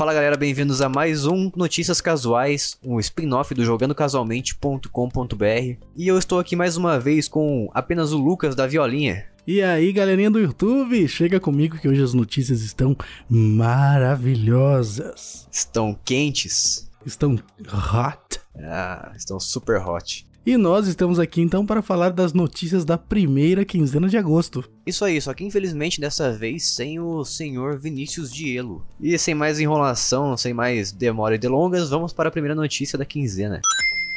Fala 0.00 0.14
galera, 0.14 0.34
bem-vindos 0.34 0.80
a 0.80 0.88
mais 0.88 1.26
um 1.26 1.52
Notícias 1.54 2.00
Casuais, 2.00 2.78
um 2.82 2.98
spin-off 2.98 3.52
do 3.52 3.62
jogandocasualmente.com.br. 3.62 5.76
E 5.94 6.08
eu 6.08 6.16
estou 6.16 6.38
aqui 6.38 6.56
mais 6.56 6.78
uma 6.78 6.98
vez 6.98 7.28
com 7.28 7.68
apenas 7.74 8.10
o 8.10 8.18
Lucas 8.18 8.54
da 8.54 8.66
Violinha. 8.66 9.26
E 9.46 9.60
aí, 9.60 9.92
galerinha 9.92 10.30
do 10.30 10.38
YouTube, 10.38 11.06
chega 11.06 11.38
comigo 11.38 11.76
que 11.76 11.86
hoje 11.86 12.02
as 12.02 12.14
notícias 12.14 12.62
estão 12.62 12.96
maravilhosas. 13.28 15.46
Estão 15.52 15.94
quentes. 16.02 16.90
Estão 17.04 17.38
hot. 17.70 18.40
Ah, 18.56 19.12
estão 19.14 19.38
super 19.38 19.86
hot. 19.86 20.26
E 20.44 20.56
nós 20.56 20.86
estamos 20.86 21.18
aqui 21.18 21.42
então 21.42 21.66
para 21.66 21.82
falar 21.82 22.10
das 22.10 22.32
notícias 22.32 22.82
da 22.82 22.96
primeira 22.96 23.62
quinzena 23.62 24.08
de 24.08 24.16
agosto. 24.16 24.64
Isso 24.86 25.04
aí, 25.04 25.20
só 25.20 25.34
que 25.34 25.44
infelizmente 25.44 26.00
dessa 26.00 26.32
vez 26.32 26.74
sem 26.74 26.98
o 26.98 27.22
senhor 27.26 27.78
Vinícius 27.78 28.32
Dielo. 28.32 28.82
E 28.98 29.18
sem 29.18 29.34
mais 29.34 29.60
enrolação, 29.60 30.34
sem 30.38 30.54
mais 30.54 30.92
demora 30.92 31.34
e 31.34 31.38
delongas, 31.38 31.90
vamos 31.90 32.14
para 32.14 32.30
a 32.30 32.32
primeira 32.32 32.54
notícia 32.54 32.98
da 32.98 33.04
quinzena. 33.04 33.60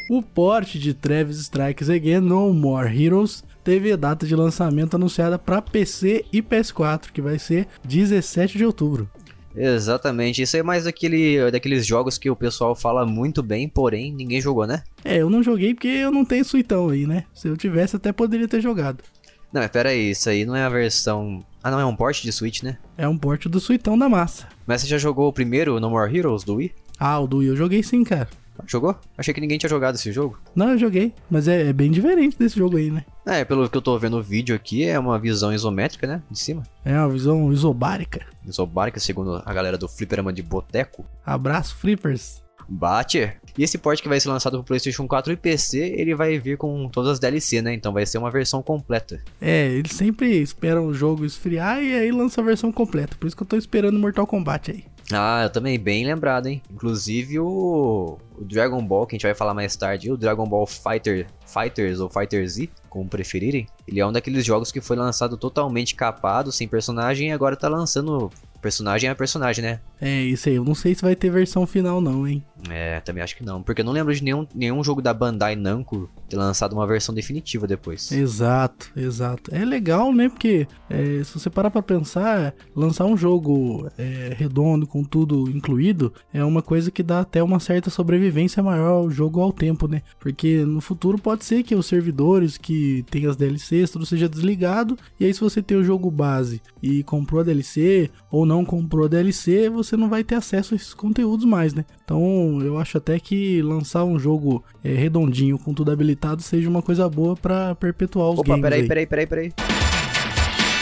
O 0.09 0.21
porte 0.21 0.79
de 0.79 0.93
Travis 0.93 1.39
Strikes 1.39 1.89
Again 1.89 2.21
No 2.21 2.53
More 2.53 2.87
Heroes 2.87 3.43
teve 3.61 3.91
a 3.91 3.97
data 3.97 4.25
de 4.25 4.35
lançamento 4.35 4.95
anunciada 4.95 5.37
para 5.37 5.61
PC 5.61 6.23
e 6.31 6.41
PS4, 6.41 7.11
que 7.11 7.21
vai 7.21 7.37
ser 7.37 7.67
17 7.83 8.57
de 8.57 8.65
outubro. 8.65 9.09
Exatamente, 9.55 10.41
isso 10.41 10.57
é 10.57 10.63
mais 10.63 10.85
daquele, 10.85 11.51
daqueles 11.51 11.85
jogos 11.85 12.17
que 12.17 12.29
o 12.29 12.35
pessoal 12.35 12.75
fala 12.75 13.05
muito 13.05 13.43
bem, 13.43 13.69
porém 13.69 14.11
ninguém 14.11 14.41
jogou, 14.41 14.65
né? 14.65 14.83
É, 15.03 15.17
eu 15.17 15.29
não 15.29 15.43
joguei 15.43 15.73
porque 15.73 15.87
eu 15.87 16.11
não 16.11 16.25
tenho 16.25 16.43
suitão 16.43 16.89
aí, 16.89 17.05
né? 17.05 17.25
Se 17.33 17.47
eu 17.47 17.55
tivesse, 17.57 17.95
até 17.95 18.11
poderia 18.11 18.47
ter 18.47 18.61
jogado. 18.61 19.03
Não, 19.51 19.61
mas 19.61 19.69
pera 19.69 19.89
aí, 19.89 20.09
isso 20.11 20.27
aí 20.29 20.45
não 20.45 20.55
é 20.55 20.63
a 20.63 20.69
versão. 20.69 21.45
Ah, 21.61 21.69
não, 21.69 21.79
é 21.79 21.85
um 21.85 21.95
port 21.95 22.23
de 22.23 22.31
Switch, 22.31 22.63
né? 22.63 22.77
É 22.97 23.07
um 23.07 23.17
porte 23.17 23.47
do 23.47 23.59
suitão 23.59 23.97
da 23.97 24.09
massa. 24.09 24.47
Mas 24.65 24.81
você 24.81 24.87
já 24.87 24.97
jogou 24.97 25.27
o 25.27 25.33
primeiro 25.33 25.79
No 25.79 25.91
More 25.91 26.15
Heroes 26.17 26.43
do 26.43 26.55
Wii? 26.55 26.73
Ah, 26.99 27.19
o 27.19 27.27
do 27.27 27.37
Wii 27.37 27.49
eu 27.49 27.55
joguei 27.55 27.83
sim, 27.83 28.03
cara. 28.03 28.27
Jogou? 28.65 28.95
Achei 29.17 29.33
que 29.33 29.41
ninguém 29.41 29.57
tinha 29.57 29.69
jogado 29.69 29.95
esse 29.95 30.11
jogo. 30.11 30.39
Não, 30.55 30.69
eu 30.69 30.77
joguei, 30.77 31.13
mas 31.29 31.47
é, 31.47 31.69
é 31.69 31.73
bem 31.73 31.91
diferente 31.91 32.37
desse 32.37 32.57
jogo 32.57 32.77
aí, 32.77 32.91
né? 32.91 33.03
É, 33.25 33.43
pelo 33.43 33.69
que 33.69 33.77
eu 33.77 33.81
tô 33.81 33.97
vendo 33.97 34.17
o 34.17 34.23
vídeo 34.23 34.55
aqui, 34.55 34.83
é 34.83 34.97
uma 34.99 35.17
visão 35.19 35.53
isométrica, 35.53 36.07
né? 36.07 36.21
De 36.29 36.37
cima. 36.37 36.63
É 36.83 36.97
uma 36.97 37.09
visão 37.09 37.51
isobárica. 37.51 38.25
Isobárica, 38.45 38.99
segundo 38.99 39.41
a 39.45 39.53
galera 39.53 39.77
do 39.77 39.87
Fliperama 39.87 40.33
de 40.33 40.41
Boteco. 40.41 41.05
Abraço, 41.25 41.75
Flippers. 41.75 42.43
Bate! 42.67 43.31
E 43.57 43.63
esse 43.63 43.77
port 43.77 44.01
que 44.01 44.09
vai 44.09 44.19
ser 44.19 44.29
lançado 44.29 44.57
pro 44.57 44.63
PlayStation 44.63 45.07
4 45.07 45.33
e 45.33 45.37
PC, 45.37 45.79
ele 45.97 46.15
vai 46.15 46.39
vir 46.39 46.57
com 46.57 46.89
todas 46.89 47.11
as 47.11 47.19
DLC, 47.19 47.61
né? 47.61 47.73
Então 47.73 47.93
vai 47.93 48.05
ser 48.05 48.17
uma 48.17 48.31
versão 48.31 48.63
completa. 48.63 49.21
É, 49.39 49.67
eles 49.67 49.91
sempre 49.91 50.41
esperam 50.41 50.87
o 50.87 50.93
jogo 50.93 51.25
esfriar 51.25 51.83
e 51.83 51.93
aí 51.93 52.11
lança 52.11 52.41
a 52.41 52.43
versão 52.43 52.71
completa. 52.71 53.15
Por 53.19 53.27
isso 53.27 53.35
que 53.35 53.43
eu 53.43 53.47
tô 53.47 53.57
esperando 53.57 53.99
Mortal 53.99 54.25
Kombat 54.25 54.71
aí. 54.71 54.85
Ah, 55.11 55.43
eu 55.43 55.49
também, 55.49 55.77
bem 55.79 56.05
lembrado, 56.05 56.47
hein? 56.47 56.61
Inclusive 56.71 57.39
o, 57.39 58.17
o 58.37 58.45
Dragon 58.45 58.83
Ball, 58.85 59.05
que 59.05 59.15
a 59.15 59.17
gente 59.17 59.25
vai 59.25 59.35
falar 59.35 59.53
mais 59.53 59.75
tarde, 59.75 60.11
o 60.11 60.17
Dragon 60.17 60.47
Ball 60.47 60.65
Fighter, 60.65 61.27
Fighters 61.45 61.99
ou 61.99 62.09
Fighter 62.09 62.47
Z, 62.47 62.69
como 62.89 63.09
preferirem, 63.09 63.67
ele 63.87 63.99
é 63.99 64.05
um 64.05 64.11
daqueles 64.11 64.45
jogos 64.45 64.71
que 64.71 64.79
foi 64.79 64.95
lançado 64.95 65.37
totalmente 65.37 65.95
capado, 65.95 66.51
sem 66.51 66.67
personagem, 66.67 67.29
e 67.29 67.31
agora 67.31 67.55
tá 67.55 67.67
lançando 67.67 68.31
personagem 68.61 69.09
a 69.09 69.15
personagem, 69.15 69.61
né? 69.61 69.81
É, 69.99 70.21
isso 70.21 70.47
aí. 70.47 70.55
Eu 70.55 70.63
não 70.63 70.73
sei 70.73 70.95
se 70.95 71.01
vai 71.01 71.15
ter 71.15 71.29
versão 71.29 71.67
final, 71.67 71.99
não, 71.99 72.25
hein? 72.25 72.43
É, 72.69 72.99
também 73.01 73.23
acho 73.23 73.35
que 73.35 73.43
não. 73.43 73.61
Porque 73.61 73.81
eu 73.81 73.85
não 73.85 73.91
lembro 73.91 74.13
de 74.13 74.23
nenhum, 74.23 74.47
nenhum 74.53 74.83
jogo 74.83 75.01
da 75.01 75.13
Bandai 75.13 75.55
Namco 75.55 76.09
ter 76.29 76.35
lançado 76.35 76.73
uma 76.73 76.87
versão 76.87 77.13
definitiva 77.13 77.67
depois. 77.67 78.11
Exato, 78.11 78.91
exato. 78.95 79.53
É 79.53 79.63
legal, 79.65 80.13
né? 80.13 80.29
Porque 80.29 80.67
é, 80.89 81.23
se 81.23 81.33
você 81.39 81.49
parar 81.49 81.69
pra 81.69 81.81
pensar, 81.81 82.53
lançar 82.75 83.05
um 83.05 83.17
jogo 83.17 83.89
é, 83.97 84.33
redondo, 84.37 84.87
com 84.87 85.03
tudo 85.03 85.49
incluído, 85.49 86.13
é 86.33 86.43
uma 86.43 86.61
coisa 86.61 86.91
que 86.91 87.03
dá 87.03 87.21
até 87.21 87.41
uma 87.43 87.59
certa 87.59 87.89
sobrevivência 87.89 88.63
maior 88.63 88.89
ao 88.89 89.11
jogo 89.11 89.41
ao 89.41 89.51
tempo, 89.51 89.87
né? 89.87 90.01
Porque 90.19 90.63
no 90.65 90.81
futuro 90.81 91.17
pode 91.17 91.45
ser 91.45 91.63
que 91.63 91.75
os 91.75 91.85
servidores 91.85 92.57
que 92.57 93.05
tem 93.09 93.25
as 93.25 93.35
DLCs, 93.35 93.91
tudo 93.91 94.05
seja 94.05 94.29
desligado. 94.29 94.97
E 95.19 95.25
aí, 95.25 95.33
se 95.33 95.41
você 95.41 95.61
tem 95.61 95.77
o 95.77 95.83
jogo 95.83 96.09
base 96.09 96.61
e 96.81 97.03
comprou 97.03 97.41
a 97.41 97.43
DLC, 97.43 98.09
ou 98.31 98.45
não 98.45 98.65
comprou 98.65 99.05
a 99.05 99.09
DLC, 99.09 99.69
você 99.69 99.95
não 99.95 100.09
vai 100.09 100.23
ter 100.23 100.35
acesso 100.35 100.73
a 100.73 100.77
esses 100.77 100.93
conteúdos 100.93 101.45
mais, 101.45 101.73
né? 101.73 101.85
Então 102.03 102.52
eu 102.61 102.77
acho 102.77 102.97
até 102.97 103.19
que 103.19 103.61
lançar 103.61 104.03
um 104.03 104.19
jogo 104.19 104.63
é, 104.83 104.93
redondinho 104.93 105.57
com 105.57 105.73
tudo 105.73 105.91
habilitado 105.91 106.41
seja 106.41 106.69
uma 106.69 106.81
coisa 106.81 107.07
boa 107.09 107.35
para 107.35 107.75
perpetuar 107.75 108.29
os 108.29 108.39
Opa, 108.39 108.49
games. 108.49 108.61
peraí, 108.61 108.81
aí. 108.81 108.87
peraí, 108.87 109.07
peraí, 109.07 109.27
peraí. 109.27 109.53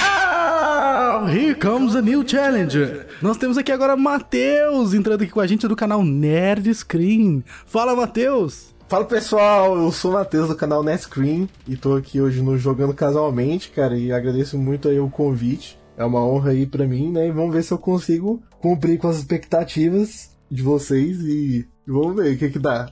Ah, 0.03 1.25
here 1.31 1.55
comes 1.55 1.95
a 1.95 2.01
new 2.01 2.27
challenger. 2.27 3.07
Nós 3.21 3.37
temos 3.37 3.57
aqui 3.57 3.71
agora 3.71 3.95
Matheus 3.95 4.93
entrando 4.93 5.21
aqui 5.21 5.31
com 5.31 5.39
a 5.39 5.47
gente 5.47 5.67
do 5.67 5.75
canal 5.75 6.03
Nerd 6.03 6.73
Screen. 6.73 7.43
Fala, 7.65 7.95
Matheus! 7.95 8.71
Fala 8.87 9.05
pessoal, 9.05 9.77
eu 9.77 9.89
sou 9.89 10.11
o 10.11 10.13
Matheus 10.15 10.49
do 10.49 10.55
canal 10.55 10.83
Netscreen 10.83 11.47
e 11.65 11.77
tô 11.77 11.95
aqui 11.95 12.19
hoje 12.19 12.41
no 12.41 12.57
Jogando 12.57 12.93
Casualmente, 12.93 13.69
cara, 13.69 13.97
e 13.97 14.11
agradeço 14.11 14.57
muito 14.57 14.89
aí 14.89 14.99
o 14.99 15.09
convite. 15.09 15.79
É 15.95 16.03
uma 16.03 16.25
honra 16.25 16.51
aí 16.51 16.65
pra 16.65 16.85
mim, 16.85 17.09
né? 17.09 17.27
E 17.27 17.31
vamos 17.31 17.53
ver 17.53 17.63
se 17.63 17.71
eu 17.71 17.77
consigo 17.77 18.43
cumprir 18.59 18.97
com 18.97 19.07
as 19.07 19.15
expectativas 19.17 20.30
de 20.51 20.61
vocês 20.61 21.19
e 21.21 21.65
vamos 21.87 22.15
ver 22.15 22.35
o 22.35 22.37
que 22.37 22.49
que 22.49 22.59
dá. 22.59 22.91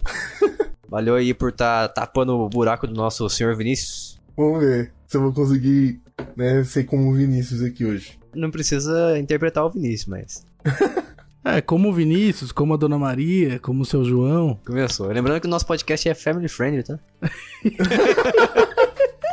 Valeu 0.88 1.16
aí 1.16 1.34
por 1.34 1.52
tá 1.52 1.88
tapando 1.88 2.34
o 2.34 2.50
buraco 2.50 2.88
do 2.88 2.94
nosso 2.94 3.30
senhor 3.30 3.56
Vinícius. 3.56 4.20
vamos 4.36 4.62
ver 4.62 4.92
se 5.06 5.18
eu 5.18 5.22
vou 5.22 5.34
conseguir, 5.34 6.02
né, 6.36 6.64
ser 6.64 6.86
como 6.86 7.12
o 7.12 7.14
Vinícius 7.14 7.62
aqui 7.62 7.86
hoje. 7.86 8.18
Não 8.34 8.50
precisa 8.50 9.20
interpretar 9.20 9.66
o 9.66 9.70
Vinícius, 9.70 10.08
mas. 10.08 10.46
É, 11.44 11.62
como 11.62 11.90
o 11.90 11.94
Vinícius, 11.94 12.52
como 12.52 12.74
a 12.74 12.78
Dona 12.78 13.00
Maria, 13.00 13.60
como 13.60 13.82
o 13.82 13.86
seu 13.86 14.04
João. 14.04 14.60
Começou. 14.66 15.08
Lembrando 15.08 15.40
que 15.40 15.48
o 15.48 15.50
nosso 15.50 15.66
podcast 15.66 16.08
é 16.10 16.14
family 16.14 16.50
friendly, 16.50 16.84
tá? 16.84 17.00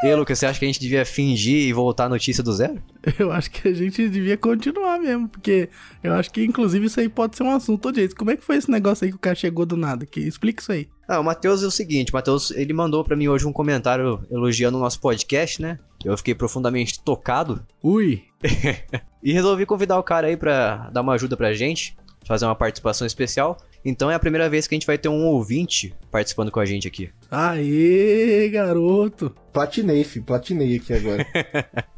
e 0.03 0.15
Lucas, 0.15 0.39
você 0.39 0.47
acha 0.47 0.59
que 0.59 0.65
a 0.65 0.69
gente 0.69 0.81
devia 0.81 1.05
fingir 1.05 1.69
e 1.69 1.73
voltar 1.73 2.05
a 2.05 2.09
notícia 2.09 2.43
do 2.43 2.53
zero? 2.53 2.83
Eu 3.19 3.33
acho 3.33 3.51
que 3.51 3.69
a 3.69 3.75
gente 3.75 4.09
devia 4.09 4.37
continuar 4.37 4.99
mesmo, 4.99 5.29
porque 5.29 5.69
eu 6.03 6.13
acho 6.15 6.31
que 6.31 6.45
inclusive 6.45 6.87
isso 6.87 6.99
aí 6.99 7.09
pode 7.09 7.37
ser 7.37 7.45
um 7.45 7.55
assunto. 7.55 7.89
Ô, 7.89 7.93
Jason, 7.93 8.17
como 8.17 8.33
é 8.33 8.37
que 8.37 8.43
foi 8.43 8.57
esse 8.57 8.71
negócio 8.71 9.05
aí 9.05 9.11
que 9.11 9.17
o 9.17 9.21
cara 9.21 9.37
chegou 9.37 9.65
do 9.65 9.77
nada? 9.77 10.05
Que, 10.05 10.21
explica 10.21 10.61
isso 10.61 10.73
aí. 10.73 10.89
Ah, 11.07 11.21
o 11.21 11.25
Matheus 11.25 11.63
é 11.63 11.67
o 11.67 11.71
seguinte, 11.71 12.11
o 12.11 12.17
Matheus, 12.17 12.51
ele 12.51 12.73
mandou 12.73 13.05
pra 13.05 13.15
mim 13.15 13.29
hoje 13.29 13.47
um 13.47 13.53
comentário 13.53 14.21
elogiando 14.29 14.77
o 14.77 14.81
nosso 14.81 15.01
podcast, 15.01 15.63
né? 15.63 15.79
Eu 16.05 16.17
fiquei 16.17 16.35
profundamente 16.35 17.01
tocado 17.03 17.65
Ui, 17.83 18.25
e 19.23 19.33
resolvi 19.33 19.65
convidar 19.65 19.99
o 19.99 20.03
cara 20.03 20.27
aí 20.27 20.37
pra 20.37 20.91
dar 20.91 21.03
uma 21.03 21.15
ajuda 21.15 21.37
pra 21.37 21.53
gente, 21.53 21.97
fazer 22.27 22.45
uma 22.45 22.57
participação 22.57 23.07
especial. 23.07 23.57
Então 23.89 24.11
é 24.11 24.17
a 24.17 24.19
primeira 24.19 24.51
vez 24.51 24.67
que 24.67 24.75
a 24.75 24.77
gente 24.77 24.87
vai 24.87 24.99
ter 24.99 25.09
um 25.09 25.27
ouvinte 25.27 25.95
participando 26.11 26.51
com 26.51 26.59
a 26.59 26.67
gente 26.67 26.89
aqui. 26.89 27.09
aê, 27.31 28.49
garoto. 28.49 29.33
Platinei, 29.53 30.03
fi, 30.03 30.21
platinei 30.21 30.79
aqui 30.79 30.93
agora. 30.93 31.25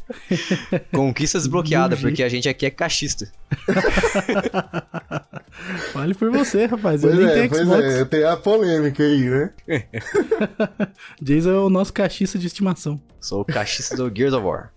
Conquista 0.93 1.39
desbloqueada, 1.39 1.97
porque 1.97 2.23
a 2.23 2.29
gente 2.29 2.47
aqui 2.47 2.67
é 2.67 2.71
cachista. 2.71 3.33
Fale 5.95 6.13
por 6.13 6.31
você, 6.31 6.67
rapaz. 6.67 7.03
Eu 7.03 7.11
pois 7.11 7.23
nem 7.23 7.31
é, 7.31 7.35
tenho 7.35 7.49
pois 7.49 7.63
Xbox. 7.63 7.85
é, 7.85 8.05
tem 8.05 8.25
a 8.25 8.37
polêmica 8.37 9.03
aí, 9.03 9.31
né? 9.31 9.51
Jason 11.23 11.51
é 11.51 11.59
o 11.59 11.71
nosso 11.71 11.95
cachista 11.95 12.39
de 12.39 12.49
estimação. 12.49 13.01
Sou 13.19 13.41
o 13.41 13.45
cachista 13.47 13.97
do 13.97 14.15
Gears 14.15 14.35
of 14.35 14.45
War. 14.45 14.73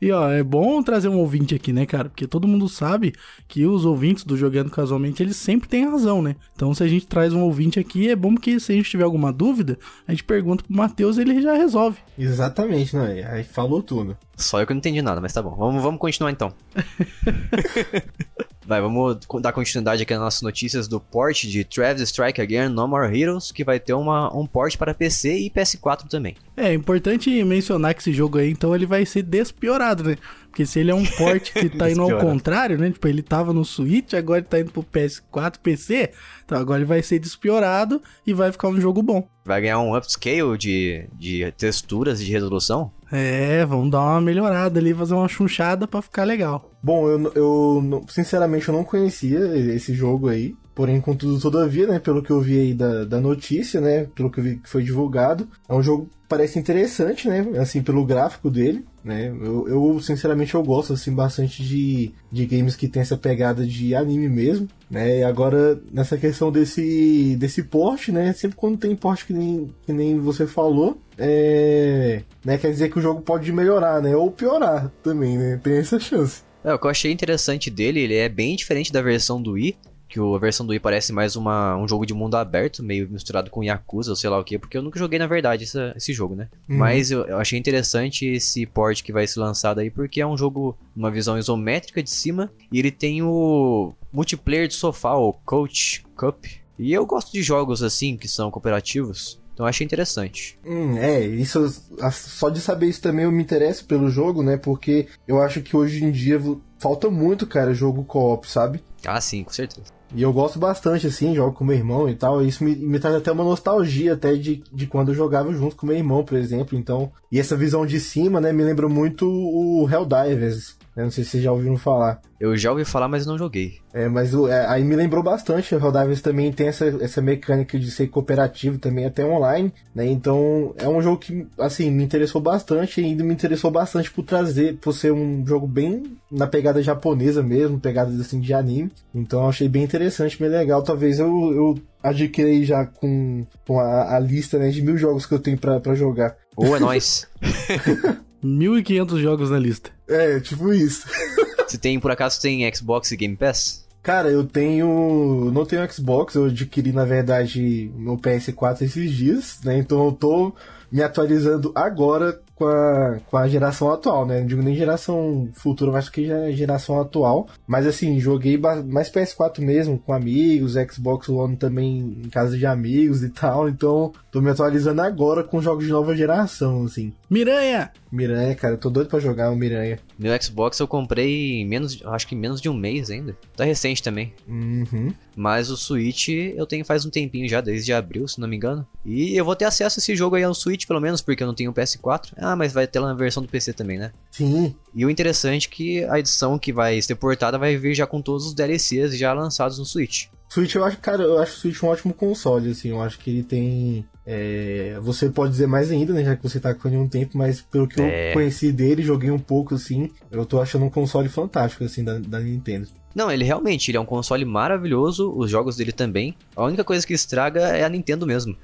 E 0.00 0.10
ó, 0.10 0.30
é 0.30 0.42
bom 0.42 0.82
trazer 0.82 1.08
um 1.08 1.18
ouvinte 1.18 1.54
aqui, 1.54 1.72
né, 1.72 1.84
cara? 1.84 2.08
Porque 2.08 2.26
todo 2.26 2.46
mundo 2.46 2.68
sabe 2.68 3.12
que 3.48 3.66
os 3.66 3.84
ouvintes 3.84 4.24
do 4.24 4.36
Jogando 4.36 4.70
Casualmente, 4.70 5.22
eles 5.22 5.36
sempre 5.36 5.68
têm 5.68 5.88
razão, 5.88 6.22
né? 6.22 6.36
Então 6.54 6.72
se 6.74 6.82
a 6.82 6.88
gente 6.88 7.06
traz 7.06 7.32
um 7.32 7.42
ouvinte 7.42 7.78
aqui, 7.78 8.08
é 8.08 8.16
bom 8.16 8.34
porque 8.34 8.58
se 8.60 8.72
a 8.72 8.74
gente 8.74 8.90
tiver 8.90 9.04
alguma 9.04 9.32
dúvida, 9.32 9.78
a 10.06 10.12
gente 10.12 10.24
pergunta 10.24 10.64
pro 10.64 10.76
Matheus 10.76 11.18
e 11.18 11.22
ele 11.22 11.42
já 11.42 11.54
resolve. 11.54 11.98
Exatamente, 12.18 12.96
né? 12.96 13.28
Aí 13.30 13.44
falou 13.44 13.82
tudo. 13.82 14.16
Só 14.36 14.60
eu 14.60 14.66
que 14.66 14.72
não 14.72 14.78
entendi 14.78 15.02
nada, 15.02 15.20
mas 15.20 15.32
tá 15.32 15.42
bom. 15.42 15.54
Vamos, 15.54 15.82
vamos 15.82 16.00
continuar 16.00 16.30
então. 16.30 16.52
Vai, 18.64 18.80
vamos 18.80 19.18
dar 19.40 19.52
continuidade 19.52 20.02
aqui 20.02 20.12
nas 20.14 20.22
nossas 20.22 20.42
notícias 20.42 20.86
do 20.86 21.00
port 21.00 21.42
de 21.42 21.64
Travis 21.64 22.02
Strike 22.02 22.40
Again 22.40 22.68
No 22.68 22.86
More 22.86 23.20
Heroes, 23.20 23.50
que 23.50 23.64
vai 23.64 23.80
ter 23.80 23.92
uma, 23.92 24.34
um 24.34 24.46
port 24.46 24.76
para 24.76 24.94
PC 24.94 25.36
e 25.36 25.50
PS4 25.50 26.08
também. 26.08 26.36
É 26.56 26.72
importante 26.72 27.42
mencionar 27.44 27.92
que 27.92 28.00
esse 28.00 28.12
jogo 28.12 28.38
aí, 28.38 28.50
então, 28.50 28.74
ele 28.74 28.86
vai 28.86 29.04
ser 29.04 29.22
despiorado, 29.32 30.04
né? 30.04 30.16
Porque 30.48 30.66
se 30.66 30.78
ele 30.80 30.90
é 30.90 30.94
um 30.94 31.04
port 31.04 31.50
que 31.52 31.68
tá 31.70 31.90
indo 31.90 32.02
ao 32.02 32.18
contrário, 32.18 32.76
né? 32.78 32.90
Tipo, 32.90 33.08
ele 33.08 33.22
tava 33.22 33.52
no 33.54 33.64
Switch, 33.64 34.12
agora 34.12 34.40
ele 34.40 34.46
tá 34.46 34.60
indo 34.60 34.70
pro 34.70 34.82
PS4, 34.84 35.54
PC. 35.62 36.10
Então 36.44 36.58
agora 36.58 36.78
ele 36.80 36.84
vai 36.86 37.02
ser 37.02 37.18
despiorado 37.18 38.02
e 38.26 38.34
vai 38.34 38.52
ficar 38.52 38.68
um 38.68 38.78
jogo 38.80 39.02
bom. 39.02 39.26
Vai 39.44 39.62
ganhar 39.62 39.80
um 39.80 39.96
upscale 39.96 40.56
de, 40.58 41.06
de 41.18 41.50
texturas 41.56 42.20
e 42.20 42.26
de 42.26 42.30
resolução. 42.32 42.92
É, 43.10 43.64
vamos 43.64 43.90
dar 43.90 44.00
uma 44.00 44.20
melhorada 44.20 44.78
ali, 44.78 44.92
fazer 44.94 45.14
uma 45.14 45.28
chunchada 45.28 45.86
pra 45.88 46.00
ficar 46.02 46.24
legal. 46.24 46.70
Bom, 46.82 47.08
eu, 47.08 47.32
eu 47.34 47.80
não- 47.82 48.06
sinceramente 48.08 48.68
eu 48.68 48.74
não 48.74 48.84
conhecia 48.84 49.38
esse 49.74 49.92
jogo 49.94 50.28
aí. 50.28 50.54
Porém, 50.74 51.00
contudo, 51.00 51.38
todavia, 51.38 51.86
né, 51.86 51.98
pelo 51.98 52.22
que 52.22 52.30
eu 52.30 52.40
vi 52.40 52.58
aí 52.58 52.74
da, 52.74 53.04
da 53.04 53.20
notícia, 53.20 53.80
né, 53.80 54.06
pelo 54.14 54.30
que 54.30 54.40
eu 54.40 54.44
vi 54.44 54.56
que 54.56 54.68
foi 54.68 54.82
divulgado, 54.82 55.46
é 55.68 55.74
um 55.74 55.82
jogo 55.82 56.06
que 56.06 56.10
parece 56.26 56.58
interessante, 56.58 57.28
né, 57.28 57.46
assim, 57.60 57.82
pelo 57.82 58.06
gráfico 58.06 58.50
dele, 58.50 58.82
né, 59.04 59.28
eu, 59.28 59.68
eu 59.68 60.00
sinceramente 60.00 60.54
eu 60.54 60.62
gosto, 60.62 60.94
assim, 60.94 61.12
bastante 61.12 61.62
de, 61.62 62.10
de 62.30 62.46
games 62.46 62.74
que 62.74 62.88
tem 62.88 63.02
essa 63.02 63.18
pegada 63.18 63.66
de 63.66 63.94
anime 63.94 64.30
mesmo, 64.30 64.66
né, 64.90 65.18
e 65.18 65.22
agora, 65.22 65.78
nessa 65.92 66.16
questão 66.16 66.50
desse, 66.50 67.36
desse 67.36 67.62
porte, 67.64 68.10
né, 68.10 68.32
sempre 68.32 68.56
quando 68.56 68.78
tem 68.78 68.96
porte 68.96 69.26
que 69.26 69.34
nem, 69.34 69.70
que 69.84 69.92
nem 69.92 70.18
você 70.18 70.46
falou, 70.46 70.96
é, 71.18 72.22
né, 72.42 72.56
quer 72.56 72.70
dizer 72.70 72.90
que 72.90 72.98
o 72.98 73.02
jogo 73.02 73.20
pode 73.20 73.52
melhorar, 73.52 74.00
né, 74.00 74.16
ou 74.16 74.30
piorar 74.30 74.90
também, 75.02 75.36
né, 75.36 75.60
tem 75.62 75.74
essa 75.74 76.00
chance. 76.00 76.40
É, 76.64 76.72
o 76.72 76.78
que 76.78 76.86
eu 76.86 76.90
achei 76.90 77.10
interessante 77.10 77.68
dele, 77.68 78.00
ele 78.00 78.14
é 78.14 78.28
bem 78.28 78.56
diferente 78.56 78.92
da 78.92 79.02
versão 79.02 79.42
do 79.42 79.52
Wii, 79.52 79.76
que 80.12 80.20
a 80.20 80.38
versão 80.38 80.66
do 80.66 80.70
Wii 80.70 80.80
parece 80.80 81.10
mais 81.10 81.36
uma, 81.36 81.74
um 81.74 81.88
jogo 81.88 82.04
de 82.04 82.12
mundo 82.12 82.36
aberto, 82.36 82.82
meio 82.82 83.08
misturado 83.08 83.50
com 83.50 83.64
Yakuza 83.64 84.10
ou 84.10 84.16
sei 84.16 84.28
lá 84.28 84.38
o 84.38 84.44
que, 84.44 84.58
porque 84.58 84.76
eu 84.76 84.82
nunca 84.82 84.98
joguei 84.98 85.18
na 85.18 85.26
verdade 85.26 85.64
essa, 85.64 85.94
esse 85.96 86.12
jogo, 86.12 86.34
né? 86.34 86.48
Uhum. 86.68 86.76
Mas 86.76 87.10
eu, 87.10 87.24
eu, 87.24 87.38
achei 87.38 87.58
interessante 87.58 88.26
esse 88.26 88.66
port 88.66 89.02
que 89.02 89.10
vai 89.10 89.26
ser 89.26 89.40
lançado 89.40 89.78
aí, 89.78 89.88
porque 89.90 90.20
é 90.20 90.26
um 90.26 90.36
jogo, 90.36 90.76
uma 90.94 91.10
visão 91.10 91.38
isométrica 91.38 92.02
de 92.02 92.10
cima, 92.10 92.52
e 92.70 92.78
ele 92.78 92.90
tem 92.90 93.22
o 93.22 93.94
multiplayer 94.12 94.68
de 94.68 94.74
sofá, 94.74 95.14
o 95.14 95.32
Coach 95.32 96.04
Cup. 96.14 96.44
E 96.78 96.92
eu 96.92 97.06
gosto 97.06 97.32
de 97.32 97.42
jogos 97.42 97.82
assim, 97.82 98.14
que 98.14 98.28
são 98.28 98.50
cooperativos. 98.50 99.40
Então 99.54 99.64
eu 99.64 99.70
achei 99.70 99.84
interessante. 99.84 100.58
Hum, 100.66 100.98
é, 100.98 101.20
isso 101.20 101.82
só 102.12 102.50
de 102.50 102.60
saber 102.60 102.86
isso 102.86 103.00
também 103.00 103.24
eu 103.24 103.32
me 103.32 103.42
interesso 103.42 103.86
pelo 103.86 104.10
jogo, 104.10 104.42
né? 104.42 104.58
Porque 104.58 105.06
eu 105.26 105.40
acho 105.40 105.62
que 105.62 105.74
hoje 105.74 106.04
em 106.04 106.10
dia 106.10 106.38
falta 106.78 107.10
muito, 107.10 107.46
cara, 107.46 107.72
jogo 107.72 108.04
co-op, 108.04 108.46
sabe? 108.50 108.82
Ah, 109.06 109.20
sim, 109.20 109.44
com 109.44 109.52
certeza. 109.52 110.01
E 110.14 110.22
eu 110.22 110.32
gosto 110.32 110.58
bastante, 110.58 111.06
assim, 111.06 111.34
jogo 111.34 111.52
com 111.52 111.64
meu 111.64 111.76
irmão 111.76 112.08
e 112.08 112.14
tal. 112.14 112.42
E 112.42 112.48
isso 112.48 112.62
me, 112.62 112.76
me 112.76 112.98
traz 112.98 113.16
até 113.16 113.32
uma 113.32 113.44
nostalgia 113.44 114.12
até 114.12 114.34
de, 114.34 114.62
de 114.72 114.86
quando 114.86 115.08
eu 115.08 115.14
jogava 115.14 115.52
junto 115.52 115.74
com 115.74 115.86
meu 115.86 115.96
irmão, 115.96 116.24
por 116.24 116.36
exemplo. 116.36 116.76
Então, 116.76 117.10
e 117.30 117.40
essa 117.40 117.56
visão 117.56 117.86
de 117.86 117.98
cima, 117.98 118.40
né, 118.40 118.52
me 118.52 118.62
lembra 118.62 118.88
muito 118.88 119.26
o 119.26 119.88
Helldivers. 119.90 120.76
Eu 120.94 121.04
não 121.04 121.10
sei 121.10 121.24
se 121.24 121.30
vocês 121.30 121.42
já 121.42 121.50
ouviram 121.50 121.78
falar. 121.78 122.20
Eu 122.38 122.54
já 122.56 122.70
ouvi 122.70 122.84
falar, 122.84 123.08
mas 123.08 123.24
não 123.24 123.38
joguei. 123.38 123.78
É, 123.94 124.08
mas 124.08 124.34
é, 124.34 124.66
aí 124.66 124.84
me 124.84 124.94
lembrou 124.94 125.22
bastante. 125.22 125.74
O 125.74 125.78
Helldivers 125.78 126.20
também 126.20 126.52
tem 126.52 126.66
essa, 126.68 126.86
essa 127.00 127.22
mecânica 127.22 127.78
de 127.78 127.90
ser 127.90 128.08
cooperativo 128.08 128.78
também, 128.78 129.06
até 129.06 129.24
online, 129.24 129.72
né? 129.94 130.06
Então 130.06 130.74
é 130.76 130.86
um 130.86 131.00
jogo 131.00 131.18
que, 131.18 131.46
assim, 131.58 131.90
me 131.90 132.04
interessou 132.04 132.42
bastante 132.42 133.00
e 133.00 133.04
ainda 133.04 133.24
me 133.24 133.32
interessou 133.32 133.70
bastante 133.70 134.10
por 134.10 134.22
trazer, 134.22 134.76
por 134.76 134.92
ser 134.92 135.12
um 135.12 135.46
jogo 135.46 135.66
bem 135.66 136.18
na 136.30 136.46
pegada 136.46 136.82
japonesa 136.82 137.42
mesmo, 137.42 137.80
pegada 137.80 138.10
assim 138.20 138.38
de 138.38 138.52
anime. 138.52 138.92
Então 139.14 139.42
eu 139.42 139.48
achei 139.48 139.68
bem 139.68 139.84
interessante, 139.84 140.38
bem 140.38 140.50
legal. 140.50 140.82
Talvez 140.82 141.18
eu, 141.18 141.52
eu 141.54 141.78
adquiri 142.02 142.64
já 142.64 142.84
com, 142.84 143.46
com 143.66 143.80
a, 143.80 144.16
a, 144.16 144.18
lista 144.18 144.58
né, 144.58 144.68
de 144.68 144.82
mil 144.82 144.98
jogos 144.98 145.24
que 145.24 145.32
eu 145.32 145.38
tenho 145.38 145.56
para 145.56 145.94
jogar. 145.94 146.36
Ou 146.54 146.76
é 146.76 146.80
nóis. 146.80 147.26
1.500 148.42 149.18
jogos 149.18 149.50
na 149.50 149.58
lista. 149.58 149.90
É, 150.08 150.40
tipo 150.40 150.72
isso. 150.72 151.06
Você 151.66 151.78
tem, 151.78 151.98
por 151.98 152.10
acaso, 152.10 152.40
tem 152.40 152.72
Xbox 152.74 153.10
e 153.12 153.16
Game 153.16 153.36
Pass? 153.36 153.86
Cara, 154.02 154.28
eu 154.28 154.44
tenho. 154.44 155.50
Não 155.54 155.64
tenho 155.64 155.90
Xbox, 155.90 156.34
eu 156.34 156.46
adquiri, 156.46 156.92
na 156.92 157.04
verdade, 157.04 157.90
meu 157.94 158.16
PS4 158.16 158.82
esses 158.82 159.12
dias, 159.12 159.58
né? 159.64 159.78
Então 159.78 160.04
eu 160.04 160.12
tô 160.12 160.52
me 160.90 161.02
atualizando 161.02 161.72
agora 161.74 162.41
com 162.54 162.66
a, 162.66 163.18
com 163.30 163.36
a 163.36 163.48
geração 163.48 163.90
atual, 163.92 164.26
né? 164.26 164.40
Não 164.40 164.46
digo 164.46 164.62
nem 164.62 164.74
geração 164.74 165.48
futura, 165.54 165.90
mas 165.90 166.08
que 166.08 166.26
já 166.26 166.48
é 166.48 166.52
geração 166.52 167.00
atual. 167.00 167.48
Mas 167.66 167.86
assim, 167.86 168.18
joguei 168.20 168.58
mais 168.58 169.10
PS4 169.10 169.60
mesmo, 169.60 169.98
com 169.98 170.12
amigos, 170.12 170.74
Xbox 170.90 171.28
One 171.28 171.56
também 171.56 172.20
em 172.24 172.28
casa 172.28 172.56
de 172.56 172.66
amigos 172.66 173.22
e 173.22 173.30
tal. 173.30 173.68
Então, 173.68 174.12
tô 174.30 174.40
me 174.40 174.50
atualizando 174.50 175.02
agora 175.02 175.42
com 175.42 175.60
jogos 175.60 175.84
de 175.84 175.92
nova 175.92 176.14
geração, 176.14 176.84
assim. 176.84 177.12
Miranha! 177.28 177.90
Miranha, 178.10 178.54
cara, 178.54 178.74
eu 178.74 178.78
tô 178.78 178.90
doido 178.90 179.08
pra 179.08 179.18
jogar 179.18 179.50
o 179.50 179.56
Miranha. 179.56 179.98
Meu 180.18 180.40
Xbox 180.40 180.78
eu 180.78 180.88
comprei 180.88 181.60
em 181.60 181.66
menos, 181.66 182.02
acho 182.06 182.26
que 182.26 182.34
menos 182.34 182.60
de 182.60 182.68
um 182.68 182.74
mês 182.74 183.10
ainda. 183.10 183.36
Tá 183.56 183.64
recente 183.64 184.02
também. 184.02 184.32
Uhum. 184.46 185.12
Mas 185.34 185.70
o 185.70 185.76
Switch 185.76 186.28
eu 186.28 186.66
tenho 186.66 186.84
faz 186.84 187.04
um 187.04 187.10
tempinho 187.10 187.48
já, 187.48 187.60
desde 187.60 187.92
abril, 187.92 188.28
se 188.28 188.40
não 188.40 188.48
me 188.48 188.56
engano. 188.56 188.86
E 189.04 189.36
eu 189.36 189.44
vou 189.44 189.56
ter 189.56 189.64
acesso 189.64 189.98
a 189.98 190.00
esse 190.00 190.14
jogo 190.14 190.36
aí 190.36 190.46
no 190.46 190.54
Switch, 190.54 190.86
pelo 190.86 191.00
menos, 191.00 191.20
porque 191.20 191.42
eu 191.42 191.46
não 191.46 191.54
tenho 191.54 191.70
o 191.70 191.74
PS4. 191.74 192.32
Ah, 192.36 192.56
mas 192.56 192.72
vai 192.72 192.86
ter 192.86 193.00
lá 193.00 193.08
na 193.08 193.14
versão 193.14 193.42
do 193.42 193.48
PC 193.48 193.72
também, 193.72 193.98
né? 193.98 194.12
Sim. 194.30 194.74
E 194.94 195.04
o 195.04 195.10
interessante 195.10 195.68
é 195.68 195.70
que 195.70 196.04
a 196.04 196.18
edição 196.18 196.58
que 196.58 196.72
vai 196.72 197.00
ser 197.00 197.14
portada 197.14 197.58
vai 197.58 197.76
vir 197.76 197.94
já 197.94 198.06
com 198.06 198.20
todos 198.20 198.46
os 198.46 198.54
DLCs 198.54 199.16
já 199.16 199.32
lançados 199.32 199.78
no 199.78 199.84
Switch. 199.84 200.26
Switch, 200.52 200.74
eu 200.74 200.84
acho, 200.84 200.98
cara, 200.98 201.22
eu 201.22 201.38
acho 201.38 201.52
o 201.52 201.60
Switch 201.60 201.82
um 201.82 201.86
ótimo 201.86 202.12
console, 202.12 202.70
assim, 202.70 202.90
eu 202.90 203.00
acho 203.00 203.18
que 203.18 203.30
ele 203.30 203.42
tem. 203.42 204.06
É, 204.24 204.98
você 205.00 205.28
pode 205.28 205.52
dizer 205.52 205.66
mais 205.66 205.90
ainda, 205.90 206.12
né, 206.12 206.24
já 206.24 206.36
que 206.36 206.42
você 206.42 206.60
tá 206.60 206.74
com 206.74 206.88
ele 206.88 206.96
um 206.96 207.08
tempo, 207.08 207.36
mas 207.36 207.60
pelo 207.60 207.88
que 207.88 208.00
é... 208.00 208.30
eu 208.30 208.34
conheci 208.34 208.70
dele, 208.70 209.02
joguei 209.02 209.30
um 209.30 209.38
pouco, 209.38 209.74
assim, 209.74 210.10
eu 210.30 210.46
tô 210.46 210.60
achando 210.60 210.84
um 210.84 210.90
console 210.90 211.28
fantástico, 211.28 211.84
assim, 211.84 212.04
da, 212.04 212.18
da 212.18 212.38
Nintendo. 212.38 212.88
Não, 213.14 213.30
ele 213.30 213.44
realmente, 213.44 213.90
ele 213.90 213.98
é 213.98 214.00
um 214.00 214.06
console 214.06 214.44
maravilhoso, 214.44 215.32
os 215.36 215.50
jogos 215.50 215.76
dele 215.76 215.92
também. 215.92 216.34
A 216.56 216.64
única 216.64 216.82
coisa 216.82 217.06
que 217.06 217.12
estraga 217.12 217.60
é 217.60 217.84
a 217.84 217.88
Nintendo 217.88 218.26
mesmo. 218.26 218.56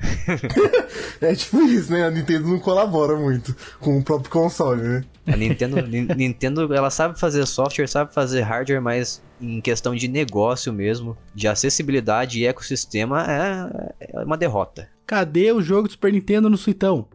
é 1.20 1.34
tipo 1.34 1.60
isso, 1.62 1.92
né? 1.92 2.06
A 2.06 2.10
Nintendo 2.10 2.48
não 2.48 2.58
colabora 2.58 3.14
muito 3.16 3.54
com 3.78 3.98
o 3.98 4.02
próprio 4.02 4.30
console, 4.30 4.82
né? 4.82 5.04
A 5.26 5.36
Nintendo, 5.36 5.76
Nintendo, 5.86 6.74
ela 6.74 6.88
sabe 6.88 7.20
fazer 7.20 7.44
software, 7.46 7.86
sabe 7.86 8.14
fazer 8.14 8.40
hardware, 8.40 8.80
mas 8.80 9.22
em 9.38 9.60
questão 9.60 9.94
de 9.94 10.08
negócio 10.08 10.72
mesmo, 10.72 11.16
de 11.34 11.46
acessibilidade 11.46 12.40
e 12.40 12.46
ecossistema, 12.46 13.26
é, 13.28 13.92
é 14.00 14.24
uma 14.24 14.38
derrota. 14.38 14.88
Cadê 15.08 15.50
o 15.52 15.62
jogo 15.62 15.88
do 15.88 15.92
Super 15.92 16.12
Nintendo 16.12 16.50
no 16.50 16.58
Suitão? 16.58 17.08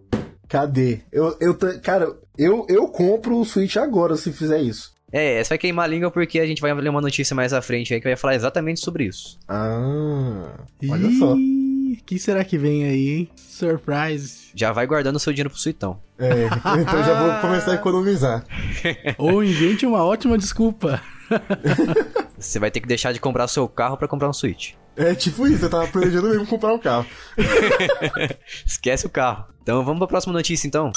Cadê? 0.50 1.02
Eu, 1.12 1.38
eu, 1.40 1.56
cara, 1.80 2.12
eu, 2.36 2.66
eu 2.68 2.88
compro 2.88 3.38
o 3.38 3.46
Switch 3.46 3.78
agora 3.78 4.16
se 4.16 4.34
fizer 4.34 4.60
isso. 4.60 4.92
É, 5.12 5.44
você 5.44 5.50
vai 5.50 5.58
queimar 5.60 5.86
a 5.86 5.88
língua 5.88 6.10
porque 6.10 6.40
a 6.40 6.46
gente 6.48 6.60
vai 6.60 6.74
ler 6.74 6.90
uma 6.90 7.02
notícia 7.02 7.36
mais 7.36 7.54
à 7.54 7.62
frente 7.62 7.94
aí 7.94 8.02
que 8.02 8.08
vai 8.08 8.16
falar 8.16 8.34
exatamente 8.34 8.80
sobre 8.80 9.06
isso. 9.06 9.38
Ah, 9.48 10.56
olha 10.90 11.06
Ih, 11.06 11.20
só. 11.20 11.36
O 11.36 12.04
que 12.04 12.18
será 12.18 12.44
que 12.44 12.58
vem 12.58 12.84
aí, 12.84 13.10
hein? 13.10 13.30
Surprise. 13.36 14.50
Já 14.56 14.72
vai 14.72 14.88
guardando 14.88 15.20
seu 15.20 15.32
dinheiro 15.32 15.52
pro 15.52 15.60
suitão. 15.60 16.00
É, 16.18 16.46
então 16.82 17.04
já 17.04 17.14
vou 17.14 17.42
começar 17.42 17.74
a 17.74 17.76
economizar. 17.76 18.44
Ou 19.20 19.44
invente 19.44 19.86
uma 19.86 20.04
ótima 20.04 20.36
desculpa. 20.36 21.00
Você 22.40 22.58
vai 22.58 22.72
ter 22.72 22.80
que 22.80 22.88
deixar 22.88 23.12
de 23.12 23.20
comprar 23.20 23.48
seu 23.48 23.68
carro 23.68 23.98
para 23.98 24.08
comprar 24.08 24.28
um 24.28 24.34
Switch. 24.34 24.74
É 24.96 25.16
tipo 25.16 25.48
isso, 25.48 25.66
eu 25.66 25.70
tava 25.70 25.88
planejando 25.88 26.30
mesmo 26.30 26.46
comprar 26.46 26.74
um 26.74 26.80
carro. 26.80 27.06
Esquece 28.66 29.06
o 29.06 29.10
carro. 29.10 29.46
Então 29.62 29.84
vamos 29.84 30.00
pra 30.00 30.08
próxima 30.08 30.34
notícia 30.34 30.68
então. 30.68 30.92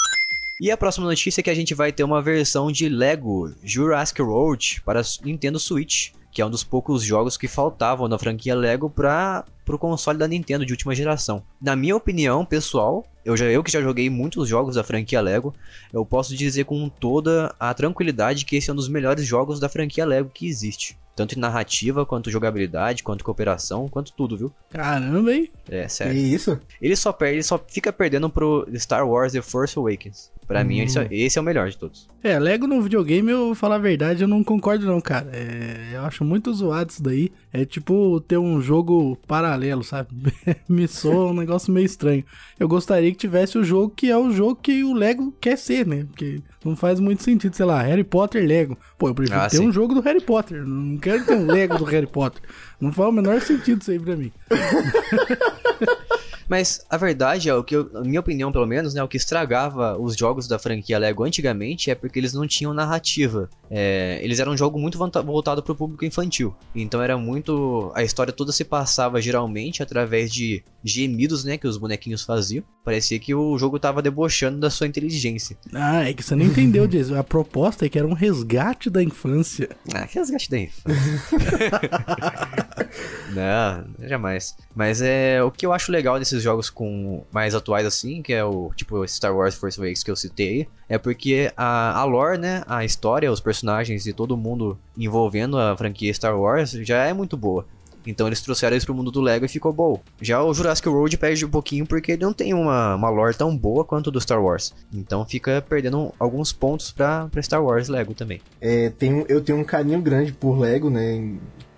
E 0.60 0.70
a 0.70 0.76
próxima 0.76 1.06
notícia 1.06 1.40
é 1.40 1.44
que 1.44 1.50
a 1.50 1.54
gente 1.54 1.74
vai 1.74 1.92
ter 1.92 2.02
uma 2.02 2.22
versão 2.22 2.70
de 2.72 2.88
Lego 2.88 3.52
Jurassic 3.62 4.20
World 4.20 4.82
para 4.84 5.02
Nintendo 5.22 5.58
Switch, 5.58 6.12
que 6.32 6.42
é 6.42 6.46
um 6.46 6.50
dos 6.50 6.64
poucos 6.64 7.02
jogos 7.02 7.36
que 7.36 7.48
faltavam 7.48 8.08
na 8.08 8.18
franquia 8.18 8.54
Lego 8.54 8.90
para 8.90 9.44
o 9.68 9.78
console 9.78 10.18
da 10.18 10.28
Nintendo 10.28 10.64
de 10.64 10.72
última 10.72 10.94
geração. 10.94 11.42
Na 11.60 11.76
minha 11.76 11.96
opinião 11.96 12.44
pessoal, 12.44 13.06
eu, 13.24 13.36
já, 13.36 13.46
eu 13.46 13.62
que 13.62 13.72
já 13.72 13.80
joguei 13.80 14.08
muitos 14.10 14.48
jogos 14.48 14.76
da 14.76 14.84
franquia 14.84 15.20
Lego, 15.20 15.54
eu 15.92 16.04
posso 16.04 16.34
dizer 16.34 16.64
com 16.64 16.88
toda 16.88 17.54
a 17.58 17.72
tranquilidade 17.72 18.44
que 18.44 18.56
esse 18.56 18.68
é 18.68 18.72
um 18.72 18.76
dos 18.76 18.88
melhores 18.88 19.26
jogos 19.26 19.58
da 19.58 19.68
franquia 19.68 20.06
Lego 20.06 20.30
que 20.32 20.46
existe. 20.46 20.96
Tanto 21.16 21.34
em 21.34 21.40
narrativa, 21.40 22.04
quanto 22.04 22.30
jogabilidade, 22.30 23.02
quanto 23.02 23.24
cooperação, 23.24 23.88
quanto 23.88 24.12
tudo, 24.12 24.36
viu? 24.36 24.52
Caramba, 24.70 25.32
hein? 25.32 25.50
É, 25.68 25.88
sério. 25.88 26.12
E 26.12 26.34
isso? 26.34 26.60
Ele 26.80 26.94
só 26.94 27.10
perde, 27.10 27.36
ele 27.36 27.42
só 27.42 27.58
fica 27.58 27.90
perdendo 27.90 28.28
pro 28.28 28.68
Star 28.74 29.08
Wars 29.08 29.32
The 29.32 29.40
Force 29.40 29.78
Awakens. 29.78 30.30
Pra 30.46 30.60
hum. 30.60 30.64
mim, 30.64 30.80
esse, 30.80 30.98
é, 30.98 31.08
esse, 31.10 31.38
é 31.38 31.40
o 31.40 31.44
melhor 31.44 31.68
de 31.68 31.76
todos. 31.76 32.06
É, 32.22 32.38
Lego 32.38 32.66
no 32.66 32.80
videogame, 32.80 33.30
eu 33.30 33.46
vou 33.46 33.54
falar 33.54 33.76
a 33.76 33.78
verdade, 33.78 34.22
eu 34.22 34.28
não 34.28 34.44
concordo 34.44 34.86
não, 34.86 35.00
cara. 35.00 35.28
É, 35.32 35.92
eu 35.94 36.02
acho 36.02 36.24
muito 36.24 36.52
zoado 36.52 36.92
isso 36.92 37.02
daí. 37.02 37.32
É 37.52 37.64
tipo 37.64 38.20
ter 38.20 38.38
um 38.38 38.60
jogo 38.60 39.16
paralelo, 39.26 39.82
sabe? 39.82 40.10
Me 40.68 40.86
soa 40.86 41.30
um 41.30 41.34
negócio 41.34 41.72
meio 41.72 41.86
estranho. 41.86 42.24
Eu 42.60 42.68
gostaria 42.68 43.10
que 43.10 43.16
tivesse 43.16 43.58
o 43.58 43.64
jogo 43.64 43.90
que 43.90 44.10
é 44.10 44.16
o 44.16 44.30
jogo 44.30 44.56
que 44.56 44.84
o 44.84 44.92
Lego 44.92 45.32
quer 45.40 45.56
ser, 45.56 45.86
né? 45.86 46.04
Porque 46.04 46.40
não 46.66 46.76
faz 46.76 47.00
muito 47.00 47.22
sentido, 47.22 47.54
sei 47.54 47.64
lá, 47.64 47.80
Harry 47.82 48.04
Potter 48.04 48.46
Lego. 48.46 48.76
Pô, 48.98 49.08
eu 49.08 49.14
prefiro 49.14 49.38
ah, 49.38 49.48
ter 49.48 49.58
sim. 49.58 49.66
um 49.66 49.72
jogo 49.72 49.94
do 49.94 50.00
Harry 50.00 50.20
Potter. 50.20 50.64
Não 50.64 50.98
quero 50.98 51.24
ter 51.24 51.34
um 51.34 51.46
Lego 51.46 51.78
do 51.78 51.84
Harry 51.84 52.06
Potter. 52.06 52.42
Não 52.80 52.92
faz 52.92 53.08
o 53.08 53.12
menor 53.12 53.40
sentido 53.40 53.80
isso 53.80 53.90
aí 53.90 53.98
pra 53.98 54.16
mim. 54.16 54.32
Mas 56.48 56.84
a 56.88 56.96
verdade 56.96 57.48
é 57.48 57.54
o 57.54 57.64
que, 57.64 57.76
eu, 57.76 57.90
a 57.94 58.00
minha 58.02 58.20
opinião 58.20 58.52
pelo 58.52 58.66
menos, 58.66 58.94
né, 58.94 59.02
o 59.02 59.08
que 59.08 59.16
estragava 59.16 59.98
os 59.98 60.16
jogos 60.16 60.46
da 60.46 60.58
franquia 60.58 60.98
Lego 60.98 61.24
antigamente 61.24 61.90
é 61.90 61.94
porque 61.94 62.18
eles 62.18 62.32
não 62.32 62.46
tinham 62.46 62.72
narrativa. 62.72 63.48
É, 63.70 64.20
eles 64.22 64.38
eram 64.38 64.52
um 64.52 64.56
jogo 64.56 64.78
muito 64.78 64.98
voltado 64.98 65.62
para 65.62 65.72
o 65.72 65.76
público 65.76 66.04
infantil. 66.04 66.54
Então 66.74 67.02
era 67.02 67.16
muito, 67.18 67.90
a 67.94 68.02
história 68.02 68.32
toda 68.32 68.52
se 68.52 68.64
passava 68.64 69.20
geralmente 69.20 69.82
através 69.82 70.32
de 70.32 70.62
gemidos, 70.84 71.44
né, 71.44 71.58
que 71.58 71.66
os 71.66 71.76
bonequinhos 71.76 72.22
faziam. 72.22 72.64
Parecia 72.84 73.18
que 73.18 73.34
o 73.34 73.58
jogo 73.58 73.78
tava 73.78 74.00
debochando 74.00 74.60
da 74.60 74.70
sua 74.70 74.86
inteligência. 74.86 75.56
Ah, 75.74 76.08
é 76.08 76.12
que 76.12 76.22
você 76.22 76.36
não 76.36 76.44
entendeu, 76.44 76.86
Jason. 76.88 77.16
A 77.16 77.24
proposta 77.24 77.86
é 77.86 77.88
que 77.88 77.98
era 77.98 78.06
um 78.06 78.12
resgate 78.12 78.88
da 78.88 79.02
infância. 79.02 79.68
Ah, 79.92 80.06
que 80.06 80.18
resgate 80.18 80.48
da 80.48 80.58
infância. 80.58 80.86
não, 83.34 84.06
jamais. 84.08 84.56
Mas 84.74 85.00
é 85.00 85.42
o 85.42 85.50
que 85.50 85.66
eu 85.66 85.72
acho 85.72 85.90
legal 85.90 86.18
desses 86.18 86.35
jogos 86.42 86.70
com 86.70 87.24
mais 87.32 87.54
atuais 87.54 87.86
assim, 87.86 88.22
que 88.22 88.32
é 88.32 88.44
o 88.44 88.70
tipo 88.74 89.06
Star 89.06 89.36
Wars 89.36 89.54
Force 89.54 89.78
Awakens 89.78 90.02
que 90.02 90.10
eu 90.10 90.16
citei, 90.16 90.68
é 90.88 90.98
porque 90.98 91.52
a, 91.56 91.98
a 91.98 92.04
lore, 92.04 92.38
né, 92.38 92.62
a 92.66 92.84
história, 92.84 93.30
os 93.30 93.40
personagens 93.40 94.06
e 94.06 94.12
todo 94.12 94.36
mundo 94.36 94.78
envolvendo 94.96 95.58
a 95.58 95.76
franquia 95.76 96.12
Star 96.12 96.38
Wars 96.38 96.70
já 96.70 97.04
é 97.04 97.12
muito 97.12 97.36
boa. 97.36 97.66
Então 98.06 98.26
eles 98.28 98.40
trouxeram 98.40 98.76
isso 98.76 98.86
pro 98.86 98.94
mundo 98.94 99.10
do 99.10 99.20
Lego 99.20 99.44
e 99.44 99.48
ficou 99.48 99.72
bom. 99.72 100.00
Já 100.20 100.42
o 100.42 100.54
Jurassic 100.54 100.88
World 100.88 101.18
perde 101.18 101.44
um 101.44 101.50
pouquinho 101.50 101.84
porque 101.84 102.12
ele 102.12 102.24
não 102.24 102.32
tem 102.32 102.54
uma, 102.54 102.94
uma 102.94 103.10
lore 103.10 103.34
tão 103.34 103.56
boa 103.56 103.84
quanto 103.84 104.10
do 104.10 104.20
Star 104.20 104.40
Wars. 104.40 104.72
Então 104.94 105.26
fica 105.26 105.60
perdendo 105.68 106.12
alguns 106.18 106.52
pontos 106.52 106.92
pra, 106.92 107.28
Star 107.42 107.62
Wars 107.62 107.88
Lego 107.88 108.14
também. 108.14 108.40
É, 108.60 108.90
tenho, 108.90 109.24
eu 109.28 109.40
tenho 109.40 109.58
um 109.58 109.64
carinho 109.64 110.00
grande 110.00 110.32
por 110.32 110.56
Lego, 110.58 110.88
né? 110.88 111.34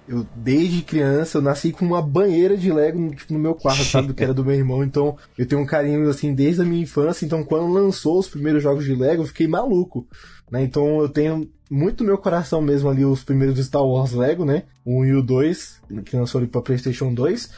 Eu, 0.09 0.27
desde 0.35 0.83
criança, 0.83 1.39
eu 1.39 1.43
nasci 1.43 1.71
com 1.71 1.85
uma 1.85 2.01
banheira 2.01 2.57
de 2.57 2.73
Lego 2.73 3.15
tipo, 3.15 3.33
no 3.33 3.39
meu 3.39 3.55
quarto, 3.55 3.85
sabe? 3.85 4.15
Que 4.15 4.25
era 4.25 4.33
do 4.33 4.45
meu 4.45 4.55
irmão. 4.55 4.83
Então, 4.83 5.17
eu 5.37 5.47
tenho 5.47 5.61
um 5.61 5.67
carinho, 5.67 6.09
assim, 6.09 6.35
desde 6.35 6.63
a 6.63 6.65
minha 6.65 6.83
infância. 6.83 7.27
Então, 7.27 7.45
quando 7.45 7.73
lançou 7.73 8.19
os 8.19 8.29
primeiros 8.29 8.63
jogos 8.63 8.85
de 8.85 8.95
Lego, 8.95 9.23
eu 9.23 9.27
fiquei 9.27 9.47
maluco. 9.47 10.07
Né? 10.51 10.63
Então, 10.63 11.01
eu 11.01 11.09
tenho 11.09 11.49
muito 11.71 12.03
no 12.03 12.09
meu 12.09 12.19
coração 12.19 12.63
mesmo 12.63 12.89
ali 12.89 13.05
os 13.05 13.23
primeiros 13.23 13.63
Star 13.65 13.85
Wars 13.85 14.13
Lego, 14.13 14.45
né? 14.45 14.65
O 14.85 15.01
1 15.01 15.05
e 15.05 15.15
o 15.15 15.23
2, 15.23 15.81
que 16.07 16.17
lançou 16.17 16.39
ali 16.39 16.49
pra 16.49 16.63
PlayStation 16.63 17.13
2 17.13 17.51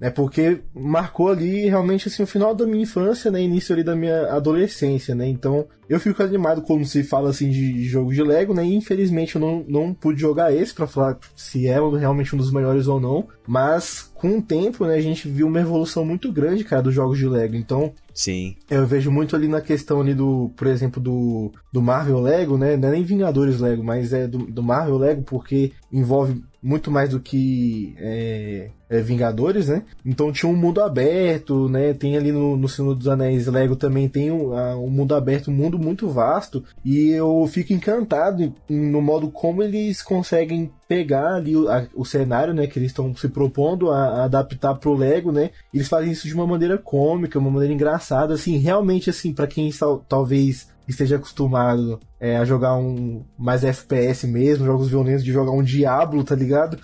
né? 0.00 0.10
Porque 0.10 0.60
marcou 0.74 1.28
ali 1.28 1.66
realmente 1.68 2.08
assim 2.08 2.22
o 2.22 2.26
final 2.26 2.54
da 2.54 2.66
minha 2.66 2.82
infância, 2.82 3.30
né? 3.30 3.40
Início 3.40 3.74
ali 3.74 3.82
da 3.82 3.96
minha 3.96 4.32
adolescência, 4.32 5.14
né? 5.14 5.26
Então 5.28 5.66
eu 5.88 5.98
fico 6.00 6.22
animado 6.22 6.62
quando 6.62 6.84
se 6.84 7.02
fala 7.02 7.30
assim 7.30 7.48
de 7.50 7.84
jogo 7.84 8.12
de 8.12 8.22
Lego, 8.22 8.52
né? 8.52 8.64
E 8.64 8.74
infelizmente 8.74 9.36
eu 9.36 9.40
não, 9.40 9.64
não 9.66 9.94
pude 9.94 10.20
jogar 10.20 10.52
esse 10.52 10.74
para 10.74 10.86
falar 10.86 11.18
se 11.34 11.66
é 11.66 11.78
realmente 11.98 12.34
um 12.34 12.38
dos 12.38 12.52
melhores 12.52 12.86
ou 12.86 13.00
não, 13.00 13.26
mas 13.46 14.10
com 14.14 14.38
o 14.38 14.42
tempo, 14.42 14.86
né, 14.86 14.94
a 14.94 15.00
gente 15.00 15.28
viu 15.28 15.46
uma 15.46 15.60
evolução 15.60 16.04
muito 16.04 16.32
grande, 16.32 16.64
cara, 16.64 16.82
dos 16.82 16.94
jogos 16.94 17.18
de 17.18 17.28
Lego. 17.28 17.54
Então, 17.54 17.92
Sim. 18.16 18.56
Eu 18.70 18.86
vejo 18.86 19.10
muito 19.10 19.36
ali 19.36 19.46
na 19.46 19.60
questão 19.60 20.00
ali 20.00 20.14
do, 20.14 20.50
por 20.56 20.66
exemplo, 20.68 21.02
do, 21.02 21.52
do 21.70 21.82
Marvel 21.82 22.18
Lego, 22.18 22.56
né? 22.56 22.74
Não 22.74 22.88
é 22.88 22.92
nem 22.92 23.02
Vingadores 23.02 23.60
Lego, 23.60 23.84
mas 23.84 24.10
é 24.14 24.26
do, 24.26 24.38
do 24.38 24.62
Marvel 24.62 24.96
Lego, 24.96 25.22
porque 25.22 25.72
envolve 25.92 26.42
muito 26.62 26.90
mais 26.90 27.10
do 27.10 27.20
que 27.20 27.94
é, 27.98 28.70
é, 28.88 29.00
Vingadores, 29.00 29.68
né? 29.68 29.84
Então 30.04 30.32
tinha 30.32 30.50
um 30.50 30.56
mundo 30.56 30.80
aberto, 30.80 31.68
né? 31.68 31.94
Tem 31.94 32.16
ali 32.16 32.32
no, 32.32 32.56
no 32.56 32.68
Senhor 32.68 32.94
dos 32.94 33.08
Anéis 33.08 33.46
Lego 33.46 33.76
também 33.76 34.08
tem 34.08 34.30
um, 34.30 34.52
um 34.52 34.90
mundo 34.90 35.14
aberto, 35.14 35.50
um 35.50 35.54
mundo 35.54 35.78
muito 35.78 36.08
vasto. 36.08 36.64
E 36.84 37.10
eu 37.10 37.46
fico 37.46 37.72
encantado 37.72 38.54
no 38.68 39.00
modo 39.00 39.30
como 39.30 39.62
eles 39.62 40.02
conseguem 40.02 40.70
pegar 40.88 41.34
ali 41.34 41.56
o, 41.56 41.68
a, 41.68 41.86
o 41.94 42.04
cenário, 42.04 42.54
né? 42.54 42.66
Que 42.66 42.78
eles 42.78 42.90
estão 42.90 43.14
se 43.14 43.28
propondo 43.28 43.90
a, 43.90 43.98
a 43.98 44.24
adaptar 44.24 44.74
pro 44.74 44.94
Lego, 44.94 45.30
né? 45.30 45.50
Eles 45.72 45.88
fazem 45.88 46.12
isso 46.12 46.26
de 46.26 46.34
uma 46.34 46.46
maneira 46.46 46.78
cômica, 46.78 47.38
uma 47.38 47.50
maneira 47.50 47.74
engraçada, 47.74 48.34
assim, 48.34 48.56
realmente 48.58 49.10
assim, 49.10 49.32
para 49.32 49.46
quem 49.46 49.70
talvez 50.08 50.68
esteja 50.88 51.16
acostumado 51.16 52.00
é, 52.20 52.36
a 52.36 52.44
jogar 52.44 52.76
um 52.76 53.24
mais 53.38 53.64
FPS 53.64 54.26
mesmo, 54.26 54.66
jogos 54.66 54.88
violentos, 54.88 55.24
de 55.24 55.32
jogar 55.32 55.52
um 55.52 55.62
Diablo, 55.62 56.22
tá 56.24 56.34
ligado? 56.34 56.78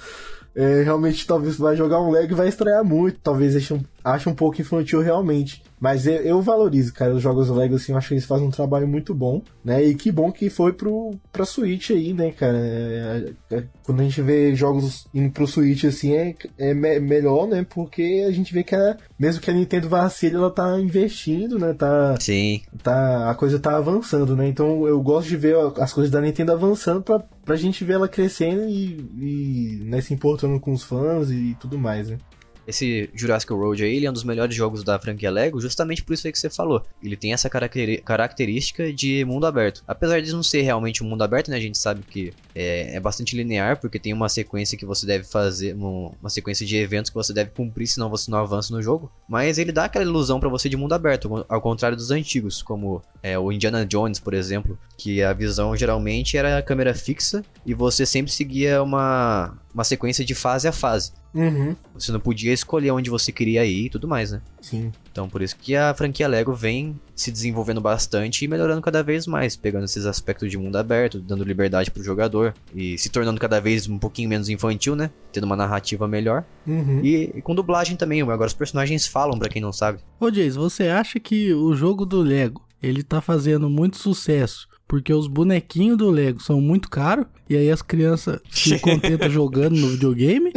É, 0.54 0.82
realmente 0.82 1.26
talvez 1.26 1.56
vai 1.56 1.76
jogar 1.76 2.00
um 2.00 2.10
Lego 2.10 2.32
e 2.32 2.36
vai 2.36 2.48
estranhar 2.48 2.84
muito, 2.84 3.18
talvez 3.20 3.56
ache 3.56 3.72
um, 3.72 3.80
ache 4.04 4.28
um 4.28 4.34
pouco 4.34 4.60
infantil 4.60 5.00
realmente. 5.00 5.62
Mas 5.82 6.06
eu, 6.06 6.14
eu, 6.14 6.40
valorizo, 6.40 6.94
cara, 6.94 7.12
os 7.12 7.20
jogos 7.20 7.48
Lego, 7.48 7.74
assim, 7.74 7.90
eu 7.90 7.98
acho 7.98 8.06
que 8.06 8.14
eles 8.14 8.24
fazem 8.24 8.46
um 8.46 8.52
trabalho 8.52 8.86
muito 8.86 9.12
bom, 9.12 9.42
né? 9.64 9.82
E 9.82 9.96
que 9.96 10.12
bom 10.12 10.30
que 10.30 10.48
foi 10.48 10.72
pro, 10.72 11.10
pra 11.32 11.44
Switch 11.44 11.90
aí, 11.90 12.12
né, 12.12 12.30
cara? 12.30 12.56
É, 12.56 13.32
é, 13.50 13.64
quando 13.82 13.98
a 13.98 14.04
gente 14.04 14.22
vê 14.22 14.54
jogos 14.54 15.08
indo 15.12 15.32
pro 15.32 15.46
Switch, 15.46 15.82
assim, 15.82 16.14
é, 16.14 16.36
é 16.56 16.72
me 16.72 17.00
melhor, 17.00 17.48
né? 17.48 17.66
Porque 17.68 18.24
a 18.28 18.30
gente 18.30 18.54
vê 18.54 18.62
que 18.62 18.76
a, 18.76 18.96
mesmo 19.18 19.42
que 19.42 19.50
a 19.50 19.54
Nintendo 19.54 19.88
vacile, 19.88 20.36
ela 20.36 20.52
tá 20.52 20.78
investindo, 20.80 21.58
né? 21.58 21.74
Tá, 21.74 22.14
Sim. 22.20 22.62
Tá, 22.80 23.28
a 23.28 23.34
coisa 23.34 23.58
tá 23.58 23.76
avançando, 23.76 24.36
né? 24.36 24.46
Então 24.46 24.86
eu 24.86 25.02
gosto 25.02 25.28
de 25.28 25.36
ver 25.36 25.56
as 25.80 25.92
coisas 25.92 26.12
da 26.12 26.20
Nintendo 26.20 26.52
avançando 26.52 27.02
pra, 27.02 27.18
pra 27.44 27.56
gente 27.56 27.84
ver 27.84 27.94
ela 27.94 28.08
crescendo 28.08 28.68
e, 28.68 29.00
e 29.18 29.84
né, 29.84 30.00
se 30.00 30.14
importando 30.14 30.60
com 30.60 30.72
os 30.72 30.84
fãs 30.84 31.28
e 31.28 31.56
tudo 31.58 31.76
mais, 31.76 32.08
né? 32.08 32.18
Esse 32.66 33.10
Jurassic 33.14 33.52
World 33.52 33.82
aí, 33.82 33.96
ele 33.96 34.06
é 34.06 34.10
um 34.10 34.12
dos 34.12 34.24
melhores 34.24 34.54
jogos 34.54 34.84
da 34.84 34.98
franquia 34.98 35.30
Lego, 35.30 35.60
justamente 35.60 36.02
por 36.02 36.12
isso 36.12 36.26
aí 36.26 36.32
que 36.32 36.38
você 36.38 36.50
falou. 36.50 36.82
Ele 37.02 37.16
tem 37.16 37.32
essa 37.32 37.50
característica 37.50 38.92
de 38.92 39.24
mundo 39.24 39.46
aberto. 39.46 39.82
Apesar 39.86 40.20
de 40.20 40.32
não 40.32 40.42
ser 40.42 40.62
realmente 40.62 41.02
um 41.02 41.08
mundo 41.08 41.22
aberto, 41.22 41.50
né? 41.50 41.56
A 41.56 41.60
gente 41.60 41.78
sabe 41.78 42.02
que 42.02 42.32
é, 42.54 42.96
é 42.96 43.00
bastante 43.00 43.36
linear, 43.36 43.80
porque 43.80 43.98
tem 43.98 44.12
uma 44.12 44.28
sequência 44.28 44.78
que 44.78 44.86
você 44.86 45.06
deve 45.06 45.24
fazer, 45.24 45.74
uma 45.74 46.30
sequência 46.30 46.64
de 46.64 46.76
eventos 46.76 47.10
que 47.10 47.16
você 47.16 47.32
deve 47.32 47.50
cumprir, 47.50 47.86
senão 47.86 48.08
você 48.08 48.30
não 48.30 48.38
avança 48.38 48.74
no 48.74 48.82
jogo. 48.82 49.10
Mas 49.28 49.58
ele 49.58 49.72
dá 49.72 49.84
aquela 49.84 50.04
ilusão 50.04 50.38
para 50.38 50.48
você 50.48 50.68
de 50.68 50.76
mundo 50.76 50.92
aberto, 50.92 51.44
ao 51.48 51.60
contrário 51.60 51.96
dos 51.96 52.10
antigos, 52.10 52.62
como 52.62 53.02
é, 53.22 53.38
o 53.38 53.50
Indiana 53.50 53.84
Jones, 53.84 54.18
por 54.18 54.34
exemplo, 54.34 54.78
que 54.96 55.22
a 55.22 55.32
visão 55.32 55.76
geralmente 55.76 56.36
era 56.36 56.58
a 56.58 56.62
câmera 56.62 56.94
fixa 56.94 57.44
e 57.64 57.74
você 57.74 58.04
sempre 58.06 58.32
seguia 58.32 58.82
uma, 58.82 59.56
uma 59.72 59.84
sequência 59.84 60.24
de 60.24 60.34
fase 60.34 60.68
a 60.68 60.72
fase. 60.72 61.12
Uhum. 61.34 61.74
Você 61.94 62.12
não 62.12 62.20
podia 62.20 62.52
escolher 62.52 62.90
onde 62.90 63.10
você 63.10 63.32
queria 63.32 63.64
ir 63.64 63.86
e 63.86 63.90
tudo 63.90 64.06
mais, 64.06 64.32
né? 64.32 64.40
Sim. 64.60 64.92
Então 65.10 65.28
por 65.28 65.42
isso 65.42 65.56
que 65.56 65.74
a 65.74 65.92
franquia 65.94 66.28
Lego 66.28 66.52
vem 66.52 66.98
se 67.14 67.30
desenvolvendo 67.30 67.80
bastante 67.80 68.44
e 68.44 68.48
melhorando 68.48 68.82
cada 68.82 69.02
vez 69.02 69.26
mais, 69.26 69.56
pegando 69.56 69.84
esses 69.84 70.06
aspectos 70.06 70.50
de 70.50 70.58
mundo 70.58 70.76
aberto, 70.76 71.20
dando 71.20 71.44
liberdade 71.44 71.90
pro 71.90 72.02
jogador 72.02 72.54
e 72.74 72.96
se 72.98 73.08
tornando 73.08 73.40
cada 73.40 73.60
vez 73.60 73.88
um 73.88 73.98
pouquinho 73.98 74.28
menos 74.28 74.48
infantil, 74.48 74.94
né? 74.94 75.10
Tendo 75.32 75.44
uma 75.44 75.56
narrativa 75.56 76.06
melhor. 76.06 76.44
Uhum. 76.66 77.00
E, 77.02 77.32
e, 77.34 77.42
com 77.42 77.54
dublagem 77.54 77.96
também, 77.96 78.22
agora 78.22 78.46
os 78.46 78.54
personagens 78.54 79.06
falam 79.06 79.38
para 79.38 79.48
quem 79.48 79.62
não 79.62 79.72
sabe. 79.72 80.00
Ô 80.20 80.30
Jace, 80.30 80.56
você 80.56 80.88
acha 80.88 81.18
que 81.18 81.52
o 81.52 81.74
jogo 81.74 82.04
do 82.04 82.20
Lego, 82.20 82.66
ele 82.82 83.02
tá 83.02 83.20
fazendo 83.20 83.68
muito 83.70 83.96
sucesso 83.96 84.71
porque 84.92 85.10
os 85.10 85.26
bonequinhos 85.26 85.96
do 85.96 86.10
Lego 86.10 86.38
são 86.42 86.60
muito 86.60 86.90
caros 86.90 87.24
e 87.48 87.56
aí 87.56 87.70
as 87.70 87.80
crianças 87.80 88.38
se 88.52 88.78
contentam 88.78 89.30
jogando 89.30 89.74
no 89.74 89.88
videogame 89.88 90.52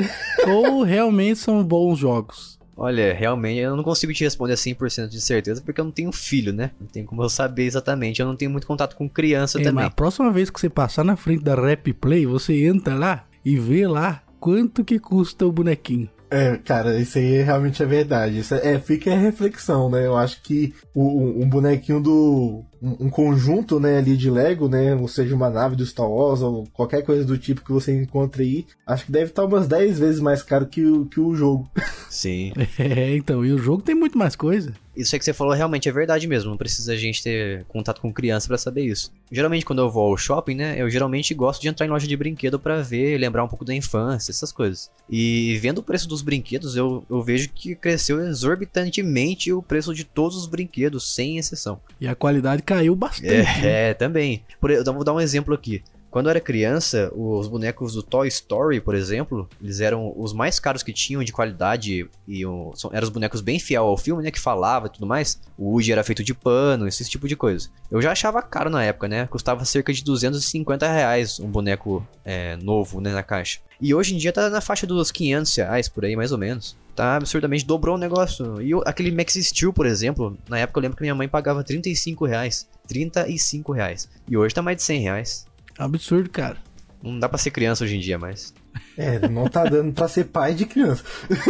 ou 0.46 0.84
realmente 0.84 1.40
são 1.40 1.64
bons 1.64 1.98
jogos? 1.98 2.60
Olha, 2.76 3.14
realmente 3.14 3.60
eu 3.60 3.78
não 3.78 3.84
consigo 3.84 4.12
te 4.12 4.26
responder 4.26 4.56
100% 4.56 5.08
de 5.08 5.22
certeza 5.22 5.62
porque 5.62 5.80
eu 5.80 5.86
não 5.86 5.92
tenho 5.94 6.12
filho, 6.12 6.52
né? 6.52 6.72
Não 6.78 6.86
tem 6.86 7.06
como 7.06 7.24
eu 7.24 7.30
saber 7.30 7.64
exatamente. 7.64 8.20
Eu 8.20 8.28
não 8.28 8.36
tenho 8.36 8.52
muito 8.52 8.68
contato 8.68 8.98
com 8.98 9.08
criança 9.08 9.58
é, 9.58 9.64
também. 9.64 9.86
Mas 9.86 9.86
a 9.86 9.96
próxima 9.96 10.30
vez 10.34 10.50
que 10.50 10.60
você 10.60 10.70
passar 10.70 11.06
na 11.06 11.16
frente 11.16 11.42
da 11.42 11.56
Rap 11.56 11.94
Play, 11.94 12.26
você 12.26 12.66
entra 12.66 12.94
lá 12.94 13.26
e 13.46 13.58
vê 13.58 13.88
lá 13.88 14.22
quanto 14.38 14.84
que 14.84 15.00
custa 15.00 15.46
o 15.46 15.52
bonequinho. 15.54 16.10
É, 16.30 16.58
cara, 16.58 17.00
isso 17.00 17.18
aí 17.18 17.42
realmente 17.42 17.82
é 17.82 17.86
verdade. 17.86 18.40
Isso 18.40 18.56
é, 18.56 18.74
é 18.74 18.80
fica 18.80 19.14
a 19.14 19.18
reflexão, 19.18 19.90
né? 19.90 20.06
Eu 20.06 20.16
acho 20.18 20.42
que 20.42 20.74
o, 20.94 21.42
um 21.42 21.48
bonequinho 21.48 22.02
do. 22.02 22.64
Um, 22.82 23.06
um, 23.06 23.10
conjunto, 23.10 23.80
né, 23.80 23.98
ali 23.98 24.16
de 24.18 24.30
Lego, 24.30 24.68
né? 24.68 24.96
Ou 24.96 25.08
seja, 25.08 25.36
uma 25.36 25.50
nave 25.50 25.76
do 25.76 25.86
Star 25.86 26.10
Wars 26.10 26.42
ou 26.42 26.66
qualquer 26.74 27.04
coisa 27.04 27.24
do 27.26 27.38
tipo 27.38 27.64
que 27.64 27.72
você 27.72 27.96
encontre 27.96 28.44
aí, 28.44 28.66
acho 28.86 29.06
que 29.06 29.12
deve 29.12 29.32
estar 29.32 29.46
umas 29.46 29.68
10 29.68 29.98
vezes 29.98 30.20
mais 30.20 30.44
caro 30.44 30.68
que 30.68 30.82
que 31.06 31.20
o 31.20 31.36
jogo. 31.36 31.70
Sim. 32.10 32.54
É, 32.78 33.16
então, 33.16 33.46
e 33.46 33.52
o 33.52 33.58
jogo 33.58 33.82
tem 33.82 33.96
muito 33.96 34.18
mais 34.18 34.36
coisa. 34.36 34.74
Isso 34.96 35.16
aí 35.16 35.20
que 35.20 35.26
você 35.26 35.34
falou 35.34 35.54
realmente 35.54 35.90
é 35.90 35.92
verdade 35.92 36.28
mesmo. 36.28 36.50
Não 36.50 36.58
precisa 36.58 36.94
a 36.94 36.96
gente 36.96 37.24
ter 37.24 37.66
contato 37.66 38.00
com 38.00 38.14
criança 38.14 38.48
para 38.48 38.58
saber 38.58 38.86
isso. 38.86 39.12
Geralmente, 39.32 39.66
quando 39.66 39.80
eu 39.80 39.90
vou 39.90 40.12
ao 40.12 40.18
shopping, 40.18 40.56
né? 40.56 40.76
Eu 40.78 40.90
geralmente 40.90 41.34
gosto 41.34 41.62
de 41.62 41.68
entrar 41.68 41.86
em 41.86 41.90
loja 41.90 42.08
de 42.08 42.16
brinquedo 42.16 42.60
para 42.60 42.82
ver, 42.82 43.18
lembrar 43.18 43.44
um 43.44 43.48
pouco 43.48 43.66
da 43.66 43.74
infância, 43.74 44.32
essas 44.32 44.52
coisas. 44.52 44.90
E 45.10 45.58
vendo 45.62 45.80
o 45.80 45.84
preço 45.84 46.08
dos 46.08 46.22
brinquedos, 46.22 46.76
eu, 46.76 47.04
eu 47.10 47.22
vejo 47.22 47.50
que 47.50 47.76
cresceu 47.76 48.22
exorbitantemente 48.22 49.52
o 49.52 49.62
preço 49.62 49.94
de 49.94 50.04
todos 50.04 50.38
os 50.38 50.48
brinquedos, 50.48 51.14
sem 51.14 51.38
exceção. 51.38 51.80
E 52.00 52.08
a 52.08 52.16
qualidade 52.16 52.62
caiu 52.62 52.96
bastante. 52.96 53.34
É, 53.34 53.44
né? 53.44 53.90
é 53.90 53.94
também. 53.94 54.44
Por, 54.60 54.72
eu 54.72 54.84
vou 54.84 55.04
dar 55.04 55.14
um 55.14 55.20
exemplo 55.20 55.54
aqui 55.54 55.82
Quando 56.16 56.28
eu 56.28 56.30
era 56.30 56.40
criança, 56.40 57.12
os 57.14 57.50
bonecos 57.50 57.94
do 57.94 58.02
Toy 58.02 58.30
Story, 58.30 58.80
por 58.80 58.96
exemplo, 58.96 59.50
eles 59.62 59.82
eram 59.82 60.14
os 60.16 60.32
mais 60.32 60.62
caros 60.62 60.82
que 60.82 60.94
tinham 60.94 61.22
de 61.22 61.34
qualidade 61.34 62.10
e 62.26 62.42
são, 62.74 62.90
eram 62.94 63.04
os 63.04 63.10
bonecos 63.10 63.42
bem 63.42 63.60
fiel 63.60 63.84
ao 63.84 63.98
filme, 63.98 64.24
né, 64.24 64.32
que 64.32 64.40
falava 64.40 64.88
e 64.88 64.90
tudo 64.90 65.06
mais. 65.06 65.42
O 65.58 65.72
Woody 65.72 65.92
era 65.92 66.06
feito 66.06 66.24
de 66.24 66.34
pano, 66.34 66.88
esse 66.88 67.04
tipo 67.10 67.28
de 67.28 67.36
coisa. 67.36 67.68
Eu 67.92 68.02
já 68.02 68.14
achava 68.14 68.42
caro 68.42 68.70
na 68.70 68.82
época, 68.82 69.10
né? 69.10 69.28
Custava 69.28 69.66
cerca 69.66 69.92
de 69.92 70.02
250 70.06 70.90
reais 70.90 71.38
um 71.38 71.50
boneco 71.50 72.08
é, 72.24 72.56
novo, 72.64 73.02
né, 73.02 73.12
na 73.12 73.22
caixa. 73.22 73.60
E 73.82 73.94
hoje 73.94 74.16
em 74.16 74.18
dia 74.18 74.32
tá 74.32 74.50
na 74.50 74.62
faixa 74.62 74.88
dos 74.88 75.12
500 75.12 75.54
reais, 75.54 75.90
por 75.90 76.06
aí 76.06 76.16
mais 76.16 76.32
ou 76.32 76.38
menos. 76.38 76.78
Tá 76.96 77.18
absurdamente, 77.18 77.66
dobrou 77.66 77.96
o 77.96 78.00
negócio. 78.00 78.62
E 78.62 78.72
aquele 78.86 79.12
Max 79.12 79.34
Steel, 79.34 79.74
por 79.74 79.86
exemplo, 79.86 80.38
na 80.48 80.60
época 80.60 80.80
eu 80.80 80.84
lembro 80.84 80.96
que 80.96 81.04
minha 81.04 81.14
mãe 81.14 81.28
pagava 81.28 81.62
35 81.62 82.26
reais. 82.26 82.66
35 82.88 83.74
reais. 83.74 84.10
E 84.30 84.38
hoje 84.38 84.56
tá 84.56 84.62
mais 84.62 84.78
de 84.78 84.84
100 84.84 85.02
reais. 85.02 85.55
Absurdo, 85.78 86.30
cara. 86.30 86.58
Não 87.04 87.20
dá 87.20 87.30
pra 87.30 87.38
ser 87.38 87.52
criança 87.52 87.84
hoje 87.84 87.98
em 87.98 88.00
dia 88.00 88.18
mais. 88.18 88.54
É, 88.98 89.28
não 89.30 89.48
tá 89.48 89.64
dando 89.64 89.94
pra 89.94 90.08
ser 90.08 90.26
pai 90.26 90.54
de 90.54 90.66
criança. 90.66 91.04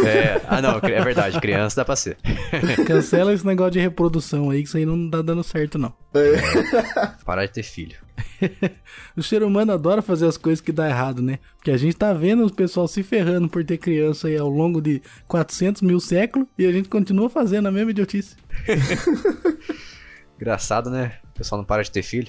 É, 0.04 0.40
ah 0.46 0.60
não, 0.60 0.78
é 0.78 1.02
verdade, 1.02 1.40
criança 1.40 1.76
dá 1.76 1.84
pra 1.84 1.96
ser. 1.96 2.18
Cancela 2.86 3.32
esse 3.32 3.46
negócio 3.46 3.72
de 3.72 3.80
reprodução 3.80 4.50
aí, 4.50 4.62
que 4.62 4.68
isso 4.68 4.76
aí 4.76 4.84
não 4.84 5.08
tá 5.08 5.22
dando 5.22 5.42
certo, 5.42 5.78
não. 5.78 5.94
É. 6.14 7.24
Parar 7.24 7.46
de 7.46 7.52
ter 7.52 7.62
filho. 7.62 7.96
o 9.16 9.22
ser 9.22 9.42
humano 9.42 9.72
adora 9.72 10.02
fazer 10.02 10.26
as 10.26 10.36
coisas 10.36 10.60
que 10.60 10.72
dá 10.72 10.88
errado, 10.88 11.22
né? 11.22 11.38
Porque 11.56 11.70
a 11.70 11.76
gente 11.76 11.96
tá 11.96 12.12
vendo 12.12 12.44
o 12.44 12.52
pessoal 12.52 12.86
se 12.86 13.02
ferrando 13.02 13.48
por 13.48 13.64
ter 13.64 13.78
criança 13.78 14.28
aí 14.28 14.36
ao 14.36 14.48
longo 14.48 14.80
de 14.80 15.00
400 15.26 15.82
mil 15.82 16.00
séculos 16.00 16.46
e 16.58 16.66
a 16.66 16.72
gente 16.72 16.88
continua 16.88 17.30
fazendo 17.30 17.66
a 17.66 17.72
mesma 17.72 17.90
idiotice. 17.92 18.36
Engraçado, 20.36 20.90
né? 20.90 21.14
O 21.24 21.38
pessoal 21.38 21.58
não 21.58 21.64
para 21.64 21.82
de 21.82 21.90
ter 21.90 22.02
filho. 22.02 22.28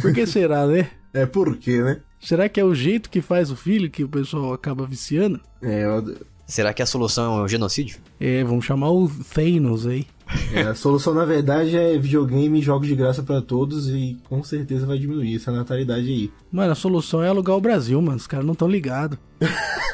Por 0.00 0.12
que 0.12 0.26
será, 0.26 0.66
né? 0.66 0.90
É 1.12 1.26
por 1.26 1.56
quê, 1.56 1.82
né? 1.82 2.00
Será 2.20 2.48
que 2.48 2.58
é 2.58 2.64
o 2.64 2.74
jeito 2.74 3.10
que 3.10 3.20
faz 3.20 3.50
o 3.50 3.56
filho 3.56 3.90
que 3.90 4.02
o 4.02 4.08
pessoal 4.08 4.52
acaba 4.52 4.86
viciando? 4.86 5.40
É, 5.62 5.84
eu... 5.84 6.16
Será 6.46 6.74
que 6.74 6.82
a 6.82 6.86
solução 6.86 7.38
é 7.38 7.42
o 7.42 7.48
genocídio? 7.48 7.98
É, 8.20 8.44
vamos 8.44 8.64
chamar 8.64 8.90
o 8.90 9.08
Thanos 9.08 9.86
aí. 9.86 10.06
É, 10.52 10.62
a 10.62 10.74
solução, 10.74 11.14
na 11.14 11.24
verdade, 11.24 11.76
é 11.76 11.96
videogame 11.98 12.58
e 12.58 12.62
jogos 12.62 12.86
de 12.86 12.94
graça 12.94 13.22
para 13.22 13.40
todos 13.40 13.88
e 13.88 14.18
com 14.28 14.42
certeza 14.42 14.86
vai 14.86 14.98
diminuir 14.98 15.36
essa 15.36 15.52
natalidade 15.52 16.06
aí. 16.06 16.30
Mano, 16.50 16.72
a 16.72 16.74
solução 16.74 17.22
é 17.22 17.28
alugar 17.28 17.56
o 17.56 17.60
Brasil, 17.60 18.00
mano. 18.00 18.16
Os 18.16 18.26
caras 18.26 18.44
não 18.44 18.52
estão 18.52 18.68
ligados. 18.68 19.18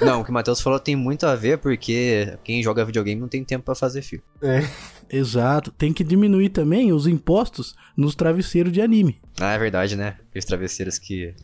Não, 0.00 0.20
o 0.20 0.24
que 0.24 0.30
o 0.30 0.34
Matheus 0.34 0.60
falou 0.60 0.80
tem 0.80 0.96
muito 0.96 1.26
a 1.26 1.36
ver 1.36 1.58
porque 1.58 2.36
quem 2.42 2.62
joga 2.62 2.84
videogame 2.84 3.20
não 3.20 3.28
tem 3.28 3.44
tempo 3.44 3.64
para 3.64 3.74
fazer 3.74 4.02
filho. 4.02 4.22
É. 4.42 4.64
Exato. 5.10 5.70
Tem 5.72 5.92
que 5.92 6.04
diminuir 6.04 6.50
também 6.50 6.92
os 6.92 7.06
impostos 7.06 7.74
nos 7.96 8.14
travesseiros 8.14 8.72
de 8.72 8.80
anime. 8.80 9.20
Ah, 9.40 9.52
é 9.52 9.58
verdade, 9.58 9.96
né? 9.96 10.16
Aqueles 10.28 10.44
travesseiros 10.44 10.98
que 10.98 11.34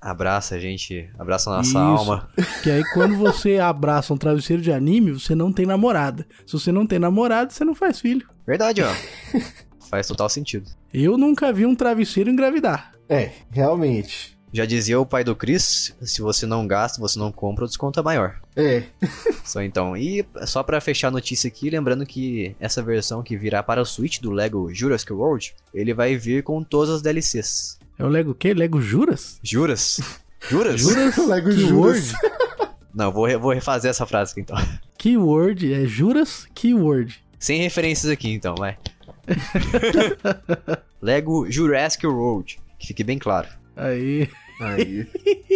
abraça 0.00 0.54
a 0.54 0.58
gente, 0.58 1.10
abraça 1.18 1.50
a 1.50 1.56
nossa 1.58 1.68
Isso. 1.68 1.78
alma. 1.78 2.30
Que 2.62 2.70
aí 2.70 2.82
quando 2.94 3.16
você 3.16 3.58
abraça 3.58 4.14
um 4.14 4.16
travesseiro 4.16 4.62
de 4.62 4.72
anime, 4.72 5.12
você 5.12 5.34
não 5.34 5.52
tem 5.52 5.66
namorada. 5.66 6.26
Se 6.46 6.54
você 6.54 6.72
não 6.72 6.86
tem 6.86 6.98
namorada, 6.98 7.50
você 7.50 7.64
não 7.64 7.74
faz 7.74 8.00
filho. 8.00 8.26
Verdade, 8.46 8.82
ó. 8.82 8.92
faz 9.90 10.06
total 10.06 10.28
sentido. 10.28 10.70
Eu 10.92 11.18
nunca 11.18 11.52
vi 11.52 11.66
um 11.66 11.74
travesseiro 11.74 12.30
engravidar. 12.30 12.92
É, 13.08 13.32
realmente. 13.50 14.38
Já 14.52 14.64
dizia 14.64 14.98
o 14.98 15.06
pai 15.06 15.22
do 15.22 15.36
Chris, 15.36 15.94
se 16.02 16.20
você 16.20 16.44
não 16.44 16.66
gasta, 16.66 17.00
você 17.00 17.18
não 17.18 17.30
compra, 17.30 17.64
o 17.64 17.68
desconto 17.68 18.00
é 18.00 18.02
maior. 18.02 18.40
É. 18.56 18.82
só 19.44 19.62
então, 19.62 19.96
e 19.96 20.24
só 20.44 20.62
para 20.62 20.80
fechar 20.80 21.08
a 21.08 21.12
notícia 21.12 21.46
aqui, 21.46 21.70
lembrando 21.70 22.04
que 22.04 22.54
essa 22.58 22.82
versão 22.82 23.22
que 23.22 23.36
virá 23.36 23.62
para 23.62 23.80
o 23.80 23.86
Switch 23.86 24.20
do 24.20 24.30
Lego 24.30 24.72
Jurassic 24.74 25.12
World, 25.12 25.54
ele 25.72 25.94
vai 25.94 26.16
vir 26.16 26.42
com 26.42 26.64
todas 26.64 26.90
as 26.90 27.02
DLCs. 27.02 27.78
É 27.96 28.04
o 28.04 28.08
Lego 28.08 28.32
o 28.32 28.34
quê? 28.34 28.52
Lego 28.52 28.80
Juras? 28.80 29.38
Juras? 29.42 30.00
Juras? 30.48 30.80
Juras? 30.82 31.16
Lego 31.28 31.52
Juras. 31.52 32.12
Não, 32.92 33.12
vou, 33.12 33.28
vou 33.38 33.52
refazer 33.52 33.90
essa 33.90 34.04
frase 34.04 34.32
aqui 34.32 34.40
então. 34.40 34.56
Keyword 34.98 35.72
é 35.72 35.86
Juras 35.86 36.46
Keyword. 36.54 37.22
Sem 37.38 37.62
referências 37.62 38.10
aqui 38.10 38.32
então, 38.32 38.54
vai. 38.56 38.76
Lego 41.00 41.50
Jurassic 41.50 42.04
World, 42.06 42.58
que 42.78 42.88
fique 42.88 43.04
bem 43.04 43.18
claro. 43.18 43.59
Aí. 43.80 44.28
Aí. 44.60 45.06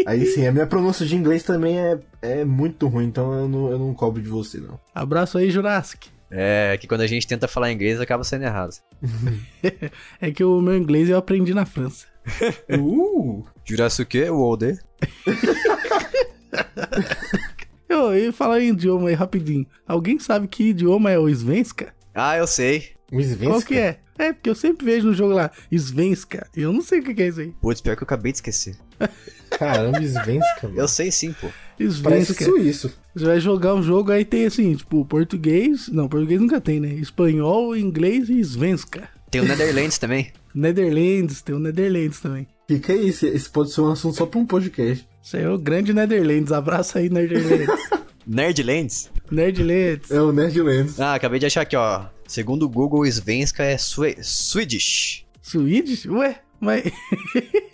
Aí 0.07 0.27
sim, 0.27 0.47
a 0.47 0.53
minha 0.53 0.67
pronúncia 0.67 1.05
de 1.05 1.15
inglês 1.15 1.43
também 1.43 1.79
é, 1.79 2.01
é 2.23 2.43
muito 2.45 2.89
ruim, 2.89 3.05
então 3.05 3.35
eu 3.35 3.47
não, 3.47 3.71
eu 3.71 3.79
não 3.79 3.93
cobro 3.93 4.23
de 4.23 4.31
você, 4.31 4.59
não. 4.59 4.81
Abraço 4.95 5.37
aí, 5.37 5.51
Jurassic. 5.51 6.09
É, 6.31 6.79
que 6.81 6.89
quando 6.89 7.03
a 7.03 7.07
gente 7.07 7.27
tenta 7.27 7.47
falar 7.47 7.71
inglês 7.71 8.01
acaba 8.01 8.25
sendo 8.25 8.45
errado. 8.45 8.75
é 10.21 10.31
que 10.31 10.43
o 10.43 10.63
meu 10.63 10.77
inglês 10.77 11.11
eu 11.11 11.19
aprendi 11.19 11.53
na 11.53 11.67
França. 11.67 12.07
uh! 12.81 13.45
Jurassic 13.65 14.03
o 14.03 14.07
quê? 14.07 14.31
World? 14.31 14.79
eu 17.87 18.17
ia 18.17 18.33
falar 18.33 18.61
em 18.61 18.71
idioma 18.71 19.11
aí 19.11 19.15
rapidinho. 19.15 19.67
Alguém 19.87 20.19
sabe 20.19 20.49
que 20.49 20.71
idioma 20.71 21.11
é 21.11 21.19
o 21.19 21.29
Svenska? 21.29 21.95
Ah, 22.15 22.39
eu 22.39 22.47
sei. 22.47 22.95
O 23.15 23.21
Svenska? 23.21 23.47
Qual 23.47 23.63
que 23.63 23.77
é? 23.77 23.99
É, 24.19 24.33
porque 24.33 24.51
eu 24.51 24.55
sempre 24.55 24.85
vejo 24.85 25.09
no 25.09 25.15
jogo 25.15 25.35
lá, 25.35 25.51
Svenska. 25.73 26.49
E 26.57 26.63
eu 26.63 26.73
não 26.73 26.83
sei 26.83 27.01
o 27.01 27.03
que 27.03 27.23
é 27.23 27.29
isso 27.29 27.41
aí. 27.41 27.53
Putz, 27.61 27.81
pior 27.81 27.97
que 27.97 28.03
eu 28.03 28.07
acabei 28.07 28.33
de 28.33 28.39
esquecer. 28.39 28.77
Caramba, 29.51 30.01
Svenska, 30.03 30.69
mano. 30.69 30.79
Eu 30.79 30.89
sei 30.89 31.11
sim, 31.11 31.33
pô. 31.33 31.49
Svenska. 31.79 32.03
Parece 32.11 32.45
suíço. 32.45 32.93
Você 33.15 33.25
vai 33.25 33.41
jogar 33.41 33.75
um 33.75 33.83
jogo, 33.83 34.11
aí 34.11 34.25
tem 34.25 34.47
assim, 34.47 34.75
tipo, 34.75 35.05
português. 35.05 35.89
Não, 35.89 36.09
português 36.09 36.41
nunca 36.41 36.61
tem, 36.61 36.81
né? 36.81 36.89
Espanhol, 36.95 37.77
inglês 37.77 38.29
e 38.29 38.41
Svenska. 38.41 39.09
Tem 39.31 39.41
o 39.41 39.45
Netherlands 39.45 39.99
também. 39.99 40.33
Netherlands, 40.55 41.43
tem 41.43 41.55
o 41.55 41.59
Netherlands 41.59 42.21
também. 42.21 42.47
O 42.71 42.79
que, 42.79 42.93
é 42.93 42.97
isso? 42.97 43.27
Esse 43.27 43.51
pode 43.51 43.73
ser 43.73 43.81
um 43.81 43.91
assunto 43.91 44.17
só 44.17 44.27
pra 44.27 44.41
um 44.41 44.47
podcast. 44.47 45.07
Isso 45.23 45.37
aí 45.37 45.43
é 45.43 45.49
o 45.49 45.59
grande 45.59 45.93
Netherlands. 45.93 46.53
Abraço 46.53 46.99
aí, 46.99 47.09
Netherlands. 47.09 47.69
Nerdlands? 48.27 49.11
Nerdlands. 49.31 50.11
É 50.11 50.21
o 50.21 50.33
Nerdlands. 50.33 50.99
Ah, 50.99 51.15
acabei 51.15 51.39
de 51.39 51.47
achar 51.47 51.63
aqui, 51.63 51.77
ó. 51.77 52.07
Segundo 52.27 52.65
o 52.65 52.69
Google, 52.69 53.07
Svenska 53.07 53.63
é 53.63 53.77
Swedish. 53.77 55.27
Swedish? 55.43 56.07
Ué, 56.07 56.41
mas. 56.61 56.85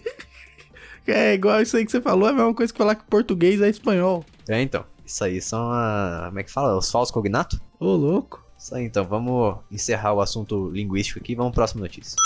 é 1.07 1.35
igual 1.35 1.63
isso 1.63 1.77
aí 1.77 1.85
que 1.85 1.91
você 1.91 2.01
falou, 2.01 2.29
é 2.29 2.33
a 2.33 2.35
mesma 2.35 2.55
coisa 2.55 2.73
que 2.73 2.79
falar 2.79 2.95
que 2.95 3.05
português 3.05 3.61
é 3.61 3.69
espanhol. 3.69 4.25
É, 4.49 4.61
então. 4.61 4.85
Isso 5.05 5.25
aí 5.25 5.41
são 5.41 5.71
a. 5.73 6.25
Como 6.27 6.39
é 6.39 6.43
que 6.43 6.51
fala? 6.53 6.77
Os 6.77 6.91
falsos 6.91 7.13
cognato? 7.13 7.61
Ô, 7.79 7.97
louco. 7.97 8.45
Isso 8.59 8.75
aí, 8.75 8.85
então. 8.85 9.05
Vamos 9.05 9.57
encerrar 9.71 10.13
o 10.15 10.21
assunto 10.21 10.71
linguístico 10.71 11.19
aqui. 11.19 11.35
Vamos 11.35 11.53
para 11.53 11.65
a 11.65 11.67
próxima 11.67 11.83
notícia. 11.83 12.17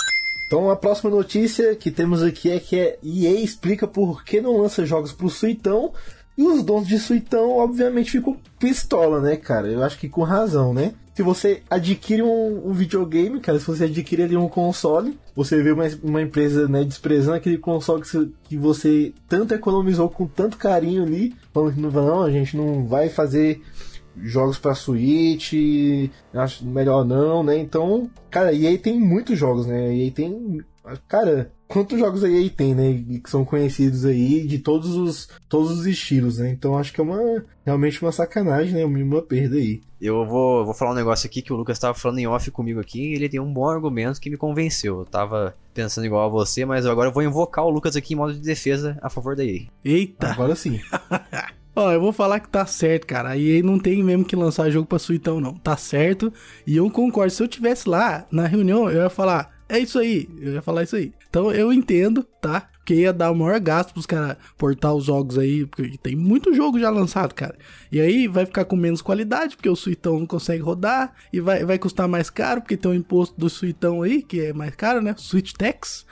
Então 0.47 0.69
a 0.69 0.75
próxima 0.75 1.09
notícia 1.09 1.75
que 1.75 1.89
temos 1.89 2.21
aqui 2.21 2.51
é 2.51 2.59
que 2.59 2.79
a 2.79 2.97
EA 3.03 3.41
explica 3.41 3.87
por 3.87 4.23
que 4.23 4.39
não 4.39 4.57
lança 4.57 4.85
jogos 4.85 5.11
pro 5.11 5.29
Suitão 5.29 5.91
e 6.37 6.43
os 6.43 6.63
donos 6.63 6.87
de 6.87 6.99
Suitão, 6.99 7.57
obviamente, 7.57 8.11
ficam 8.11 8.37
pistola, 8.59 9.21
né, 9.21 9.37
cara? 9.37 9.67
Eu 9.67 9.83
acho 9.83 9.97
que 9.97 10.09
com 10.09 10.21
razão, 10.21 10.73
né? 10.73 10.93
Se 11.15 11.23
você 11.23 11.63
adquire 11.69 12.21
um, 12.21 12.69
um 12.69 12.73
videogame, 12.73 13.39
cara, 13.39 13.57
se 13.57 13.65
você 13.65 13.85
adquire 13.85 14.23
ali 14.23 14.35
um 14.35 14.49
console, 14.49 15.17
você 15.33 15.63
vê 15.63 15.71
uma, 15.71 15.85
uma 16.03 16.21
empresa, 16.21 16.67
né, 16.67 16.83
desprezando 16.83 17.37
aquele 17.37 17.57
console 17.57 18.01
que 18.01 18.07
você, 18.09 18.29
que 18.43 18.57
você 18.57 19.13
tanto 19.25 19.53
economizou 19.53 20.09
com 20.09 20.27
tanto 20.27 20.57
carinho 20.57 21.03
ali, 21.03 21.33
falando 21.53 21.73
que 21.73 21.79
não, 21.79 21.89
não, 21.89 22.21
a 22.21 22.29
gente 22.29 22.57
não 22.57 22.85
vai 22.85 23.07
fazer 23.07 23.61
jogos 24.17 24.57
para 24.57 24.75
Switch, 24.75 25.53
acho 26.33 26.65
melhor 26.65 27.05
não, 27.05 27.43
né? 27.43 27.57
Então, 27.57 28.09
cara, 28.29 28.51
e 28.51 28.67
aí 28.67 28.77
tem 28.77 28.99
muitos 28.99 29.39
jogos, 29.39 29.65
né? 29.65 29.95
E 29.95 30.01
aí 30.03 30.11
tem, 30.11 30.59
cara, 31.07 31.51
quantos 31.67 31.99
jogos 31.99 32.23
aí, 32.23 32.35
aí 32.35 32.49
tem, 32.49 32.75
né? 32.75 33.19
Que 33.23 33.29
são 33.29 33.43
conhecidos 33.43 34.05
aí 34.05 34.45
de 34.45 34.59
todos 34.59 34.95
os, 34.95 35.29
todos 35.49 35.71
os 35.71 35.85
estilos, 35.85 36.37
né? 36.37 36.49
Então 36.49 36.77
acho 36.77 36.93
que 36.93 36.99
é 36.99 37.03
uma 37.03 37.43
realmente 37.65 38.01
uma 38.01 38.11
sacanagem, 38.11 38.73
né? 38.73 38.85
Uma 38.85 39.21
perda 39.21 39.55
aí. 39.55 39.81
Eu 39.99 40.25
vou, 40.25 40.65
vou 40.65 40.73
falar 40.73 40.91
um 40.91 40.95
negócio 40.95 41.25
aqui 41.27 41.41
que 41.41 41.51
o 41.51 41.55
Lucas 41.55 41.77
estava 41.77 41.93
falando 41.93 42.19
em 42.19 42.27
off 42.27 42.49
comigo 42.51 42.79
aqui 42.79 43.11
e 43.11 43.15
ele 43.15 43.29
tem 43.29 43.39
um 43.39 43.51
bom 43.51 43.67
argumento 43.67 44.19
que 44.19 44.29
me 44.29 44.37
convenceu. 44.37 44.99
Eu 44.99 45.05
tava 45.05 45.55
pensando 45.73 46.05
igual 46.05 46.25
a 46.25 46.31
você, 46.31 46.65
mas 46.65 46.85
agora 46.85 47.09
eu 47.09 47.13
vou 47.13 47.23
invocar 47.23 47.65
o 47.65 47.69
Lucas 47.69 47.95
aqui 47.95 48.13
em 48.13 48.17
modo 48.17 48.33
de 48.33 48.41
defesa 48.41 48.97
a 49.01 49.09
favor 49.09 49.35
da 49.35 49.43
EA. 49.43 49.63
Eita! 49.83 50.31
Agora 50.31 50.55
sim. 50.55 50.79
Ó, 51.75 51.91
eu 51.91 51.99
vou 51.99 52.13
falar 52.13 52.39
que 52.39 52.47
tá 52.47 52.65
certo, 52.65 53.05
cara. 53.05 53.31
A 53.31 53.37
EA 53.37 53.61
não 53.61 53.77
tem 53.77 54.01
mesmo 54.01 54.23
que 54.23 54.35
lançar 54.35 54.69
jogo 54.69 54.87
pra 54.87 54.97
suitão, 54.97 55.41
não. 55.41 55.55
Tá 55.55 55.75
certo. 55.75 56.31
E 56.65 56.77
eu 56.77 56.89
concordo. 56.89 57.33
Se 57.33 57.43
eu 57.43 57.47
tivesse 57.49 57.89
lá 57.89 58.25
na 58.31 58.47
reunião, 58.47 58.89
eu 58.89 59.01
ia 59.03 59.09
falar: 59.09 59.54
é 59.67 59.79
isso 59.79 59.99
aí. 59.99 60.29
Eu 60.39 60.53
ia 60.53 60.61
falar 60.61 60.83
isso 60.83 60.95
aí. 60.95 61.13
Então 61.29 61.51
eu 61.51 61.73
entendo, 61.73 62.23
tá? 62.41 62.69
Porque 62.77 62.93
ia 62.93 63.11
dar 63.11 63.31
o 63.31 63.35
maior 63.35 63.59
gasto 63.59 63.93
pros 63.93 64.05
caras 64.05 64.37
portar 64.57 64.93
os 64.93 65.05
jogos 65.05 65.37
aí. 65.37 65.65
Porque 65.65 65.97
tem 65.97 66.15
muito 66.15 66.53
jogo 66.53 66.79
já 66.79 66.89
lançado, 66.89 67.33
cara. 67.33 67.57
E 67.91 67.99
aí 67.99 68.27
vai 68.27 68.45
ficar 68.45 68.65
com 68.65 68.75
menos 68.75 69.01
qualidade, 69.01 69.55
porque 69.55 69.69
o 69.69 69.75
suitão 69.75 70.19
não 70.19 70.27
consegue 70.27 70.61
rodar. 70.61 71.13
E 71.33 71.39
vai, 71.39 71.65
vai 71.65 71.79
custar 71.79 72.07
mais 72.07 72.29
caro, 72.29 72.61
porque 72.61 72.77
tem 72.77 72.91
o 72.91 72.95
imposto 72.95 73.39
do 73.39 73.49
suitão 73.49 74.03
aí, 74.03 74.21
que 74.21 74.39
é 74.39 74.53
mais 74.53 74.75
caro, 74.75 75.01
né? 75.01 75.15
Switch 75.17 75.53
Tax. 75.53 76.05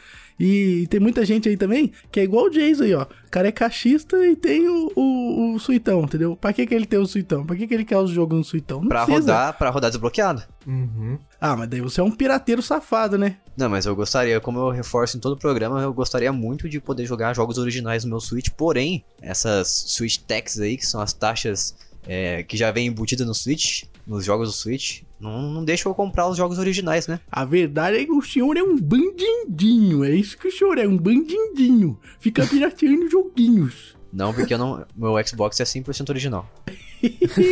E 0.43 0.88
tem 0.88 0.99
muita 0.99 1.25
gente 1.25 1.47
aí 1.47 1.58
também 1.58 1.91
que 2.12 2.19
é 2.19 2.23
igual 2.23 2.45
o 2.45 2.49
Jason 2.49 2.84
aí, 2.84 2.93
ó. 2.93 3.03
O 3.03 3.29
cara 3.29 3.47
é 3.47 3.51
caixista 3.51 4.17
e 4.25 4.36
tem 4.36 4.67
o, 4.67 4.91
o, 4.95 5.56
o 5.56 5.60
suitão, 5.60 6.03
entendeu? 6.03 6.36
Pra 6.36 6.53
que, 6.53 6.65
que 6.65 6.73
ele 6.73 6.86
tem 6.86 6.99
o 6.99 7.06
suitão? 7.06 7.45
Pra 7.45 7.56
que, 7.56 7.67
que 7.67 7.73
ele 7.73 7.86
quer 7.86 7.97
os 7.97 8.12
jogos 8.12 8.38
no 8.38 8.43
suitão? 8.43 8.82
Não 8.82 8.88
pra 8.88 9.06
precisa. 9.06 9.34
rodar, 9.34 9.58
pra 9.58 9.69
rodar 9.69 9.89
desbloqueado. 9.89 10.43
Uhum. 10.65 11.17
Ah, 11.39 11.56
mas 11.56 11.69
daí 11.69 11.82
você 11.82 11.99
é 11.99 12.03
um 12.03 12.12
pirateiro 12.12 12.62
safado, 12.62 13.17
né? 13.17 13.38
Não, 13.56 13.69
mas 13.69 13.86
eu 13.86 13.95
gostaria, 13.95 14.39
como 14.39 14.60
eu 14.60 14.69
reforço 14.69 15.17
em 15.17 15.19
todo 15.19 15.34
o 15.34 15.38
programa, 15.39 15.82
eu 15.82 15.93
gostaria 15.93 16.32
muito 16.32 16.53
muito 16.53 16.69
de 16.69 16.79
poder 16.79 17.06
jogar 17.06 17.34
jogos 17.34 17.58
originais 17.58 18.03
no 18.03 18.12
meu 18.12 18.19
Switch, 18.19 18.49
porém, 18.49 19.03
essas 19.21 19.86
Switch 19.88 20.17
Tax 20.17 20.60
aí, 20.60 20.77
que 20.77 20.86
são 20.86 21.01
as 21.01 21.13
taxas 21.13 21.75
é, 22.08 22.43
que 22.43 22.56
já 22.56 22.71
vem 22.71 22.88
embutida 22.88 23.25
no 23.25 23.34
Switch, 23.34 23.84
nos 24.06 24.25
jogos 24.25 24.49
do 24.49 24.53
Switch, 24.53 25.01
não, 25.23 25.41
não 25.41 25.63
deixa 25.63 25.88
eu 25.88 25.95
comprar 25.95 26.27
os 26.27 26.36
jogos 26.36 26.59
originais, 26.59 27.07
né? 27.07 27.21
A 27.31 27.45
verdade 27.45 27.97
é 27.97 28.03
que 28.03 28.12
o 28.12 28.21
senhor 28.21 28.57
é 28.57 28.62
um 28.62 28.77
bandidinho. 28.77 30.03
É 30.03 30.12
isso 30.12 30.38
que 30.38 30.49
o 30.49 30.51
senhor 30.51 30.77
é, 30.77 30.86
um 30.86 30.97
bandidinho. 30.97 31.97
Fica 32.19 32.45
pirateando 32.45 33.09
joguinhos. 33.09 33.95
Não, 34.12 34.33
porque 34.33 34.53
eu 34.53 34.57
não, 34.57 34.86
meu 34.93 35.13
Xbox 35.25 35.57
é 35.62 35.63
100% 35.63 36.09
original. 36.09 36.47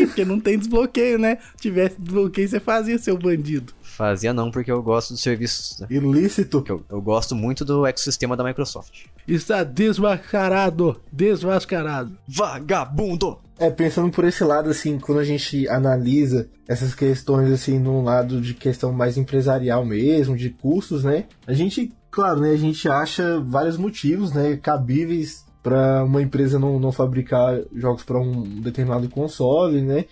porque 0.08 0.26
não 0.26 0.38
tem 0.38 0.60
desbloqueio, 0.60 1.18
né? 1.18 1.38
Se 1.56 1.62
tivesse 1.62 2.00
desbloqueio, 2.00 2.50
você 2.50 2.60
fazia, 2.60 3.00
seu 3.00 3.18
bandido. 3.18 3.74
Fazia 3.82 4.34
não, 4.34 4.52
porque 4.52 4.72
eu 4.72 4.84
gosto 4.84 5.14
dos 5.14 5.22
serviços. 5.22 5.80
Né? 5.80 5.88
Ilícito. 5.92 6.64
Eu, 6.68 6.84
eu 6.90 7.02
gosto 7.02 7.34
muito 7.36 7.64
do 7.64 7.86
ecossistema 7.86 8.36
da 8.36 8.44
Microsoft. 8.44 9.06
Está 9.26 9.64
desmascarado. 9.64 11.00
Desmascarado. 11.10 12.18
Vagabundo! 12.28 13.40
É, 13.62 13.70
pensando 13.70 14.10
por 14.10 14.26
esse 14.26 14.44
lado, 14.44 14.72
assim, 14.72 14.98
quando 14.98 15.20
a 15.20 15.24
gente 15.24 15.68
analisa 15.70 16.50
essas 16.68 16.96
questões, 16.96 17.52
assim, 17.52 17.78
num 17.78 18.04
lado 18.04 18.42
de 18.42 18.56
questão 18.56 18.92
mais 18.92 19.20
empresarial 19.20 19.86
mesmo, 19.86 20.36
de 20.36 20.50
custos, 20.50 21.04
né? 21.04 21.26
A 21.46 21.54
gente, 21.54 21.94
claro, 22.10 22.40
né? 22.40 22.50
A 22.50 22.58
gente 22.58 22.90
acha 22.90 23.40
vários 23.40 23.78
motivos, 23.78 24.34
né? 24.34 24.58
Cabíveis 24.58 25.46
para 25.62 26.04
uma 26.04 26.24
empresa 26.24 26.58
não, 26.58 26.80
não 26.80 26.92
fabricar 26.92 27.62
jogos 27.76 28.02
para 28.02 28.20
um 28.20 28.42
determinado 28.62 29.08
console, 29.08 29.80
né? 29.84 30.06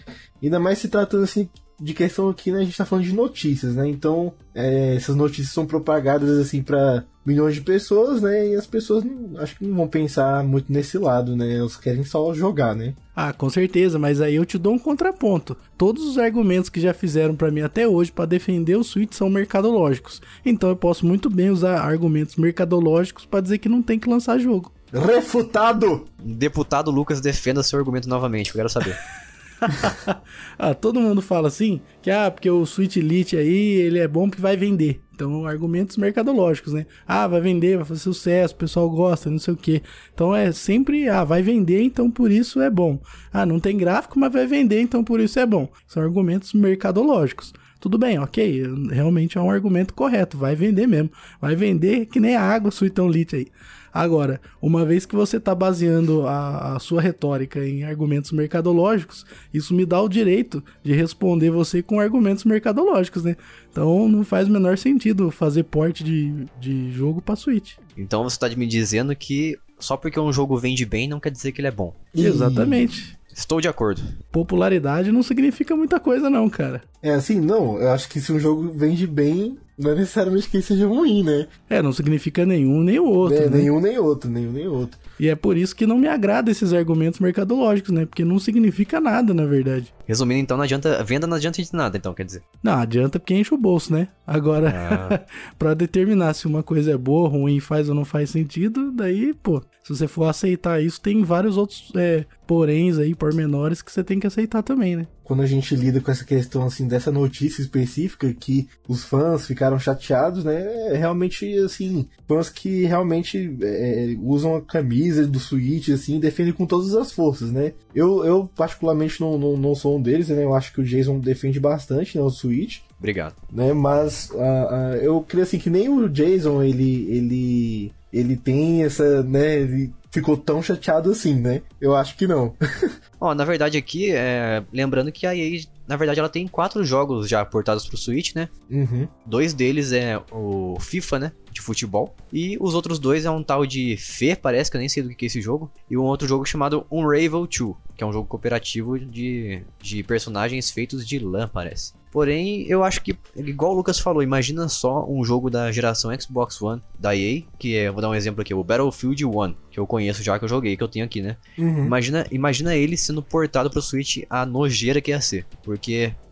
Ainda 0.43 0.59
mais 0.59 0.77
se 0.77 0.87
tratando, 0.87 1.23
assim, 1.23 1.49
de 1.79 1.93
questão 1.93 2.29
aqui, 2.29 2.51
né? 2.51 2.59
A 2.59 2.63
gente 2.63 2.77
tá 2.77 2.85
falando 2.85 3.05
de 3.05 3.13
notícias, 3.13 3.75
né? 3.75 3.87
Então, 3.87 4.33
é, 4.53 4.95
essas 4.95 5.15
notícias 5.15 5.49
são 5.49 5.65
propagadas, 5.65 6.29
assim, 6.37 6.61
para 6.61 7.03
milhões 7.25 7.55
de 7.55 7.61
pessoas, 7.61 8.21
né? 8.21 8.47
E 8.49 8.55
as 8.55 8.65
pessoas 8.65 9.03
não, 9.03 9.39
acho 9.39 9.55
que 9.55 9.65
não 9.65 9.75
vão 9.75 9.87
pensar 9.87 10.43
muito 10.43 10.71
nesse 10.71 10.97
lado, 10.97 11.35
né? 11.35 11.57
Elas 11.57 11.77
querem 11.77 12.03
só 12.03 12.33
jogar, 12.33 12.75
né? 12.75 12.93
Ah, 13.15 13.31
com 13.31 13.49
certeza, 13.49 13.99
mas 13.99 14.19
aí 14.19 14.35
eu 14.35 14.45
te 14.45 14.57
dou 14.57 14.73
um 14.73 14.79
contraponto. 14.79 15.55
Todos 15.77 16.03
os 16.03 16.17
argumentos 16.17 16.69
que 16.69 16.81
já 16.81 16.93
fizeram 16.93 17.35
para 17.35 17.51
mim 17.51 17.61
até 17.61 17.87
hoje 17.87 18.11
para 18.11 18.25
defender 18.25 18.75
o 18.75 18.83
Switch 18.83 19.13
são 19.13 19.29
mercadológicos. 19.29 20.21
Então 20.45 20.69
eu 20.69 20.75
posso 20.75 21.05
muito 21.05 21.29
bem 21.29 21.49
usar 21.49 21.81
argumentos 21.81 22.35
mercadológicos 22.35 23.25
para 23.25 23.41
dizer 23.41 23.59
que 23.59 23.69
não 23.69 23.81
tem 23.81 23.99
que 23.99 24.09
lançar 24.09 24.39
jogo. 24.39 24.71
Refutado! 24.91 26.05
Deputado 26.17 26.89
Lucas 26.89 27.21
defenda 27.21 27.61
seu 27.61 27.77
argumento 27.77 28.09
novamente, 28.09 28.49
eu 28.49 28.55
quero 28.55 28.69
saber. 28.69 28.97
ah, 30.57 30.73
todo 30.73 30.99
mundo 30.99 31.21
fala 31.21 31.47
assim, 31.47 31.81
que 32.01 32.09
ah, 32.09 32.31
porque 32.31 32.49
o 32.49 32.65
Switch 32.65 32.95
Lite 32.97 33.37
aí, 33.37 33.73
ele 33.75 33.99
é 33.99 34.07
bom 34.07 34.29
porque 34.29 34.41
vai 34.41 34.55
vender. 34.55 35.01
Então, 35.13 35.45
argumentos 35.45 35.97
mercadológicos, 35.97 36.71
né? 36.71 36.85
Ah, 37.05 37.27
vai 37.27 37.41
vender, 37.41 37.75
vai 37.75 37.85
fazer 37.85 37.99
sucesso, 37.99 38.53
o 38.53 38.57
pessoal 38.57 38.89
gosta, 38.89 39.29
não 39.29 39.37
sei 39.37 39.53
o 39.53 39.57
que. 39.57 39.81
Então 40.13 40.33
é 40.33 40.51
sempre, 40.53 41.09
ah, 41.09 41.25
vai 41.25 41.41
vender, 41.41 41.81
então 41.81 42.09
por 42.09 42.31
isso 42.31 42.61
é 42.61 42.69
bom. 42.69 43.01
Ah, 43.31 43.45
não 43.45 43.59
tem 43.59 43.77
gráfico, 43.77 44.17
mas 44.17 44.31
vai 44.31 44.47
vender, 44.47 44.79
então 44.79 45.03
por 45.03 45.19
isso 45.19 45.37
é 45.37 45.45
bom. 45.45 45.69
São 45.85 46.01
argumentos 46.01 46.53
mercadológicos. 46.53 47.53
Tudo 47.81 47.97
bem, 47.97 48.19
ok, 48.19 48.63
realmente 48.91 49.37
é 49.37 49.41
um 49.41 49.49
argumento 49.51 49.93
correto, 49.93 50.37
vai 50.37 50.55
vender 50.55 50.87
mesmo. 50.87 51.11
Vai 51.39 51.55
vender 51.55 52.05
que 52.05 52.19
nem 52.19 52.35
a 52.35 52.41
água 52.41 52.71
Suitão 52.71 53.09
Lite 53.09 53.35
aí. 53.35 53.47
Agora, 53.93 54.39
uma 54.61 54.85
vez 54.85 55.05
que 55.05 55.15
você 55.15 55.37
está 55.37 55.53
baseando 55.53 56.27
a, 56.27 56.75
a, 56.75 56.79
sua 56.79 57.01
retórica 57.01 57.65
em 57.65 57.83
argumentos 57.83 58.31
mercadológicos, 58.31 59.25
isso 59.53 59.73
me 59.73 59.85
dá 59.85 60.01
o 60.01 60.09
direito 60.09 60.63
de 60.83 60.93
responder 60.93 61.49
você 61.49 61.81
com 61.81 61.99
argumentos 61.99 62.43
mercadológicos, 62.43 63.23
né? 63.23 63.35
Então 63.71 64.07
não 64.07 64.23
faz 64.23 64.47
o 64.47 64.51
menor 64.51 64.77
sentido 64.77 65.31
fazer 65.31 65.63
porte 65.63 66.03
de, 66.03 66.45
de 66.59 66.91
jogo 66.91 67.21
para 67.21 67.35
Switch. 67.35 67.73
Então 67.97 68.23
você 68.23 68.35
está 68.35 68.49
me 68.49 68.67
dizendo 68.67 69.15
que 69.15 69.57
só 69.79 69.97
porque 69.97 70.19
um 70.19 70.33
jogo 70.33 70.57
vende 70.57 70.85
bem 70.85 71.07
não 71.07 71.19
quer 71.19 71.31
dizer 71.31 71.51
que 71.51 71.61
ele 71.61 71.67
é 71.67 71.71
bom. 71.71 71.93
Exatamente. 72.15 73.17
Estou 73.33 73.61
de 73.61 73.67
acordo. 73.67 74.01
Popularidade 74.31 75.11
não 75.11 75.23
significa 75.23 75.75
muita 75.75 75.99
coisa, 75.99 76.29
não, 76.29 76.49
cara. 76.49 76.81
É 77.01 77.11
assim, 77.11 77.39
não. 77.39 77.79
Eu 77.79 77.91
acho 77.91 78.09
que 78.09 78.19
se 78.19 78.33
um 78.33 78.39
jogo 78.39 78.69
vende 78.69 79.07
bem, 79.07 79.57
não 79.77 79.91
é 79.91 79.95
necessariamente 79.95 80.49
que 80.49 80.57
ele 80.57 80.63
seja 80.63 80.85
ruim, 80.85 81.23
né? 81.23 81.47
É, 81.69 81.81
não 81.81 81.93
significa 81.93 82.45
nenhum 82.45 82.81
nem 82.81 82.99
o 82.99 83.05
outro. 83.05 83.37
É, 83.37 83.49
né? 83.49 83.59
nenhum 83.59 83.79
nem 83.79 83.97
outro, 83.97 84.29
nenhum 84.29 84.51
nem 84.51 84.67
outro. 84.67 84.99
E 85.17 85.29
é 85.29 85.35
por 85.35 85.55
isso 85.55 85.75
que 85.75 85.87
não 85.87 85.97
me 85.97 86.07
agrada 86.07 86.51
esses 86.51 86.73
argumentos 86.73 87.21
mercadológicos, 87.21 87.91
né? 87.91 88.05
Porque 88.05 88.25
não 88.25 88.39
significa 88.39 88.99
nada, 88.99 89.33
na 89.33 89.45
verdade. 89.45 89.93
Resumindo, 90.09 90.39
então, 90.39 90.57
não 90.57 90.63
adianta. 90.63 91.03
Venda 91.03 91.27
não 91.27 91.37
adianta 91.37 91.61
de 91.61 91.71
nada, 91.71 91.95
então, 91.95 92.15
quer 92.15 92.25
dizer. 92.25 92.41
Não, 92.63 92.79
adianta 92.79 93.19
porque 93.19 93.35
enche 93.35 93.53
o 93.53 93.57
bolso, 93.57 93.93
né? 93.93 94.07
Agora, 94.25 94.73
ah. 94.75 95.21
para 95.55 95.75
determinar 95.75 96.33
se 96.33 96.47
uma 96.47 96.63
coisa 96.63 96.93
é 96.93 96.97
boa, 96.97 97.29
ruim, 97.29 97.59
faz 97.59 97.89
ou 97.89 97.93
não 97.93 98.03
faz 98.03 98.31
sentido, 98.31 98.91
daí, 98.91 99.35
pô, 99.35 99.61
se 99.83 99.95
você 99.95 100.07
for 100.07 100.23
aceitar 100.23 100.81
isso, 100.81 100.99
tem 100.99 101.23
vários 101.23 101.57
outros 101.57 101.91
é, 101.95 102.25
poréns 102.49 102.97
aí, 102.97 103.13
pormenores, 103.13 103.79
que 103.79 103.91
você 103.91 104.03
tem 104.03 104.19
que 104.19 104.25
aceitar 104.25 104.63
também, 104.63 104.95
né? 104.95 105.05
Quando 105.23 105.43
a 105.43 105.45
gente 105.45 105.75
lida 105.75 106.01
com 106.01 106.09
essa 106.09 106.25
questão, 106.25 106.63
assim, 106.63 106.87
dessa 106.87 107.11
notícia 107.11 107.61
específica 107.61 108.33
que 108.33 108.67
os 108.87 109.03
fãs 109.03 109.45
ficaram 109.45 109.77
chateados, 109.77 110.43
né? 110.43 110.59
É 110.91 110.97
realmente, 110.97 111.45
assim, 111.59 112.07
fãs 112.27 112.49
que 112.49 112.85
realmente 112.85 113.55
é, 113.61 114.15
usam 114.23 114.55
a 114.55 114.61
camisa 114.63 115.27
do 115.27 115.39
Switch, 115.39 115.89
assim, 115.89 116.19
defendem 116.19 116.51
com 116.51 116.65
todas 116.65 116.95
as 116.95 117.11
forças, 117.11 117.51
né? 117.51 117.73
Eu, 117.93 118.25
eu 118.25 118.49
particularmente, 118.55 119.21
não, 119.21 119.37
não, 119.37 119.55
não 119.55 119.75
sou 119.75 119.99
um 119.99 120.01
deles, 120.01 120.29
né? 120.29 120.43
Eu 120.43 120.55
acho 120.55 120.73
que 120.73 120.81
o 120.81 120.83
Jason 120.83 121.19
defende 121.19 121.59
bastante, 121.59 122.17
né, 122.17 122.23
o 122.23 122.31
Switch. 122.31 122.79
Obrigado. 122.97 123.35
Né, 123.53 123.71
mas 123.73 124.31
uh, 124.31 124.37
uh, 124.37 124.95
eu 124.95 125.21
creio 125.21 125.43
assim 125.43 125.59
que 125.59 125.69
nem 125.69 125.87
o 125.87 126.09
Jason 126.09 126.61
ele 126.61 127.07
ele 127.09 127.91
ele 128.11 128.35
tem 128.35 128.83
essa, 128.83 129.23
né, 129.23 129.61
ele 129.61 129.93
ficou 130.11 130.37
tão 130.37 130.61
chateado 130.61 131.11
assim, 131.11 131.35
né? 131.35 131.61
Eu 131.79 131.95
acho 131.95 132.15
que 132.15 132.27
não. 132.27 132.55
Ó, 133.19 133.33
na 133.33 133.45
verdade 133.45 133.77
aqui, 133.77 134.11
é... 134.11 134.63
lembrando 134.71 135.11
que 135.11 135.25
a 135.25 135.35
EA, 135.35 135.61
na 135.89 135.95
verdade, 135.95 136.19
ela 136.19 136.29
tem 136.29 136.47
quatro 136.47 136.83
jogos 136.85 137.27
já 137.27 137.43
portados 137.43 137.87
pro 137.87 137.97
Switch, 137.97 138.35
né? 138.35 138.47
Uhum. 138.69 139.07
Dois 139.25 139.55
deles 139.55 139.91
é 139.91 140.21
o 140.31 140.77
FIFA, 140.79 141.17
né? 141.17 141.31
De 141.51 141.61
futebol. 141.61 142.15
E 142.31 142.55
os 142.61 142.75
outros 142.75 142.99
dois 142.99 143.25
é 143.25 143.31
um 143.31 143.41
tal 143.41 143.65
de 143.65 143.97
Fê, 143.97 144.35
parece, 144.35 144.69
que 144.69 144.77
eu 144.77 144.79
nem 144.79 144.87
sei 144.87 145.01
do 145.01 145.09
que 145.09 145.25
é 145.25 145.27
esse 145.27 145.41
jogo. 145.41 145.71
E 145.89 145.97
um 145.97 146.03
outro 146.03 146.27
jogo 146.27 146.45
chamado 146.45 146.85
Unravel 146.91 147.47
2, 147.47 147.75
que 147.97 148.03
é 148.03 148.05
um 148.05 148.13
jogo 148.13 148.27
cooperativo 148.27 148.99
de, 148.99 149.63
de 149.81 150.03
personagens 150.03 150.69
feitos 150.69 151.07
de 151.07 151.17
lã, 151.17 151.49
parece. 151.51 151.93
Porém, 152.11 152.65
eu 152.67 152.83
acho 152.83 153.01
que, 153.01 153.15
igual 153.35 153.71
o 153.71 153.75
Lucas 153.75 153.99
falou, 153.99 154.23
imagina 154.23 154.67
só 154.67 155.05
um 155.07 155.23
jogo 155.23 155.49
da 155.49 155.71
geração 155.71 156.11
Xbox 156.19 156.59
One 156.61 156.81
da 156.97 157.15
EA, 157.15 157.43
que 157.57 157.75
é, 157.75 157.91
vou 157.91 158.01
dar 158.01 158.09
um 158.09 158.15
exemplo 158.15 158.41
aqui, 158.41 158.53
o 158.53 158.63
Battlefield 158.63 159.25
1, 159.25 159.53
que 159.69 159.79
eu 159.79 159.85
conheço 159.85 160.23
já, 160.23 160.37
que 160.39 160.45
eu 160.45 160.49
joguei, 160.49 160.75
que 160.75 160.83
eu 160.83 160.87
tenho 160.87 161.05
aqui, 161.05 161.21
né? 161.21 161.37
Uhum. 161.57 161.85
Imagina, 161.85 162.25
imagina 162.31 162.75
ele 162.75 162.97
sendo 162.97 163.21
portado 163.21 163.69
pro 163.69 163.81
Switch 163.81 164.23
a 164.29 164.45
nojeira 164.45 164.99
que 164.99 165.11
ia 165.11 165.21
ser. 165.21 165.45
Porque 165.63 165.78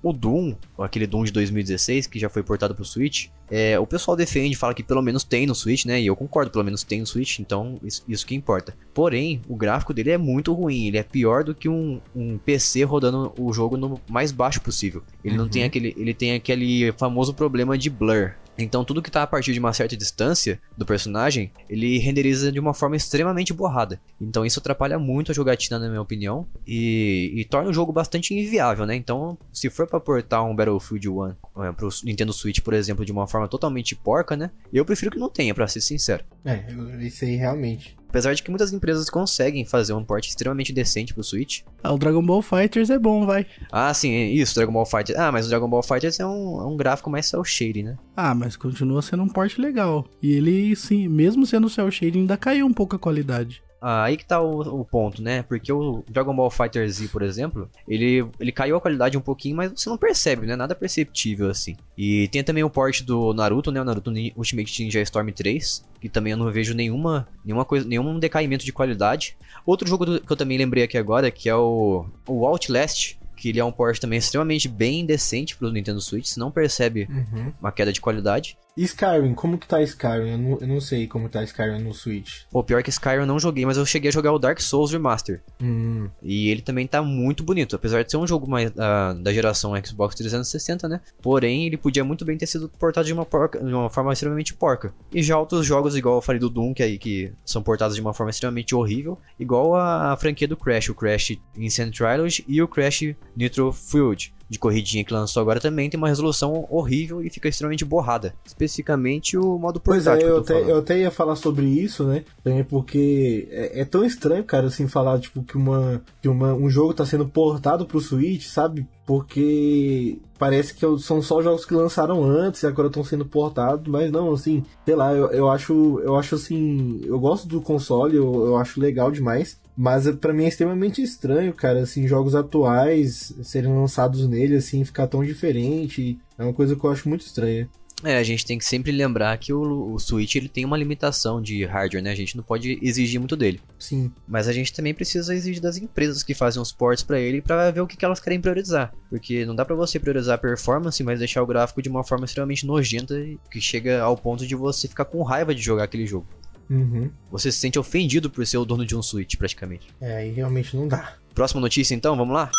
o 0.03 0.13
Doom, 0.13 0.55
aquele 0.79 1.07
Doom 1.07 1.23
de 1.23 1.31
2016, 1.31 2.07
que 2.07 2.19
já 2.19 2.29
foi 2.29 2.43
portado 2.43 2.75
pro 2.75 2.85
Switch, 2.85 3.27
é, 3.49 3.79
o 3.79 3.87
pessoal 3.87 4.15
defende, 4.17 4.55
fala 4.55 4.73
que 4.73 4.83
pelo 4.83 5.01
menos 5.01 5.23
tem 5.23 5.45
no 5.45 5.55
Switch, 5.55 5.85
né? 5.85 6.01
E 6.01 6.07
eu 6.07 6.15
concordo, 6.15 6.51
pelo 6.51 6.63
menos 6.63 6.83
tem 6.83 6.99
no 6.99 7.07
Switch, 7.07 7.39
então 7.39 7.79
isso, 7.83 8.03
isso 8.07 8.25
que 8.25 8.35
importa. 8.35 8.75
Porém, 8.93 9.41
o 9.47 9.55
gráfico 9.55 9.93
dele 9.93 10.11
é 10.11 10.17
muito 10.17 10.53
ruim, 10.53 10.87
ele 10.87 10.97
é 10.97 11.03
pior 11.03 11.43
do 11.43 11.55
que 11.55 11.69
um, 11.69 12.01
um 12.15 12.37
PC 12.37 12.83
rodando 12.83 13.33
o 13.37 13.53
jogo 13.53 13.77
no 13.77 13.99
mais 14.09 14.31
baixo 14.31 14.61
possível. 14.61 15.01
Ele 15.23 15.35
uhum. 15.35 15.43
não 15.43 15.49
tem 15.49 15.63
aquele. 15.63 15.95
Ele 15.97 16.13
tem 16.13 16.33
aquele 16.33 16.91
famoso 16.93 17.33
problema 17.33 17.77
de 17.77 17.89
blur. 17.89 18.33
Então 18.57 18.83
tudo 18.83 19.01
que 19.01 19.09
está 19.09 19.23
a 19.23 19.27
partir 19.27 19.53
de 19.53 19.59
uma 19.59 19.73
certa 19.73 19.95
distância 19.95 20.59
do 20.77 20.85
personagem, 20.85 21.51
ele 21.69 21.97
renderiza 21.99 22.51
de 22.51 22.59
uma 22.59 22.73
forma 22.73 22.95
extremamente 22.95 23.53
borrada. 23.53 23.99
Então 24.19 24.45
isso 24.45 24.59
atrapalha 24.59 24.97
muito 24.97 25.31
a 25.31 25.35
jogatina, 25.35 25.79
na 25.79 25.87
minha 25.87 26.01
opinião, 26.01 26.47
e, 26.65 27.33
e 27.35 27.45
torna 27.45 27.69
o 27.69 27.73
jogo 27.73 27.91
bastante 27.91 28.33
inviável, 28.33 28.85
né? 28.85 28.95
Então, 28.95 29.37
se 29.53 29.69
for 29.69 29.87
para 29.87 29.99
portar 29.99 30.43
um 30.45 30.55
Battlefield 30.55 31.09
1 31.09 31.27
é, 31.27 31.71
pro 31.71 31.89
Nintendo 32.03 32.33
Switch, 32.33 32.61
por 32.61 32.73
exemplo, 32.73 33.05
de 33.05 33.11
uma 33.11 33.27
forma 33.27 33.47
totalmente 33.47 33.95
porca, 33.95 34.35
né? 34.35 34.51
Eu 34.71 34.85
prefiro 34.85 35.11
que 35.11 35.19
não 35.19 35.29
tenha, 35.29 35.53
para 35.53 35.67
ser 35.67 35.81
sincero. 35.81 36.23
É, 36.43 36.65
isso 36.99 37.25
aí 37.25 37.35
realmente. 37.35 37.95
Apesar 38.09 38.33
de 38.33 38.41
que 38.41 38.49
muitas 38.49 38.71
empresas 38.71 39.09
conseguem 39.09 39.65
fazer 39.65 39.93
um 39.93 40.03
port 40.03 40.25
extremamente 40.25 40.73
decente 40.73 41.13
pro 41.13 41.23
Switch. 41.23 41.61
Ah, 41.83 41.93
o 41.93 41.97
Dragon 41.97 42.25
Ball 42.25 42.41
Fighters 42.41 42.89
é 42.89 42.97
bom, 42.97 43.25
vai. 43.25 43.45
Ah, 43.71 43.93
sim, 43.93 44.11
isso, 44.29 44.55
Dragon 44.55 44.71
Ball 44.71 44.85
Fighters. 44.85 45.19
Ah, 45.19 45.31
mas 45.31 45.45
o 45.45 45.49
Dragon 45.49 45.69
Ball 45.69 45.83
Fighters 45.83 46.19
é 46.19 46.25
um, 46.25 46.61
é 46.61 46.65
um 46.65 46.77
gráfico 46.77 47.09
mais 47.09 47.27
cel 47.27 47.43
shading, 47.43 47.83
né? 47.83 47.97
Ah, 48.15 48.33
mas 48.33 48.55
continua 48.55 49.01
sendo 49.01 49.23
um 49.23 49.27
port 49.27 49.57
legal. 49.57 50.05
E 50.21 50.33
ele, 50.33 50.75
sim, 50.75 51.07
mesmo 51.07 51.45
sendo 51.45 51.69
cel 51.69 51.91
shading, 51.91 52.21
ainda 52.21 52.37
caiu 52.37 52.65
um 52.65 52.73
pouco 52.73 52.95
a 52.95 52.99
qualidade. 52.99 53.61
Ah, 53.81 54.03
aí 54.03 54.17
que 54.17 54.25
tá 54.25 54.41
o, 54.41 54.81
o, 54.81 54.85
ponto, 54.85 55.21
né? 55.21 55.43
Porque 55.43 55.71
o 55.71 56.03
Dragon 56.09 56.35
Ball 56.35 56.49
Fighter 56.49 56.89
Z, 56.89 57.07
por 57.09 57.21
exemplo, 57.21 57.69
ele, 57.87 58.25
ele 58.39 58.51
caiu 58.51 58.75
a 58.75 58.81
qualidade 58.81 59.17
um 59.17 59.21
pouquinho, 59.21 59.55
mas 59.55 59.71
você 59.71 59.89
não 59.89 59.97
percebe, 59.97 60.47
né? 60.47 60.55
Nada 60.55 60.73
perceptível 60.73 61.49
assim. 61.49 61.75
E 61.97 62.27
tem 62.29 62.43
também 62.43 62.63
o 62.63 62.69
port 62.69 63.01
do 63.03 63.33
Naruto, 63.33 63.71
né? 63.71 63.81
O 63.81 63.85
Naruto 63.85 64.11
Ultimate 64.35 64.83
Ninja 64.83 65.01
Storm 65.01 65.29
3, 65.29 65.85
que 66.01 66.09
também 66.09 66.31
eu 66.31 66.37
não 66.37 66.51
vejo 66.51 66.73
nenhuma, 66.73 67.27
nenhuma 67.45 67.65
coisa, 67.65 67.87
nenhum 67.87 68.19
decaimento 68.19 68.65
de 68.65 68.73
qualidade. 68.73 69.37
Outro 69.65 69.87
jogo 69.87 70.05
do, 70.05 70.21
que 70.21 70.31
eu 70.31 70.37
também 70.37 70.57
lembrei 70.57 70.83
aqui 70.83 70.97
agora, 70.97 71.29
que 71.29 71.47
é 71.47 71.55
o, 71.55 72.05
o 72.27 72.45
Outlast, 72.45 73.17
que 73.35 73.49
ele 73.49 73.59
é 73.59 73.63
um 73.63 73.71
port 73.71 73.99
também 73.99 74.17
extremamente 74.17 74.67
bem 74.67 75.05
decente 75.05 75.55
pro 75.55 75.71
Nintendo 75.71 76.01
Switch, 76.01 76.25
você 76.25 76.39
não 76.39 76.51
percebe 76.51 77.07
Uhum. 77.09 77.53
uma 77.61 77.71
queda 77.71 77.93
de 77.93 78.01
qualidade. 78.01 78.57
Skyrim, 78.83 79.33
como 79.33 79.57
que 79.57 79.67
tá 79.67 79.81
Skyrim? 79.81 80.29
Eu 80.31 80.37
não, 80.37 80.57
eu 80.61 80.67
não 80.67 80.79
sei 80.81 81.07
como 81.07 81.27
tá 81.29 81.43
Skyrim 81.43 81.81
no 81.81 81.93
Switch. 81.93 82.41
Pô, 82.51 82.63
pior 82.63 82.83
que 82.83 82.89
Skyrim 82.89 83.21
eu 83.21 83.25
não 83.25 83.39
joguei, 83.39 83.65
mas 83.65 83.77
eu 83.77 83.85
cheguei 83.85 84.09
a 84.09 84.11
jogar 84.11 84.31
o 84.31 84.39
Dark 84.39 84.59
Souls 84.59 84.91
Remaster. 84.91 85.41
Hum, 85.61 86.09
E 86.21 86.49
ele 86.49 86.61
também 86.61 86.85
tá 86.85 87.01
muito 87.01 87.43
bonito, 87.43 87.75
apesar 87.75 88.03
de 88.03 88.11
ser 88.11 88.17
um 88.17 88.27
jogo 88.27 88.49
mais 88.49 88.71
ah, 88.77 89.15
da 89.19 89.33
geração 89.33 89.73
Xbox 89.83 90.15
360, 90.15 90.87
né? 90.87 91.01
Porém, 91.21 91.65
ele 91.65 91.77
podia 91.77 92.03
muito 92.03 92.23
bem 92.23 92.37
ter 92.37 92.45
sido 92.45 92.69
portado 92.69 93.07
de 93.07 93.13
uma, 93.13 93.25
porca, 93.25 93.59
de 93.59 93.73
uma 93.73 93.89
forma 93.89 94.13
extremamente 94.13 94.53
porca. 94.53 94.93
E 95.13 95.23
já 95.23 95.37
outros 95.37 95.65
jogos, 95.65 95.95
igual 95.95 96.15
eu 96.15 96.21
falei 96.21 96.39
do 96.39 96.49
Doom, 96.49 96.73
que 96.73 96.83
aí 96.83 96.97
que 96.97 97.33
são 97.45 97.61
portados 97.63 97.95
de 97.95 98.01
uma 98.01 98.13
forma 98.13 98.29
extremamente 98.29 98.75
horrível, 98.75 99.17
igual 99.39 99.75
a, 99.75 100.13
a 100.13 100.17
franquia 100.17 100.47
do 100.47 100.57
Crash, 100.57 100.89
o 100.89 100.95
Crash 100.95 101.37
Insane 101.57 101.91
Trilogy 101.91 102.45
e 102.47 102.61
o 102.61 102.67
Crash 102.67 103.15
Nitro 103.35 103.71
Fueled. 103.71 104.33
De 104.49 104.57
corridinha 104.57 105.03
que 105.03 105.13
lançou 105.13 105.41
agora 105.41 105.59
também 105.59 105.89
tem 105.89 105.97
uma 105.97 106.07
resolução 106.07 106.65
horrível 106.69 107.21
e 107.21 107.29
fica 107.29 107.49
extremamente 107.49 107.83
borrada. 107.83 108.33
Especificamente 108.45 109.37
o 109.37 109.57
modo 109.57 109.79
Pois 109.79 110.07
é, 110.07 110.11
portátil. 110.11 110.27
eu 110.29 110.37
eu 110.37 110.43
falando. 110.43 110.69
eu 110.69 110.77
até 110.77 110.99
ia 110.99 111.11
falar 111.11 111.35
sobre 111.35 111.65
isso, 111.65 112.03
né? 112.05 112.23
Também 112.43 112.63
porque 112.63 113.47
é, 113.51 113.81
é 113.81 113.85
tão 113.85 114.05
estranho, 114.05 114.43
cara, 114.43 114.67
assim, 114.67 114.87
falar, 114.87 115.19
tipo, 115.19 115.43
que, 115.43 115.57
uma, 115.57 116.01
que 116.21 116.29
uma, 116.29 116.53
um 116.53 116.69
jogo 116.69 116.93
tá 116.93 117.05
sendo 117.05 117.27
portado 117.27 117.85
pro 117.85 117.99
Switch, 117.99 118.45
sabe? 118.45 118.87
Porque 119.05 120.19
parece 120.37 120.73
que 120.73 120.85
são 120.99 121.21
só 121.21 121.41
jogos 121.41 121.65
que 121.65 121.73
lançaram 121.73 122.23
antes 122.23 122.63
e 122.63 122.67
agora 122.67 122.87
estão 122.87 123.03
sendo 123.03 123.25
portados, 123.25 123.87
mas 123.87 124.11
não, 124.11 124.33
assim, 124.33 124.63
sei 124.85 124.95
lá, 124.95 125.13
eu, 125.13 125.27
eu 125.31 125.49
acho, 125.49 125.99
eu 126.03 126.15
acho 126.15 126.35
assim, 126.35 127.01
eu 127.03 127.19
gosto 127.19 127.47
do 127.47 127.61
console, 127.61 128.15
eu, 128.15 128.45
eu 128.45 128.57
acho 128.57 128.79
legal 128.79 129.11
demais. 129.11 129.59
Mas 129.77 130.09
pra 130.15 130.33
mim 130.33 130.45
é 130.45 130.47
extremamente 130.47 131.03
estranho, 131.03 131.53
cara, 131.53 131.81
assim, 131.81 132.07
jogos 132.07 132.33
atuais 132.33 133.31
serem 133.43 133.71
lançados 133.71 134.27
nele, 134.27 134.55
assim, 134.55 134.83
ficar 134.83 135.05
tão 135.05 135.23
diferente. 135.23 136.17
É 136.35 136.43
uma 136.43 136.53
coisa 136.53 136.75
que 136.75 136.83
eu 136.83 136.89
acho 136.89 137.07
muito 137.07 137.25
estranha. 137.25 137.69
É, 138.03 138.17
a 138.17 138.23
gente 138.23 138.45
tem 138.45 138.59
que 138.59 138.65
sempre 138.65 138.91
lembrar 138.91 139.35
que 139.39 139.51
o, 139.51 139.93
o 139.93 139.99
Switch 139.99 140.35
ele 140.35 140.47
tem 140.47 140.63
uma 140.63 140.77
limitação 140.77 141.41
de 141.41 141.65
hardware, 141.65 142.03
né? 142.03 142.11
A 142.11 142.15
gente 142.15 142.37
não 142.37 142.43
pode 142.43 142.77
exigir 142.81 143.19
muito 143.19 143.35
dele. 143.35 143.59
Sim. 143.79 144.11
Mas 144.27 144.47
a 144.47 144.53
gente 144.53 144.71
também 144.71 144.93
precisa 144.93 145.33
exigir 145.33 145.61
das 145.61 145.77
empresas 145.77 146.21
que 146.21 146.35
fazem 146.35 146.61
os 146.61 146.71
ports 146.71 147.03
pra 147.03 147.19
ele 147.19 147.41
pra 147.41 147.71
ver 147.71 147.81
o 147.81 147.87
que, 147.87 147.97
que 147.97 148.05
elas 148.05 148.19
querem 148.19 148.39
priorizar. 148.39 148.93
Porque 149.09 149.45
não 149.45 149.55
dá 149.55 149.65
pra 149.65 149.75
você 149.75 149.99
priorizar 149.99 150.35
a 150.35 150.37
performance, 150.37 151.03
mas 151.03 151.19
deixar 151.19 151.41
o 151.41 151.47
gráfico 151.47 151.81
de 151.81 151.89
uma 151.89 152.03
forma 152.03 152.25
extremamente 152.25 152.67
nojenta 152.67 153.15
que 153.49 153.59
chega 153.59 154.01
ao 154.01 154.15
ponto 154.15 154.45
de 154.45 154.55
você 154.55 154.87
ficar 154.87 155.05
com 155.05 155.23
raiva 155.23 155.55
de 155.55 155.61
jogar 155.61 155.85
aquele 155.85 156.05
jogo. 156.05 156.27
Uhum. 156.69 157.09
Você 157.31 157.51
se 157.51 157.59
sente 157.59 157.79
ofendido 157.79 158.29
por 158.29 158.45
ser 158.45 158.57
o 158.57 158.65
dono 158.65 158.85
de 158.85 158.95
um 158.95 159.01
Switch, 159.01 159.35
praticamente. 159.35 159.87
É, 160.01 160.17
aí 160.17 160.31
realmente 160.31 160.75
não 160.75 160.87
dá. 160.87 161.13
Próxima 161.33 161.61
notícia 161.61 161.95
então, 161.95 162.15
vamos 162.15 162.33
lá? 162.33 162.49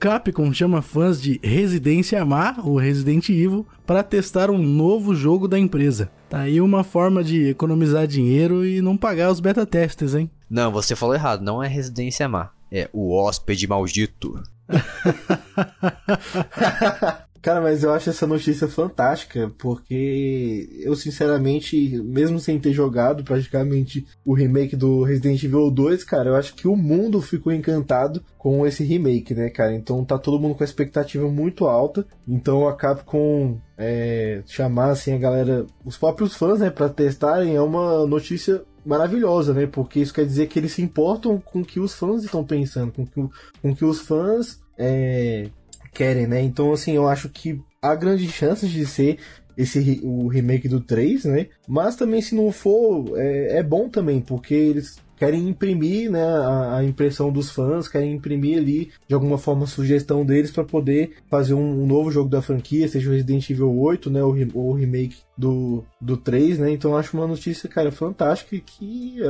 Capcom 0.00 0.52
chama 0.52 0.80
fãs 0.80 1.20
de 1.20 1.38
Residência 1.42 2.22
Amar, 2.22 2.66
ou 2.66 2.78
Resident 2.78 3.28
Evil, 3.28 3.66
para 3.86 4.02
testar 4.02 4.50
um 4.50 4.58
novo 4.58 5.14
jogo 5.14 5.46
da 5.46 5.58
empresa. 5.58 6.10
Tá 6.28 6.40
aí 6.40 6.60
uma 6.60 6.82
forma 6.82 7.22
de 7.22 7.48
economizar 7.48 8.06
dinheiro 8.06 8.64
e 8.64 8.80
não 8.80 8.96
pagar 8.96 9.30
os 9.30 9.40
beta 9.40 9.66
testers, 9.66 10.14
hein? 10.14 10.30
Não, 10.48 10.72
você 10.72 10.96
falou 10.96 11.14
errado, 11.14 11.42
não 11.42 11.62
é 11.62 11.68
Residência 11.68 12.28
Má. 12.28 12.50
É 12.72 12.88
o 12.92 13.14
hóspede 13.14 13.66
maldito. 13.66 14.40
Cara, 17.42 17.60
mas 17.60 17.82
eu 17.82 17.92
acho 17.92 18.10
essa 18.10 18.26
notícia 18.26 18.68
fantástica, 18.68 19.50
porque 19.56 20.68
eu 20.82 20.94
sinceramente, 20.94 21.98
mesmo 22.02 22.38
sem 22.38 22.58
ter 22.60 22.72
jogado 22.72 23.24
praticamente 23.24 24.06
o 24.26 24.34
remake 24.34 24.76
do 24.76 25.02
Resident 25.02 25.42
Evil 25.42 25.70
2, 25.70 26.04
cara, 26.04 26.28
eu 26.28 26.36
acho 26.36 26.54
que 26.54 26.68
o 26.68 26.76
mundo 26.76 27.22
ficou 27.22 27.50
encantado 27.50 28.22
com 28.36 28.66
esse 28.66 28.84
remake, 28.84 29.34
né, 29.34 29.48
cara? 29.48 29.74
Então 29.74 30.04
tá 30.04 30.18
todo 30.18 30.38
mundo 30.38 30.54
com 30.54 30.62
a 30.62 30.66
expectativa 30.66 31.30
muito 31.30 31.66
alta. 31.66 32.06
Então 32.28 32.68
a 32.68 32.76
Capcom 32.76 33.58
é, 33.78 34.42
chamar 34.46 34.90
assim 34.90 35.14
a 35.14 35.18
galera, 35.18 35.66
os 35.82 35.96
próprios 35.96 36.34
fãs, 36.34 36.60
né, 36.60 36.68
pra 36.68 36.90
testarem 36.90 37.56
é 37.56 37.60
uma 37.62 38.06
notícia 38.06 38.62
maravilhosa, 38.84 39.54
né? 39.54 39.66
Porque 39.66 40.00
isso 40.00 40.12
quer 40.12 40.26
dizer 40.26 40.46
que 40.46 40.58
eles 40.58 40.72
se 40.72 40.82
importam 40.82 41.40
com 41.40 41.60
o 41.60 41.64
que 41.64 41.80
os 41.80 41.94
fãs 41.94 42.22
estão 42.22 42.44
pensando, 42.44 42.92
com 42.92 43.02
o 43.02 43.06
que, 43.06 43.34
com 43.62 43.74
que 43.74 43.84
os 43.84 44.00
fãs 44.00 44.60
é, 44.76 45.50
querem, 45.92 46.26
né? 46.26 46.40
Então, 46.42 46.72
assim, 46.72 46.92
eu 46.92 47.06
acho 47.08 47.28
que 47.28 47.60
há 47.82 47.94
grandes 47.94 48.30
chances 48.32 48.70
de 48.70 48.84
ser 48.86 49.18
esse 49.56 50.00
o 50.02 50.28
remake 50.28 50.68
do 50.68 50.80
3, 50.80 51.24
né? 51.24 51.46
Mas 51.68 51.96
também 51.96 52.22
se 52.22 52.34
não 52.34 52.50
for, 52.52 53.18
é, 53.18 53.58
é 53.58 53.62
bom 53.62 53.88
também, 53.88 54.20
porque 54.20 54.54
eles 54.54 54.96
querem 55.16 55.50
imprimir 55.50 56.10
né, 56.10 56.22
a, 56.22 56.76
a 56.78 56.84
impressão 56.84 57.30
dos 57.30 57.50
fãs, 57.50 57.86
querem 57.86 58.14
imprimir 58.14 58.56
ali 58.56 58.90
de 59.06 59.14
alguma 59.14 59.36
forma 59.36 59.64
a 59.64 59.66
sugestão 59.66 60.24
deles 60.24 60.50
para 60.50 60.64
poder 60.64 61.10
fazer 61.28 61.52
um, 61.52 61.82
um 61.82 61.86
novo 61.86 62.10
jogo 62.10 62.30
da 62.30 62.40
franquia, 62.40 62.88
seja 62.88 63.10
o 63.10 63.12
Resident 63.12 63.50
Evil 63.50 63.70
8, 63.78 64.08
né, 64.10 64.22
o, 64.22 64.30
re- 64.30 64.48
o 64.54 64.72
remake 64.72 65.16
do, 65.40 65.82
do 66.00 66.16
3, 66.18 66.58
né? 66.58 66.70
Então 66.70 66.96
acho 66.96 67.16
uma 67.16 67.26
notícia, 67.26 67.68
cara, 67.68 67.90
fantástica 67.90 68.56
que 68.58 69.16
é, 69.22 69.24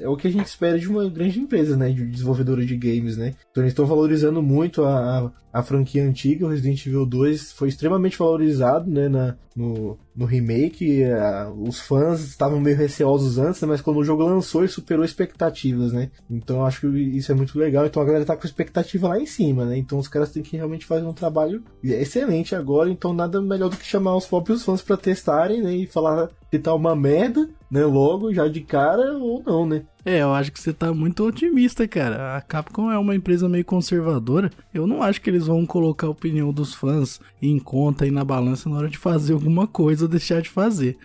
é- 0.00 0.04
é 0.04 0.08
o 0.08 0.16
que 0.16 0.28
a 0.28 0.30
gente 0.30 0.46
espera 0.46 0.78
de 0.78 0.88
uma 0.88 1.08
grande 1.08 1.40
empresa, 1.40 1.76
né? 1.76 1.90
De 1.90 2.06
desenvolvedora 2.06 2.64
de 2.64 2.76
games, 2.76 3.16
né? 3.16 3.34
Então 3.50 3.62
eles 3.62 3.72
estão 3.72 3.84
valorizando 3.86 4.40
muito 4.40 4.84
a, 4.84 5.30
a, 5.52 5.58
a 5.60 5.62
franquia 5.62 6.04
antiga, 6.04 6.46
o 6.46 6.48
Resident 6.48 6.86
Evil 6.86 7.04
2 7.04 7.52
foi 7.52 7.68
extremamente 7.68 8.16
valorizado, 8.18 8.88
né? 8.90 9.08
Na, 9.08 9.36
no, 9.54 9.98
no 10.16 10.24
remake, 10.24 11.04
a- 11.04 11.50
os 11.54 11.80
fãs 11.80 12.20
estavam 12.20 12.60
meio 12.60 12.76
receosos 12.76 13.36
antes, 13.36 13.60
né, 13.60 13.68
mas 13.68 13.82
quando 13.82 13.98
o 13.98 14.04
jogo 14.04 14.24
lançou, 14.24 14.62
ele 14.62 14.68
superou 14.72 15.04
expectativas, 15.04 15.92
né? 15.92 16.10
Então 16.30 16.64
acho 16.64 16.80
que 16.82 16.86
isso 16.86 17.30
é 17.32 17.34
muito 17.34 17.58
legal. 17.58 17.84
Então 17.84 18.00
a 18.02 18.06
galera 18.06 18.24
tá 18.24 18.36
com 18.36 18.46
expectativa 18.46 19.08
lá 19.08 19.18
em 19.20 19.26
cima, 19.26 19.64
né? 19.66 19.76
Então 19.76 19.98
os 19.98 20.08
caras 20.08 20.30
têm 20.30 20.42
que 20.42 20.56
realmente 20.56 20.86
fazer 20.86 21.04
um 21.04 21.12
trabalho 21.12 21.62
excelente 21.82 22.54
agora. 22.54 22.88
Então 22.90 23.12
nada 23.12 23.40
melhor 23.42 23.68
do 23.68 23.76
que 23.76 23.84
chamar 23.84 24.16
os 24.16 24.26
próprios 24.26 24.62
fãs 24.62 24.80
pra 24.82 24.96
testarem, 25.32 25.62
né? 25.62 25.72
E 25.72 25.86
falar 25.86 26.30
que 26.50 26.58
tá 26.58 26.74
uma 26.74 26.94
merda, 26.94 27.48
né? 27.72 27.86
Logo, 27.86 28.34
já 28.34 28.46
de 28.46 28.60
cara, 28.60 29.14
ou 29.16 29.42
não, 29.42 29.64
né? 29.64 29.82
É, 30.04 30.18
eu 30.18 30.32
acho 30.34 30.52
que 30.52 30.60
você 30.60 30.74
tá 30.74 30.92
muito 30.92 31.24
otimista, 31.24 31.88
cara. 31.88 32.36
A 32.36 32.40
Capcom 32.42 32.92
é 32.92 32.98
uma 32.98 33.14
empresa 33.14 33.48
meio 33.48 33.64
conservadora. 33.64 34.50
Eu 34.74 34.86
não 34.86 35.02
acho 35.02 35.22
que 35.22 35.30
eles 35.30 35.46
vão 35.46 35.64
colocar 35.64 36.06
a 36.06 36.10
opinião 36.10 36.52
dos 36.52 36.74
fãs 36.74 37.18
em 37.40 37.58
conta 37.58 38.06
e 38.06 38.10
na 38.10 38.24
balança 38.24 38.68
na 38.68 38.76
hora 38.76 38.88
de 38.88 38.98
fazer 38.98 39.32
alguma 39.32 39.66
coisa 39.66 40.04
ou 40.04 40.08
deixar 40.08 40.42
de 40.42 40.50
fazer. 40.50 40.98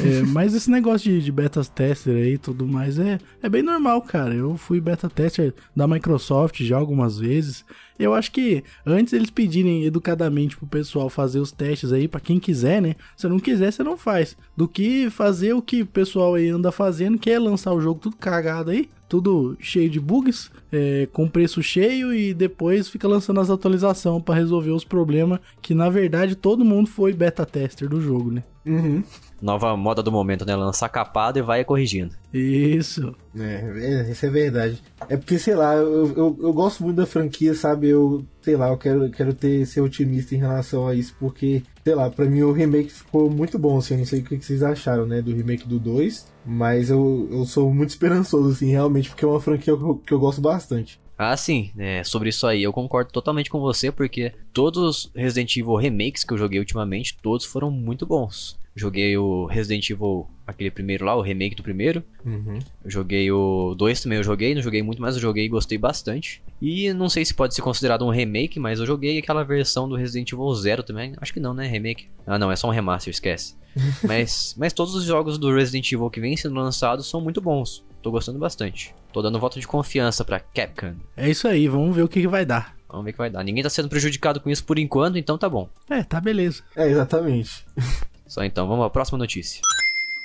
É, 0.00 0.22
mas 0.32 0.54
esse 0.54 0.70
negócio 0.70 1.10
de, 1.10 1.20
de 1.20 1.32
beta 1.32 1.62
tester 1.64 2.14
aí 2.16 2.34
e 2.34 2.38
tudo 2.38 2.66
mais 2.66 2.98
é, 2.98 3.18
é 3.42 3.48
bem 3.48 3.62
normal, 3.62 4.00
cara. 4.00 4.32
Eu 4.32 4.56
fui 4.56 4.80
beta 4.80 5.10
tester 5.10 5.52
da 5.74 5.86
Microsoft 5.86 6.62
já 6.62 6.78
algumas 6.78 7.18
vezes. 7.18 7.64
Eu 7.98 8.12
acho 8.12 8.30
que 8.30 8.62
antes 8.84 9.12
eles 9.12 9.30
pedirem 9.30 9.84
educadamente 9.84 10.56
pro 10.56 10.66
pessoal 10.66 11.08
fazer 11.08 11.40
os 11.40 11.50
testes 11.50 11.92
aí, 11.92 12.06
pra 12.06 12.20
quem 12.20 12.38
quiser, 12.38 12.80
né? 12.80 12.94
Se 13.16 13.26
não 13.26 13.38
quiser, 13.38 13.72
você 13.72 13.82
não 13.82 13.96
faz. 13.96 14.36
Do 14.56 14.68
que 14.68 15.08
fazer 15.08 15.54
o 15.54 15.62
que 15.62 15.82
o 15.82 15.86
pessoal 16.06 16.34
aí 16.36 16.48
anda 16.48 16.70
fazendo, 16.70 17.18
que 17.18 17.28
é 17.28 17.38
lançar 17.38 17.72
o 17.72 17.80
jogo 17.80 17.98
tudo 17.98 18.16
cagado 18.16 18.70
aí, 18.70 18.88
tudo 19.08 19.56
cheio 19.58 19.90
de 19.90 19.98
bugs, 19.98 20.52
é, 20.70 21.08
com 21.12 21.28
preço 21.28 21.60
cheio 21.62 22.14
e 22.14 22.32
depois 22.32 22.88
fica 22.88 23.08
lançando 23.08 23.40
as 23.40 23.50
atualizações 23.50 24.22
pra 24.22 24.36
resolver 24.36 24.70
os 24.70 24.84
problemas 24.84 25.40
que 25.60 25.74
na 25.74 25.90
verdade 25.90 26.36
todo 26.36 26.64
mundo 26.64 26.88
foi 26.88 27.12
beta 27.12 27.44
tester 27.44 27.88
do 27.88 28.00
jogo, 28.00 28.30
né? 28.30 28.44
Uhum. 28.66 29.02
Nova 29.40 29.76
moda 29.76 30.02
do 30.02 30.10
momento, 30.10 30.44
né? 30.44 30.56
Lançar 30.56 30.88
capado 30.88 31.38
e 31.38 31.42
vai 31.42 31.64
corrigindo. 31.64 32.14
Isso. 32.32 33.14
É, 33.38 34.04
é, 34.04 34.10
isso 34.10 34.26
é 34.26 34.30
verdade. 34.30 34.82
É 35.08 35.16
porque, 35.16 35.38
sei 35.38 35.54
lá, 35.54 35.74
eu, 35.74 36.06
eu, 36.16 36.38
eu 36.40 36.52
gosto 36.52 36.82
muito 36.82 36.96
da 36.96 37.06
franquia, 37.06 37.54
sabe? 37.54 37.88
Eu, 37.88 38.26
sei 38.42 38.56
lá, 38.56 38.68
eu 38.68 38.76
quero, 38.76 39.10
quero 39.10 39.32
ter, 39.32 39.64
ser 39.66 39.82
otimista 39.82 40.34
em 40.34 40.38
relação 40.38 40.88
a 40.88 40.94
isso, 40.94 41.14
porque, 41.20 41.62
sei 41.84 41.94
lá, 41.94 42.10
pra 42.10 42.24
mim 42.24 42.42
o 42.42 42.52
remake 42.52 42.90
ficou 42.90 43.30
muito 43.30 43.58
bom, 43.58 43.78
assim, 43.78 43.94
eu 43.94 43.98
não 43.98 44.06
sei 44.06 44.20
o 44.20 44.24
que 44.24 44.38
que 44.38 44.44
vocês 44.44 44.62
acharam, 44.62 45.06
né, 45.06 45.22
do 45.22 45.34
remake 45.34 45.68
do 45.68 45.78
2, 45.78 46.26
mas 46.44 46.90
eu, 46.90 47.28
eu 47.30 47.44
sou 47.44 47.72
muito 47.72 47.90
esperançoso, 47.90 48.50
assim, 48.50 48.70
realmente, 48.70 49.10
porque 49.10 49.24
é 49.24 49.28
uma 49.28 49.40
franquia 49.40 49.76
que 49.76 49.82
eu, 49.82 49.96
que 49.96 50.12
eu 50.12 50.18
gosto 50.18 50.40
bastante. 50.40 51.00
Ah, 51.18 51.36
sim, 51.36 51.70
é, 51.78 52.04
sobre 52.04 52.28
isso 52.28 52.46
aí 52.46 52.62
eu 52.62 52.72
concordo 52.72 53.10
totalmente 53.10 53.48
com 53.48 53.58
você, 53.58 53.90
porque 53.90 54.32
todos 54.52 54.82
os 54.82 55.12
Resident 55.14 55.56
Evil 55.56 55.76
remakes 55.76 56.24
que 56.24 56.32
eu 56.32 56.38
joguei 56.38 56.58
ultimamente, 56.58 57.16
todos 57.22 57.46
foram 57.46 57.70
muito 57.70 58.04
bons. 58.04 58.58
Joguei 58.78 59.16
o 59.16 59.46
Resident 59.46 59.88
Evil, 59.88 60.28
aquele 60.46 60.70
primeiro 60.70 61.06
lá, 61.06 61.16
o 61.16 61.22
remake 61.22 61.56
do 61.56 61.62
primeiro. 61.62 62.04
Uhum. 62.22 62.58
Joguei 62.84 63.32
o 63.32 63.74
2 63.74 64.02
também, 64.02 64.18
eu 64.18 64.22
joguei, 64.22 64.54
não 64.54 64.60
joguei 64.60 64.82
muito, 64.82 65.00
mas 65.00 65.14
eu 65.14 65.22
joguei 65.22 65.46
e 65.46 65.48
gostei 65.48 65.78
bastante. 65.78 66.42
E 66.60 66.92
não 66.92 67.08
sei 67.08 67.24
se 67.24 67.32
pode 67.32 67.54
ser 67.54 67.62
considerado 67.62 68.04
um 68.04 68.10
remake, 68.10 68.60
mas 68.60 68.78
eu 68.78 68.84
joguei 68.84 69.16
aquela 69.16 69.42
versão 69.42 69.88
do 69.88 69.96
Resident 69.96 70.30
Evil 70.30 70.54
0 70.54 70.82
também. 70.82 71.14
Acho 71.18 71.32
que 71.32 71.40
não, 71.40 71.54
né? 71.54 71.66
Remake. 71.66 72.08
Ah, 72.26 72.38
não, 72.38 72.52
é 72.52 72.56
só 72.56 72.68
um 72.68 72.70
remaster, 72.70 73.10
esquece. 73.10 73.56
mas, 74.06 74.54
mas 74.58 74.74
todos 74.74 74.94
os 74.94 75.04
jogos 75.04 75.38
do 75.38 75.54
Resident 75.54 75.90
Evil 75.90 76.10
que 76.10 76.20
vêm 76.20 76.36
sendo 76.36 76.54
lançados 76.56 77.08
são 77.08 77.22
muito 77.22 77.40
bons. 77.40 77.82
Tô 78.02 78.10
gostando 78.10 78.38
bastante. 78.38 78.94
Tô 79.16 79.22
dando 79.22 79.40
voto 79.40 79.58
de 79.58 79.66
confiança 79.66 80.26
pra 80.26 80.38
Capcom. 80.38 80.94
É 81.16 81.30
isso 81.30 81.48
aí, 81.48 81.66
vamos 81.68 81.96
ver 81.96 82.02
o 82.02 82.08
que, 82.08 82.20
que 82.20 82.28
vai 82.28 82.44
dar. 82.44 82.76
Vamos 82.86 83.02
ver 83.06 83.12
o 83.12 83.14
que 83.14 83.18
vai 83.18 83.30
dar. 83.30 83.42
Ninguém 83.42 83.62
tá 83.62 83.70
sendo 83.70 83.88
prejudicado 83.88 84.42
com 84.42 84.50
isso 84.50 84.62
por 84.62 84.78
enquanto, 84.78 85.16
então 85.16 85.38
tá 85.38 85.48
bom. 85.48 85.70
É, 85.88 86.02
tá 86.02 86.20
beleza. 86.20 86.62
É, 86.76 86.86
exatamente. 86.86 87.64
Só 88.28 88.44
então, 88.44 88.68
vamos 88.68 88.84
à 88.84 88.90
próxima 88.90 89.16
notícia. 89.16 89.62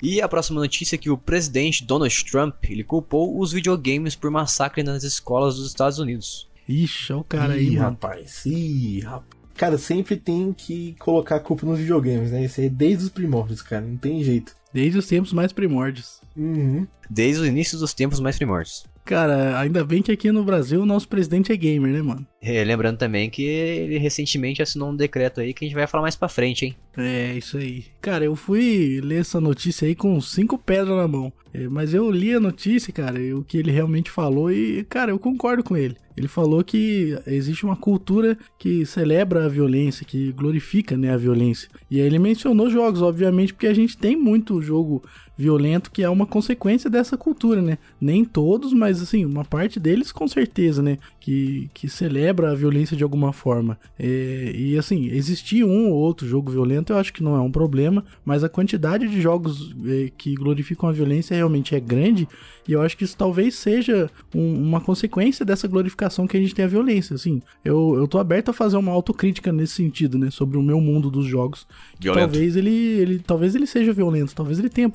E 0.03 0.21
a 0.21 0.27
próxima 0.27 0.59
notícia 0.59 0.95
é 0.95 0.97
que 0.97 1.09
o 1.09 1.17
presidente 1.17 1.85
Donald 1.85 2.25
Trump 2.25 2.53
ele 2.65 2.83
culpou 2.83 3.39
os 3.39 3.53
videogames 3.53 4.13
por 4.13 4.29
massacre 4.29 4.83
nas 4.83 5.03
escolas 5.03 5.55
dos 5.55 5.67
Estados 5.67 5.97
Unidos. 5.97 6.49
Ixi, 6.67 7.13
é 7.13 7.15
o 7.15 7.23
cara 7.23 7.53
aí, 7.53 7.67
Ih, 7.67 7.75
mano. 7.77 7.91
rapaz. 7.91 8.45
Ih, 8.45 8.99
rapaz. 9.05 9.41
Cara, 9.55 9.77
sempre 9.77 10.17
tem 10.17 10.51
que 10.51 10.97
colocar 10.99 11.37
a 11.37 11.39
culpa 11.39 11.65
nos 11.65 11.79
videogames, 11.79 12.31
né? 12.31 12.43
Isso 12.43 12.59
aí 12.59 12.67
é 12.67 12.69
desde 12.69 13.05
os 13.05 13.09
primórdios, 13.09 13.61
cara. 13.61 13.85
Não 13.85 13.95
tem 13.95 14.21
jeito. 14.21 14.53
Desde 14.73 14.97
os 14.97 15.07
tempos 15.07 15.33
mais 15.33 15.51
primórdios. 15.51 16.21
Uhum. 16.35 16.87
Desde 17.09 17.41
o 17.41 17.45
início 17.45 17.77
dos 17.77 17.93
tempos 17.93 18.19
mais 18.19 18.37
primórdios. 18.37 18.85
Cara, 19.11 19.59
ainda 19.59 19.83
bem 19.83 20.01
que 20.01 20.09
aqui 20.09 20.31
no 20.31 20.41
Brasil 20.41 20.81
o 20.81 20.85
nosso 20.85 21.05
presidente 21.05 21.51
é 21.51 21.57
gamer, 21.57 21.91
né, 21.91 22.01
mano? 22.01 22.25
É, 22.41 22.63
lembrando 22.63 22.97
também 22.97 23.29
que 23.29 23.43
ele 23.43 23.97
recentemente 23.97 24.61
assinou 24.61 24.89
um 24.89 24.95
decreto 24.95 25.41
aí 25.41 25.53
que 25.53 25.65
a 25.65 25.67
gente 25.67 25.75
vai 25.75 25.85
falar 25.85 26.03
mais 26.03 26.15
pra 26.15 26.29
frente, 26.29 26.63
hein? 26.63 26.75
É, 26.97 27.33
isso 27.33 27.57
aí. 27.57 27.83
Cara, 27.99 28.23
eu 28.23 28.37
fui 28.37 29.01
ler 29.03 29.19
essa 29.19 29.41
notícia 29.41 29.85
aí 29.85 29.95
com 29.95 30.21
cinco 30.21 30.57
pedras 30.57 30.95
na 30.95 31.09
mão. 31.09 31.33
É, 31.53 31.67
mas 31.67 31.93
eu 31.93 32.09
li 32.09 32.33
a 32.33 32.39
notícia, 32.39 32.93
cara, 32.93 33.19
e 33.19 33.33
o 33.33 33.43
que 33.43 33.57
ele 33.57 33.69
realmente 33.69 34.09
falou 34.09 34.49
e, 34.49 34.85
cara, 34.85 35.11
eu 35.11 35.19
concordo 35.19 35.61
com 35.61 35.75
ele. 35.75 35.97
Ele 36.15 36.27
falou 36.27 36.63
que 36.63 37.17
existe 37.27 37.65
uma 37.65 37.75
cultura 37.75 38.37
que 38.57 38.85
celebra 38.85 39.45
a 39.45 39.49
violência, 39.49 40.05
que 40.05 40.31
glorifica, 40.31 40.95
né, 40.97 41.11
a 41.11 41.17
violência. 41.17 41.69
E 41.89 41.99
aí 41.99 42.05
ele 42.05 42.19
mencionou 42.19 42.69
jogos, 42.69 43.01
obviamente, 43.01 43.53
porque 43.53 43.67
a 43.67 43.73
gente 43.73 43.97
tem 43.97 44.15
muito 44.15 44.61
jogo 44.61 45.03
violento 45.41 45.89
que 45.89 46.03
é 46.03 46.09
uma 46.09 46.25
consequência 46.25 46.89
dessa 46.89 47.17
cultura, 47.17 47.61
né? 47.61 47.77
Nem 47.99 48.23
todos, 48.23 48.73
mas 48.73 49.01
assim, 49.01 49.25
uma 49.25 49.43
parte 49.43 49.79
deles 49.79 50.11
com 50.11 50.27
certeza, 50.27 50.83
né? 50.83 50.99
Que, 51.19 51.69
que 51.73 51.89
celebra 51.89 52.51
a 52.51 52.55
violência 52.55 52.95
de 52.95 53.03
alguma 53.03 53.33
forma. 53.33 53.77
É, 53.97 54.53
e 54.55 54.77
assim, 54.77 55.07
existir 55.07 55.63
um 55.63 55.89
ou 55.89 55.95
outro 55.95 56.27
jogo 56.27 56.51
violento 56.51 56.93
eu 56.93 56.97
acho 56.97 57.11
que 57.11 57.23
não 57.23 57.35
é 57.35 57.39
um 57.39 57.51
problema, 57.51 58.05
mas 58.23 58.43
a 58.43 58.49
quantidade 58.49 59.07
de 59.07 59.19
jogos 59.19 59.75
é, 59.85 60.11
que 60.15 60.35
glorificam 60.35 60.87
a 60.87 60.91
violência 60.91 61.35
realmente 61.35 61.73
é 61.73 61.79
grande 61.79 62.27
e 62.67 62.73
eu 62.73 62.81
acho 62.81 62.95
que 62.95 63.03
isso 63.03 63.17
talvez 63.17 63.55
seja 63.55 64.09
um, 64.33 64.55
uma 64.55 64.79
consequência 64.79 65.45
dessa 65.45 65.67
glorificação 65.67 66.27
que 66.27 66.37
a 66.37 66.39
gente 66.39 66.53
tem 66.53 66.65
a 66.65 66.67
violência. 66.67 67.15
Assim, 67.15 67.41
eu, 67.65 67.95
eu 67.95 68.07
tô 68.07 68.19
aberto 68.19 68.49
a 68.49 68.53
fazer 68.53 68.77
uma 68.77 68.91
autocrítica 68.91 69.51
nesse 69.51 69.73
sentido, 69.73 70.17
né? 70.17 70.29
Sobre 70.29 70.57
o 70.57 70.63
meu 70.63 70.79
mundo 70.79 71.09
dos 71.09 71.25
jogos. 71.25 71.65
Que 71.95 72.03
Violento. 72.03 72.31
talvez 72.31 72.55
ele, 72.55 72.69
ele, 72.69 73.19
talvez 73.19 73.55
ele 73.55 73.65
seja 73.65 73.91
violento, 73.93 74.35
talvez 74.35 74.59
ele 74.59 74.69
tenha 74.69 74.89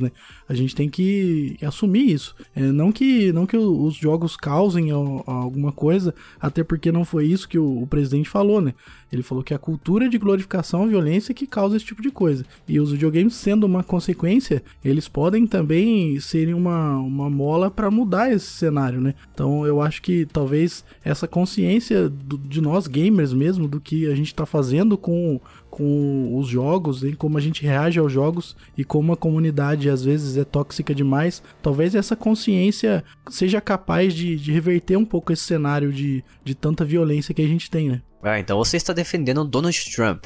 né? 0.00 0.10
A 0.48 0.54
gente 0.54 0.74
tem 0.74 0.88
que 0.88 1.56
assumir 1.62 2.10
isso. 2.12 2.34
É, 2.54 2.60
não 2.60 2.90
que 2.92 3.32
não 3.32 3.46
que 3.46 3.56
os 3.56 3.94
jogos 3.94 4.36
causem 4.36 4.90
alguma 4.90 5.72
coisa, 5.72 6.14
até 6.40 6.62
porque 6.64 6.90
não 6.92 7.04
foi 7.04 7.26
isso 7.26 7.48
que 7.48 7.58
o, 7.58 7.82
o 7.82 7.86
presidente 7.86 8.28
falou, 8.28 8.60
né? 8.60 8.74
Ele 9.12 9.22
falou 9.22 9.42
que 9.44 9.54
a 9.54 9.58
cultura 9.58 10.08
de 10.08 10.18
glorificação 10.18 10.82
à 10.82 10.86
violência 10.86 11.32
que 11.32 11.46
causa 11.46 11.76
esse 11.76 11.86
tipo 11.86 12.02
de 12.02 12.10
coisa. 12.10 12.44
E 12.68 12.80
os 12.80 12.90
videogames 12.90 13.34
sendo 13.34 13.64
uma 13.64 13.82
consequência, 13.84 14.62
eles 14.84 15.06
podem 15.08 15.46
também 15.46 16.18
serem 16.18 16.54
uma, 16.54 16.96
uma 16.98 17.30
mola 17.30 17.70
para 17.70 17.90
mudar 17.90 18.32
esse 18.32 18.46
cenário, 18.46 19.00
né? 19.00 19.14
Então 19.32 19.64
eu 19.64 19.80
acho 19.80 20.02
que 20.02 20.26
talvez 20.26 20.84
essa 21.04 21.28
consciência 21.28 22.08
do- 22.08 22.36
de 22.36 22.60
nós 22.60 22.86
gamers 22.88 23.32
mesmo, 23.32 23.68
do 23.68 23.80
que 23.80 24.06
a 24.06 24.14
gente 24.14 24.34
tá 24.34 24.44
fazendo 24.44 24.98
com, 24.98 25.40
com 25.76 26.34
os 26.34 26.48
jogos, 26.48 27.04
em 27.04 27.12
como 27.12 27.36
a 27.36 27.40
gente 27.40 27.62
reage 27.62 27.98
aos 27.98 28.10
jogos 28.10 28.56
e 28.78 28.82
como 28.82 29.12
a 29.12 29.16
comunidade 29.16 29.90
às 29.90 30.02
vezes 30.02 30.38
é 30.38 30.42
tóxica 30.44 30.94
demais, 30.94 31.42
talvez 31.60 31.94
essa 31.94 32.16
consciência 32.16 33.04
seja 33.28 33.60
capaz 33.60 34.14
de, 34.14 34.36
de 34.36 34.52
reverter 34.52 34.96
um 34.96 35.04
pouco 35.04 35.34
esse 35.34 35.42
cenário 35.42 35.92
de, 35.92 36.24
de 36.42 36.54
tanta 36.54 36.82
violência 36.82 37.34
que 37.34 37.42
a 37.42 37.46
gente 37.46 37.70
tem, 37.70 37.90
né? 37.90 38.00
Ah, 38.22 38.40
então 38.40 38.56
você 38.56 38.78
está 38.78 38.94
defendendo 38.94 39.42
o 39.42 39.44
Donald 39.44 39.78
Trump, 39.94 40.24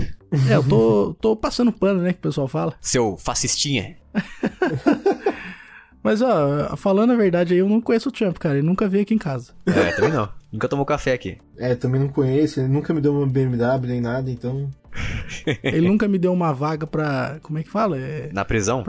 É, 0.49 0.55
eu 0.55 0.63
tô, 0.63 1.17
tô 1.21 1.35
passando 1.35 1.73
pano, 1.73 2.01
né, 2.01 2.13
que 2.13 2.21
o 2.21 2.23
pessoal 2.23 2.47
fala. 2.47 2.75
seu 2.81 3.17
fascistinha. 3.17 3.97
Mas, 6.01 6.23
ó, 6.23 6.77
falando 6.77 7.13
a 7.13 7.17
verdade 7.17 7.55
aí, 7.55 7.59
eu 7.59 7.69
não 7.69 7.81
conheço 7.81 8.09
o 8.09 8.13
Trump, 8.13 8.39
cara. 8.39 8.57
Ele 8.57 8.67
nunca 8.67 8.89
veio 8.89 9.03
aqui 9.03 9.13
em 9.13 9.19
casa. 9.19 9.53
É, 9.67 9.91
também 9.93 10.13
não. 10.13 10.29
Nunca 10.53 10.69
tomou 10.69 10.85
café 10.85 11.13
aqui. 11.13 11.39
É, 11.57 11.75
também 11.75 12.01
não 12.01 12.09
conheço, 12.09 12.61
ele 12.61 12.69
nunca 12.69 12.93
me 12.93 13.01
deu 13.01 13.15
uma 13.15 13.27
BMW 13.27 13.87
nem 13.87 14.01
nada, 14.01 14.31
então. 14.31 14.71
Ele 15.63 15.89
nunca 15.89 16.09
me 16.09 16.19
deu 16.19 16.33
uma 16.33 16.53
vaga 16.53 16.87
pra. 16.87 17.39
Como 17.43 17.59
é 17.59 17.63
que 17.63 17.71
fala? 17.71 17.99
É. 17.99 18.31
Na 18.33 18.45
prisão? 18.45 18.85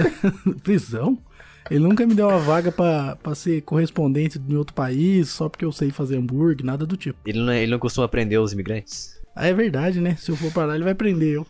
prisão? 0.62 1.18
Ele 1.70 1.80
nunca 1.80 2.04
me 2.06 2.14
deu 2.14 2.28
uma 2.28 2.38
vaga 2.38 2.72
pra, 2.72 3.16
pra 3.16 3.34
ser 3.34 3.62
correspondente 3.62 4.38
de 4.38 4.56
outro 4.56 4.74
país, 4.74 5.28
só 5.28 5.48
porque 5.48 5.64
eu 5.64 5.70
sei 5.70 5.90
fazer 5.90 6.16
hambúrguer, 6.16 6.66
nada 6.66 6.84
do 6.84 6.96
tipo. 6.96 7.18
Ele 7.24 7.38
não, 7.38 7.52
ele 7.52 7.70
não 7.70 7.78
costuma 7.78 8.08
prender 8.08 8.40
os 8.40 8.52
imigrantes? 8.52 9.20
Ah, 9.34 9.46
é 9.46 9.54
verdade, 9.54 10.00
né? 10.00 10.16
Se 10.16 10.30
eu 10.30 10.36
for 10.36 10.52
pra 10.52 10.66
lá, 10.66 10.74
ele 10.74 10.84
vai 10.84 10.94
prender 10.94 11.34
eu. 11.34 11.46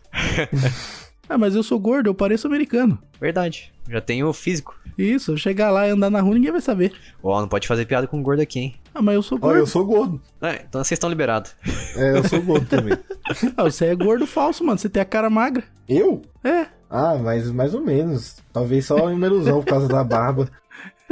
Ah, 1.33 1.37
mas 1.37 1.55
eu 1.55 1.63
sou 1.63 1.79
gordo, 1.79 2.07
eu 2.07 2.13
pareço 2.13 2.47
americano. 2.47 2.99
Verdade. 3.19 3.73
Já 3.89 3.99
tem 3.99 4.23
o 4.23 4.31
físico. 4.33 4.77
Isso, 4.97 5.31
eu 5.31 5.37
chegar 5.37 5.71
lá 5.71 5.87
e 5.87 5.91
andar 5.91 6.09
na 6.09 6.21
rua, 6.21 6.35
ninguém 6.35 6.51
vai 6.51 6.61
saber. 6.61 6.93
Ó, 7.23 7.41
não 7.41 7.47
pode 7.47 7.67
fazer 7.67 7.85
piada 7.85 8.05
com 8.05 8.21
gordo 8.21 8.41
aqui, 8.41 8.59
hein? 8.59 8.75
Ah, 8.93 9.01
mas 9.01 9.15
eu 9.15 9.23
sou 9.23 9.37
Olha, 9.37 9.45
gordo. 9.45 9.59
eu 9.59 9.67
sou 9.67 9.85
gordo. 9.85 10.21
É, 10.41 10.63
então 10.67 10.83
vocês 10.83 10.91
estão 10.97 11.09
liberados. 11.09 11.55
É, 11.95 12.17
eu 12.17 12.23
sou 12.27 12.41
gordo 12.41 12.65
também. 12.67 12.97
Ah, 13.57 13.63
você 13.63 13.85
é 13.85 13.95
gordo 13.95 14.27
falso, 14.27 14.63
mano. 14.63 14.77
Você 14.77 14.89
tem 14.89 15.01
a 15.01 15.05
cara 15.05 15.29
magra. 15.29 15.63
Eu? 15.87 16.21
É. 16.43 16.67
Ah, 16.89 17.15
mas 17.15 17.49
mais 17.51 17.73
ou 17.73 17.81
menos. 17.81 18.37
Talvez 18.51 18.85
só 18.85 19.07
uma 19.07 19.25
ilusão 19.25 19.61
por 19.61 19.69
causa 19.69 19.87
da 19.87 20.03
barba. 20.03 20.49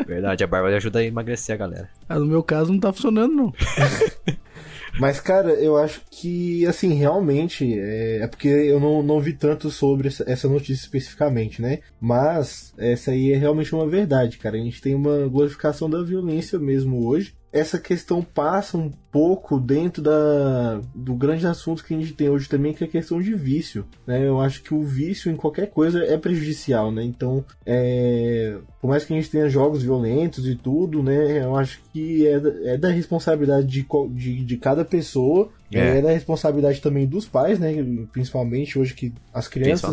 Verdade, 0.05 0.43
a 0.43 0.47
barba 0.47 0.69
ajuda 0.69 0.99
a 0.99 1.03
emagrecer 1.03 1.55
a 1.55 1.57
galera. 1.57 1.89
Ah, 2.09 2.19
no 2.19 2.25
meu 2.25 2.43
caso 2.43 2.71
não 2.71 2.79
tá 2.79 2.91
funcionando, 2.93 3.33
não. 3.33 3.53
Mas, 5.01 5.19
cara, 5.19 5.53
eu 5.53 5.77
acho 5.77 6.03
que, 6.11 6.63
assim, 6.67 6.93
realmente, 6.93 7.73
é, 7.73 8.19
é 8.21 8.27
porque 8.27 8.47
eu 8.47 8.79
não, 8.79 9.01
não 9.01 9.19
vi 9.19 9.33
tanto 9.33 9.71
sobre 9.71 10.09
essa, 10.09 10.47
notícia 10.47 10.83
especificamente, 10.83 11.59
né? 11.59 11.79
Mas, 11.99 12.71
essa 12.77 13.09
aí 13.09 13.31
é 13.31 13.35
realmente 13.35 13.73
uma 13.73 13.89
verdade, 13.89 14.37
cara. 14.37 14.57
A 14.57 14.59
gente 14.59 14.79
tem 14.79 14.93
uma 14.93 15.27
glorificação 15.27 15.89
da 15.89 16.03
violência 16.03 16.59
mesmo 16.59 17.03
hoje. 17.03 17.33
Essa 17.53 17.77
questão 17.77 18.21
passa 18.21 18.77
um 18.77 18.89
pouco 19.11 19.59
dentro 19.59 20.01
da, 20.01 20.79
do 20.95 21.13
grande 21.13 21.45
assunto 21.45 21.83
que 21.83 21.93
a 21.93 21.97
gente 21.97 22.13
tem 22.13 22.29
hoje 22.29 22.47
também, 22.47 22.73
que 22.73 22.81
é 22.83 22.87
a 22.87 22.89
questão 22.89 23.21
de 23.21 23.33
vício, 23.33 23.85
né? 24.07 24.25
Eu 24.25 24.39
acho 24.39 24.63
que 24.63 24.73
o 24.73 24.81
vício 24.83 25.29
em 25.29 25.35
qualquer 25.35 25.67
coisa 25.69 25.99
é 26.05 26.17
prejudicial, 26.17 26.93
né? 26.93 27.03
Então, 27.03 27.43
é, 27.65 28.55
por 28.79 28.87
mais 28.87 29.03
que 29.03 29.11
a 29.13 29.17
gente 29.17 29.29
tenha 29.29 29.49
jogos 29.49 29.83
violentos 29.83 30.47
e 30.47 30.55
tudo, 30.55 31.03
né? 31.03 31.43
Eu 31.43 31.55
acho 31.57 31.81
que 31.91 32.25
é, 32.25 32.39
da- 32.39 32.69
é 32.71 32.77
da 32.77 32.89
responsabilidade 32.89 33.67
de, 33.67 33.85
de, 34.11 34.45
de 34.45 34.57
cada 34.57 34.85
pessoa, 34.85 35.49
É. 35.73 35.97
é. 35.97 36.01
da 36.01 36.11
responsabilidade 36.11 36.79
também 36.79 37.05
dos 37.05 37.25
pais, 37.27 37.59
né? 37.59 37.73
Principalmente 38.13 38.79
hoje 38.79 38.93
que 38.93 39.13
as 39.33 39.47
crianças 39.49 39.89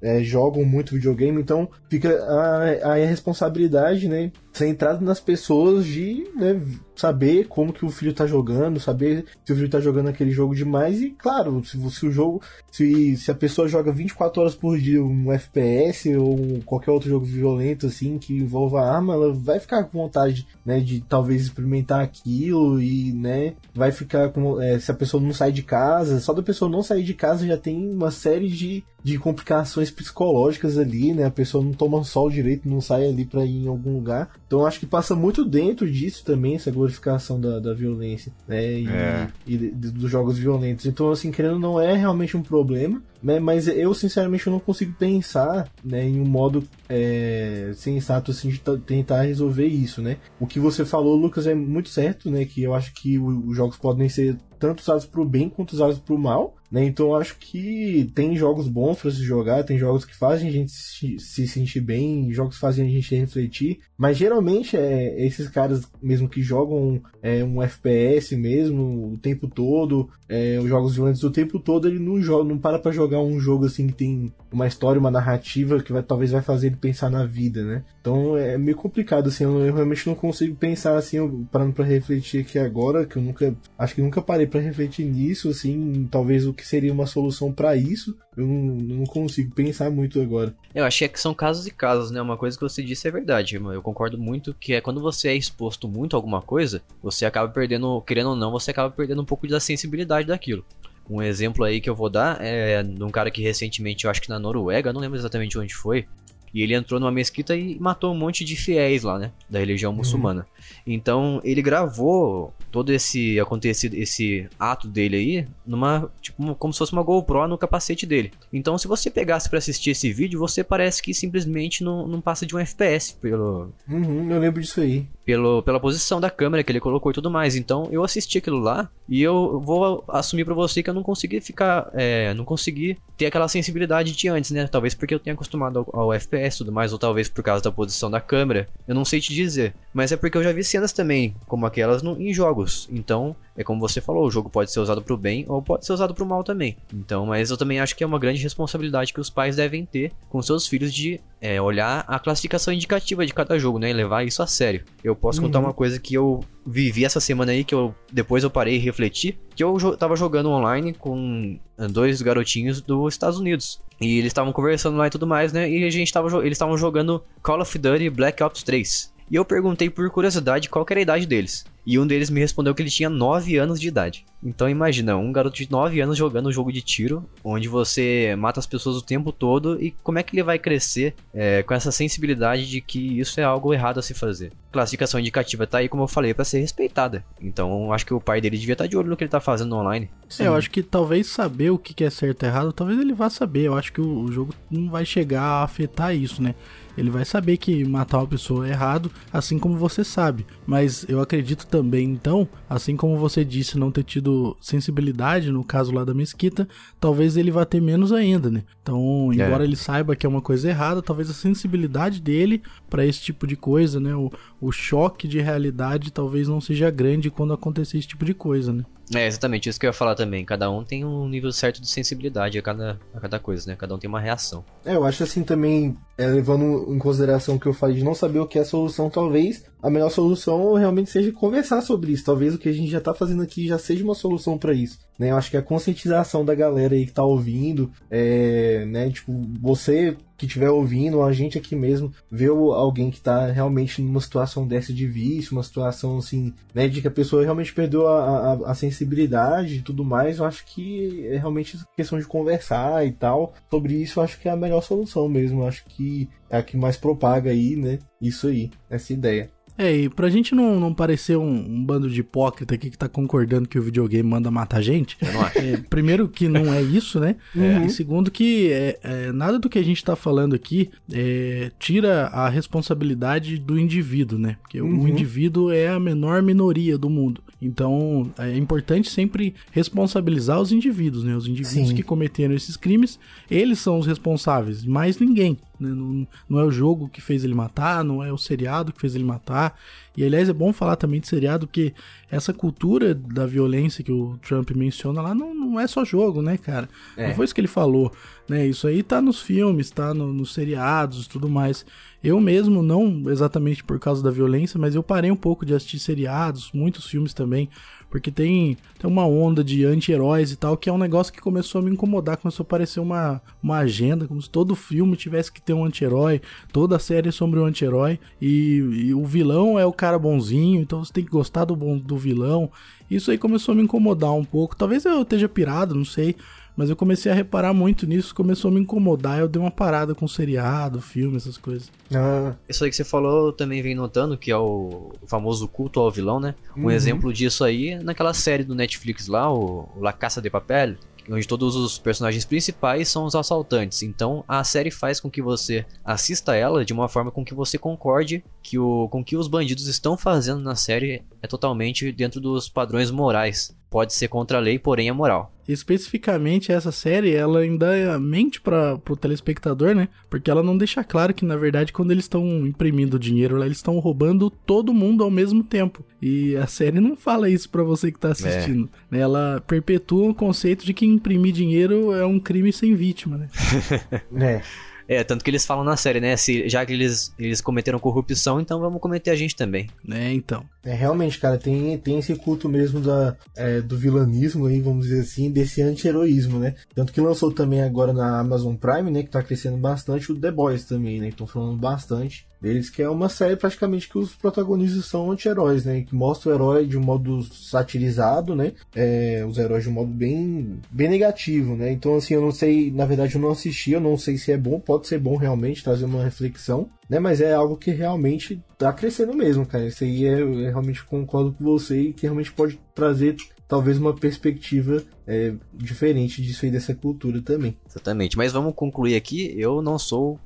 é, 0.00 0.22
jogam 0.22 0.64
muito 0.64 0.94
videogame, 0.94 1.40
então 1.40 1.68
fica 1.88 2.10
a, 2.24 2.92
a 2.92 2.94
responsabilidade, 2.94 4.08
né? 4.08 4.30
Ser 4.58 4.66
entrada 4.66 5.00
nas 5.00 5.20
pessoas 5.20 5.86
de 5.86 6.28
né, 6.34 6.60
saber 6.98 7.46
como 7.46 7.72
que 7.72 7.84
o 7.84 7.90
filho 7.90 8.12
tá 8.12 8.26
jogando, 8.26 8.80
saber 8.80 9.24
se 9.44 9.52
o 9.52 9.54
filho 9.54 9.70
tá 9.70 9.80
jogando 9.80 10.08
aquele 10.08 10.32
jogo 10.32 10.52
demais 10.52 11.00
e, 11.00 11.10
claro, 11.10 11.64
se, 11.64 11.78
se 11.90 12.06
o 12.06 12.10
jogo, 12.10 12.42
se, 12.72 13.16
se 13.16 13.30
a 13.30 13.34
pessoa 13.36 13.68
joga 13.68 13.92
24 13.92 14.42
horas 14.42 14.54
por 14.56 14.76
dia 14.76 15.00
um 15.00 15.32
FPS 15.32 16.16
ou 16.16 16.60
qualquer 16.66 16.90
outro 16.90 17.08
jogo 17.08 17.24
violento 17.24 17.86
assim 17.86 18.18
que 18.18 18.34
envolva 18.34 18.82
arma, 18.82 19.14
ela 19.14 19.32
vai 19.32 19.60
ficar 19.60 19.84
com 19.84 20.02
vontade, 20.02 20.48
né, 20.66 20.80
de 20.80 21.00
talvez 21.00 21.42
experimentar 21.42 22.00
aquilo 22.00 22.82
e, 22.82 23.12
né, 23.12 23.54
vai 23.72 23.92
ficar 23.92 24.30
com, 24.30 24.60
é, 24.60 24.76
se 24.80 24.90
a 24.90 24.94
pessoa 24.94 25.22
não 25.22 25.32
sai 25.32 25.52
de 25.52 25.62
casa, 25.62 26.18
só 26.18 26.32
da 26.32 26.42
pessoa 26.42 26.68
não 26.68 26.82
sair 26.82 27.04
de 27.04 27.14
casa 27.14 27.46
já 27.46 27.56
tem 27.56 27.88
uma 27.92 28.10
série 28.10 28.48
de, 28.48 28.82
de 29.04 29.18
complicações 29.18 29.90
psicológicas 29.90 30.76
ali, 30.76 31.14
né, 31.14 31.26
a 31.26 31.30
pessoa 31.30 31.62
não 31.62 31.72
toma 31.72 32.02
sol 32.02 32.28
direito, 32.28 32.68
não 32.68 32.80
sai 32.80 33.06
ali 33.06 33.24
pra 33.24 33.44
ir 33.44 33.64
em 33.64 33.68
algum 33.68 33.94
lugar, 33.94 34.30
então 34.48 34.66
acho 34.66 34.80
que 34.80 34.86
passa 34.86 35.14
muito 35.14 35.44
dentro 35.44 35.88
disso 35.88 36.24
também, 36.24 36.56
essa 36.56 36.70
glorificação 36.70 37.38
da, 37.40 37.60
da 37.60 37.72
violência, 37.72 38.32
né, 38.48 38.80
e, 38.80 38.88
É. 38.88 39.28
e 39.46 39.56
de- 39.56 39.70
dos 39.92 40.10
jogos 40.10 40.36
violentos, 40.38 40.86
então 40.86 41.10
assim, 41.10 41.30
querendo 41.30 41.58
não 41.60 41.78
é 41.80 41.94
realmente 41.94 42.34
um 42.36 42.42
problema, 42.42 43.00
né, 43.22 43.38
mas 43.38 43.68
eu 43.68 43.92
sinceramente 43.94 44.46
eu 44.46 44.52
não 44.52 44.58
consigo 44.60 44.92
pensar, 44.98 45.68
né, 45.84 46.08
em 46.08 46.18
um 46.20 46.24
modo 46.26 46.64
é, 46.88 47.72
sensato 47.76 48.30
assim 48.30 48.48
de 48.48 48.58
ta- 48.60 48.78
tentar 48.78 49.22
resolver 49.22 49.66
isso, 49.66 50.00
né, 50.00 50.16
o 50.40 50.46
que 50.46 50.58
você 50.58 50.84
falou, 50.84 51.14
Lucas, 51.14 51.46
é 51.46 51.54
muito 51.54 51.90
certo, 51.90 52.30
né? 52.30 52.44
Que 52.46 52.62
eu 52.62 52.74
acho 52.74 52.94
que 52.94 53.18
os 53.18 53.54
jogos 53.56 53.76
podem 53.76 54.08
ser 54.08 54.36
tanto 54.58 54.80
usados 54.80 55.06
pro 55.06 55.24
bem 55.24 55.48
quanto 55.48 55.72
usados 55.72 55.98
pro 55.98 56.18
mal, 56.18 56.56
né? 56.70 56.84
Então 56.84 57.14
acho 57.14 57.36
que 57.38 58.10
tem 58.14 58.36
jogos 58.36 58.68
bons 58.68 59.00
para 59.00 59.10
se 59.10 59.22
jogar, 59.22 59.64
tem 59.64 59.78
jogos 59.78 60.04
que 60.04 60.14
fazem 60.14 60.48
a 60.48 60.52
gente 60.52 60.70
se, 60.70 61.18
se 61.18 61.46
sentir 61.48 61.80
bem, 61.80 62.30
jogos 62.32 62.56
que 62.56 62.60
fazem 62.60 62.86
a 62.86 62.90
gente 62.90 63.14
refletir, 63.14 63.80
mas 63.96 64.16
geralmente 64.16 64.76
é 64.76 65.24
esses 65.24 65.48
caras 65.48 65.90
mesmo 66.02 66.28
que 66.28 66.42
jogam 66.42 67.00
é, 67.22 67.42
um 67.42 67.62
FPS 67.62 68.36
mesmo 68.36 69.12
o 69.14 69.18
tempo 69.18 69.48
todo, 69.48 70.10
é, 70.28 70.58
os 70.60 70.68
jogos 70.68 70.94
violentos 70.94 71.24
o 71.24 71.30
tempo 71.30 71.58
todo, 71.58 71.88
ele 71.88 71.98
não 71.98 72.20
joga, 72.20 72.48
não 72.48 72.58
para 72.58 72.78
pra 72.78 72.92
jogar 72.92 73.20
um 73.20 73.40
jogo 73.40 73.66
assim 73.66 73.86
que 73.86 73.94
tem 73.94 74.32
uma 74.52 74.66
história, 74.66 75.00
uma 75.00 75.10
narrativa 75.10 75.82
que 75.82 75.92
vai, 75.92 76.02
talvez 76.02 76.30
vai 76.32 76.42
fazer 76.42 76.68
ele 76.68 76.76
pensar 76.76 77.10
na 77.10 77.24
vida, 77.24 77.64
né? 77.64 77.84
Então 78.00 78.36
é 78.36 78.58
meio 78.58 78.76
complicado, 78.76 79.28
assim, 79.28 79.44
eu, 79.44 79.58
eu 79.64 79.74
realmente 79.74 80.06
não 80.06 80.14
consigo 80.14 80.54
pensar 80.54 80.96
assim, 80.96 81.46
parando 81.50 81.72
pra 81.72 81.84
refletir 81.84 82.42
aqui 82.42 82.58
agora, 82.58 83.06
que 83.06 83.16
eu 83.16 83.22
nunca, 83.22 83.54
acho 83.78 83.94
que 83.94 84.02
nunca 84.02 84.20
parei 84.20 84.46
para 84.48 84.60
refletir 84.60 85.04
nisso, 85.04 85.48
assim, 85.48 86.08
talvez 86.10 86.46
o 86.46 86.54
que 86.54 86.66
seria 86.66 86.92
uma 86.92 87.06
solução 87.06 87.52
para 87.52 87.76
isso. 87.76 88.16
Eu 88.36 88.46
não, 88.46 89.04
consigo 89.04 89.54
pensar 89.54 89.90
muito 89.90 90.20
agora. 90.20 90.54
Eu 90.74 90.84
achei 90.84 91.08
que 91.08 91.20
são 91.20 91.34
casos 91.34 91.66
e 91.66 91.70
casos, 91.70 92.10
né? 92.10 92.20
Uma 92.20 92.36
coisa 92.36 92.56
que 92.56 92.62
você 92.62 92.82
disse 92.82 93.06
é 93.06 93.10
verdade, 93.10 93.56
eu 93.56 93.82
concordo 93.82 94.18
muito 94.18 94.54
que 94.54 94.74
é 94.74 94.80
quando 94.80 95.00
você 95.00 95.28
é 95.28 95.34
exposto 95.34 95.88
muito 95.88 96.14
a 96.14 96.18
alguma 96.18 96.40
coisa, 96.40 96.82
você 97.02 97.24
acaba 97.24 97.52
perdendo, 97.52 98.00
querendo 98.02 98.30
ou 98.30 98.36
não, 98.36 98.50
você 98.50 98.70
acaba 98.70 98.90
perdendo 98.90 99.22
um 99.22 99.24
pouco 99.24 99.46
da 99.48 99.60
sensibilidade 99.60 100.28
daquilo. 100.28 100.64
Um 101.10 101.22
exemplo 101.22 101.64
aí 101.64 101.80
que 101.80 101.88
eu 101.88 101.94
vou 101.94 102.10
dar 102.10 102.38
é 102.40 102.82
de 102.82 103.02
um 103.02 103.08
cara 103.08 103.30
que 103.30 103.42
recentemente, 103.42 104.04
eu 104.04 104.10
acho 104.10 104.20
que 104.20 104.28
na 104.28 104.38
Noruega, 104.38 104.92
não 104.92 105.00
lembro 105.00 105.18
exatamente 105.18 105.58
onde 105.58 105.74
foi, 105.74 106.06
e 106.52 106.62
ele 106.62 106.74
entrou 106.74 106.98
numa 106.98 107.12
mesquita 107.12 107.56
e 107.56 107.78
matou 107.78 108.12
um 108.12 108.18
monte 108.18 108.44
de 108.44 108.56
fiéis 108.56 109.02
lá, 109.02 109.18
né? 109.18 109.32
Da 109.48 109.58
religião 109.58 109.92
uhum. 109.92 109.98
muçulmana. 109.98 110.40
Uhum. 110.40 110.92
Então 110.94 111.40
ele 111.44 111.62
gravou 111.62 112.52
todo 112.70 112.92
esse 112.92 113.38
acontecido, 113.40 113.94
esse 113.94 114.48
ato 114.58 114.88
dele 114.88 115.16
aí, 115.16 115.48
numa. 115.66 116.10
Tipo, 116.20 116.54
como 116.54 116.72
se 116.72 116.78
fosse 116.78 116.92
uma 116.92 117.02
GoPro 117.02 117.46
no 117.48 117.58
capacete 117.58 118.06
dele. 118.06 118.32
Então, 118.52 118.76
se 118.78 118.86
você 118.86 119.10
pegasse 119.10 119.48
para 119.48 119.58
assistir 119.58 119.90
esse 119.90 120.12
vídeo, 120.12 120.38
você 120.38 120.62
parece 120.62 121.02
que 121.02 121.14
simplesmente 121.14 121.82
não, 121.82 122.06
não 122.06 122.20
passa 122.20 122.46
de 122.46 122.54
um 122.54 122.58
FPS 122.58 123.14
pelo. 123.14 123.72
Uhum, 123.88 124.30
eu 124.30 124.38
lembro 124.38 124.60
disso 124.60 124.80
aí 124.80 125.06
pelo, 125.28 125.62
pela 125.62 125.78
posição 125.78 126.18
da 126.18 126.30
câmera 126.30 126.64
que 126.64 126.72
ele 126.72 126.80
colocou 126.80 127.12
e 127.12 127.14
tudo 127.14 127.30
mais. 127.30 127.54
Então 127.54 127.86
eu 127.92 128.02
assisti 128.02 128.38
aquilo 128.38 128.58
lá 128.58 128.88
e 129.06 129.22
eu 129.22 129.60
vou 129.60 130.02
assumir 130.08 130.46
para 130.46 130.54
você 130.54 130.82
que 130.82 130.88
eu 130.88 130.94
não 130.94 131.02
consegui 131.02 131.38
ficar, 131.38 131.90
é, 131.92 132.32
não 132.32 132.46
consegui 132.46 132.96
ter 133.14 133.26
aquela 133.26 133.46
sensibilidade 133.46 134.16
de 134.16 134.26
antes, 134.28 134.52
né? 134.52 134.66
Talvez 134.66 134.94
porque 134.94 135.14
eu 135.14 135.18
tenha 135.18 135.34
acostumado 135.34 135.80
ao, 135.80 136.00
ao 136.00 136.14
FPS 136.14 136.56
e 136.56 136.58
tudo 136.60 136.72
mais, 136.72 136.94
ou 136.94 136.98
talvez 136.98 137.28
por 137.28 137.44
causa 137.44 137.62
da 137.62 137.70
posição 137.70 138.10
da 138.10 138.22
câmera. 138.22 138.70
Eu 138.86 138.94
não 138.94 139.04
sei 139.04 139.20
te 139.20 139.34
dizer, 139.34 139.74
mas 139.92 140.12
é 140.12 140.16
porque 140.16 140.38
eu 140.38 140.42
já 140.42 140.50
vi 140.50 140.64
cenas 140.64 140.94
também 140.94 141.34
como 141.46 141.66
aquelas 141.66 142.02
no, 142.02 142.18
em 142.18 142.32
jogos. 142.32 142.88
Então 142.90 143.36
é 143.54 143.62
como 143.62 143.80
você 143.80 144.00
falou, 144.00 144.24
o 144.24 144.30
jogo 144.30 144.48
pode 144.48 144.72
ser 144.72 144.80
usado 144.80 145.02
pro 145.02 145.16
bem 145.16 145.44
ou 145.46 145.60
pode 145.60 145.84
ser 145.84 145.92
usado 145.92 146.14
pro 146.14 146.24
mal 146.24 146.42
também. 146.42 146.76
Então, 146.94 147.26
mas 147.26 147.50
eu 147.50 147.56
também 147.58 147.80
acho 147.80 147.94
que 147.94 148.02
é 148.02 148.06
uma 148.06 148.18
grande 148.18 148.42
responsabilidade 148.42 149.12
que 149.12 149.20
os 149.20 149.28
pais 149.28 149.56
devem 149.56 149.84
ter 149.84 150.10
com 150.30 150.40
seus 150.40 150.66
filhos 150.66 150.94
de 150.94 151.20
é, 151.40 151.60
olhar 151.60 152.04
a 152.06 152.18
classificação 152.18 152.72
indicativa 152.72 153.24
de 153.24 153.32
cada 153.32 153.58
jogo, 153.58 153.78
né? 153.78 153.90
E 153.90 153.92
levar 153.92 154.24
isso 154.24 154.42
a 154.42 154.46
sério. 154.46 154.84
Eu 155.02 155.14
posso 155.14 155.40
uhum. 155.40 155.46
contar 155.46 155.60
uma 155.60 155.72
coisa 155.72 155.98
que 155.98 156.14
eu 156.14 156.40
vivi 156.66 157.04
essa 157.04 157.20
semana 157.20 157.52
aí, 157.52 157.64
que 157.64 157.74
eu 157.74 157.94
depois 158.12 158.44
eu 158.44 158.50
parei 158.50 158.76
e 158.76 158.78
refleti, 158.78 159.38
que 159.54 159.62
eu 159.62 159.78
jo 159.78 159.96
tava 159.96 160.16
jogando 160.16 160.50
online 160.50 160.92
com 160.92 161.58
dois 161.90 162.20
garotinhos 162.22 162.80
dos 162.80 163.14
Estados 163.14 163.38
Unidos. 163.38 163.80
E 164.00 164.18
eles 164.18 164.28
estavam 164.28 164.52
conversando 164.52 164.96
lá 164.96 165.06
e 165.06 165.10
tudo 165.10 165.26
mais, 165.26 165.52
né? 165.52 165.68
E 165.68 165.84
a 165.84 165.90
gente 165.90 166.12
tava 166.12 166.28
eles 166.38 166.52
estavam 166.52 166.76
jogando 166.76 167.22
Call 167.42 167.60
of 167.60 167.78
Duty 167.78 168.10
Black 168.10 168.42
Ops 168.42 168.62
3. 168.62 169.12
E 169.30 169.36
eu 169.36 169.44
perguntei 169.44 169.90
por 169.90 170.08
curiosidade 170.10 170.68
qual 170.68 170.86
era 170.90 171.00
a 171.00 171.02
idade 171.02 171.26
deles. 171.26 171.64
E 171.86 171.98
um 171.98 172.06
deles 172.06 172.28
me 172.28 172.40
respondeu 172.40 172.74
que 172.74 172.82
ele 172.82 172.90
tinha 172.90 173.08
9 173.08 173.56
anos 173.56 173.80
de 173.80 173.88
idade. 173.88 174.26
Então 174.44 174.68
imagina, 174.68 175.16
um 175.16 175.32
garoto 175.32 175.56
de 175.56 175.70
9 175.70 175.98
anos 176.00 176.18
jogando 176.18 176.50
um 176.50 176.52
jogo 176.52 176.70
de 176.70 176.82
tiro, 176.82 177.24
onde 177.42 177.66
você 177.66 178.36
mata 178.36 178.60
as 178.60 178.66
pessoas 178.66 178.96
o 178.96 179.02
tempo 179.02 179.32
todo, 179.32 179.82
e 179.82 179.92
como 180.02 180.18
é 180.18 180.22
que 180.22 180.34
ele 180.34 180.42
vai 180.42 180.58
crescer 180.58 181.14
é, 181.32 181.62
com 181.62 181.72
essa 181.72 181.90
sensibilidade 181.90 182.68
de 182.68 182.82
que 182.82 183.18
isso 183.18 183.40
é 183.40 183.42
algo 183.42 183.72
errado 183.72 183.98
a 183.98 184.02
se 184.02 184.12
fazer? 184.12 184.52
Classificação 184.70 185.18
indicativa 185.18 185.66
tá 185.66 185.78
aí, 185.78 185.88
como 185.88 186.02
eu 186.02 186.08
falei, 186.08 186.34
para 186.34 186.44
ser 186.44 186.60
respeitada. 186.60 187.24
Então 187.40 187.90
acho 187.90 188.04
que 188.04 188.12
o 188.12 188.20
pai 188.20 188.38
dele 188.38 188.58
devia 188.58 188.74
estar 188.74 188.84
tá 188.84 188.88
de 188.88 188.96
olho 188.96 189.08
no 189.08 189.16
que 189.16 189.24
ele 189.24 189.30
tá 189.30 189.40
fazendo 189.40 189.74
online. 189.74 190.10
É, 190.38 190.46
eu 190.46 190.54
acho 190.54 190.70
que 190.70 190.82
talvez 190.82 191.26
saber 191.26 191.70
o 191.70 191.78
que 191.78 192.04
é 192.04 192.10
certo 192.10 192.42
e 192.42 192.46
errado, 192.46 192.70
talvez 192.70 192.98
ele 192.98 193.14
vá 193.14 193.30
saber. 193.30 193.62
Eu 193.62 193.74
acho 193.74 193.94
que 193.94 194.00
o 194.02 194.30
jogo 194.30 194.54
não 194.70 194.90
vai 194.90 195.06
chegar 195.06 195.42
a 195.42 195.62
afetar 195.62 196.14
isso, 196.14 196.42
né? 196.42 196.54
Ele 196.98 197.10
vai 197.10 197.24
saber 197.24 197.56
que 197.56 197.84
matar 197.84 198.18
uma 198.18 198.26
pessoa 198.26 198.66
é 198.66 198.70
errado, 198.70 199.10
assim 199.32 199.58
como 199.58 199.76
você 199.76 200.02
sabe. 200.02 200.44
Mas 200.66 201.06
eu 201.08 201.20
acredito 201.20 201.66
também, 201.66 202.10
então, 202.10 202.48
assim 202.68 202.96
como 202.96 203.16
você 203.16 203.44
disse 203.44 203.78
não 203.78 203.92
ter 203.92 204.02
tido 204.02 204.56
sensibilidade 204.60 205.52
no 205.52 205.62
caso 205.62 205.92
lá 205.92 206.04
da 206.04 206.12
mesquita, 206.12 206.68
talvez 206.98 207.36
ele 207.36 207.50
vá 207.50 207.64
ter 207.64 207.80
menos 207.80 208.12
ainda, 208.12 208.50
né? 208.50 208.64
Então, 208.82 209.32
embora 209.32 209.62
é. 209.62 209.66
ele 209.66 209.76
saiba 209.76 210.16
que 210.16 210.26
é 210.26 210.28
uma 210.28 210.42
coisa 210.42 210.68
errada, 210.68 211.00
talvez 211.00 211.30
a 211.30 211.34
sensibilidade 211.34 212.20
dele 212.20 212.62
para 212.90 213.06
esse 213.06 213.20
tipo 213.20 213.46
de 213.46 213.54
coisa, 213.54 214.00
né? 214.00 214.14
O, 214.14 214.30
o 214.60 214.72
choque 214.72 215.28
de 215.28 215.40
realidade 215.40 216.10
talvez 216.10 216.48
não 216.48 216.60
seja 216.60 216.90
grande 216.90 217.30
quando 217.30 217.52
acontecer 217.52 217.98
esse 217.98 218.08
tipo 218.08 218.24
de 218.24 218.34
coisa, 218.34 218.72
né? 218.72 218.84
É, 219.14 219.26
exatamente, 219.26 219.68
isso 219.68 219.78
que 219.78 219.86
eu 219.86 219.88
ia 219.88 219.94
falar 219.94 220.14
também. 220.14 220.44
Cada 220.44 220.70
um 220.70 220.84
tem 220.84 221.04
um 221.04 221.28
nível 221.28 221.50
certo 221.52 221.80
de 221.80 221.88
sensibilidade 221.88 222.58
a 222.58 222.62
cada, 222.62 223.00
a 223.14 223.20
cada 223.20 223.38
coisa, 223.38 223.70
né? 223.70 223.76
Cada 223.76 223.94
um 223.94 223.98
tem 223.98 224.08
uma 224.08 224.20
reação. 224.20 224.64
É, 224.84 224.94
eu 224.94 225.04
acho 225.04 225.22
assim 225.22 225.42
também, 225.42 225.96
é, 226.16 226.26
levando 226.26 226.92
em 226.92 226.98
consideração 226.98 227.56
o 227.56 227.60
que 227.60 227.66
eu 227.66 227.74
falei 227.74 227.96
de 227.96 228.04
não 228.04 228.14
saber 228.14 228.38
o 228.38 228.46
que 228.46 228.58
é 228.58 228.62
a 228.62 228.64
solução, 228.64 229.08
talvez 229.08 229.64
a 229.82 229.90
melhor 229.90 230.10
solução 230.10 230.74
realmente 230.74 231.10
seja 231.10 231.32
conversar 231.32 231.80
sobre 231.80 232.12
isso. 232.12 232.24
Talvez 232.24 232.54
o 232.54 232.58
que 232.58 232.68
a 232.68 232.72
gente 232.72 232.90
já 232.90 233.00
tá 233.00 233.14
fazendo 233.14 233.42
aqui 233.42 233.66
já 233.66 233.78
seja 233.78 234.04
uma 234.04 234.14
solução 234.14 234.58
para 234.58 234.72
isso. 234.72 234.98
Né? 235.18 235.30
Eu 235.30 235.36
acho 235.36 235.50
que 235.50 235.56
a 235.56 235.62
conscientização 235.62 236.44
da 236.44 236.54
galera 236.54 236.94
aí 236.94 237.06
que 237.06 237.12
tá 237.12 237.24
ouvindo, 237.24 237.90
é, 238.10 238.84
né? 238.86 239.10
Tipo, 239.10 239.32
você 239.60 240.16
que 240.36 240.46
estiver 240.46 240.70
ouvindo, 240.70 241.20
a 241.20 241.32
gente 241.32 241.58
aqui 241.58 241.74
mesmo, 241.74 242.12
ver 242.30 242.50
alguém 242.50 243.10
que 243.10 243.20
tá 243.20 243.46
realmente 243.46 244.00
numa 244.00 244.20
situação 244.20 244.64
dessa 244.64 244.92
de 244.92 245.04
vício, 245.04 245.56
uma 245.56 245.64
situação 245.64 246.18
assim, 246.18 246.54
né, 246.72 246.86
de 246.86 247.02
que 247.02 247.08
a 247.08 247.10
pessoa 247.10 247.42
realmente 247.42 247.74
perdeu 247.74 248.06
a, 248.06 248.52
a, 248.52 248.70
a 248.70 248.74
sensibilidade 248.74 249.74
e 249.78 249.82
tudo 249.82 250.04
mais, 250.04 250.38
eu 250.38 250.44
acho 250.44 250.64
que 250.64 251.26
é 251.26 251.36
realmente 251.36 251.76
questão 251.96 252.20
de 252.20 252.24
conversar 252.24 253.04
e 253.04 253.10
tal. 253.10 253.52
Sobre 253.68 253.94
isso, 253.94 254.20
eu 254.20 254.24
acho 254.24 254.38
que 254.38 254.48
é 254.48 254.52
a 254.52 254.56
melhor 254.56 254.80
solução 254.80 255.28
mesmo. 255.28 255.62
Eu 255.62 255.66
acho 255.66 255.84
que 255.86 256.28
é 256.50 256.58
a 256.58 256.62
que 256.62 256.76
mais 256.76 256.96
propaga 256.96 257.50
aí, 257.50 257.76
né? 257.76 257.98
Isso 258.20 258.48
aí, 258.48 258.70
essa 258.90 259.12
ideia. 259.12 259.50
É, 259.78 259.96
e 259.96 260.08
pra 260.08 260.28
gente 260.28 260.56
não, 260.56 260.80
não 260.80 260.92
parecer 260.92 261.36
um, 261.36 261.48
um, 261.48 261.84
bando 261.84 262.10
de 262.10 262.18
hipócrita 262.18 262.74
aqui 262.74 262.90
que 262.90 262.98
tá 262.98 263.08
concordando 263.08 263.68
que 263.68 263.78
o 263.78 263.82
videogame 263.82 264.28
manda 264.28 264.50
matar 264.50 264.82
gente, 264.82 265.16
é, 265.54 265.76
primeiro 265.88 266.28
que 266.28 266.48
não 266.48 266.74
é 266.74 266.82
isso, 266.82 267.20
né? 267.20 267.36
Uhum. 267.54 267.86
E 267.86 267.90
segundo 267.90 268.28
que 268.28 268.72
é, 268.72 268.98
é, 269.04 269.32
nada 269.32 269.56
do 269.56 269.68
que 269.68 269.78
a 269.78 269.82
gente 269.84 270.04
tá 270.04 270.16
falando 270.16 270.56
aqui 270.56 270.90
é, 271.12 271.70
tira 271.78 272.26
a 272.26 272.48
responsabilidade 272.48 273.56
do 273.56 273.78
indivíduo, 273.78 274.36
né? 274.36 274.56
Porque 274.62 274.82
uhum. 274.82 275.04
o 275.04 275.08
indivíduo 275.08 275.70
é 275.70 275.86
a 275.86 276.00
menor 276.00 276.42
minoria 276.42 276.98
do 276.98 277.08
mundo. 277.08 277.40
Então 277.62 278.32
é 278.36 278.56
importante 278.56 279.08
sempre 279.08 279.54
responsabilizar 279.70 280.60
os 280.60 280.72
indivíduos, 280.72 281.22
né? 281.22 281.36
Os 281.36 281.46
indivíduos 281.46 281.90
Sim. 281.90 281.94
que 281.94 282.02
cometeram 282.02 282.52
esses 282.52 282.76
crimes, 282.76 283.16
eles 283.48 283.78
são 283.78 284.00
os 284.00 284.08
responsáveis, 284.08 284.84
mais 284.84 285.20
ninguém. 285.20 285.56
Né? 285.78 285.88
Não, 285.90 286.26
não 286.48 286.58
é 286.58 286.64
o 286.64 286.70
jogo 286.70 287.08
que 287.08 287.20
fez 287.20 287.44
ele 287.44 287.54
matar, 287.54 288.02
não 288.04 288.22
é 288.22 288.32
o 288.32 288.38
seriado 288.38 288.92
que 288.92 289.00
fez 289.00 289.14
ele 289.14 289.24
matar. 289.24 289.78
E 290.16 290.24
aliás, 290.24 290.48
é 290.48 290.52
bom 290.52 290.72
falar 290.72 290.96
também 290.96 291.20
de 291.20 291.28
seriado, 291.28 291.66
porque 291.66 291.94
essa 292.30 292.52
cultura 292.52 293.14
da 293.14 293.46
violência 293.46 294.02
que 294.02 294.10
o 294.10 294.36
Trump 294.38 294.70
menciona 294.72 295.22
lá 295.22 295.34
não, 295.34 295.54
não 295.54 295.78
é 295.78 295.86
só 295.86 296.04
jogo, 296.04 296.42
né, 296.42 296.56
cara? 296.56 296.88
É. 297.16 297.28
Não 297.28 297.34
foi 297.34 297.44
isso 297.44 297.54
que 297.54 297.60
ele 297.60 297.68
falou, 297.68 298.12
né? 298.48 298.66
Isso 298.66 298.86
aí 298.86 299.02
tá 299.02 299.22
nos 299.22 299.40
filmes, 299.40 299.90
tá 299.90 300.12
no, 300.12 300.32
nos 300.32 300.52
seriados 300.52 301.26
e 301.26 301.28
tudo 301.28 301.48
mais. 301.48 301.86
Eu 302.22 302.40
mesmo, 302.40 302.82
não 302.82 303.30
exatamente 303.30 303.84
por 303.84 303.98
causa 304.00 304.22
da 304.22 304.30
violência, 304.30 304.78
mas 304.78 304.94
eu 304.94 305.02
parei 305.04 305.30
um 305.30 305.36
pouco 305.36 305.64
de 305.64 305.72
assistir 305.72 306.00
seriados, 306.00 306.70
muitos 306.74 307.06
filmes 307.06 307.32
também, 307.32 307.68
porque 308.10 308.30
tem, 308.30 308.76
tem 308.98 309.08
uma 309.08 309.24
onda 309.24 309.62
de 309.62 309.84
anti-heróis 309.84 310.50
e 310.50 310.56
tal, 310.56 310.76
que 310.76 310.88
é 310.88 310.92
um 310.92 310.98
negócio 310.98 311.32
que 311.32 311.40
começou 311.40 311.80
a 311.80 311.84
me 311.84 311.92
incomodar, 311.92 312.36
começou 312.36 312.64
a 312.64 312.66
parecer 312.66 312.98
uma, 312.98 313.40
uma 313.62 313.78
agenda, 313.78 314.26
como 314.26 314.42
se 314.42 314.50
todo 314.50 314.74
filme 314.74 315.16
tivesse 315.16 315.52
que 315.52 315.62
ter 315.62 315.74
um 315.74 315.84
anti-herói, 315.84 316.40
toda 316.72 316.98
série 316.98 317.28
é 317.28 317.32
sobre 317.32 317.60
um 317.60 317.64
anti-herói, 317.64 318.18
e, 318.40 318.78
e, 318.78 319.14
o 319.14 319.24
vilão 319.24 319.78
é 319.78 319.86
o 319.86 319.92
cara 319.92 320.18
bonzinho, 320.18 320.80
então 320.80 321.04
você 321.04 321.12
tem 321.12 321.24
que 321.24 321.30
gostar 321.30 321.64
do, 321.64 321.76
do 322.00 322.16
vilão. 322.16 322.68
Isso 323.08 323.30
aí 323.30 323.38
começou 323.38 323.72
a 323.72 323.76
me 323.76 323.82
incomodar 323.82 324.32
um 324.34 324.44
pouco. 324.44 324.76
Talvez 324.76 325.04
eu 325.04 325.22
esteja 325.22 325.48
pirado, 325.48 325.94
não 325.94 326.04
sei. 326.04 326.36
Mas 326.78 326.88
eu 326.88 326.94
comecei 326.94 327.32
a 327.32 327.34
reparar 327.34 327.74
muito 327.74 328.06
nisso, 328.06 328.32
começou 328.32 328.70
a 328.70 328.72
me 328.72 328.78
incomodar. 328.78 329.40
Eu 329.40 329.48
dei 329.48 329.60
uma 329.60 329.68
parada 329.68 330.14
com 330.14 330.28
seriado, 330.28 331.00
filme, 331.00 331.36
essas 331.36 331.58
coisas. 331.58 331.90
Ah. 332.14 332.54
Isso 332.68 332.84
aí 332.84 332.90
que 332.90 332.94
você 332.94 333.02
falou, 333.02 333.46
eu 333.46 333.52
também 333.52 333.82
vem 333.82 333.96
notando 333.96 334.38
que 334.38 334.52
é 334.52 334.56
o 334.56 335.10
famoso 335.26 335.66
culto 335.66 335.98
ao 335.98 336.08
vilão, 336.08 336.38
né? 336.38 336.54
Um 336.76 336.84
uhum. 336.84 336.90
exemplo 336.92 337.32
disso 337.32 337.64
aí 337.64 337.88
é 337.88 337.98
naquela 338.00 338.32
série 338.32 338.62
do 338.62 338.76
Netflix 338.76 339.26
lá, 339.26 339.52
o 339.52 339.88
La 339.96 340.12
Caça 340.12 340.40
de 340.40 340.48
Papel, 340.48 340.94
onde 341.28 341.48
todos 341.48 341.74
os 341.74 341.98
personagens 341.98 342.44
principais 342.44 343.08
são 343.08 343.24
os 343.24 343.34
assaltantes. 343.34 344.04
Então 344.04 344.44
a 344.46 344.62
série 344.62 344.92
faz 344.92 345.18
com 345.18 345.28
que 345.28 345.42
você 345.42 345.84
assista 346.04 346.54
ela 346.54 346.84
de 346.84 346.92
uma 346.92 347.08
forma 347.08 347.32
com 347.32 347.44
que 347.44 347.54
você 347.54 347.76
concorde 347.76 348.44
que 348.62 348.78
o 348.78 349.08
com 349.08 349.24
que 349.24 349.36
os 349.36 349.48
bandidos 349.48 349.88
estão 349.88 350.16
fazendo 350.16 350.60
na 350.60 350.76
série 350.76 351.24
é 351.42 351.48
totalmente 351.48 352.12
dentro 352.12 352.40
dos 352.40 352.68
padrões 352.68 353.10
morais 353.10 353.76
pode 353.90 354.14
ser 354.14 354.28
contra 354.28 354.58
a 354.58 354.60
lei, 354.60 354.78
porém 354.78 355.08
é 355.08 355.12
moral. 355.12 355.52
Especificamente 355.66 356.72
essa 356.72 356.90
série, 356.90 357.34
ela 357.34 357.60
ainda 357.60 358.18
mente 358.18 358.58
para 358.58 358.98
o 359.08 359.16
telespectador, 359.16 359.94
né? 359.94 360.08
Porque 360.30 360.50
ela 360.50 360.62
não 360.62 360.78
deixa 360.78 361.04
claro 361.04 361.34
que 361.34 361.44
na 361.44 361.56
verdade 361.56 361.92
quando 361.92 362.10
eles 362.10 362.24
estão 362.24 362.66
imprimindo 362.66 363.18
dinheiro, 363.18 363.62
eles 363.62 363.76
estão 363.76 363.98
roubando 363.98 364.48
todo 364.48 364.94
mundo 364.94 365.22
ao 365.22 365.30
mesmo 365.30 365.62
tempo. 365.62 366.02
E 366.22 366.56
a 366.56 366.66
série 366.66 367.00
não 367.00 367.16
fala 367.16 367.50
isso 367.50 367.68
para 367.68 367.82
você 367.82 368.10
que 368.10 368.18
tá 368.18 368.30
assistindo. 368.30 368.88
É. 369.12 369.16
Né? 369.16 369.20
Ela 369.20 369.62
perpetua 369.66 370.30
o 370.30 370.34
conceito 370.34 370.86
de 370.86 370.94
que 370.94 371.04
imprimir 371.04 371.52
dinheiro 371.52 372.14
é 372.14 372.24
um 372.24 372.40
crime 372.40 372.72
sem 372.72 372.94
vítima, 372.94 373.36
né? 373.36 373.48
é. 374.40 374.62
É, 375.08 375.24
tanto 375.24 375.42
que 375.42 375.50
eles 375.50 375.64
falam 375.64 375.82
na 375.82 375.96
série, 375.96 376.20
né? 376.20 376.36
Se, 376.36 376.68
já 376.68 376.84
que 376.84 376.92
eles, 376.92 377.32
eles 377.38 377.62
cometeram 377.62 377.98
corrupção, 377.98 378.60
então 378.60 378.78
vamos 378.78 379.00
cometer 379.00 379.30
a 379.30 379.34
gente 379.34 379.56
também. 379.56 379.88
É, 380.10 380.32
então. 380.32 380.62
É, 380.84 380.92
realmente, 380.94 381.38
cara, 381.38 381.56
tem, 381.56 381.96
tem 381.96 382.18
esse 382.18 382.34
culto 382.36 382.68
mesmo 382.68 383.00
da, 383.00 383.34
é, 383.56 383.80
do 383.80 383.96
vilanismo 383.96 384.66
aí, 384.66 384.80
vamos 384.80 385.06
dizer 385.06 385.20
assim, 385.20 385.50
desse 385.50 385.80
anti-heroísmo, 385.80 386.58
né? 386.58 386.74
Tanto 386.94 387.12
que 387.12 387.20
lançou 387.20 387.50
também 387.50 387.82
agora 387.82 388.12
na 388.12 388.38
Amazon 388.38 388.74
Prime, 388.74 389.10
né? 389.10 389.22
Que 389.22 389.30
tá 389.30 389.42
crescendo 389.42 389.78
bastante, 389.78 390.30
o 390.30 390.38
The 390.38 390.50
Boys 390.50 390.84
também, 390.84 391.20
né? 391.20 391.28
Estão 391.28 391.46
falando 391.46 391.78
bastante 391.78 392.47
deles, 392.60 392.90
que 392.90 393.02
é 393.02 393.08
uma 393.08 393.28
série 393.28 393.56
praticamente 393.56 394.08
que 394.08 394.18
os 394.18 394.34
protagonistas 394.34 395.06
são 395.06 395.30
anti-heróis, 395.30 395.84
né? 395.84 396.02
Que 396.02 396.14
mostra 396.14 396.50
o 396.50 396.54
herói 396.54 396.86
de 396.86 396.98
um 396.98 397.02
modo 397.02 397.42
satirizado, 397.42 398.54
né? 398.54 398.72
É, 398.94 399.44
os 399.48 399.58
heróis 399.58 399.84
de 399.84 399.90
um 399.90 399.92
modo 399.92 400.10
bem, 400.10 400.78
bem 400.90 401.08
negativo, 401.08 401.76
né? 401.76 401.92
Então, 401.92 402.16
assim, 402.16 402.34
eu 402.34 402.40
não 402.40 402.52
sei, 402.52 402.90
na 402.90 403.04
verdade 403.04 403.34
eu 403.34 403.40
não 403.40 403.50
assisti, 403.50 403.92
eu 403.92 404.00
não 404.00 404.16
sei 404.16 404.36
se 404.36 404.52
é 404.52 404.56
bom, 404.56 404.80
pode 404.80 405.06
ser 405.06 405.18
bom 405.18 405.36
realmente, 405.36 405.84
trazer 405.84 406.04
uma 406.04 406.24
reflexão, 406.24 406.88
né? 407.08 407.18
Mas 407.18 407.40
é 407.40 407.54
algo 407.54 407.76
que 407.76 407.90
realmente 407.90 408.60
tá 408.76 408.92
crescendo 408.92 409.34
mesmo, 409.34 409.66
cara. 409.66 409.86
Isso 409.86 410.04
aí 410.04 410.26
é, 410.26 410.40
eu 410.40 410.54
realmente 410.54 411.04
concordo 411.04 411.52
com 411.52 411.64
você 411.64 412.00
e 412.00 412.12
que 412.12 412.22
realmente 412.22 412.52
pode 412.52 412.78
trazer 412.94 413.36
talvez 413.68 413.98
uma 413.98 414.14
perspectiva 414.14 415.04
é, 415.26 415.52
diferente 415.74 416.42
disso 416.42 416.64
aí 416.64 416.70
dessa 416.70 416.94
cultura 416.94 417.42
também. 417.42 417.76
Exatamente. 417.86 418.36
Mas 418.36 418.52
vamos 418.52 418.74
concluir 418.74 419.14
aqui. 419.14 419.54
Eu 419.56 419.82
não 419.82 419.98
sou 419.98 420.40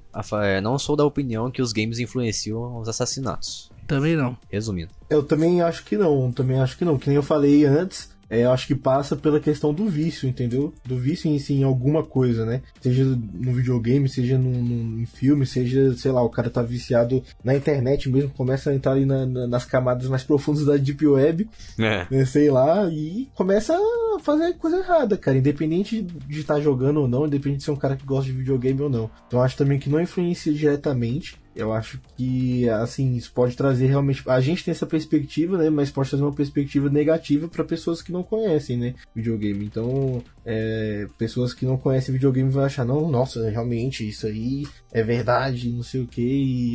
não 0.62 0.78
sou 0.78 0.96
da 0.96 1.04
opinião 1.04 1.50
que 1.50 1.62
os 1.62 1.72
games 1.72 1.98
influenciam 1.98 2.78
os 2.78 2.88
assassinatos. 2.88 3.70
Também 3.86 4.16
não. 4.16 4.36
Resumindo. 4.50 4.92
Eu 5.10 5.22
também 5.22 5.60
acho 5.60 5.84
que 5.84 5.96
não. 5.96 6.30
Também 6.30 6.60
acho 6.60 6.78
que 6.78 6.84
não. 6.84 6.98
Que 6.98 7.08
nem 7.08 7.16
eu 7.16 7.22
falei 7.22 7.64
antes. 7.64 8.11
É, 8.32 8.44
eu 8.44 8.50
acho 8.50 8.66
que 8.66 8.74
passa 8.74 9.14
pela 9.14 9.38
questão 9.38 9.74
do 9.74 9.86
vício, 9.86 10.26
entendeu? 10.26 10.72
Do 10.86 10.96
vício 10.96 11.30
em 11.30 11.38
si, 11.38 11.52
em 11.52 11.64
alguma 11.64 12.02
coisa, 12.02 12.46
né? 12.46 12.62
Seja 12.80 13.04
no 13.04 13.52
videogame, 13.52 14.08
seja 14.08 14.38
num, 14.38 14.62
num 14.62 15.06
filme, 15.06 15.44
seja, 15.44 15.94
sei 15.94 16.10
lá, 16.10 16.22
o 16.22 16.30
cara 16.30 16.48
tá 16.48 16.62
viciado 16.62 17.22
na 17.44 17.54
internet 17.54 18.08
mesmo, 18.08 18.30
começa 18.30 18.70
a 18.70 18.74
entrar 18.74 18.92
ali 18.92 19.04
na, 19.04 19.26
na, 19.26 19.46
nas 19.46 19.66
camadas 19.66 20.08
mais 20.08 20.22
profundas 20.24 20.64
da 20.64 20.78
Deep 20.78 21.06
Web, 21.06 21.46
É. 21.78 22.06
né, 22.10 22.24
sei 22.24 22.50
lá, 22.50 22.88
e 22.90 23.28
começa 23.34 23.74
a 23.76 24.18
fazer 24.20 24.54
coisa 24.54 24.78
errada, 24.78 25.18
cara. 25.18 25.36
Independente 25.36 26.00
de 26.00 26.40
estar 26.40 26.58
jogando 26.58 27.00
ou 27.02 27.08
não, 27.08 27.26
independente 27.26 27.58
de 27.58 27.64
ser 27.64 27.70
um 27.72 27.76
cara 27.76 27.96
que 27.96 28.06
gosta 28.06 28.24
de 28.30 28.32
videogame 28.38 28.80
ou 28.80 28.88
não. 28.88 29.10
Então 29.26 29.40
eu 29.40 29.44
acho 29.44 29.58
também 29.58 29.78
que 29.78 29.90
não 29.90 30.00
influencia 30.00 30.54
diretamente. 30.54 31.36
Eu 31.54 31.72
acho 31.72 32.00
que, 32.16 32.68
assim, 32.68 33.14
isso 33.14 33.32
pode 33.32 33.56
trazer 33.56 33.86
realmente. 33.86 34.22
A 34.26 34.40
gente 34.40 34.64
tem 34.64 34.72
essa 34.72 34.86
perspectiva, 34.86 35.58
né? 35.58 35.68
Mas 35.68 35.90
pode 35.90 36.08
trazer 36.08 36.24
uma 36.24 36.32
perspectiva 36.32 36.88
negativa 36.88 37.48
para 37.48 37.64
pessoas 37.64 38.00
que 38.00 38.12
não 38.12 38.22
conhecem, 38.22 38.76
né? 38.76 38.94
Videogame. 39.14 39.64
Então, 39.64 40.22
é, 40.44 41.06
pessoas 41.18 41.52
que 41.52 41.66
não 41.66 41.76
conhecem 41.76 42.12
videogame 42.12 42.50
vão 42.50 42.64
achar, 42.64 42.84
não, 42.84 43.10
nossa, 43.10 43.50
realmente, 43.50 44.08
isso 44.08 44.26
aí 44.26 44.66
é 44.90 45.02
verdade, 45.02 45.70
não 45.70 45.82
sei 45.82 46.00
o 46.00 46.06
que. 46.06 46.22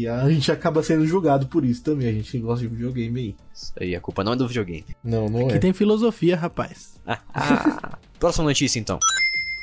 E 0.02 0.08
a 0.08 0.28
gente 0.30 0.52
acaba 0.52 0.84
sendo 0.84 1.06
julgado 1.06 1.48
por 1.48 1.66
isso 1.66 1.84
também. 1.84 2.10
A 2.10 2.14
gente 2.14 2.32
que 2.32 2.40
gosta 2.40 2.68
de 2.68 2.74
videogame 2.74 3.20
aí. 3.20 3.36
Isso 3.54 3.74
aí, 3.80 3.96
a 3.96 4.02
culpa 4.02 4.24
não 4.24 4.34
é 4.34 4.36
do 4.36 4.48
videogame. 4.48 4.86
Não, 5.04 5.28
não 5.28 5.48
Aqui 5.48 5.56
é. 5.56 5.60
tem 5.60 5.74
filosofia, 5.74 6.36
rapaz. 6.36 7.00
Próxima 8.20 8.46
notícia, 8.46 8.80
então. 8.80 9.00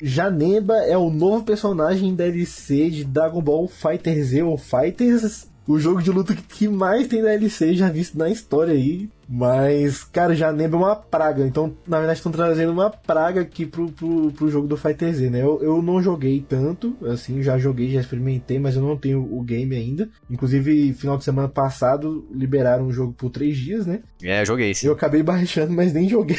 Janemba 0.02 0.76
é 0.78 0.96
o 0.96 1.10
novo 1.10 1.44
personagem 1.44 2.14
DLC 2.14 2.90
de 2.90 3.04
Dragon 3.04 3.40
Ball 3.40 3.68
Fighter 3.68 4.22
Z 4.22 4.42
ou 4.42 4.58
Fighters, 4.58 5.46
o 5.66 5.78
jogo 5.78 6.02
de 6.02 6.10
luta 6.10 6.34
que 6.34 6.68
mais 6.68 7.08
tem 7.08 7.22
DLC 7.22 7.74
já 7.74 7.88
visto 7.88 8.18
na 8.18 8.28
história 8.28 8.74
aí. 8.74 9.08
Mas, 9.26 10.04
cara, 10.04 10.34
Janemba 10.34 10.76
é 10.76 10.80
uma 10.80 10.96
praga. 10.96 11.46
Então, 11.46 11.74
na 11.86 11.96
verdade, 11.96 12.18
estão 12.18 12.30
trazendo 12.30 12.72
uma 12.72 12.90
praga 12.90 13.40
aqui 13.40 13.64
pro, 13.64 13.90
pro, 13.90 14.30
pro 14.32 14.50
jogo 14.50 14.66
do 14.66 14.76
Fighter 14.76 15.14
Z, 15.14 15.30
né? 15.30 15.40
Eu, 15.40 15.62
eu 15.62 15.80
não 15.80 16.02
joguei 16.02 16.44
tanto, 16.46 16.94
assim, 17.06 17.42
já 17.42 17.56
joguei, 17.56 17.90
já 17.90 18.00
experimentei, 18.00 18.58
mas 18.58 18.76
eu 18.76 18.82
não 18.82 18.96
tenho 18.98 19.20
o 19.20 19.42
game 19.42 19.74
ainda. 19.74 20.10
Inclusive, 20.30 20.92
final 20.92 21.16
de 21.16 21.24
semana 21.24 21.48
passado, 21.48 22.26
liberaram 22.30 22.86
o 22.86 22.92
jogo 22.92 23.14
por 23.14 23.30
três 23.30 23.56
dias, 23.56 23.86
né? 23.86 24.00
É, 24.22 24.42
eu 24.42 24.46
joguei 24.46 24.74
sim. 24.74 24.88
Eu 24.88 24.92
acabei 24.92 25.22
baixando, 25.24 25.72
mas 25.72 25.94
nem 25.94 26.08
joguei. 26.08 26.36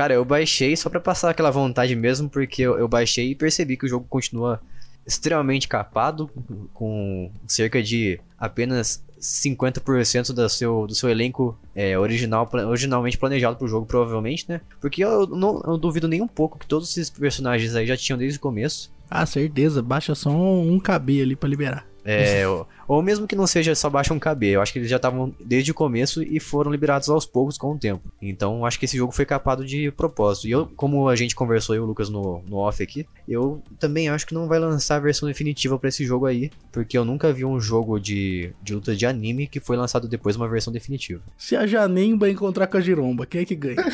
Cara, 0.00 0.14
eu 0.14 0.24
baixei 0.24 0.74
só 0.78 0.88
pra 0.88 0.98
passar 0.98 1.28
aquela 1.28 1.50
vontade 1.50 1.94
mesmo, 1.94 2.26
porque 2.26 2.62
eu, 2.62 2.78
eu 2.78 2.88
baixei 2.88 3.32
e 3.32 3.34
percebi 3.34 3.76
que 3.76 3.84
o 3.84 3.88
jogo 3.88 4.06
continua 4.08 4.58
extremamente 5.06 5.68
capado, 5.68 6.30
com 6.72 7.30
cerca 7.46 7.82
de 7.82 8.18
apenas 8.38 9.04
50% 9.20 10.32
do 10.32 10.48
seu, 10.48 10.86
do 10.86 10.94
seu 10.94 11.10
elenco 11.10 11.54
é, 11.76 11.98
original, 11.98 12.48
originalmente 12.66 13.18
planejado 13.18 13.58
pro 13.58 13.68
jogo, 13.68 13.84
provavelmente, 13.84 14.46
né? 14.48 14.62
Porque 14.80 15.04
eu 15.04 15.26
não 15.26 15.60
eu 15.66 15.76
duvido 15.76 16.08
nem 16.08 16.22
um 16.22 16.28
pouco 16.28 16.58
que 16.58 16.66
todos 16.66 16.88
esses 16.88 17.10
personagens 17.10 17.74
aí 17.74 17.86
já 17.86 17.94
tinham 17.94 18.16
desde 18.18 18.38
o 18.38 18.40
começo. 18.40 18.90
Ah, 19.10 19.26
certeza. 19.26 19.82
Baixa 19.82 20.14
só 20.14 20.30
um 20.30 20.80
KB 20.80 21.20
ali 21.20 21.36
pra 21.36 21.46
liberar. 21.46 21.89
É, 22.04 22.46
ou, 22.48 22.66
ou 22.88 23.02
mesmo 23.02 23.26
que 23.26 23.36
não 23.36 23.46
seja 23.46 23.74
só 23.74 23.90
baixa 23.90 24.14
um 24.14 24.18
KB, 24.18 24.46
eu 24.46 24.60
acho 24.60 24.72
que 24.72 24.78
eles 24.78 24.90
já 24.90 24.96
estavam 24.96 25.34
desde 25.44 25.70
o 25.70 25.74
começo 25.74 26.22
e 26.22 26.40
foram 26.40 26.70
liberados 26.70 27.08
aos 27.08 27.26
poucos 27.26 27.58
com 27.58 27.72
o 27.72 27.78
tempo. 27.78 28.02
Então 28.20 28.64
acho 28.64 28.78
que 28.78 28.84
esse 28.84 28.96
jogo 28.96 29.12
foi 29.12 29.26
capado 29.26 29.64
de 29.64 29.90
propósito. 29.90 30.48
E 30.48 30.50
eu, 30.50 30.66
como 30.76 31.08
a 31.08 31.16
gente 31.16 31.34
conversou 31.34 31.74
eu 31.74 31.82
e 31.82 31.84
o 31.84 31.86
Lucas 31.86 32.08
no, 32.08 32.42
no 32.48 32.56
off 32.56 32.82
aqui, 32.82 33.06
eu 33.28 33.62
também 33.78 34.08
acho 34.08 34.26
que 34.26 34.34
não 34.34 34.48
vai 34.48 34.58
lançar 34.58 34.96
a 34.96 35.00
versão 35.00 35.28
definitiva 35.28 35.78
pra 35.78 35.88
esse 35.88 36.04
jogo 36.04 36.26
aí, 36.26 36.50
porque 36.72 36.96
eu 36.96 37.04
nunca 37.04 37.32
vi 37.32 37.44
um 37.44 37.60
jogo 37.60 37.98
de, 37.98 38.52
de 38.62 38.74
luta 38.74 38.96
de 38.96 39.06
anime 39.06 39.46
que 39.46 39.60
foi 39.60 39.76
lançado 39.76 40.08
depois 40.08 40.36
uma 40.36 40.48
versão 40.48 40.72
definitiva. 40.72 41.22
Se 41.36 41.56
a 41.56 41.66
Janemba 41.66 42.28
encontrar 42.28 42.66
com 42.66 42.76
a 42.76 42.80
Giromba, 42.80 43.26
quem 43.26 43.42
é 43.42 43.44
que 43.44 43.54
ganha? 43.54 43.76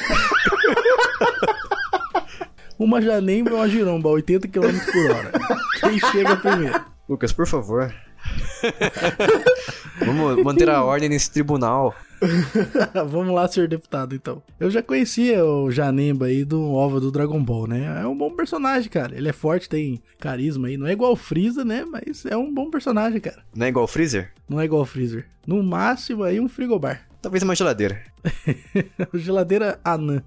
uma 2.78 3.02
Janemba 3.02 3.50
e 3.50 3.54
uma 3.54 3.68
Giromba, 3.68 4.08
80 4.08 4.48
km 4.48 4.78
por 4.92 5.10
hora. 5.10 5.32
Quem 5.80 5.98
chega 5.98 6.36
primeiro? 6.36 6.95
Lucas, 7.08 7.32
por 7.32 7.46
favor. 7.46 7.94
Vamos 10.04 10.42
manter 10.42 10.68
a 10.68 10.82
ordem 10.82 11.08
nesse 11.08 11.30
tribunal. 11.30 11.94
Vamos 13.08 13.34
lá, 13.34 13.46
senhor 13.46 13.68
deputado, 13.68 14.14
então. 14.14 14.42
Eu 14.58 14.70
já 14.70 14.82
conhecia 14.82 15.44
o 15.44 15.70
Janemba 15.70 16.26
aí 16.26 16.44
do 16.44 16.72
OVA 16.72 17.00
do 17.00 17.12
Dragon 17.12 17.42
Ball, 17.42 17.66
né? 17.66 18.00
É 18.02 18.06
um 18.06 18.16
bom 18.16 18.30
personagem, 18.30 18.90
cara. 18.90 19.16
Ele 19.16 19.28
é 19.28 19.32
forte, 19.32 19.68
tem 19.68 20.02
carisma 20.18 20.68
aí. 20.68 20.76
Não 20.76 20.86
é 20.86 20.92
igual 20.92 21.12
o 21.12 21.16
Freeza, 21.16 21.64
né? 21.64 21.84
Mas 21.84 22.24
é 22.26 22.36
um 22.36 22.52
bom 22.52 22.70
personagem, 22.70 23.20
cara. 23.20 23.42
Não 23.54 23.66
é 23.66 23.68
igual 23.68 23.84
o 23.84 23.88
Freezer? 23.88 24.32
Não 24.48 24.60
é 24.60 24.64
igual 24.64 24.82
o 24.82 24.86
Freezer. 24.86 25.26
No 25.46 25.62
máximo 25.62 26.24
aí 26.24 26.40
um 26.40 26.48
frigobar. 26.48 27.06
Talvez 27.22 27.42
uma 27.42 27.54
geladeira. 27.56 28.02
Geladeira 29.14 29.80
anã. 29.84 30.22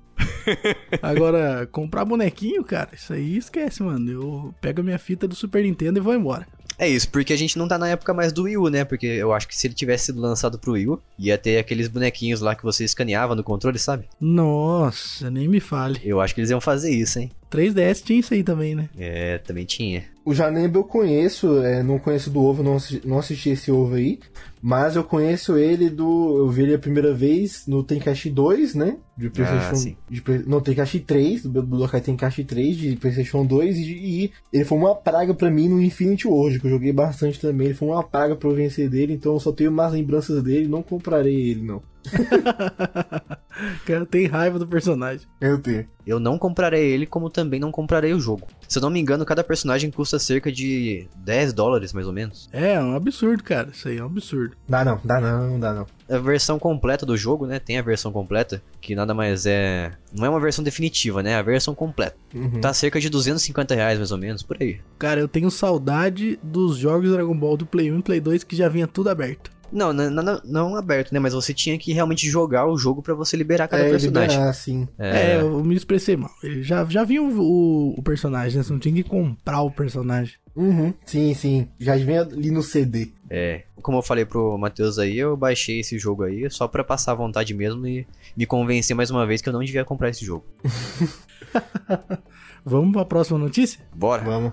Agora, 1.02 1.68
comprar 1.72 2.04
bonequinho, 2.04 2.64
cara, 2.64 2.90
isso 2.94 3.14
aí 3.14 3.38
esquece, 3.38 3.82
mano. 3.84 4.12
Eu 4.12 4.56
pego 4.60 4.82
a 4.82 4.84
minha 4.84 5.00
fita 5.00 5.28
do 5.28 5.36
Super 5.36 5.64
Nintendo 5.64 6.00
e 6.00 6.02
vou 6.02 6.14
embora. 6.14 6.46
É 6.80 6.88
isso, 6.88 7.10
porque 7.10 7.34
a 7.34 7.38
gente 7.38 7.58
não 7.58 7.68
tá 7.68 7.78
na 7.78 7.90
época 7.90 8.14
mais 8.14 8.32
do 8.32 8.44
Wii 8.44 8.58
U, 8.58 8.70
né? 8.70 8.86
Porque 8.86 9.06
eu 9.06 9.34
acho 9.34 9.46
que 9.50 9.56
se 9.56 9.68
ele 9.68 9.74
tivesse 9.74 10.06
sido 10.06 10.22
lançado 10.22 10.58
pro 10.58 10.72
Wii 10.72 10.88
U, 10.88 11.02
ia 11.20 11.38
ter 11.38 11.58
aqueles 11.58 11.90
bonequinhos 11.90 12.40
lá 12.40 12.56
que 12.56 12.64
você 12.64 12.86
escaneava 12.86 13.36
no 13.36 13.44
controle, 13.44 13.78
sabe? 13.78 14.06
Nossa, 14.20 15.30
nem 15.30 15.46
me 15.50 15.60
fale. 15.60 16.00
Eu 16.02 16.22
acho 16.22 16.34
que 16.34 16.40
eles 16.40 16.50
iam 16.50 16.62
fazer 16.62 16.92
isso, 16.92 17.20
hein? 17.20 17.30
3DS 17.52 18.04
tinha 18.04 18.20
isso 18.20 18.34
aí 18.34 18.44
também, 18.44 18.76
né? 18.76 18.90
É, 18.98 19.38
também 19.40 19.66
tinha. 19.66 20.04
O 20.24 20.34
Janemba 20.34 20.78
eu 20.78 20.84
conheço, 20.84 21.62
é, 21.64 21.82
não 21.82 21.98
conheço 21.98 22.30
do 22.30 22.40
ovo, 22.40 22.62
não 22.62 22.76
assisti, 22.76 23.08
não 23.08 23.18
assisti 23.18 23.50
esse 23.50 23.72
ovo 23.72 23.96
aí. 23.96 24.20
Mas 24.62 24.96
eu 24.96 25.04
conheço 25.04 25.58
ele 25.58 25.90
do. 25.90 26.38
Eu 26.38 26.50
vi 26.50 26.64
ele 26.64 26.76
a 26.76 26.80
primeira 26.80 27.14
vez 27.14 27.66
no 27.66 27.84
Tenkaichi 27.84 28.30
2, 28.30 28.76
né? 28.76 28.98
De 29.18 29.30
PlayStation. 29.30 29.76
sim. 29.76 29.98
de, 30.10 30.22
não, 30.46 30.62
Tenkaichi 30.62 31.00
3, 31.00 31.44
do 31.44 31.64
Budokai 31.64 32.02
Tenkaichi 32.02 32.44
3 32.44 32.78
de 32.78 32.96
PlayStation 32.98 33.46
2. 33.46 33.78
E, 33.78 33.82
e 33.82 34.32
ele 34.52 34.66
foi 34.66 34.78
uma 34.78 34.94
praga 34.94 35.34
pra 35.34 35.50
mim 35.50 35.70
no 35.70 35.82
Infinity 35.82 36.28
World, 36.28 36.60
que 36.60 36.68
eu 36.68 36.72
joguei 36.72 36.92
bastante 36.92 37.40
também. 37.40 37.68
Ele 37.68 37.74
foi 37.74 37.88
uma 37.88 38.04
praga 38.04 38.36
pra 38.36 38.50
eu 38.50 38.56
vencer 38.56 38.90
dele, 38.90 39.14
então 39.14 39.34
eu 39.34 39.40
só 39.40 39.52
tenho 39.52 39.72
mais 39.72 39.94
lembranças 39.94 40.44
dele. 40.44 40.68
Não 40.68 40.84
comprarei 40.84 41.50
ele, 41.52 41.62
não. 41.62 41.82
cara 43.86 44.06
tem 44.06 44.28
raiva 44.28 44.60
do 44.60 44.68
personagem. 44.68 45.28
Eu 45.40 45.58
tenho. 45.60 45.88
Eu 46.06 46.20
não 46.20 46.40
comprarei 46.40 46.92
ele, 46.92 47.06
como 47.06 47.30
também 47.30 47.60
não 47.60 47.72
comprarei 47.72 48.14
o 48.14 48.20
jogo. 48.20 48.48
Se 48.68 48.78
eu 48.78 48.82
não 48.82 48.90
me 48.90 49.00
engano, 49.00 49.26
cada 49.26 49.44
personagem 49.44 49.92
custa 49.92 50.18
cerca 50.18 50.52
de 50.52 51.08
10 51.18 51.54
dólares, 51.54 51.94
mais 51.94 52.08
ou 52.08 52.14
menos. 52.14 52.50
É, 52.52 52.74
é 52.74 52.82
um 52.82 52.96
absurdo, 52.96 53.44
cara. 53.44 53.70
Isso 53.72 53.88
aí 53.88 53.98
é 53.98 54.04
um 54.04 54.08
absurdo. 54.08 54.56
Dá 54.68 54.84
não, 54.84 55.00
dá 55.04 55.20
não, 55.20 55.60
dá 55.60 55.74
não. 55.74 55.86
A 56.10 56.18
versão 56.18 56.58
completa 56.58 57.06
do 57.06 57.16
jogo, 57.16 57.46
né? 57.46 57.60
Tem 57.60 57.78
a 57.78 57.84
versão 57.84 58.12
completa, 58.12 58.62
que 58.82 58.96
nada 58.96 59.14
mais 59.14 59.46
é. 59.46 59.92
Não 60.16 60.26
é 60.26 60.30
uma 60.30 60.40
versão 60.40 60.64
definitiva, 60.64 61.22
né? 61.22 61.32
É 61.32 61.36
a 61.36 61.44
versão 61.44 61.76
completa. 61.76 62.16
Uhum. 62.34 62.62
Tá 62.62 62.74
cerca 62.74 63.00
de 63.00 63.10
250 63.10 63.76
reais, 63.76 63.98
mais 64.00 64.12
ou 64.12 64.18
menos, 64.18 64.42
por 64.42 64.58
aí. 64.60 64.80
Cara, 64.98 65.20
eu 65.20 65.28
tenho 65.28 65.52
saudade 65.52 66.40
dos 66.42 66.78
jogos 66.78 67.12
Dragon 67.12 67.38
Ball 67.38 67.58
do 67.58 67.66
Play 67.66 67.92
1 67.92 68.00
e 68.00 68.02
Play 68.02 68.20
2 68.20 68.44
que 68.44 68.56
já 68.56 68.68
vinha 68.68 68.88
tudo 68.88 69.10
aberto. 69.10 69.52
Não, 69.72 69.94
não, 69.94 70.10
não, 70.10 70.42
não 70.44 70.76
aberto, 70.76 71.12
né? 71.12 71.20
Mas 71.20 71.34
você 71.34 71.54
tinha 71.54 71.78
que 71.78 71.94
realmente 71.94 72.28
jogar 72.30 72.68
o 72.68 72.78
jogo 72.78 73.02
pra 73.02 73.14
você 73.14 73.38
liberar 73.38 73.68
cada 73.68 73.84
É, 73.84 73.90
personagem. 73.90 74.36
liberar, 74.38 74.54
sim. 74.54 74.88
É, 74.98 75.42
eu 75.42 75.64
me 75.64 75.76
expressei 75.76 76.18
mal. 76.18 76.32
Ele 76.44 76.64
já, 76.64 76.84
já 76.86 77.04
vinha 77.04 77.22
o, 77.22 77.40
o, 77.40 78.00
o 78.00 78.04
personagem, 78.04 78.58
né? 78.58 78.64
Você 78.64 78.74
não 78.74 78.80
tinha 78.80 78.94
que 78.94 79.04
comprar 79.04 79.62
o 79.62 79.72
personagem. 79.72 80.34
Uhum, 80.56 80.94
sim, 81.06 81.34
sim. 81.34 81.68
Já 81.80 81.96
vem 81.96 82.18
ali 82.18 82.52
no 82.52 82.62
CD. 82.62 83.12
É, 83.30 83.64
como 83.82 84.00
eu 84.00 84.02
falei 84.02 84.26
pro 84.26 84.58
Matheus 84.58 85.00
aí, 85.00 85.18
eu 85.18 85.38
baixei 85.38 85.80
esse 85.80 85.98
jogo 85.98 86.24
aí 86.24 86.50
só 86.50 86.68
pra 86.68 86.84
passar 86.84 87.14
a 87.14 87.16
vontade 87.16 87.54
mesmo 87.54 87.86
e 87.88 88.06
me 88.36 88.46
convencer 88.46 88.96
mais 88.96 89.10
uma 89.12 89.26
vez 89.26 89.42
que 89.42 89.48
eu 89.48 89.54
não 89.54 89.64
devia 89.64 89.86
comprar 89.86 90.10
esse 90.10 90.26
jogo. 90.26 90.44
Vamos 92.66 92.92
pra 92.92 93.06
próxima 93.06 93.40
notícia? 93.40 93.80
Bora! 93.96 94.24
Vamos. 94.24 94.52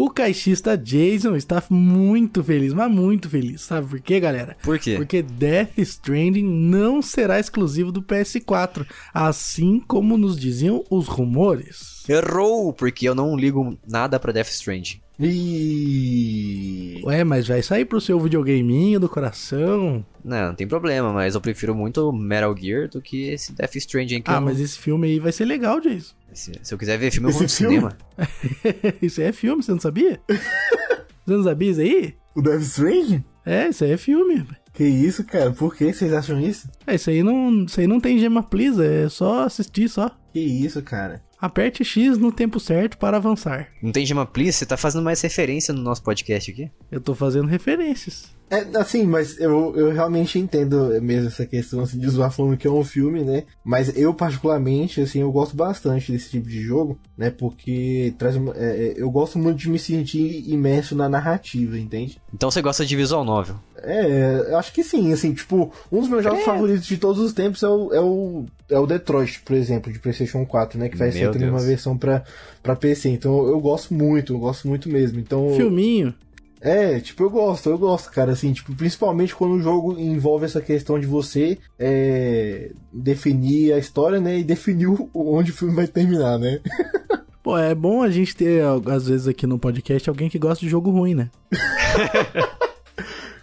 O 0.00 0.08
caixista 0.08 0.78
Jason 0.78 1.34
está 1.34 1.60
muito 1.68 2.44
feliz, 2.44 2.72
mas 2.72 2.88
muito 2.88 3.28
feliz. 3.28 3.62
Sabe 3.62 3.88
por 3.88 4.00
quê, 4.00 4.20
galera? 4.20 4.56
Por 4.62 4.78
quê? 4.78 4.94
Porque 4.94 5.22
Death 5.22 5.76
Stranding 5.76 6.44
não 6.44 7.02
será 7.02 7.40
exclusivo 7.40 7.90
do 7.90 8.00
PS4, 8.00 8.86
assim 9.12 9.80
como 9.80 10.16
nos 10.16 10.38
diziam 10.38 10.84
os 10.88 11.08
rumores. 11.08 12.08
Errou, 12.08 12.72
porque 12.72 13.08
eu 13.08 13.14
não 13.16 13.36
ligo 13.36 13.76
nada 13.84 14.20
pra 14.20 14.30
Death 14.30 14.50
Stranding. 14.50 15.00
E 15.20 17.00
Ué, 17.04 17.24
mas 17.24 17.46
vai 17.48 17.62
sair 17.62 17.84
pro 17.84 18.00
seu 18.00 18.18
videogameinho 18.20 19.00
do 19.00 19.08
coração. 19.08 20.04
Não, 20.24 20.48
não 20.48 20.54
tem 20.54 20.66
problema, 20.66 21.12
mas 21.12 21.34
eu 21.34 21.40
prefiro 21.40 21.74
muito 21.74 22.12
Metal 22.12 22.54
Gear 22.56 22.88
do 22.88 23.00
que 23.02 23.30
esse 23.30 23.52
Death 23.52 23.76
Stranding 23.76 24.16
aqui. 24.16 24.30
Ah, 24.30 24.34
eu 24.36 24.40
mas 24.40 24.60
esse 24.60 24.78
filme 24.78 25.08
aí 25.08 25.18
vai 25.18 25.32
ser 25.32 25.44
legal, 25.44 25.80
Jason. 25.80 26.14
se, 26.32 26.52
se 26.62 26.74
eu 26.74 26.78
quiser 26.78 26.98
ver 26.98 27.10
filme, 27.10 27.28
eu 27.28 27.32
vou 27.32 27.40
no 27.40 27.46
Esse 27.46 27.56
filme? 27.56 27.76
cinema. 27.76 27.96
isso 29.02 29.20
aí 29.20 29.26
é 29.28 29.32
filme, 29.32 29.62
você 29.62 29.72
não 29.72 29.80
sabia? 29.80 30.20
você 30.28 31.36
não 31.36 31.44
sabia 31.44 31.70
isso 31.70 31.80
aí? 31.80 32.14
o 32.34 32.42
Death 32.42 32.62
Stranding? 32.62 33.24
É, 33.44 33.68
isso 33.68 33.82
aí 33.84 33.92
é 33.92 33.96
filme. 33.96 34.46
Que 34.72 34.84
isso, 34.84 35.24
cara? 35.24 35.50
Por 35.50 35.74
que 35.74 35.92
vocês 35.92 36.12
acham 36.12 36.40
isso? 36.40 36.68
É, 36.86 36.94
isso 36.94 37.10
aí 37.10 37.22
não, 37.22 37.64
isso 37.64 37.80
aí 37.80 37.86
não 37.86 37.98
tem 37.98 38.18
gema 38.18 38.42
please, 38.42 38.80
é 38.84 39.08
só 39.08 39.42
assistir 39.44 39.88
só. 39.88 40.10
Que 40.32 40.38
isso, 40.40 40.80
cara? 40.82 41.22
Aperte 41.40 41.84
X 41.84 42.18
no 42.18 42.32
tempo 42.32 42.58
certo 42.58 42.98
para 42.98 43.16
avançar. 43.16 43.68
Não 43.80 43.92
tem 43.92 44.04
Gema 44.04 44.26
Please? 44.26 44.54
Você 44.54 44.66
tá 44.66 44.76
fazendo 44.76 45.04
mais 45.04 45.20
referência 45.20 45.72
no 45.72 45.80
nosso 45.80 46.02
podcast 46.02 46.50
aqui? 46.50 46.68
Eu 46.90 47.00
tô 47.00 47.14
fazendo 47.14 47.46
referências. 47.46 48.36
É, 48.50 48.66
assim, 48.78 49.04
mas 49.04 49.38
eu, 49.38 49.74
eu 49.76 49.92
realmente 49.92 50.38
entendo 50.38 50.90
mesmo 51.02 51.28
essa 51.28 51.44
questão 51.44 51.80
assim, 51.80 51.98
de 51.98 52.08
zoar 52.08 52.30
falando 52.30 52.56
que 52.56 52.66
é 52.66 52.70
um 52.70 52.84
filme, 52.84 53.22
né? 53.22 53.44
Mas 53.62 53.96
eu, 53.96 54.14
particularmente, 54.14 55.00
assim, 55.00 55.20
eu 55.20 55.30
gosto 55.30 55.54
bastante 55.54 56.10
desse 56.10 56.30
tipo 56.30 56.48
de 56.48 56.60
jogo, 56.60 56.98
né? 57.16 57.30
Porque 57.30 58.14
traz 58.18 58.36
uma, 58.36 58.54
é, 58.56 58.88
é, 58.88 58.94
eu 58.96 59.10
gosto 59.10 59.38
muito 59.38 59.58
de 59.58 59.68
me 59.68 59.78
sentir 59.78 60.48
imerso 60.48 60.96
na 60.96 61.08
narrativa, 61.08 61.78
entende? 61.78 62.20
Então 62.32 62.50
você 62.50 62.62
gosta 62.62 62.86
de 62.86 62.96
visual 62.96 63.24
novel. 63.24 63.56
É, 63.82 64.46
eu 64.48 64.58
acho 64.58 64.72
que 64.72 64.82
sim, 64.82 65.12
assim, 65.12 65.32
tipo, 65.34 65.72
um 65.92 66.00
dos 66.00 66.08
meus 66.08 66.24
jogos 66.24 66.42
favoritos 66.42 66.86
de 66.86 66.96
todos 66.96 67.20
os 67.20 67.32
tempos 67.32 67.62
é 67.62 67.68
o, 67.68 67.92
é 67.92 68.00
o, 68.00 68.46
é 68.70 68.78
o 68.78 68.86
Detroit, 68.86 69.40
por 69.42 69.54
exemplo, 69.54 69.92
de 69.92 69.98
PlayStation 69.98 70.44
4, 70.44 70.78
né? 70.78 70.88
Que 70.88 70.96
vai 70.96 71.08
Meu 71.08 71.18
ser 71.18 71.32
também 71.32 71.50
uma 71.50 71.60
versão 71.60 71.96
pra, 71.96 72.24
pra 72.62 72.74
PC. 72.74 73.10
Então 73.10 73.46
eu 73.46 73.60
gosto 73.60 73.92
muito, 73.94 74.32
eu 74.32 74.38
gosto 74.38 74.66
muito 74.66 74.88
mesmo. 74.88 75.20
Então. 75.20 75.54
Filminho. 75.54 76.14
É, 76.60 76.98
tipo, 77.00 77.22
eu 77.22 77.30
gosto, 77.30 77.70
eu 77.70 77.78
gosto, 77.78 78.10
cara, 78.10 78.32
assim, 78.32 78.52
tipo, 78.52 78.74
principalmente 78.74 79.34
quando 79.34 79.52
o 79.54 79.60
jogo 79.62 79.98
envolve 79.98 80.44
essa 80.44 80.60
questão 80.60 80.98
de 80.98 81.06
você 81.06 81.56
é, 81.78 82.72
definir 82.92 83.72
a 83.72 83.78
história, 83.78 84.20
né, 84.20 84.38
e 84.38 84.44
definir 84.44 84.86
o- 84.88 85.08
onde 85.14 85.50
o 85.52 85.54
filme 85.54 85.74
vai 85.74 85.86
terminar, 85.86 86.38
né? 86.38 86.60
Pô, 87.42 87.56
é 87.56 87.74
bom 87.74 88.02
a 88.02 88.10
gente 88.10 88.34
ter, 88.36 88.62
às 88.90 89.06
vezes, 89.08 89.26
aqui 89.28 89.46
no 89.46 89.58
podcast, 89.58 90.08
alguém 90.10 90.28
que 90.28 90.38
gosta 90.38 90.64
de 90.64 90.70
jogo 90.70 90.90
ruim, 90.90 91.14
né? 91.14 91.30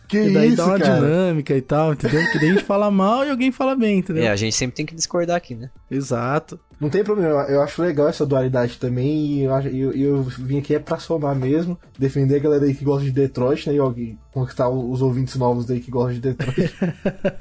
Que 0.07 0.20
E 0.20 0.34
daí 0.34 0.47
isso, 0.49 0.57
dá 0.57 0.66
uma 0.68 0.78
cara? 0.80 0.93
dinâmica 0.99 1.57
e 1.57 1.61
tal, 1.61 1.93
entendeu? 1.93 2.22
Que 2.32 2.38
daí 2.38 2.49
a 2.49 2.53
gente 2.53 2.63
fala 2.63 2.91
mal 2.91 3.26
e 3.26 3.30
alguém 3.32 3.51
fala 3.51 3.76
bem, 3.76 3.97
entendeu? 3.97 4.24
É, 4.24 4.28
a 4.30 4.36
gente 4.36 4.55
sempre 4.55 4.76
tem 4.76 4.86
que 4.86 4.93
discordar 4.93 5.36
aqui, 5.36 5.55
né? 5.55 5.72
Exato. 5.89 6.59
Não 6.86 6.89
tem 6.91 7.03
problema, 7.03 7.43
eu- 7.49 7.61
acho 7.63 7.81
legal 7.81 8.07
essa 8.07 8.25
dualidade 8.27 8.77
também, 8.77 9.39
e 9.39 9.43
eu, 9.43 9.51
eu, 9.61 9.91
eu 9.93 10.21
vim 10.23 10.59
aqui 10.59 10.75
é 10.75 10.79
pra 10.79 10.99
somar 10.99 11.36
mesmo, 11.36 11.75
defender 11.97 12.36
a 12.36 12.39
galera 12.39 12.65
aí 12.65 12.75
que 12.75 12.86
gosta 12.86 13.03
de 13.03 13.11
Detroit, 13.11 13.67
né, 13.67 13.75
e 13.75 13.79
alguém- 13.79 14.19
conquistar 14.31 14.69
os 14.69 15.01
ouvintes 15.01 15.36
novos 15.36 15.71
aí 15.71 15.79
que 15.79 15.89
gostam 15.89 16.13
de 16.13 16.19
Detroit. 16.19 16.73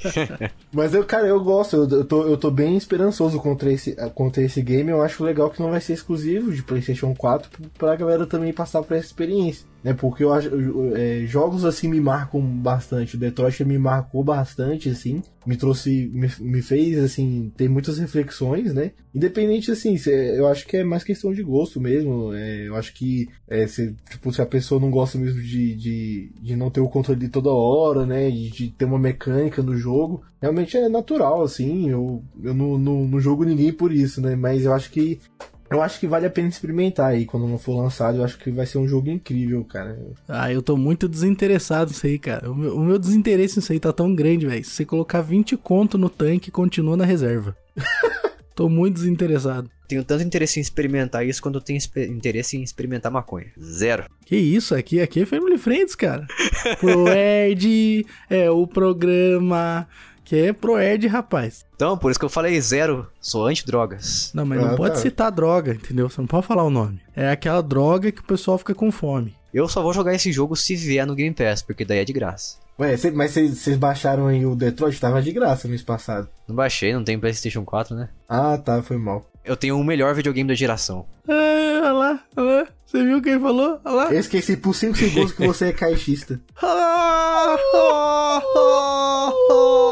Mas 0.73 0.95
eu, 0.95 1.05
cara, 1.05 1.27
eu 1.27 1.43
gosto, 1.43 1.77
eu, 1.77 1.89
eu, 1.91 2.05
tô, 2.05 2.23
eu 2.27 2.37
tô 2.37 2.51
bem 2.51 2.77
esperançoso 2.77 3.39
contra 3.39 3.71
esse, 3.71 3.95
contra 4.15 4.43
esse 4.43 4.63
game, 4.63 4.91
eu 4.91 5.03
acho 5.03 5.23
legal 5.25 5.51
que 5.51 5.61
não 5.61 5.71
vai 5.71 5.81
ser 5.81 5.93
exclusivo 5.93 6.51
de 6.53 6.63
Playstation 6.63 7.15
4 7.15 7.51
p- 7.51 7.69
pra 7.77 7.97
galera 7.97 8.27
também 8.27 8.53
passar 8.53 8.83
por 8.83 8.97
essa 8.97 9.07
experiência, 9.07 9.67
né, 9.83 9.93
porque 9.93 10.25
eu 10.25 10.33
acho, 10.33 10.49
é, 10.95 11.25
jogos 11.27 11.65
assim 11.67 11.89
me 11.89 12.01
marcam 12.01 12.41
bastante, 12.41 13.17
o 13.17 13.19
Detroit 13.19 13.63
me 13.65 13.77
marcou 13.79 14.25
bastante, 14.25 14.89
assim, 14.89 15.23
me 15.47 15.57
trouxe, 15.57 16.11
me, 16.13 16.29
me 16.41 16.63
fez, 16.63 16.99
assim, 16.99 17.53
ter 17.57 17.69
muitas 17.69 17.99
reflexões, 17.99 18.73
né, 18.73 18.93
independente, 19.15 19.71
assim, 19.71 19.97
se- 19.97 20.11
eu 20.11 20.47
acho 20.47 20.67
que 20.67 20.77
é 20.79 20.85
mais 20.85 21.05
questão 21.05 21.33
de 21.33 21.43
gosto 21.43 21.81
mesmo, 21.81 22.33
é, 22.33 22.67
eu 22.69 22.77
acho 22.77 22.95
que, 22.95 23.29
é, 23.49 23.67
se, 23.67 23.95
tipo, 24.11 24.33
se 24.33 24.41
a 24.43 24.47
pessoa 24.47 24.81
não 24.81 24.91
gosta 24.91 25.19
mesmo 25.19 25.41
de, 25.43 25.75
de, 25.75 26.33
de 26.41 26.57
não 26.57 26.71
ter 26.71 26.81
o 26.81 26.89
controle 26.89 27.21
de 27.21 27.29
toda 27.29 27.51
hora, 27.51 28.05
né, 28.07 28.31
de, 28.31 28.51
de 28.51 28.69
ter 28.71 28.85
uma 28.85 28.99
mecânica 28.99 29.63
no 29.63 29.77
jogo, 29.77 30.23
realmente 30.41 30.77
é 30.77 30.89
natural, 30.89 31.43
assim, 31.43 31.91
eu, 31.91 32.23
eu 32.43 32.55
não, 32.55 32.79
não, 32.79 33.07
não 33.07 33.21
jogo 33.21 33.45
ninguém 33.45 33.73
por 33.73 33.93
isso, 33.93 34.21
né, 34.21 34.35
mas 34.37 34.65
eu 34.65 34.73
acho 34.73 34.91
que 34.91 35.19
eu 35.75 35.83
acho 35.83 36.01
que 36.01 36.07
vale 36.07 36.27
a 36.27 36.31
pena 36.31 36.49
experimentar 36.49 37.11
aí 37.11 37.25
quando 37.25 37.47
não 37.47 37.59
for 37.59 37.77
lançado. 37.77 38.19
Eu 38.19 38.25
acho 38.25 38.39
que 38.39 38.51
vai 38.51 38.67
ser 38.67 38.79
um 38.79 38.89
jogo 38.89 39.11
incrível, 39.11 39.65
cara. 39.65 39.99
Ah, 40.29 40.53
eu 40.53 40.63
tô 40.63 40.77
muito 40.77 41.09
desinteressado 41.09 41.91
nisso 41.91 42.07
aí, 42.07 42.19
cara. 42.19 42.51
O 42.51 42.55
meu, 42.55 42.77
o 42.77 42.85
meu 42.85 42.99
desinteresse 42.99 43.59
nisso 43.59 43.73
aí 43.73 43.81
tá 43.81 43.93
tão 43.93 44.15
grande, 44.15 44.47
velho. 44.47 44.65
Se 44.65 44.71
você 44.71 44.85
colocar 44.85 45.21
20 45.21 45.57
conto 45.57 45.99
no 45.99 46.09
tanque, 46.09 46.51
continua 46.51 46.97
na 46.97 47.05
reserva. 47.05 47.57
tô 48.55 48.69
muito 48.69 48.95
desinteressado. 48.95 49.71
Tenho 49.87 50.03
tanto 50.03 50.25
interesse 50.25 50.59
em 50.59 50.63
experimentar 50.63 51.27
isso 51.27 51.43
quanto 51.43 51.57
eu 51.57 51.61
tenho 51.61 51.79
interesse 52.09 52.57
em 52.57 52.63
experimentar 52.63 53.13
maconha. 53.13 53.53
Zero. 53.61 54.05
Que 54.25 54.37
isso, 54.37 54.75
aqui, 54.75 55.01
aqui 55.01 55.21
é 55.23 55.27
Family 55.27 55.59
Friends, 55.59 55.95
cara. 55.95 56.27
Proerd 56.81 58.07
é 58.31 58.51
o 58.51 58.67
programa 58.67 59.87
que 60.25 60.37
é 60.37 60.53
Proerd, 60.53 61.07
rapaz. 61.07 61.65
Então, 61.77 61.97
por 61.99 62.11
isso 62.11 62.19
que 62.19 62.25
eu 62.25 62.31
falei 62.31 62.59
zero. 62.61 63.07
Sou 63.21 63.47
anti-drogas. 63.47 64.31
Não, 64.35 64.47
mas 64.47 64.61
não 64.61 64.71
Ah, 64.73 64.77
pode 64.77 64.95
tá. 64.95 65.01
citar 65.01 65.31
droga, 65.31 65.73
entendeu? 65.73 66.09
Você 66.09 66.21
não 66.21 66.27
pode 66.29 66.47
falar 66.47 66.65
o 66.65 66.71
nome. 66.71 67.01
É 67.15 67.31
aquela 67.31 67.63
droga 67.63 68.11
que 68.11 68.21
o 68.21 68.25
pessoal 68.27 68.59
fica 68.59 68.75
com 68.75 68.91
fome. 68.91 69.37
Eu 69.53 69.69
só 69.69 69.83
vou 69.83 69.93
jogar 69.93 70.15
esse 70.15 70.33
jogo 70.33 70.57
se 70.57 70.75
vier 70.75 71.07
no 71.07 71.15
Game 71.15 71.35
Pass, 71.35 71.63
porque 71.63 71.85
daí 71.85 71.99
é 71.99 72.05
de 72.05 72.13
graça. 72.13 72.57
Ué, 72.77 72.97
cê- 72.97 73.13
mas 73.13 73.31
vocês 73.31 73.57
vocês 73.59 73.77
baixaram 73.77 74.27
aí 74.27 74.45
o 74.45 74.57
Detroit? 74.57 74.99
Tava 75.01 75.23
de 75.23 75.31
graça 75.31 75.69
no 75.69 75.71
mês 75.71 75.83
passado. 75.83 76.29
Não 76.49 76.57
baixei, 76.57 76.93
não 76.93 77.05
tem 77.05 77.17
PlayStation 77.19 77.65
4, 77.65 77.95
né? 77.95 78.09
Ah, 78.29 78.59
tá, 78.59 78.83
foi 78.83 78.97
mal. 78.97 79.31
Eu 79.45 79.57
tenho 79.57 79.79
o 79.79 79.85
melhor 79.85 80.13
videogame 80.15 80.49
da 80.49 80.55
geração. 80.55 81.07
Ah, 81.29 81.33
olha 81.85 81.93
lá, 81.93 82.21
olha 82.37 82.47
lá. 82.63 82.67
Você 82.85 83.05
viu 83.05 83.23
quem 83.23 83.39
falou? 83.39 83.79
Olha 83.85 83.95
lá. 83.95 84.13
Eu 84.13 84.19
esqueci 84.19 84.57
por 84.57 84.75
5 84.75 84.97
segundos 84.97 85.33
que 85.33 85.47
você 85.47 85.67
é 85.67 85.73
caixista. 85.73 86.41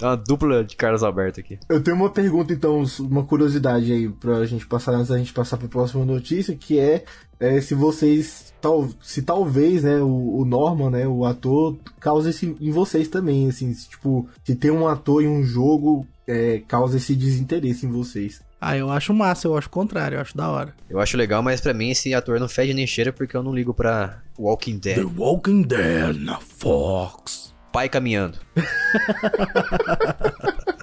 É 0.00 0.06
uma 0.06 0.16
dupla 0.16 0.64
de 0.64 0.76
Carlos 0.76 1.02
Alberto 1.02 1.40
aqui. 1.40 1.58
Eu 1.68 1.82
tenho 1.82 1.96
uma 1.96 2.10
pergunta, 2.10 2.52
então, 2.52 2.84
uma 3.00 3.24
curiosidade 3.24 3.92
aí 3.92 4.08
pra 4.08 4.44
gente 4.46 4.66
passar 4.66 4.92
antes 4.92 5.08
da 5.08 5.18
gente 5.18 5.32
passar 5.32 5.56
pra 5.56 5.68
próxima 5.68 6.04
notícia, 6.04 6.54
que 6.54 6.78
é, 6.78 7.04
é, 7.40 7.60
se 7.60 7.74
vocês. 7.74 8.48
Tal, 8.60 8.88
se 9.00 9.22
talvez, 9.22 9.84
né, 9.84 9.98
o, 10.00 10.40
o 10.40 10.44
Norman, 10.44 10.90
né, 10.90 11.06
o 11.06 11.24
ator, 11.24 11.76
causa 12.00 12.30
isso 12.30 12.56
em 12.60 12.72
vocês 12.72 13.06
também, 13.06 13.48
assim, 13.48 13.72
se, 13.72 13.88
tipo, 13.88 14.28
se 14.42 14.56
tem 14.56 14.72
um 14.72 14.88
ator 14.88 15.22
em 15.22 15.28
um 15.28 15.44
jogo, 15.44 16.04
é, 16.26 16.60
causa 16.66 16.96
esse 16.96 17.14
desinteresse 17.14 17.86
em 17.86 17.88
vocês. 17.88 18.40
Ah, 18.60 18.76
eu 18.76 18.90
acho 18.90 19.14
massa, 19.14 19.46
eu 19.46 19.56
acho 19.56 19.68
o 19.68 19.70
contrário, 19.70 20.16
eu 20.16 20.20
acho 20.20 20.36
da 20.36 20.50
hora. 20.50 20.74
Eu 20.90 20.98
acho 20.98 21.16
legal, 21.16 21.40
mas 21.42 21.60
pra 21.60 21.72
mim 21.72 21.90
esse 21.90 22.12
ator 22.12 22.40
não 22.40 22.48
fede 22.48 22.74
nem 22.74 22.86
cheira 22.86 23.12
porque 23.12 23.36
eu 23.36 23.42
não 23.42 23.54
ligo 23.54 23.72
pra 23.72 24.20
Walking 24.36 24.78
Dead. 24.78 25.06
Walking 25.16 25.62
Dead 25.62 26.16
na 26.16 26.40
Fox. 26.40 27.47
Pai 27.78 27.88
caminhando. 27.88 28.36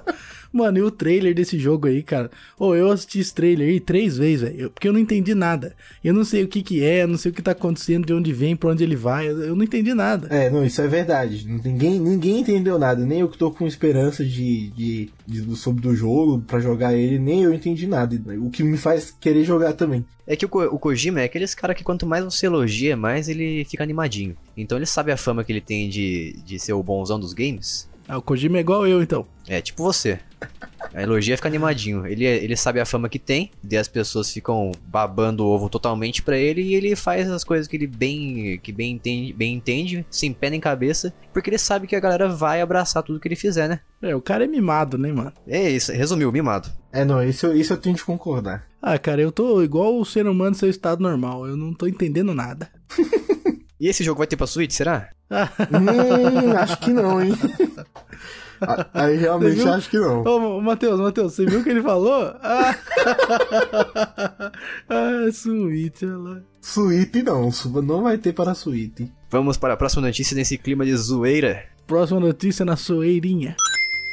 Mano, 0.51 0.77
e 0.77 0.81
o 0.81 0.91
trailer 0.91 1.33
desse 1.35 1.57
jogo 1.59 1.87
aí, 1.87 2.01
cara? 2.03 2.29
Ô, 2.57 2.73
eu 2.75 2.91
assisti 2.91 3.19
esse 3.19 3.33
trailer 3.33 3.67
aí 3.69 3.79
três 3.79 4.17
vezes, 4.17 4.41
velho. 4.41 4.69
Porque 4.71 4.87
eu 4.87 4.93
não 4.93 4.99
entendi 4.99 5.33
nada. 5.35 5.75
Eu 6.03 6.13
não 6.13 6.23
sei 6.23 6.43
o 6.43 6.47
que 6.47 6.61
que 6.63 6.83
é, 6.83 7.03
eu 7.03 7.07
não 7.07 7.17
sei 7.17 7.31
o 7.31 7.33
que 7.33 7.41
tá 7.41 7.51
acontecendo, 7.51 8.05
de 8.05 8.13
onde 8.13 8.31
vem, 8.33 8.55
pra 8.55 8.69
onde 8.71 8.83
ele 8.83 8.95
vai. 8.95 9.27
Eu 9.27 9.55
não 9.55 9.63
entendi 9.63 9.93
nada. 9.93 10.27
É, 10.29 10.49
não, 10.49 10.65
isso 10.65 10.81
é 10.81 10.87
verdade. 10.87 11.45
Ninguém, 11.47 11.99
ninguém 11.99 12.39
entendeu 12.39 12.77
nada. 12.79 13.05
Nem 13.05 13.19
eu 13.21 13.29
que 13.29 13.37
tô 13.37 13.51
com 13.51 13.67
esperança 13.67 14.23
de, 14.23 14.69
de, 14.71 15.09
de- 15.27 15.41
do- 15.41 15.55
sobre 15.55 15.81
do 15.81 15.95
jogo 15.95 16.41
pra 16.45 16.59
jogar 16.59 16.93
ele, 16.95 17.19
nem 17.19 17.43
eu 17.43 17.53
entendi 17.53 17.87
nada. 17.87 18.15
O 18.39 18.49
que 18.49 18.63
me 18.63 18.77
faz 18.77 19.15
querer 19.19 19.43
jogar 19.43 19.73
também. 19.73 20.05
É 20.27 20.35
que 20.35 20.45
o, 20.45 20.49
o 20.49 20.79
Kojima 20.79 21.21
é 21.21 21.25
aqueles 21.25 21.53
cara 21.53 21.75
que 21.75 21.83
quanto 21.83 22.05
mais 22.05 22.23
você 22.25 22.47
elogia, 22.47 22.97
mais 22.97 23.29
ele 23.29 23.63
fica 23.65 23.83
animadinho. 23.83 24.35
Então 24.57 24.77
ele 24.77 24.85
sabe 24.87 25.11
a 25.11 25.17
fama 25.17 25.43
que 25.43 25.51
ele 25.51 25.61
tem 25.61 25.87
de, 25.87 26.35
de 26.43 26.57
ser 26.57 26.73
o 26.73 26.81
bonzão 26.81 27.19
dos 27.19 27.31
games. 27.33 27.87
Ah, 28.07 28.17
o 28.17 28.21
Kojima 28.21 28.57
é 28.57 28.61
igual 28.61 28.87
eu, 28.87 29.01
então. 29.03 29.25
É 29.47 29.61
tipo 29.61 29.83
você. 29.83 30.19
A 30.93 31.01
elogia 31.01 31.35
fica 31.35 31.47
animadinho. 31.49 32.05
Ele, 32.07 32.25
é- 32.25 32.43
ele 32.43 32.55
sabe 32.55 32.79
a 32.79 32.85
fama 32.85 33.09
que 33.09 33.19
tem, 33.19 33.51
e 33.69 33.75
as 33.77 33.87
pessoas 33.87 34.31
ficam 34.31 34.71
babando 34.87 35.43
o 35.45 35.47
ovo 35.49 35.69
totalmente 35.69 36.21
pra 36.21 36.37
ele, 36.37 36.61
e 36.61 36.75
ele 36.75 36.95
faz 36.95 37.29
as 37.29 37.43
coisas 37.43 37.67
que 37.67 37.75
ele 37.75 37.87
bem, 37.87 38.57
que 38.63 38.71
bem, 38.71 38.93
entende, 38.93 39.33
bem 39.33 39.53
entende, 39.55 40.05
sem 40.09 40.31
pé 40.31 40.49
nem 40.49 40.59
cabeça, 40.59 41.13
porque 41.33 41.49
ele 41.49 41.57
sabe 41.57 41.85
que 41.87 41.95
a 41.95 41.99
galera 41.99 42.29
vai 42.29 42.61
abraçar 42.61 43.03
tudo 43.03 43.19
que 43.19 43.27
ele 43.27 43.35
fizer, 43.35 43.67
né? 43.67 43.79
É, 44.01 44.15
o 44.15 44.21
cara 44.21 44.45
é 44.45 44.47
mimado, 44.47 44.97
né, 44.97 45.11
mano? 45.11 45.33
É 45.47 45.69
isso, 45.69 45.91
resumiu, 45.91 46.31
mimado. 46.31 46.69
É, 46.93 47.03
não, 47.03 47.21
isso, 47.23 47.45
eu- 47.47 47.55
isso 47.57 47.73
eu 47.73 47.77
tenho 47.77 47.95
de 47.95 48.03
concordar. 48.03 48.65
Ah, 48.81 48.97
cara, 48.97 49.21
eu 49.21 49.31
tô 49.31 49.61
igual 49.63 49.99
o 49.99 50.05
ser 50.05 50.27
humano 50.27 50.51
no 50.51 50.55
seu 50.55 50.69
estado 50.69 51.01
normal. 51.01 51.45
Eu 51.47 51.57
não 51.57 51.73
tô 51.73 51.87
entendendo 51.87 52.33
nada. 52.33 52.69
E 53.77 53.89
esse 53.89 54.05
jogo 54.05 54.19
vai 54.19 54.25
ter 54.25 54.37
pra 54.37 54.47
Switch, 54.47 54.71
será? 54.71 55.09
hum, 55.29 56.55
acho 56.57 56.79
que 56.79 56.91
não, 56.93 57.21
hein? 57.21 57.33
Aí 58.93 59.17
realmente 59.17 59.61
acho 59.67 59.89
que 59.89 59.97
não. 59.97 60.23
Ô, 60.23 60.61
Matheus, 60.61 60.99
Matheus, 60.99 61.33
você 61.33 61.45
viu 61.45 61.59
o 61.59 61.63
que 61.63 61.69
ele 61.69 61.81
falou? 61.81 62.33
Ah, 62.41 62.75
ah 64.89 65.29
olha 66.05 66.17
lá. 66.17 66.41
suíte 66.61 67.23
não, 67.23 67.49
não 67.83 68.03
vai 68.03 68.17
ter 68.17 68.33
para 68.33 68.53
suíte. 68.53 69.11
Vamos 69.29 69.57
para 69.57 69.73
a 69.73 69.77
próxima 69.77 70.05
notícia 70.05 70.35
nesse 70.35 70.57
clima 70.57 70.85
de 70.85 70.95
zoeira. 70.95 71.63
Próxima 71.87 72.19
notícia 72.19 72.65
na 72.65 72.75
zoeirinha. 72.75 73.55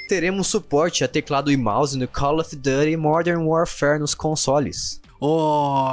Teremos 0.09 0.46
suporte 0.46 1.05
a 1.05 1.09
teclado 1.09 1.50
e 1.50 1.57
mouse 1.57 1.96
no 1.96 2.07
Call 2.07 2.40
of 2.40 2.55
Duty 2.55 2.96
Modern 2.96 3.46
Warfare 3.46 3.98
nos 3.98 4.14
consoles. 4.14 5.01
Oh, 5.25 5.87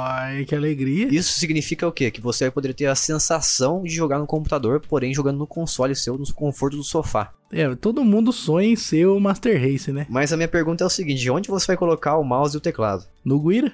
que 0.44 0.56
alegria. 0.56 1.06
Isso 1.08 1.38
significa 1.38 1.86
o 1.86 1.92
quê? 1.92 2.10
Que 2.10 2.20
você 2.20 2.46
vai 2.46 2.50
poder 2.50 2.74
ter 2.74 2.86
a 2.86 2.96
sensação 2.96 3.84
de 3.84 3.94
jogar 3.94 4.18
no 4.18 4.26
computador, 4.26 4.80
porém 4.80 5.14
jogando 5.14 5.38
no 5.38 5.46
console 5.46 5.94
seu, 5.94 6.18
no 6.18 6.34
conforto 6.34 6.76
do 6.76 6.82
sofá. 6.82 7.32
É, 7.52 7.72
todo 7.76 8.04
mundo 8.04 8.32
sonha 8.32 8.66
em 8.66 8.74
ser 8.74 9.06
o 9.06 9.20
Master 9.20 9.56
Race, 9.56 9.92
né? 9.92 10.04
Mas 10.10 10.32
a 10.32 10.36
minha 10.36 10.48
pergunta 10.48 10.82
é 10.82 10.86
o 10.88 10.90
seguinte: 10.90 11.30
onde 11.30 11.48
você 11.48 11.68
vai 11.68 11.76
colocar 11.76 12.16
o 12.16 12.24
mouse 12.24 12.56
e 12.56 12.58
o 12.58 12.60
teclado? 12.60 13.06
No 13.24 13.38
Guira? 13.38 13.72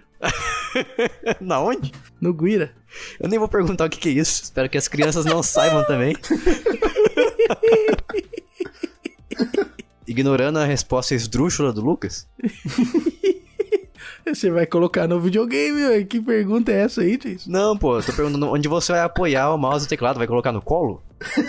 Na 1.41 1.59
onde? 1.59 1.91
No 2.21 2.35
Guira. 2.35 2.73
Eu 3.19 3.27
nem 3.27 3.39
vou 3.39 3.49
perguntar 3.49 3.87
o 3.87 3.89
que, 3.89 3.99
que 3.99 4.11
é 4.11 4.13
isso. 4.13 4.43
Espero 4.43 4.69
que 4.69 4.77
as 4.77 4.89
crianças 4.89 5.25
não 5.25 5.43
saibam 5.43 5.87
também. 5.87 6.15
Ignorando 10.07 10.59
a 10.59 10.67
resposta 10.67 11.15
esdrúxula 11.15 11.73
do 11.73 11.81
Lucas? 11.81 12.29
Você 14.35 14.51
vai 14.51 14.67
colocar 14.67 15.07
no 15.07 15.21
videogame, 15.21 15.85
ué? 15.85 16.03
que 16.03 16.21
pergunta 16.21 16.73
é 16.73 16.81
essa 16.83 17.03
aí, 17.03 17.17
Jason? 17.17 17.49
Não, 17.49 17.77
pô, 17.77 17.99
eu 17.99 18.03
tô 18.03 18.13
perguntando 18.13 18.49
onde 18.49 18.69
você 18.69 18.93
vai 18.93 19.03
apoiar 19.03 19.55
o 19.55 19.59
mouse 19.59 19.85
e 19.85 19.87
o 19.87 19.89
teclado, 19.89 20.19
vai 20.19 20.27
colocar 20.27 20.51
no 20.51 20.61
colo? 20.61 21.01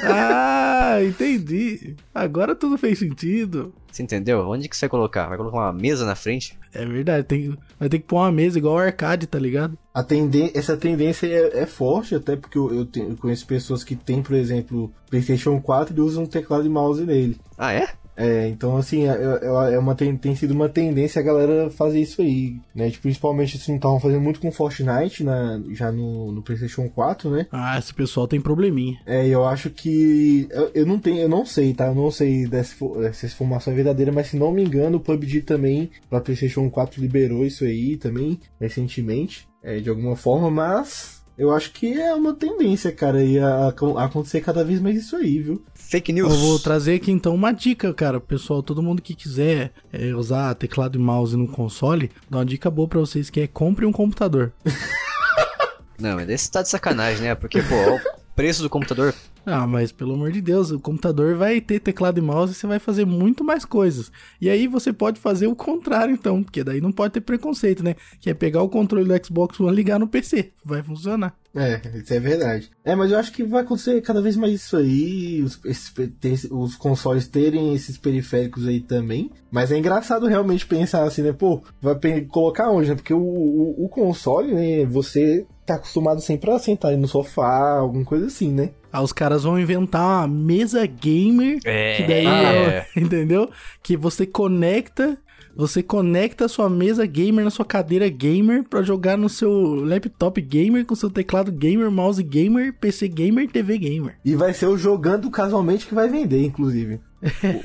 Ah, 0.04 1.00
entendi. 1.04 1.96
Agora 2.14 2.56
tudo 2.56 2.78
fez 2.78 3.00
sentido. 3.00 3.74
Você 3.92 4.04
entendeu? 4.04 4.48
Onde 4.48 4.70
que 4.70 4.78
você 4.78 4.86
vai 4.86 4.92
colocar? 4.92 5.28
Vai 5.28 5.38
colocar 5.38 5.58
uma 5.58 5.74
mesa 5.74 6.06
na 6.06 6.16
frente? 6.16 6.58
É 6.72 6.86
verdade, 6.86 7.26
tem, 7.26 7.58
vai 7.80 7.90
ter 7.90 8.00
que 8.00 8.06
pôr 8.06 8.18
uma 8.18 8.32
mesa 8.32 8.58
igual 8.58 8.76
o 8.76 8.78
arcade, 8.78 9.26
tá 9.26 9.40
ligado? 9.40 9.78
A 9.94 10.04
tenden 10.04 10.52
essa 10.54 10.78
tendência 10.78 11.26
é, 11.26 11.64
é, 11.64 11.66
forte, 11.66 12.14
até 12.14 12.36
porque 12.36 12.58
eu, 12.58 12.74
eu, 12.74 12.86
tenho, 12.86 13.10
eu 13.10 13.18
conheço 13.18 13.48
pessoas 13.48 13.84
que 13.84 13.96
têm, 13.96 14.22
por 14.22 14.36
exemplo, 14.36 14.92
PlayStation 15.10 15.60
4 15.60 15.98
e 15.98 16.00
usam 16.00 16.28
teclado 16.28 16.66
e 16.66 16.70
mouse 16.70 17.04
nele. 17.04 17.38
Ah, 17.58 17.74
é? 17.74 17.90
É, 18.18 18.48
então 18.50 18.76
assim, 18.76 19.08
é, 19.08 19.12
é, 19.12 19.74
é 19.76 19.80
uma, 19.80 19.94
tem, 19.94 20.18
tem 20.18 20.36
sido 20.36 20.52
uma 20.52 20.68
tendência 20.68 21.20
a 21.20 21.24
galera 21.24 21.70
fazer 21.70 22.02
isso 22.02 22.22
aí, 22.24 22.56
né? 22.74 22.90
Tipo, 22.90 23.04
principalmente 23.04 23.58
assim, 23.58 23.76
estavam 23.76 24.00
fazendo 24.00 24.22
muito 24.22 24.40
com 24.40 24.52
Fortnite 24.52 25.24
na, 25.24 25.62
já 25.72 25.92
no, 25.92 26.32
no 26.32 26.42
PlayStation 26.42 26.90
4, 26.90 27.30
né? 27.30 27.46
Ah, 27.52 27.78
esse 27.78 27.94
pessoal 27.94 28.28
tem 28.28 28.42
probleminha. 28.42 28.98
É, 29.06 29.28
eu 29.28 29.46
acho 29.46 29.70
que. 29.70 30.48
Eu, 30.50 30.72
eu 30.74 30.86
não 30.86 30.98
tenho, 30.98 31.20
eu 31.20 31.30
não 31.30 31.46
sei, 31.46 31.74
tá? 31.74 31.86
Eu 31.86 31.96
não 31.96 32.10
sei 32.10 32.48
dessa, 32.48 32.76
se 33.14 33.28
informação 33.28 33.72
é 33.72 33.76
verdadeira, 33.76 34.12
mas 34.12 34.28
se 34.28 34.38
não 34.38 34.52
me 34.52 34.64
engano, 34.64 34.98
o 34.98 35.00
PUBG 35.00 35.42
também, 35.42 35.92
pra 36.10 36.20
PlayStation 36.20 36.68
4, 36.70 37.00
liberou 37.00 37.46
isso 37.46 37.64
aí 37.66 37.98
também, 37.98 38.40
recentemente, 38.60 39.48
é, 39.62 39.80
de 39.80 39.90
alguma 39.90 40.16
forma, 40.16 40.50
mas. 40.50 41.17
Eu 41.38 41.52
acho 41.54 41.72
que 41.72 41.94
é 41.94 42.16
uma 42.16 42.34
tendência, 42.34 42.92
cara, 42.92 43.24
e 43.24 43.38
a, 43.38 43.68
a 43.68 44.04
acontecer 44.04 44.42
cada 44.42 44.64
vez 44.64 44.82
mais 44.82 44.98
isso 44.98 45.16
aí, 45.16 45.38
viu? 45.38 45.64
Fake 45.76 46.12
news. 46.12 46.34
Eu 46.34 46.40
vou 46.40 46.58
trazer 46.58 46.96
aqui 46.96 47.12
então 47.12 47.36
uma 47.36 47.52
dica, 47.52 47.94
cara. 47.94 48.20
Pessoal, 48.20 48.64
todo 48.64 48.82
mundo 48.82 49.04
que 49.04 49.14
quiser 49.14 49.72
é, 49.94 50.16
usar 50.16 50.56
teclado 50.56 50.98
e 50.98 51.02
mouse 51.02 51.38
no 51.38 51.48
console, 51.48 52.10
dá 52.28 52.40
uma 52.40 52.46
dica 52.46 52.72
boa 52.72 52.88
pra 52.88 53.00
vocês 53.00 53.30
que 53.30 53.42
é 53.42 53.48
compre 53.48 53.86
um 53.86 53.92
computador. 53.92 54.52
Não, 56.00 56.16
mas 56.16 56.28
esse 56.28 56.50
tá 56.50 56.64
de 56.64 56.70
sacanagem, 56.70 57.22
né? 57.22 57.36
Porque, 57.36 57.62
pô, 57.62 57.76
o 57.76 58.00
preço 58.36 58.64
do 58.64 58.70
computador 58.70 59.14
ah, 59.50 59.66
mas 59.66 59.94
pelo 59.94 60.14
amor 60.14 60.30
de 60.30 60.42
Deus, 60.42 60.72
o 60.72 60.80
computador 60.80 61.36
vai 61.36 61.62
ter 61.62 61.80
teclado 61.80 62.18
e 62.18 62.22
mouse 62.22 62.52
e 62.52 62.56
você 62.56 62.68
vai 62.68 62.80
fazer 62.80 63.06
muito 63.06 63.46
mais 63.46 63.64
coisas. 63.64 64.12
E 64.42 64.50
aí 64.50 64.68
você 64.68 64.92
pode 64.92 65.22
fazer 65.22 65.48
o 65.48 65.56
contrário, 65.56 66.14
então, 66.14 66.44
porque 66.44 66.66
daí 66.66 66.82
não 66.82 66.92
pode 66.92 67.14
ter 67.14 67.22
preconceito, 67.22 67.82
né? 67.82 67.96
Que 68.20 68.30
é 68.30 68.34
pegar 68.34 68.62
o 68.62 68.68
controle 68.68 69.08
do 69.08 69.26
Xbox 69.26 69.58
One 69.58 69.72
e 69.72 69.76
ligar 69.76 70.00
no 70.00 70.08
PC. 70.08 70.50
Vai 70.66 70.84
funcionar. 70.84 71.34
É, 71.56 71.82
isso 71.96 72.14
é 72.14 72.20
verdade. 72.20 72.70
É, 72.84 72.94
mas 72.94 73.10
eu 73.10 73.18
acho 73.18 73.32
que 73.32 73.42
vai 73.42 73.62
acontecer 73.62 74.02
cada 74.02 74.22
vez 74.22 74.36
mais 74.36 74.54
isso 74.54 74.76
aí, 74.76 75.42
os, 75.42 75.60
esses, 75.64 76.52
os 76.52 76.76
consoles 76.76 77.26
terem 77.30 77.74
esses 77.74 77.98
periféricos 77.98 78.68
aí 78.68 78.82
também. 78.82 79.32
Mas 79.50 79.72
é 79.72 79.78
engraçado 79.78 80.28
realmente 80.28 80.68
pensar 80.68 81.04
assim, 81.04 81.22
né? 81.22 81.32
Pô, 81.32 81.64
vai 81.82 81.96
colocar 82.26 82.70
onde, 82.70 82.90
né? 82.90 82.96
Porque 82.96 83.14
o, 83.14 83.18
o, 83.18 83.86
o 83.86 83.88
console, 83.88 84.54
né? 84.54 84.86
Você 84.86 85.48
tá 85.66 85.76
acostumado 85.76 86.22
sempre 86.22 86.50
a 86.50 86.60
sentar 86.60 86.96
no 86.96 87.08
sofá, 87.08 87.78
alguma 87.78 88.06
coisa 88.06 88.28
assim, 88.28 88.52
né? 88.52 88.72
Aí 88.98 89.04
os 89.04 89.14
caras 89.14 89.44
vão 89.44 89.60
inventar 89.60 90.02
uma 90.02 90.28
mesa 90.28 90.86
gamer. 90.86 91.60
É. 91.64 91.98
Que 91.98 92.04
daí, 92.04 92.26
é. 92.26 92.88
entendeu? 92.98 93.50
Que 93.84 93.96
você 93.96 94.26
conecta. 94.26 95.18
Você 95.56 95.82
conecta 95.82 96.46
a 96.46 96.48
sua 96.48 96.70
mesa 96.70 97.04
gamer 97.08 97.44
na 97.44 97.50
sua 97.50 97.66
cadeira 97.66 98.08
gamer 98.10 98.64
para 98.64 98.84
jogar 98.84 99.18
no 99.18 99.28
seu 99.28 99.74
laptop 99.84 100.40
gamer 100.40 100.86
com 100.86 100.94
seu 100.94 101.10
teclado 101.10 101.52
gamer, 101.52 101.90
mouse 101.90 102.22
gamer, 102.22 102.74
PC 102.74 103.08
gamer, 103.08 103.50
TV 103.50 103.80
gamer. 103.80 104.16
E 104.24 104.36
vai 104.36 104.54
ser 104.54 104.68
o 104.68 104.78
jogando 104.78 105.32
casualmente 105.32 105.88
que 105.88 105.96
vai 105.96 106.08
vender, 106.08 106.44
inclusive. 106.44 107.00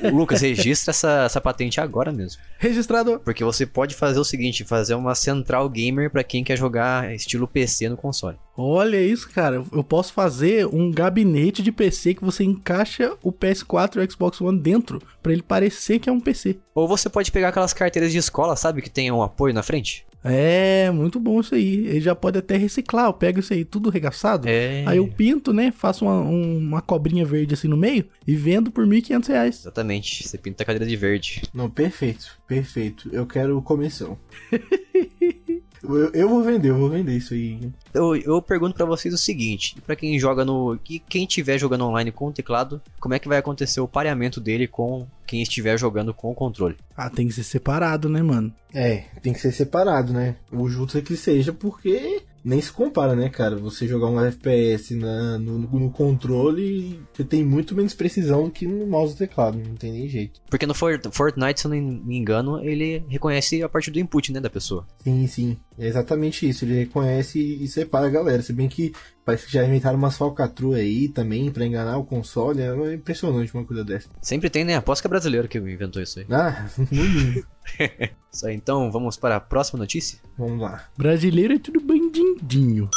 O, 0.03 0.15
Lucas, 0.15 0.41
registra 0.41 0.91
essa, 0.91 1.23
essa 1.25 1.41
patente 1.41 1.79
agora 1.79 2.11
mesmo. 2.11 2.41
Registrado. 2.57 3.19
Porque 3.19 3.43
você 3.43 3.65
pode 3.65 3.95
fazer 3.95 4.19
o 4.19 4.23
seguinte, 4.23 4.63
fazer 4.63 4.95
uma 4.95 5.15
central 5.15 5.69
gamer 5.69 6.09
para 6.09 6.23
quem 6.23 6.43
quer 6.43 6.57
jogar 6.57 7.13
estilo 7.13 7.47
PC 7.47 7.89
no 7.89 7.97
console. 7.97 8.37
Olha 8.55 9.01
isso, 9.01 9.29
cara. 9.29 9.63
Eu 9.71 9.83
posso 9.83 10.13
fazer 10.13 10.65
um 10.67 10.91
gabinete 10.91 11.61
de 11.61 11.71
PC 11.71 12.15
que 12.15 12.23
você 12.23 12.43
encaixa 12.43 13.15
o 13.21 13.31
PS4 13.31 13.95
e 13.95 13.99
o 13.99 14.11
Xbox 14.11 14.41
One 14.41 14.59
dentro, 14.59 15.01
para 15.21 15.33
ele 15.33 15.41
parecer 15.41 15.99
que 15.99 16.09
é 16.09 16.11
um 16.11 16.19
PC. 16.19 16.57
Ou 16.73 16.87
você 16.87 17.09
pode 17.09 17.31
pegar 17.31 17.49
aquelas 17.49 17.73
carteiras 17.73 18.11
de 18.11 18.17
escola, 18.17 18.55
sabe, 18.55 18.81
que 18.81 18.89
tem 18.89 19.11
um 19.11 19.23
apoio 19.23 19.53
na 19.53 19.63
frente? 19.63 20.05
É, 20.23 20.89
muito 20.91 21.19
bom 21.19 21.39
isso 21.39 21.55
aí. 21.55 21.87
Ele 21.87 22.01
já 22.01 22.15
pode 22.15 22.37
até 22.37 22.55
reciclar. 22.55 23.07
Eu 23.07 23.13
pego 23.13 23.39
isso 23.39 23.53
aí 23.53 23.65
tudo 23.65 23.89
regaçado. 23.89 24.47
É. 24.47 24.83
Aí 24.85 24.97
eu 24.97 25.07
pinto, 25.07 25.51
né? 25.51 25.71
Faço 25.71 26.05
uma, 26.05 26.19
uma 26.21 26.81
cobrinha 26.81 27.25
verde 27.25 27.53
assim 27.53 27.67
no 27.67 27.77
meio 27.77 28.05
e 28.25 28.35
vendo 28.35 28.71
por 28.71 28.87
R$ 28.87 29.01
1.500. 29.01 29.47
Exatamente. 29.47 30.27
Você 30.27 30.37
pinta 30.37 30.63
a 30.63 30.65
cadeira 30.65 30.85
de 30.85 30.95
verde. 30.95 31.41
Não, 31.53 31.69
perfeito. 31.69 32.39
Perfeito. 32.47 33.09
Eu 33.11 33.25
quero 33.25 33.61
comissão. 33.61 34.17
Eu, 35.83 36.11
eu, 36.13 36.29
vou 36.29 36.41
vender, 36.41 36.69
eu 36.69 36.77
vou 36.77 36.89
vender 36.89 37.15
isso 37.15 37.33
aí. 37.33 37.59
Eu, 37.93 38.15
eu 38.15 38.41
pergunto 38.41 38.75
para 38.75 38.85
vocês 38.85 39.13
o 39.13 39.17
seguinte: 39.17 39.75
para 39.85 39.95
quem 39.95 40.17
joga 40.17 40.45
no. 40.45 40.79
Quem 41.09 41.23
estiver 41.23 41.57
jogando 41.57 41.85
online 41.85 42.11
com 42.11 42.27
o 42.27 42.31
teclado, 42.31 42.81
como 42.99 43.13
é 43.13 43.19
que 43.19 43.27
vai 43.27 43.37
acontecer 43.37 43.81
o 43.81 43.87
pareamento 43.87 44.39
dele 44.39 44.67
com 44.67 45.05
quem 45.27 45.41
estiver 45.41 45.77
jogando 45.77 46.13
com 46.13 46.31
o 46.31 46.35
controle? 46.35 46.77
Ah, 46.95 47.09
tem 47.09 47.27
que 47.27 47.33
ser 47.33 47.43
separado, 47.43 48.07
né, 48.07 48.21
mano? 48.21 48.53
É, 48.73 49.05
tem 49.21 49.33
que 49.33 49.39
ser 49.39 49.51
separado, 49.51 50.13
né? 50.13 50.35
O 50.51 50.69
justo 50.69 50.97
é 50.97 51.01
que 51.01 51.17
seja, 51.17 51.51
porque 51.51 52.23
nem 52.43 52.59
se 52.59 52.71
compara, 52.71 53.15
né, 53.15 53.29
cara? 53.29 53.55
Você 53.55 53.87
jogar 53.87 54.07
um 54.07 54.19
FPS 54.19 54.95
na, 54.95 55.37
no, 55.37 55.59
no, 55.59 55.89
controle, 55.89 56.99
você 57.13 57.23
tem 57.23 57.43
muito 57.43 57.73
menos 57.73 57.93
precisão 57.93 58.45
do 58.45 58.51
que 58.51 58.67
no 58.67 58.85
mouse 58.85 59.13
e 59.13 59.17
teclado, 59.17 59.57
não 59.57 59.75
tem 59.75 59.91
nem 59.91 60.09
jeito. 60.09 60.41
Porque 60.49 60.65
no 60.65 60.73
Fortnite, 60.73 61.61
se 61.61 61.67
eu 61.67 61.71
não 61.71 61.77
me 61.77 62.17
engano, 62.17 62.59
ele 62.63 63.03
reconhece 63.07 63.63
a 63.63 63.69
partir 63.69 63.91
do 63.91 63.99
input, 63.99 64.31
né, 64.31 64.41
da 64.41 64.49
pessoa. 64.49 64.85
Sim, 65.03 65.25
sim. 65.27 65.57
É 65.77 65.87
exatamente 65.87 66.47
isso. 66.47 66.65
Ele 66.65 66.79
reconhece 66.79 67.39
e 67.39 67.67
separa 67.67 68.07
a 68.07 68.09
galera. 68.09 68.41
Se 68.41 68.53
bem 68.53 68.67
que 68.67 68.93
parece 69.25 69.45
que 69.45 69.53
já 69.53 69.65
inventaram 69.65 69.97
umas 69.97 70.17
falcatruas 70.17 70.79
aí 70.79 71.07
também 71.07 71.51
para 71.51 71.65
enganar 71.65 71.97
o 71.97 72.03
console. 72.03 72.61
É 72.61 72.93
impressionante 72.93 73.53
uma 73.53 73.65
coisa 73.65 73.83
dessa. 73.83 74.09
Sempre 74.21 74.49
tem, 74.49 74.63
né? 74.63 74.75
Aposto 74.75 75.01
que 75.01 75.07
é 75.07 75.09
brasileiro 75.09 75.47
que 75.47 75.57
inventou 75.57 76.01
isso 76.01 76.19
aí. 76.19 76.25
Ah, 76.29 76.67
mínimo. 76.91 77.43
Isso 78.31 78.47
aí, 78.47 78.55
então 78.55 78.91
vamos 78.91 79.15
para 79.15 79.35
a 79.35 79.39
próxima 79.39 79.79
notícia? 79.79 80.19
Vamos 80.37 80.59
lá. 80.59 80.85
Brasileiro 80.97 81.53
é 81.53 81.59
tudo 81.59 81.79
bandidinho. 81.79 82.89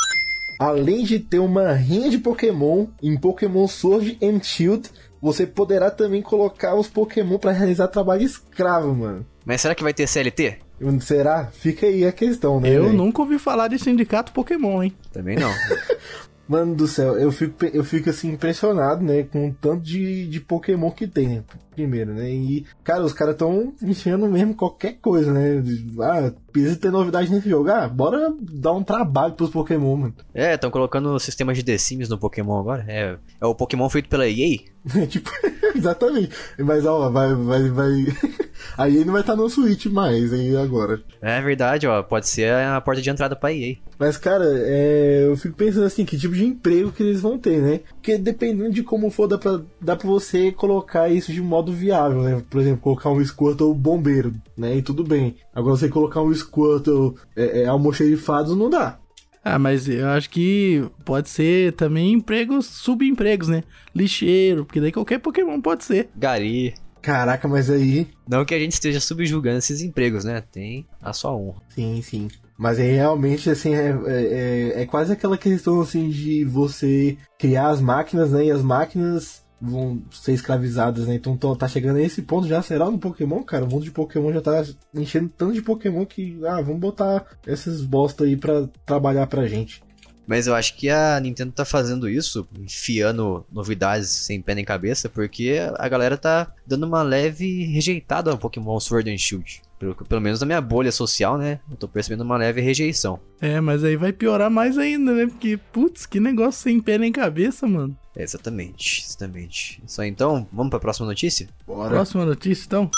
Além 0.58 1.04
de 1.04 1.20
ter 1.20 1.38
uma 1.38 1.72
rinha 1.72 2.10
de 2.10 2.18
Pokémon 2.18 2.86
em 3.02 3.16
Pokémon 3.16 3.68
Sword 3.68 4.18
and 4.22 4.42
Shield, 4.42 4.88
você 5.20 5.46
poderá 5.46 5.90
também 5.90 6.22
colocar 6.22 6.74
os 6.74 6.88
Pokémon 6.88 7.38
para 7.38 7.52
realizar 7.52 7.88
trabalho 7.88 8.22
escravo, 8.22 8.94
mano. 8.94 9.26
Mas 9.44 9.60
será 9.60 9.74
que 9.74 9.82
vai 9.82 9.92
ter 9.92 10.06
CLT? 10.06 10.58
Será? 11.00 11.46
Fica 11.46 11.86
aí 11.86 12.04
a 12.04 12.12
questão, 12.12 12.60
né? 12.60 12.68
Eu 12.68 12.84
véio? 12.84 12.94
nunca 12.94 13.22
ouvi 13.22 13.38
falar 13.38 13.68
de 13.68 13.78
sindicato 13.78 14.32
Pokémon, 14.32 14.82
hein? 14.82 14.92
Também 15.12 15.36
não. 15.36 15.50
Mano 16.48 16.76
do 16.76 16.86
céu, 16.86 17.18
eu 17.18 17.32
fico, 17.32 17.64
eu 17.64 17.82
fico 17.82 18.08
assim 18.08 18.30
impressionado, 18.30 19.02
né? 19.02 19.24
Com 19.24 19.48
o 19.48 19.54
tanto 19.54 19.82
de, 19.82 20.28
de 20.28 20.40
Pokémon 20.40 20.92
que 20.92 21.08
tem, 21.08 21.28
né? 21.28 21.44
Primeiro, 21.74 22.14
né? 22.14 22.30
E, 22.30 22.64
cara, 22.84 23.02
os 23.02 23.12
caras 23.12 23.34
estão 23.34 23.74
enchendo 23.82 24.28
mesmo 24.28 24.54
qualquer 24.54 24.98
coisa, 25.00 25.32
né? 25.32 25.60
Ah, 26.00 26.32
precisa 26.60 26.80
ter 26.80 26.90
novidade 26.90 27.30
nesse 27.30 27.48
jogo. 27.48 27.70
Ah, 27.70 27.88
bora 27.88 28.32
dar 28.40 28.72
um 28.72 28.82
trabalho 28.82 29.34
pros 29.34 29.50
Pokémon, 29.50 29.96
mano. 29.96 30.14
É, 30.34 30.54
estão 30.54 30.70
colocando 30.70 31.18
sistemas 31.18 31.56
de 31.56 31.64
The 31.64 31.78
Sims 31.78 32.08
no 32.08 32.18
Pokémon 32.18 32.58
agora. 32.58 32.84
É, 32.88 33.16
é 33.40 33.46
o 33.46 33.54
Pokémon 33.54 33.88
feito 33.88 34.08
pela 34.08 34.28
EA? 34.28 34.58
tipo, 35.08 35.30
exatamente. 35.74 36.30
Mas, 36.58 36.86
ó, 36.86 37.10
vai, 37.10 37.34
vai, 37.34 37.68
vai. 37.70 38.06
Aí 38.76 39.04
não 39.04 39.12
vai 39.12 39.22
estar 39.22 39.36
no 39.36 39.48
Switch 39.48 39.86
mais, 39.86 40.32
aí 40.32 40.56
agora. 40.56 41.00
É 41.20 41.40
verdade, 41.40 41.86
ó. 41.86 42.02
Pode 42.02 42.28
ser 42.28 42.52
a 42.52 42.80
porta 42.80 43.00
de 43.00 43.08
entrada 43.08 43.36
pra 43.36 43.52
EA. 43.52 43.76
Mas, 43.98 44.16
cara, 44.16 44.44
é... 44.46 45.26
eu 45.26 45.36
fico 45.36 45.54
pensando 45.54 45.84
assim, 45.84 46.04
que 46.04 46.18
tipo 46.18 46.34
de 46.34 46.44
emprego 46.44 46.90
que 46.90 47.02
eles 47.02 47.20
vão 47.20 47.38
ter, 47.38 47.60
né? 47.60 47.80
Porque 48.06 48.18
dependendo 48.18 48.70
de 48.70 48.84
como 48.84 49.10
for, 49.10 49.26
dá 49.26 49.36
pra, 49.36 49.60
dá 49.80 49.96
pra 49.96 50.06
você 50.06 50.52
colocar 50.52 51.08
isso 51.08 51.32
de 51.32 51.42
modo 51.42 51.72
viável, 51.72 52.22
né? 52.22 52.40
Por 52.48 52.60
exemplo, 52.60 52.80
colocar 52.80 53.10
um 53.10 53.24
Squirtle 53.24 53.74
bombeiro, 53.74 54.32
né? 54.56 54.76
E 54.76 54.82
tudo 54.82 55.02
bem. 55.02 55.34
Agora 55.52 55.76
você 55.76 55.88
colocar 55.88 56.22
um 56.22 56.32
Squirtle 56.32 57.16
é, 57.34 57.62
é, 57.62 57.66
almoxerifado 57.66 58.54
não 58.54 58.70
dá. 58.70 59.00
Ah, 59.42 59.58
mas 59.58 59.88
eu 59.88 60.06
acho 60.06 60.30
que 60.30 60.88
pode 61.04 61.28
ser 61.28 61.72
também 61.72 62.12
empregos, 62.12 62.66
subempregos, 62.66 63.48
né? 63.48 63.64
Lixeiro, 63.92 64.64
porque 64.64 64.80
daí 64.80 64.92
qualquer 64.92 65.18
Pokémon 65.18 65.60
pode 65.60 65.82
ser. 65.82 66.08
Gari. 66.14 66.74
Caraca, 67.02 67.48
mas 67.48 67.68
aí. 67.68 68.06
Não 68.28 68.44
que 68.44 68.54
a 68.54 68.58
gente 68.60 68.74
esteja 68.74 69.00
subjugando 69.00 69.58
esses 69.58 69.80
empregos, 69.80 70.24
né? 70.24 70.44
Tem 70.52 70.86
a 71.02 71.12
sua 71.12 71.34
honra. 71.34 71.60
Sim, 71.70 72.00
sim. 72.02 72.28
Mas 72.56 72.78
aí 72.78 72.92
realmente, 72.92 73.50
assim, 73.50 73.74
é, 73.74 73.94
é, 74.06 74.82
é 74.82 74.86
quase 74.86 75.12
aquela 75.12 75.36
questão, 75.36 75.80
assim, 75.80 76.08
de 76.08 76.44
você 76.44 77.18
criar 77.38 77.68
as 77.68 77.80
máquinas, 77.80 78.30
né? 78.30 78.46
E 78.46 78.50
as 78.50 78.62
máquinas 78.62 79.44
vão 79.60 80.02
ser 80.10 80.32
escravizadas, 80.32 81.06
né? 81.06 81.14
Então 81.14 81.36
tá 81.56 81.68
chegando 81.68 81.96
a 81.96 82.02
esse 82.02 82.22
ponto 82.22 82.46
já, 82.46 82.62
será 82.62 82.90
no 82.90 82.98
Pokémon, 82.98 83.42
cara? 83.42 83.64
O 83.64 83.68
mundo 83.68 83.84
de 83.84 83.90
Pokémon 83.90 84.32
já 84.32 84.40
tá 84.40 84.64
enchendo 84.94 85.30
tanto 85.36 85.54
de 85.54 85.62
Pokémon 85.62 86.04
que, 86.06 86.38
ah, 86.46 86.60
vamos 86.60 86.80
botar 86.80 87.26
essas 87.46 87.82
bosta 87.82 88.24
aí 88.24 88.36
pra 88.36 88.68
trabalhar 88.84 89.26
pra 89.26 89.46
gente. 89.46 89.82
Mas 90.26 90.48
eu 90.48 90.54
acho 90.54 90.76
que 90.76 90.90
a 90.90 91.20
Nintendo 91.20 91.52
tá 91.52 91.64
fazendo 91.64 92.08
isso, 92.08 92.48
enfiando 92.58 93.46
novidades 93.50 94.10
sem 94.10 94.42
pé 94.42 94.56
nem 94.56 94.64
cabeça, 94.64 95.08
porque 95.08 95.58
a 95.78 95.88
galera 95.88 96.18
tá 96.18 96.52
dando 96.66 96.84
uma 96.84 97.02
leve 97.02 97.64
rejeitada 97.66 98.30
ao 98.30 98.38
Pokémon 98.38 98.80
Sword 98.80 99.08
and 99.08 99.18
Shield. 99.18 99.62
Pelo, 99.78 99.94
pelo 99.94 100.20
menos 100.20 100.40
na 100.40 100.46
minha 100.46 100.60
bolha 100.60 100.90
social, 100.90 101.36
né? 101.36 101.60
Eu 101.70 101.76
tô 101.76 101.86
percebendo 101.86 102.22
uma 102.22 102.36
leve 102.36 102.60
rejeição. 102.60 103.20
É, 103.40 103.60
mas 103.60 103.84
aí 103.84 103.96
vai 103.96 104.12
piorar 104.12 104.50
mais 104.50 104.78
ainda, 104.78 105.12
né? 105.12 105.26
Porque, 105.26 105.58
putz, 105.72 106.06
que 106.06 106.18
negócio 106.18 106.62
sem 106.62 106.80
pé 106.80 106.96
nem 106.96 107.12
cabeça, 107.12 107.66
mano. 107.66 107.96
É, 108.16 108.22
exatamente, 108.22 109.04
exatamente. 109.06 109.82
Só 109.86 110.02
então, 110.02 110.46
vamos 110.50 110.70
pra 110.70 110.80
próxima 110.80 111.06
notícia? 111.06 111.48
Bora. 111.66 111.90
Próxima 111.90 112.24
notícia, 112.24 112.64
então. 112.64 112.90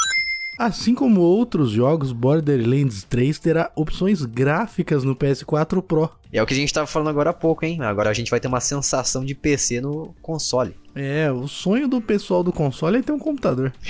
Assim 0.59 0.93
como 0.93 1.21
outros 1.21 1.71
jogos, 1.71 2.11
Borderlands 2.11 3.05
3 3.05 3.39
terá 3.39 3.71
opções 3.77 4.25
gráficas 4.25 5.05
no 5.05 5.15
PS4 5.15 5.81
Pro. 5.81 6.11
É 6.33 6.43
o 6.43 6.47
que 6.47 6.53
a 6.53 6.57
gente 6.57 6.75
tava 6.75 6.87
falando 6.87 7.11
agora 7.11 7.31
há 7.31 7.33
pouco, 7.33 7.65
hein? 7.65 7.81
Agora 7.81 8.11
a 8.11 8.13
gente 8.13 8.29
vai 8.29 8.41
ter 8.41 8.49
uma 8.49 8.61
sensação 8.61 9.25
de 9.25 9.37
PC 9.37 9.81
no 9.81 10.15
console. 10.21 10.75
É, 10.97 11.31
o 11.31 11.47
sonho 11.47 11.87
do 11.87 12.01
pessoal 12.01 12.43
do 12.43 12.53
console 12.53 12.99
é 12.99 13.03
ter 13.03 13.13
um 13.13 13.19
computador. 13.21 13.73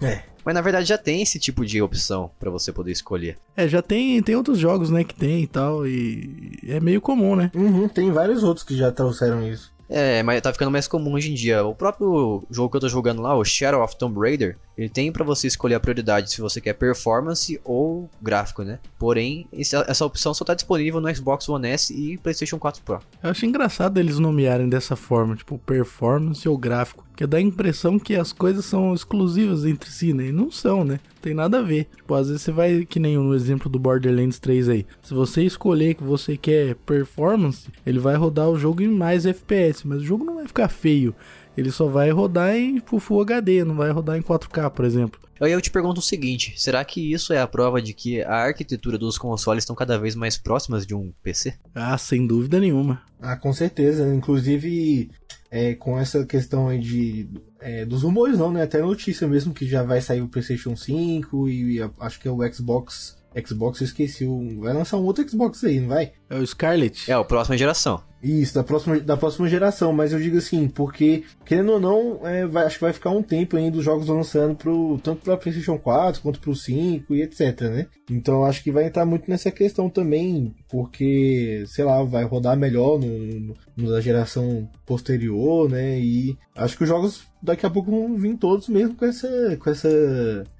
É. 0.00 0.31
Mas 0.44 0.54
na 0.54 0.60
verdade 0.60 0.86
já 0.86 0.98
tem 0.98 1.22
esse 1.22 1.38
tipo 1.38 1.64
de 1.64 1.80
opção 1.80 2.30
pra 2.38 2.50
você 2.50 2.72
poder 2.72 2.92
escolher. 2.92 3.38
É, 3.56 3.68
já 3.68 3.82
tem, 3.82 4.22
tem 4.22 4.36
outros 4.36 4.58
jogos, 4.58 4.90
né, 4.90 5.04
que 5.04 5.14
tem 5.14 5.42
e 5.42 5.46
tal, 5.46 5.86
e 5.86 6.58
é 6.66 6.80
meio 6.80 7.00
comum, 7.00 7.36
né? 7.36 7.50
Uhum, 7.54 7.88
tem 7.88 8.10
vários 8.10 8.42
outros 8.42 8.64
que 8.64 8.76
já 8.76 8.90
trouxeram 8.90 9.46
isso. 9.46 9.72
É, 9.88 10.22
mas 10.22 10.40
tá 10.40 10.50
ficando 10.50 10.70
mais 10.70 10.88
comum 10.88 11.12
hoje 11.12 11.30
em 11.30 11.34
dia. 11.34 11.62
O 11.64 11.74
próprio 11.74 12.42
jogo 12.50 12.70
que 12.70 12.76
eu 12.78 12.80
tô 12.80 12.88
jogando 12.88 13.20
lá, 13.20 13.36
o 13.36 13.44
Shadow 13.44 13.82
of 13.82 13.94
Tomb 13.98 14.18
Raider, 14.18 14.56
ele 14.76 14.88
tem 14.88 15.12
pra 15.12 15.24
você 15.24 15.46
escolher 15.46 15.74
a 15.74 15.80
prioridade 15.80 16.30
se 16.30 16.40
você 16.40 16.60
quer 16.60 16.72
performance 16.74 17.60
ou 17.64 18.10
gráfico, 18.20 18.62
né? 18.62 18.78
Porém, 18.98 19.46
essa 19.52 20.04
opção 20.04 20.32
só 20.32 20.44
tá 20.44 20.54
disponível 20.54 21.00
no 21.00 21.14
Xbox 21.14 21.48
One 21.48 21.68
S 21.68 21.92
e 21.92 22.16
PlayStation 22.18 22.58
4 22.58 22.82
Pro. 22.82 23.00
Eu 23.22 23.30
acho 23.30 23.46
engraçado 23.46 23.98
eles 23.98 24.18
nomearem 24.18 24.68
dessa 24.68 24.96
forma, 24.96 25.36
tipo, 25.36 25.58
performance 25.58 26.48
ou 26.48 26.56
gráfico. 26.56 27.04
Porque 27.12 27.26
dá 27.26 27.36
a 27.36 27.42
impressão 27.42 27.98
que 27.98 28.16
as 28.16 28.32
coisas 28.32 28.64
são 28.64 28.94
exclusivas 28.94 29.66
entre 29.66 29.90
si, 29.90 30.14
né? 30.14 30.28
E 30.28 30.32
não 30.32 30.50
são, 30.50 30.82
né? 30.82 30.98
Tem 31.20 31.34
nada 31.34 31.58
a 31.58 31.62
ver. 31.62 31.86
Tipo, 31.94 32.14
às 32.14 32.28
vezes 32.28 32.42
você 32.42 32.50
vai, 32.50 32.86
que 32.86 32.98
nem 32.98 33.18
no 33.18 33.34
exemplo 33.34 33.68
do 33.68 33.78
Borderlands 33.78 34.38
3 34.38 34.68
aí. 34.70 34.86
Se 35.02 35.12
você 35.12 35.42
escolher 35.42 35.94
que 35.94 36.02
você 36.02 36.38
quer 36.38 36.74
performance, 36.74 37.68
ele 37.84 37.98
vai 37.98 38.16
rodar 38.16 38.48
o 38.48 38.58
jogo 38.58 38.82
em 38.82 38.88
mais 38.88 39.26
FPS. 39.26 39.86
Mas 39.86 39.98
o 39.98 40.04
jogo 40.04 40.24
não 40.24 40.36
vai 40.36 40.46
ficar 40.46 40.68
feio. 40.68 41.14
Ele 41.56 41.70
só 41.70 41.86
vai 41.86 42.10
rodar 42.10 42.54
em 42.56 42.76
tipo, 42.76 42.98
Full 42.98 43.20
HD, 43.22 43.64
não 43.64 43.74
vai 43.74 43.90
rodar 43.90 44.16
em 44.16 44.22
4K, 44.22 44.70
por 44.70 44.84
exemplo. 44.84 45.20
Aí 45.40 45.50
eu 45.52 45.60
te 45.60 45.70
pergunto 45.70 45.98
o 46.00 46.02
seguinte: 46.02 46.54
será 46.56 46.84
que 46.84 47.12
isso 47.12 47.32
é 47.32 47.40
a 47.40 47.46
prova 47.46 47.82
de 47.82 47.92
que 47.92 48.22
a 48.22 48.36
arquitetura 48.44 48.96
dos 48.96 49.18
consoles 49.18 49.62
estão 49.62 49.74
cada 49.76 49.98
vez 49.98 50.14
mais 50.14 50.38
próximas 50.38 50.86
de 50.86 50.94
um 50.94 51.12
PC? 51.22 51.54
Ah, 51.74 51.98
sem 51.98 52.26
dúvida 52.26 52.60
nenhuma. 52.60 53.02
Ah, 53.20 53.36
com 53.36 53.52
certeza. 53.52 54.06
Inclusive, 54.14 55.10
é, 55.50 55.74
com 55.74 55.98
essa 55.98 56.24
questão 56.24 56.68
aí 56.68 56.78
de. 56.78 57.28
é, 57.60 57.84
dos 57.84 58.02
rumores, 58.02 58.38
não, 58.38 58.52
né? 58.52 58.62
Até 58.62 58.80
notícia 58.80 59.26
mesmo 59.26 59.52
que 59.52 59.66
já 59.66 59.82
vai 59.82 60.00
sair 60.00 60.22
o 60.22 60.28
PlayStation 60.28 60.74
5 60.76 61.48
e, 61.48 61.82
a- 61.82 61.90
acho 62.00 62.20
que 62.20 62.28
é 62.28 62.30
o 62.30 62.38
Xbox. 62.52 63.16
Xbox, 63.46 63.80
eu 63.80 63.86
esqueci. 63.86 64.24
o- 64.24 64.60
Vai 64.60 64.72
lançar 64.72 64.96
um 64.98 65.04
outro 65.04 65.28
Xbox 65.28 65.64
aí, 65.64 65.80
não 65.80 65.88
vai? 65.88 66.12
É 66.30 66.36
o 66.36 66.46
Scarlet. 66.46 67.10
É, 67.10 67.14
a 67.14 67.24
próxima 67.24 67.58
geração. 67.58 68.00
Isso, 68.22 68.54
da 68.54 68.62
próxima, 68.62 69.00
da 69.00 69.16
próxima 69.16 69.48
geração, 69.48 69.92
mas 69.92 70.12
eu 70.12 70.20
digo 70.20 70.38
assim, 70.38 70.68
porque, 70.68 71.24
querendo 71.44 71.72
ou 71.72 71.80
não, 71.80 72.24
é, 72.26 72.46
vai- 72.46 72.64
acho 72.66 72.76
que 72.76 72.84
vai 72.84 72.92
ficar 72.92 73.10
um 73.10 73.22
tempo 73.22 73.56
ainda 73.56 73.78
os 73.78 73.84
jogos 73.84 74.06
lançando 74.06 74.54
pro, 74.54 74.96
tanto 75.02 75.22
pra 75.22 75.36
PlayStation 75.36 75.76
4 75.76 76.22
quanto 76.22 76.38
pro 76.38 76.54
5 76.54 77.14
e 77.16 77.22
etc, 77.22 77.60
né? 77.62 77.86
Então 78.08 78.44
acho 78.44 78.62
que 78.62 78.70
vai 78.70 78.84
entrar 78.86 79.04
muito 79.04 79.28
nessa 79.28 79.50
questão 79.50 79.90
também, 79.90 80.54
porque, 80.70 81.64
sei 81.66 81.84
lá, 81.84 82.02
vai 82.04 82.22
rodar 82.24 82.56
melhor 82.56 82.98
no, 83.00 83.54
no- 83.76 83.90
da 83.90 84.00
geração 84.00 84.68
posterior, 84.86 85.68
né? 85.68 85.98
E 85.98 86.36
acho 86.54 86.76
que 86.76 86.84
os 86.84 86.88
jogos 86.88 87.24
daqui 87.42 87.66
a 87.66 87.70
pouco 87.70 87.90
vão 87.90 88.14
vir 88.16 88.36
todos 88.36 88.68
mesmo 88.68 88.94
com 88.94 89.04
essa, 89.04 89.56
com 89.58 89.68
essa 89.70 89.88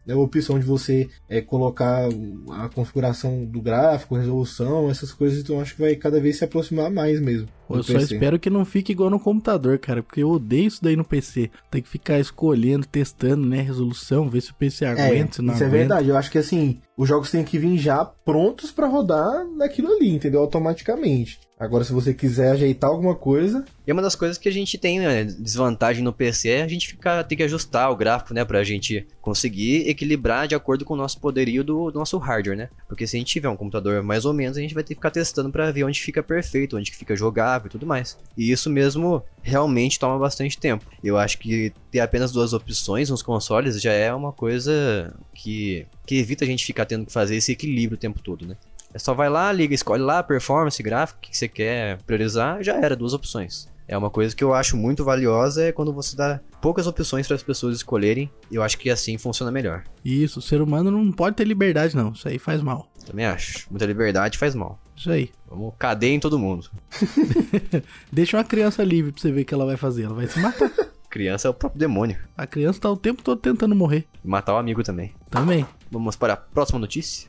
né, 0.06 0.14
opção 0.14 0.58
de 0.58 0.64
você 0.64 1.08
é, 1.28 1.40
colocar 1.40 2.08
a 2.50 2.68
configuração 2.68 3.44
do 3.44 3.60
gráfico, 3.60 4.16
resolução, 4.16 4.90
essas 4.90 5.12
coisas, 5.12 5.38
então 5.40 5.60
acho 5.60 5.74
que 5.76 5.80
vai 5.82 5.94
cada 5.94 6.20
vez 6.20 6.38
se 6.38 6.44
aproximar 6.44 6.90
mais 6.90 7.20
mesmo. 7.20 7.46
Eu 7.70 7.82
só 7.82 7.94
PC. 7.94 8.14
espero 8.14 8.38
que 8.38 8.50
não 8.50 8.64
fique 8.66 8.92
igual 8.92 9.08
no 9.08 9.18
computador, 9.18 9.78
cara, 9.78 10.02
porque 10.02 10.22
eu 10.22 10.28
odeio 10.30 10.66
isso 10.66 10.82
daí 10.82 10.94
no 10.94 11.04
PC. 11.04 11.50
Tem 11.70 11.80
que 11.80 11.88
ficar 11.88 12.18
escolhendo, 12.18 12.86
testando, 12.86 13.46
né, 13.46 13.62
resolução, 13.62 14.28
ver 14.28 14.42
se 14.42 14.50
o 14.50 14.54
PC 14.54 14.84
É, 14.84 14.88
aguenta, 14.88 15.36
se 15.36 15.42
não 15.42 15.54
isso 15.54 15.62
é 15.62 15.66
aguenta. 15.66 15.78
verdade. 15.78 16.08
Eu 16.10 16.16
acho 16.18 16.30
que 16.30 16.36
assim, 16.36 16.80
os 16.96 17.08
jogos 17.08 17.30
têm 17.30 17.44
que 17.44 17.58
vir 17.58 17.78
já 17.78 18.04
prontos 18.04 18.70
pra 18.70 18.86
rodar 18.86 19.46
naquilo 19.56 19.88
ali, 19.90 20.10
entendeu? 20.10 20.40
Automaticamente. 20.40 21.40
Agora, 21.62 21.84
se 21.84 21.92
você 21.92 22.12
quiser 22.12 22.50
ajeitar 22.50 22.90
alguma 22.90 23.14
coisa, 23.14 23.64
E 23.86 23.92
uma 23.92 24.02
das 24.02 24.16
coisas 24.16 24.36
que 24.36 24.48
a 24.48 24.52
gente 24.52 24.76
tem 24.76 24.98
né, 24.98 25.22
desvantagem 25.22 26.02
no 26.02 26.12
PC 26.12 26.48
é 26.48 26.62
a 26.62 26.68
gente 26.68 26.88
ficar, 26.88 27.22
ter 27.22 27.36
que 27.36 27.42
ajustar 27.44 27.88
o 27.90 27.96
gráfico, 27.96 28.34
né? 28.34 28.44
Pra 28.44 28.64
gente 28.64 29.06
conseguir 29.20 29.88
equilibrar 29.88 30.48
de 30.48 30.56
acordo 30.56 30.84
com 30.84 30.94
o 30.94 30.96
nosso 30.96 31.20
poderio 31.20 31.62
do, 31.62 31.92
do 31.92 31.98
nosso 32.00 32.18
hardware, 32.18 32.56
né? 32.56 32.68
Porque 32.88 33.06
se 33.06 33.16
a 33.16 33.18
gente 33.18 33.30
tiver 33.30 33.48
um 33.48 33.56
computador 33.56 34.02
mais 34.02 34.24
ou 34.24 34.32
menos, 34.32 34.56
a 34.56 34.60
gente 34.60 34.74
vai 34.74 34.82
ter 34.82 34.94
que 34.94 34.98
ficar 34.98 35.12
testando 35.12 35.50
pra 35.50 35.70
ver 35.70 35.84
onde 35.84 36.00
fica 36.00 36.20
perfeito, 36.20 36.76
onde 36.76 36.90
fica 36.90 37.14
jogável 37.14 37.68
e 37.68 37.70
tudo 37.70 37.86
mais. 37.86 38.18
E 38.36 38.50
isso 38.50 38.68
mesmo 38.68 39.22
realmente 39.40 40.00
toma 40.00 40.18
bastante 40.18 40.58
tempo. 40.58 40.84
Eu 41.02 41.16
acho 41.16 41.38
que 41.38 41.72
ter 41.92 42.00
apenas 42.00 42.32
duas 42.32 42.52
opções 42.52 43.08
nos 43.08 43.22
consoles 43.22 43.80
já 43.80 43.92
é 43.92 44.12
uma 44.12 44.32
coisa 44.32 45.14
que, 45.34 45.86
que 46.04 46.18
evita 46.18 46.44
a 46.44 46.48
gente 46.48 46.64
ficar 46.64 46.86
tendo 46.86 47.06
que 47.06 47.12
fazer 47.12 47.36
esse 47.36 47.52
equilíbrio 47.52 47.96
o 47.96 48.00
tempo 48.00 48.20
todo, 48.20 48.46
né? 48.46 48.56
É 48.94 48.98
só 48.98 49.14
vai 49.14 49.28
lá, 49.28 49.50
liga, 49.52 49.74
escolhe 49.74 50.02
lá, 50.02 50.22
performance, 50.22 50.82
gráfico, 50.82 51.18
o 51.18 51.22
que 51.22 51.36
você 51.36 51.48
quer 51.48 51.98
priorizar, 52.02 52.62
já 52.62 52.74
era, 52.76 52.94
duas 52.94 53.14
opções. 53.14 53.70
É 53.88 53.96
uma 53.98 54.10
coisa 54.10 54.34
que 54.34 54.42
eu 54.44 54.54
acho 54.54 54.76
muito 54.76 55.04
valiosa 55.04 55.64
é 55.64 55.72
quando 55.72 55.92
você 55.92 56.16
dá 56.16 56.40
poucas 56.60 56.86
opções 56.86 57.26
para 57.26 57.36
as 57.36 57.42
pessoas 57.42 57.76
escolherem. 57.76 58.30
e 58.50 58.54
Eu 58.54 58.62
acho 58.62 58.78
que 58.78 58.88
assim 58.88 59.18
funciona 59.18 59.50
melhor. 59.50 59.84
Isso, 60.04 60.38
o 60.38 60.42
ser 60.42 60.62
humano 60.62 60.90
não 60.90 61.10
pode 61.12 61.36
ter 61.36 61.44
liberdade, 61.44 61.96
não. 61.96 62.12
Isso 62.12 62.26
aí 62.28 62.38
faz 62.38 62.62
mal. 62.62 62.88
Também 63.04 63.26
acho. 63.26 63.66
Muita 63.70 63.84
liberdade 63.84 64.38
faz 64.38 64.54
mal. 64.54 64.80
Isso 64.96 65.10
aí. 65.10 65.30
Vamos 65.48 65.74
cadeia 65.78 66.14
em 66.14 66.20
todo 66.20 66.38
mundo. 66.38 66.70
Deixa 68.10 68.36
uma 68.36 68.44
criança 68.44 68.84
livre 68.84 69.12
pra 69.12 69.20
você 69.20 69.32
ver 69.32 69.42
o 69.42 69.44
que 69.44 69.52
ela 69.52 69.66
vai 69.66 69.76
fazer. 69.76 70.04
Ela 70.04 70.14
vai 70.14 70.26
se 70.26 70.38
matar. 70.38 70.70
Criança 71.10 71.48
é 71.48 71.50
o 71.50 71.54
próprio 71.54 71.78
demônio. 71.78 72.16
A 72.34 72.46
criança 72.46 72.80
tá 72.80 72.90
o 72.90 72.96
tempo 72.96 73.22
todo 73.22 73.38
tentando 73.38 73.76
morrer. 73.76 74.06
E 74.24 74.26
matar 74.26 74.54
o 74.54 74.56
amigo 74.56 74.82
também. 74.82 75.12
Também. 75.28 75.66
Vamos 75.90 76.16
para 76.16 76.32
a 76.32 76.36
próxima 76.38 76.78
notícia. 76.78 77.26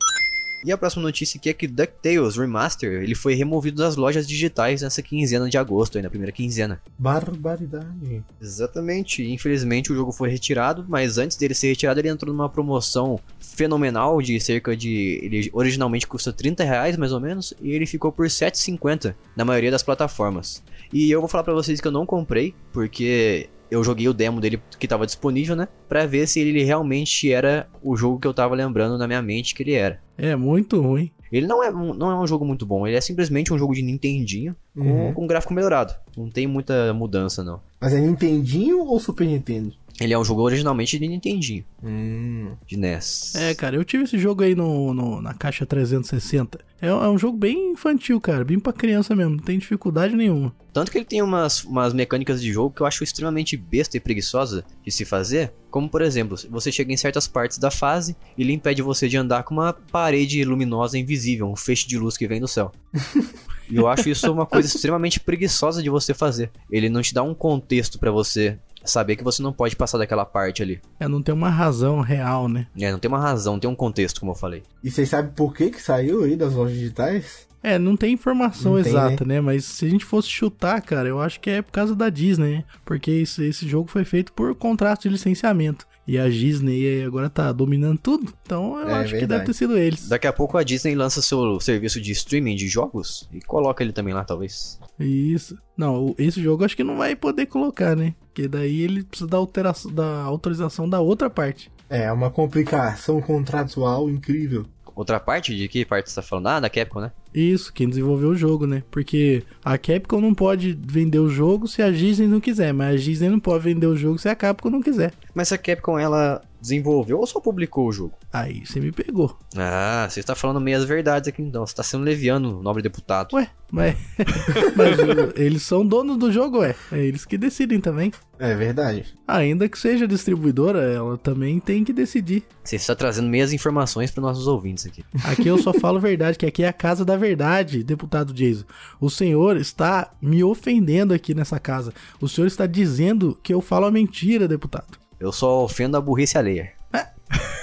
E 0.64 0.72
a 0.72 0.78
próxima 0.78 1.02
notícia 1.02 1.38
aqui 1.38 1.50
é 1.50 1.52
que 1.52 1.66
DuckTales 1.68 2.36
Remaster 2.36 3.02
ele 3.02 3.14
foi 3.14 3.34
removido 3.34 3.82
das 3.82 3.96
lojas 3.96 4.26
digitais 4.26 4.80
nessa 4.80 5.02
quinzena 5.02 5.48
de 5.48 5.58
agosto, 5.58 5.96
aí 5.96 6.02
na 6.02 6.08
primeira 6.08 6.32
quinzena. 6.32 6.80
barbaridade. 6.98 8.24
Exatamente. 8.40 9.22
Infelizmente 9.22 9.92
o 9.92 9.94
jogo 9.94 10.10
foi 10.10 10.30
retirado, 10.30 10.84
mas 10.88 11.18
antes 11.18 11.36
dele 11.36 11.54
ser 11.54 11.68
retirado 11.68 12.00
ele 12.00 12.08
entrou 12.08 12.32
numa 12.32 12.48
promoção 12.48 13.20
fenomenal 13.38 14.22
de 14.22 14.40
cerca 14.40 14.74
de... 14.74 15.20
Ele 15.22 15.50
originalmente 15.52 16.06
custa 16.06 16.32
30 16.32 16.64
reais 16.64 16.96
mais 16.96 17.12
ou 17.12 17.20
menos, 17.20 17.52
e 17.60 17.70
ele 17.72 17.86
ficou 17.86 18.10
por 18.10 18.26
7,50 18.26 19.14
na 19.36 19.44
maioria 19.44 19.70
das 19.70 19.82
plataformas. 19.82 20.62
E 20.92 21.10
eu 21.10 21.20
vou 21.20 21.28
falar 21.28 21.44
pra 21.44 21.52
vocês 21.52 21.80
que 21.80 21.86
eu 21.86 21.92
não 21.92 22.06
comprei, 22.06 22.54
porque 22.72 23.50
eu 23.74 23.84
joguei 23.84 24.08
o 24.08 24.14
demo 24.14 24.40
dele 24.40 24.60
que 24.78 24.86
tava 24.88 25.04
disponível, 25.06 25.54
né? 25.56 25.68
Pra 25.88 26.06
ver 26.06 26.26
se 26.26 26.40
ele 26.40 26.62
realmente 26.62 27.30
era 27.32 27.66
o 27.82 27.96
jogo 27.96 28.18
que 28.18 28.26
eu 28.26 28.34
tava 28.34 28.54
lembrando 28.54 28.96
na 28.98 29.06
minha 29.06 29.20
mente 29.22 29.54
que 29.54 29.62
ele 29.62 29.72
era. 29.72 30.00
É 30.16 30.34
muito 30.36 30.80
ruim. 30.80 31.10
Ele 31.32 31.46
não 31.48 31.62
é, 31.64 31.68
um- 31.70 31.92
não 31.94 32.10
é 32.12 32.16
um 32.20 32.26
jogo 32.26 32.44
muito 32.44 32.64
bom, 32.64 32.86
ele 32.86 32.96
é 32.96 33.00
simplesmente 33.00 33.52
um 33.52 33.58
jogo 33.58 33.74
de 33.74 33.82
Nintendinho 33.82 34.54
com, 34.72 34.82
Uhum. 34.82 35.12
com 35.12 35.26
gráfico 35.26 35.52
melhorado. 35.52 35.92
Não 36.16 36.30
tem 36.30 36.46
muita 36.46 36.94
mudança, 36.94 37.42
não. 37.42 37.60
Mas 37.80 37.92
é 37.92 38.00
Nintendinho 38.00 38.78
ou 38.84 39.00
Super 39.00 39.26
Nintendo? 39.26 39.72
Ele 40.00 40.12
é 40.12 40.18
um 40.18 40.24
jogo 40.24 40.42
originalmente 40.42 40.98
de 40.98 41.06
Nintendinho, 41.06 41.64
Hum. 41.82 42.52
de 42.66 42.76
NES. 42.76 43.34
É, 43.36 43.54
cara, 43.54 43.76
eu 43.76 43.84
tive 43.84 44.02
esse 44.04 44.18
jogo 44.18 44.42
aí 44.42 44.54
no, 44.54 44.92
no- 44.92 45.22
na 45.22 45.32
caixa 45.34 45.64
360. 45.64 46.58
É, 46.82 46.88
é 46.88 46.92
um 47.08 47.16
jogo 47.16 47.38
bem 47.38 47.70
infantil, 47.70 48.20
cara. 48.20 48.44
Bem 48.44 48.58
pra 48.58 48.72
criança 48.72 49.14
mesmo. 49.14 49.36
Não 49.36 49.42
tem 49.44 49.56
dificuldade 49.58 50.16
nenhuma. 50.16 50.52
Tanto 50.72 50.90
que 50.90 50.98
ele 50.98 51.04
tem 51.04 51.22
umas, 51.22 51.62
umas 51.64 51.94
mecânicas 51.94 52.42
de 52.42 52.52
jogo 52.52 52.74
que 52.74 52.82
eu 52.82 52.86
acho 52.86 53.04
extremamente 53.04 53.56
besta 53.56 53.96
e 53.96 54.00
preguiçosa 54.00 54.64
de 54.84 54.90
se 54.90 55.04
fazer. 55.04 55.52
Como, 55.70 55.88
por 55.88 56.02
exemplo, 56.02 56.36
você 56.50 56.72
chega 56.72 56.92
em 56.92 56.96
certas 56.96 57.28
partes 57.28 57.58
da 57.58 57.70
fase 57.70 58.16
e 58.36 58.42
ele 58.42 58.52
impede 58.52 58.82
você 58.82 59.08
de 59.08 59.16
andar 59.16 59.44
com 59.44 59.54
uma 59.54 59.72
parede 59.72 60.44
luminosa 60.44 60.98
invisível, 60.98 61.46
um 61.48 61.54
feixe 61.56 61.86
de 61.86 61.96
luz 61.96 62.16
que 62.16 62.26
vem 62.26 62.40
do 62.40 62.48
céu. 62.48 62.72
E 63.70 63.76
eu 63.76 63.88
acho 63.88 64.10
isso 64.10 64.30
uma 64.30 64.44
coisa 64.44 64.68
extremamente 64.68 65.18
preguiçosa 65.18 65.82
de 65.82 65.88
você 65.88 66.12
fazer. 66.12 66.50
Ele 66.70 66.90
não 66.90 67.00
te 67.00 67.14
dá 67.14 67.22
um 67.22 67.32
contexto 67.34 67.98
pra 67.98 68.10
você 68.10 68.58
saber 68.84 69.16
que 69.16 69.24
você 69.24 69.42
não 69.42 69.52
pode 69.52 69.76
passar 69.76 69.98
daquela 69.98 70.24
parte 70.24 70.62
ali. 70.62 70.80
É, 71.00 71.08
não 71.08 71.22
tem 71.22 71.34
uma 71.34 71.50
razão 71.50 72.00
real, 72.00 72.48
né? 72.48 72.66
É, 72.78 72.90
não 72.90 72.98
tem 72.98 73.08
uma 73.08 73.20
razão, 73.20 73.58
tem 73.58 73.68
um 73.70 73.74
contexto, 73.74 74.20
como 74.20 74.32
eu 74.32 74.36
falei. 74.36 74.62
E 74.82 74.90
vocês 74.90 75.08
sabem 75.08 75.32
por 75.32 75.54
que 75.54 75.70
que 75.70 75.80
saiu 75.80 76.24
aí 76.24 76.36
das 76.36 76.54
lojas 76.54 76.76
digitais? 76.76 77.46
É, 77.62 77.78
não 77.78 77.96
tem 77.96 78.12
informação 78.12 78.74
Não 78.74 78.82
tem, 78.82 78.92
exata, 78.92 79.24
né? 79.24 79.40
Mas 79.40 79.64
se 79.64 79.86
a 79.86 79.88
gente 79.88 80.04
fosse 80.04 80.28
chutar, 80.28 80.82
cara, 80.82 81.08
eu 81.08 81.18
acho 81.18 81.40
que 81.40 81.48
é 81.48 81.62
por 81.62 81.72
causa 81.72 81.96
da 81.96 82.10
Disney, 82.10 82.58
né? 82.58 82.64
Porque 82.84 83.10
esse, 83.10 83.42
esse 83.42 83.66
jogo 83.66 83.90
foi 83.90 84.04
feito 84.04 84.34
por 84.34 84.54
contrato 84.54 85.04
de 85.04 85.08
licenciamento. 85.08 85.86
E 86.06 86.18
a 86.18 86.28
Disney 86.28 86.86
aí 86.86 87.02
agora 87.04 87.30
tá 87.30 87.50
dominando 87.50 87.98
tudo. 87.98 88.32
Então 88.42 88.78
eu 88.78 88.88
É 88.88 88.94
acho 88.94 89.04
que 89.12 89.20
verdade. 89.20 89.26
deve 89.26 89.44
ter 89.46 89.52
sido 89.54 89.76
eles. 89.78 90.08
Daqui 90.08 90.26
a 90.26 90.32
pouco 90.32 90.58
a 90.58 90.62
Disney 90.62 90.94
lança 90.94 91.22
seu 91.22 91.58
serviço 91.60 92.00
de 92.00 92.12
streaming 92.12 92.56
de 92.56 92.68
jogos 92.68 93.28
e 93.32 93.40
coloca 93.40 93.82
ele 93.82 93.92
também 93.92 94.12
lá, 94.12 94.22
talvez. 94.24 94.78
Isso. 95.00 95.56
Não, 95.76 96.14
esse 96.18 96.42
jogo 96.42 96.62
eu 96.62 96.66
acho 96.66 96.76
que 96.76 96.84
não 96.84 96.96
vai 96.98 97.16
poder 97.16 97.46
colocar, 97.46 97.96
né? 97.96 98.14
Porque 98.26 98.46
daí 98.46 98.82
ele 98.82 99.02
precisa 99.04 99.28
da, 99.28 99.36
alteração, 99.38 99.90
da 99.92 100.22
autorização 100.22 100.88
da 100.88 101.00
outra 101.00 101.30
parte. 101.30 101.72
É, 101.88 102.10
uma 102.12 102.30
complicação 102.30 103.20
contratual 103.20 104.10
incrível. 104.10 104.66
Outra 104.94 105.18
parte? 105.18 105.54
De 105.54 105.66
que 105.68 105.84
parte 105.84 106.10
você 106.10 106.16
tá 106.16 106.22
falando? 106.22 106.46
Ah, 106.46 106.60
da 106.60 106.70
Capcom, 106.70 107.00
né? 107.00 107.12
Isso, 107.34 107.72
quem 107.72 107.88
desenvolveu 107.88 108.30
o 108.30 108.36
jogo, 108.36 108.66
né? 108.66 108.82
Porque 108.90 109.42
a 109.64 109.76
Capcom 109.76 110.20
não 110.20 110.34
pode 110.34 110.78
vender 110.80 111.18
o 111.18 111.28
jogo 111.28 111.66
se 111.66 111.82
a 111.82 111.90
Disney 111.90 112.28
não 112.28 112.40
quiser, 112.40 112.72
mas 112.72 112.94
a 112.94 113.04
Disney 113.04 113.28
não 113.28 113.40
pode 113.40 113.64
vender 113.64 113.86
o 113.86 113.96
jogo 113.96 114.18
se 114.18 114.28
a 114.28 114.36
Capcom 114.36 114.70
não 114.70 114.82
quiser. 114.82 115.12
Mas 115.34 115.50
a 115.52 115.58
Capcom, 115.58 115.98
ela 115.98 116.40
desenvolveu 116.64 117.18
ou 117.18 117.26
só 117.26 117.38
publicou 117.38 117.86
o 117.86 117.92
jogo? 117.92 118.14
Aí 118.32 118.64
você 118.64 118.80
me 118.80 118.90
pegou. 118.90 119.38
Ah, 119.56 120.06
você 120.08 120.20
está 120.20 120.34
falando 120.34 120.60
meias 120.60 120.84
verdades 120.84 121.28
aqui 121.28 121.42
então. 121.42 121.66
Você 121.66 121.74
tá 121.74 121.82
sendo 121.82 122.04
leviano, 122.04 122.62
nobre 122.62 122.82
deputado. 122.82 123.34
Ué, 123.34 123.50
mas, 123.70 123.96
mas 124.74 124.98
eles 125.36 125.62
são 125.62 125.86
donos 125.86 126.16
do 126.16 126.32
jogo, 126.32 126.60
ué. 126.60 126.74
É 126.90 126.98
eles 126.98 127.24
que 127.24 127.36
decidem 127.36 127.80
também. 127.80 128.12
É 128.38 128.54
verdade. 128.54 129.14
Ainda 129.28 129.68
que 129.68 129.78
seja 129.78 130.08
distribuidora, 130.08 130.80
ela 130.80 131.16
também 131.18 131.60
tem 131.60 131.84
que 131.84 131.92
decidir. 131.92 132.44
Você 132.62 132.76
está 132.76 132.94
trazendo 132.94 133.28
meias 133.28 133.52
informações 133.52 134.10
para 134.10 134.22
nossos 134.22 134.46
ouvintes 134.46 134.86
aqui. 134.86 135.04
Aqui 135.24 135.46
eu 135.46 135.58
só 135.58 135.72
falo 135.78 136.00
verdade, 136.00 136.38
que 136.38 136.46
aqui 136.46 136.62
é 136.62 136.68
a 136.68 136.72
casa 136.72 137.04
da 137.04 137.16
verdade, 137.16 137.84
deputado 137.84 138.32
Jason. 138.32 138.64
O 139.00 139.10
senhor 139.10 139.56
está 139.56 140.12
me 140.20 140.42
ofendendo 140.42 141.12
aqui 141.14 141.34
nessa 141.34 141.60
casa. 141.60 141.92
O 142.20 142.28
senhor 142.28 142.46
está 142.46 142.66
dizendo 142.66 143.38
que 143.42 143.52
eu 143.52 143.60
falo 143.60 143.86
a 143.86 143.90
mentira, 143.90 144.48
deputado. 144.48 145.03
Eu 145.24 145.32
só 145.32 145.64
ofendo 145.64 145.96
a 145.96 146.00
burrice 146.02 146.36
alheia. 146.36 146.72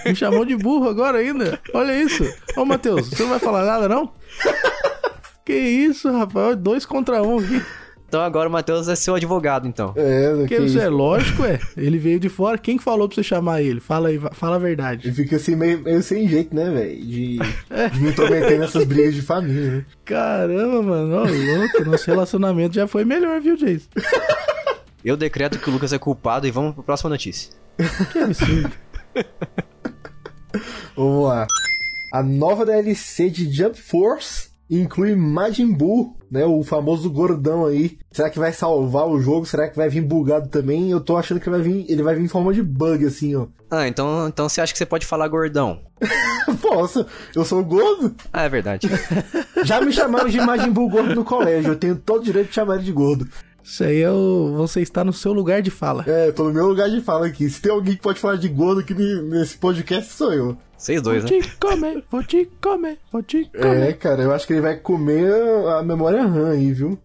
Me 0.04 0.16
chamou 0.16 0.44
de 0.44 0.56
burro 0.58 0.90
agora 0.90 1.20
ainda. 1.20 1.60
Olha 1.76 1.96
isso. 1.96 2.24
Ô, 2.58 2.66
Matheus, 2.66 3.08
você 3.08 3.22
não 3.22 3.30
vai 3.30 3.38
falar 3.40 3.64
nada, 3.64 3.88
não? 3.88 4.12
Que 5.46 5.54
isso, 5.54 6.12
rapaz? 6.12 6.56
Dois 6.58 6.88
contra 6.88 7.22
um 7.22 7.38
aqui. 7.38 7.62
Então 8.08 8.20
agora 8.20 8.50
o 8.50 8.52
Matheus 8.52 8.88
é 8.90 8.96
seu 8.96 9.14
advogado, 9.14 9.68
então. 9.68 9.94
É, 9.96 10.46
Que 10.48 10.58
que 10.58 10.64
isso 10.64 10.80
é 10.80 10.90
lógico, 10.90 11.46
é. 11.46 11.60
Ele 11.78 12.00
veio 12.00 12.20
de 12.20 12.30
fora. 12.30 12.58
Quem 12.58 12.78
que 12.78 12.84
falou 12.84 13.08
pra 13.08 13.14
você 13.16 13.24
chamar 13.24 13.62
ele? 13.62 13.80
Fala 13.80 14.10
aí, 14.10 14.20
fala 14.34 14.56
a 14.56 14.60
verdade. 14.60 15.08
Ele 15.08 15.16
fica 15.16 15.36
assim 15.36 15.56
meio, 15.56 15.80
meio 15.84 16.02
sem 16.02 16.28
jeito, 16.28 16.54
né, 16.56 16.70
velho? 16.72 16.98
De, 17.00 17.38
de 17.38 18.00
me 18.02 18.10
intrometer 18.10 18.60
nessas 18.60 18.84
brigas 18.86 19.14
de 19.14 19.22
família, 19.22 19.72
né? 19.72 19.86
Caramba, 20.04 20.82
mano. 20.82 21.16
Ó, 21.16 21.20
louco. 21.26 21.86
Nosso 21.90 22.08
relacionamento 22.08 22.74
já 22.76 22.88
foi 22.88 23.06
melhor, 23.06 23.40
viu, 23.40 23.56
Jason? 23.56 23.88
Eu 25.04 25.18
decreto 25.18 25.60
que 25.60 25.70
o 25.70 25.74
Lucas 25.74 25.94
é 25.94 25.98
culpado 25.98 26.48
e 26.48 26.52
vamos 26.52 26.76
pra 26.76 26.84
próxima 26.84 27.10
notícia. 27.10 27.52
Que 28.12 28.20
absurdo. 28.20 28.72
Vamos 30.96 31.28
lá. 31.28 31.48
A 32.14 32.22
nova 32.22 32.66
DLC 32.66 33.30
de 33.30 33.52
Jump 33.52 33.82
Force 33.82 34.52
inclui 34.70 35.16
Majin 35.16 35.72
Buu, 35.74 36.16
né? 36.30 36.46
O 36.46 36.64
famoso 36.64 37.10
gordão 37.10 37.66
aí. 37.66 37.98
Será 38.12 38.30
que 38.30 38.40
vai 38.40 38.54
salvar 38.54 39.08
o 39.08 39.20
jogo? 39.20 39.46
Será 39.46 39.68
que 39.68 39.76
vai 39.76 39.90
vir 39.90 40.02
bugado 40.02 40.48
também? 40.50 40.90
Eu 40.92 41.02
tô 41.02 41.18
achando 41.18 41.42
que 41.42 41.50
vai 41.50 41.62
vir, 41.62 41.86
ele 41.90 42.04
vai 42.04 42.16
vir 42.16 42.24
em 42.24 42.28
forma 42.28 42.54
de 42.54 42.64
bug, 42.64 43.06
assim, 43.06 43.36
ó. 43.36 43.48
Ah, 43.70 43.88
então, 43.88 44.28
então 44.28 44.48
você 44.48 44.62
acha 44.62 44.72
que 44.72 44.78
você 44.78 44.86
pode 44.86 45.06
falar 45.06 45.28
gordão? 45.28 45.82
Posso? 46.62 47.06
Eu 47.36 47.46
sou 47.46 47.64
gordo? 47.64 48.16
Ah, 48.32 48.44
é 48.44 48.50
verdade. 48.50 48.88
Já 49.64 49.82
me 49.82 49.92
chamaram 49.92 50.30
de 50.30 50.40
Majin 50.40 50.72
Buu 50.72 50.90
gordo 50.90 51.16
no 51.16 51.24
colégio. 51.24 51.72
Eu 51.72 51.76
tenho 51.78 51.96
todo 51.96 52.22
o 52.22 52.26
direito 52.26 52.50
de 52.50 52.56
chamar 52.56 52.76
ele 52.76 52.84
de 52.84 52.92
gordo. 52.92 53.28
Isso 53.64 53.84
aí 53.84 54.02
é 54.02 54.12
o... 54.12 54.54
Você 54.58 54.82
está 54.82 55.04
no 55.04 55.14
seu 55.14 55.34
lugar 55.34 55.62
de 55.62 55.70
fala. 55.72 56.04
É, 56.08 56.32
tô 56.32 56.46
no 56.46 56.54
meu 56.54 56.68
lugar 56.68 56.90
de 56.90 57.02
fala 57.02 57.28
aqui. 57.28 57.50
Se 57.50 57.62
tem 57.62 57.72
alguém 57.72 57.96
que 57.96 58.02
pode 58.02 58.20
falar 58.20 58.36
de 58.38 58.48
gordo 58.50 58.82
aqui 58.82 58.94
ne- 58.94 59.22
nesse 59.22 59.58
podcast, 59.58 60.12
sou 60.14 60.34
eu. 60.34 60.58
Vocês 60.78 61.02
Vou 61.02 61.12
dois, 61.14 61.24
né? 61.24 61.30
te 61.30 61.58
comer, 61.58 62.04
vou 62.10 62.24
te 62.24 62.50
comer, 62.60 62.98
vou 63.12 63.22
te 63.22 63.46
comer. 63.52 63.90
É, 63.90 63.94
cara, 63.94 64.24
eu 64.24 64.34
acho 64.34 64.48
que 64.48 64.54
ele 64.54 64.62
vai 64.62 64.76
comer 64.78 65.32
a 65.78 65.84
memória 65.84 66.26
RAM 66.26 66.50
aí, 66.52 66.74
viu? 66.74 66.98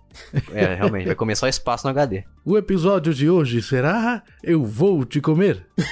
É, 0.55 0.73
realmente, 0.75 1.05
vai 1.05 1.15
comer 1.15 1.37
só 1.37 1.47
espaço 1.47 1.85
no 1.87 1.91
HD. 1.91 2.25
O 2.43 2.57
episódio 2.57 3.13
de 3.13 3.29
hoje 3.29 3.61
será 3.61 4.23
Eu 4.43 4.65
Vou 4.65 5.05
Te 5.05 5.21
Comer. 5.21 5.63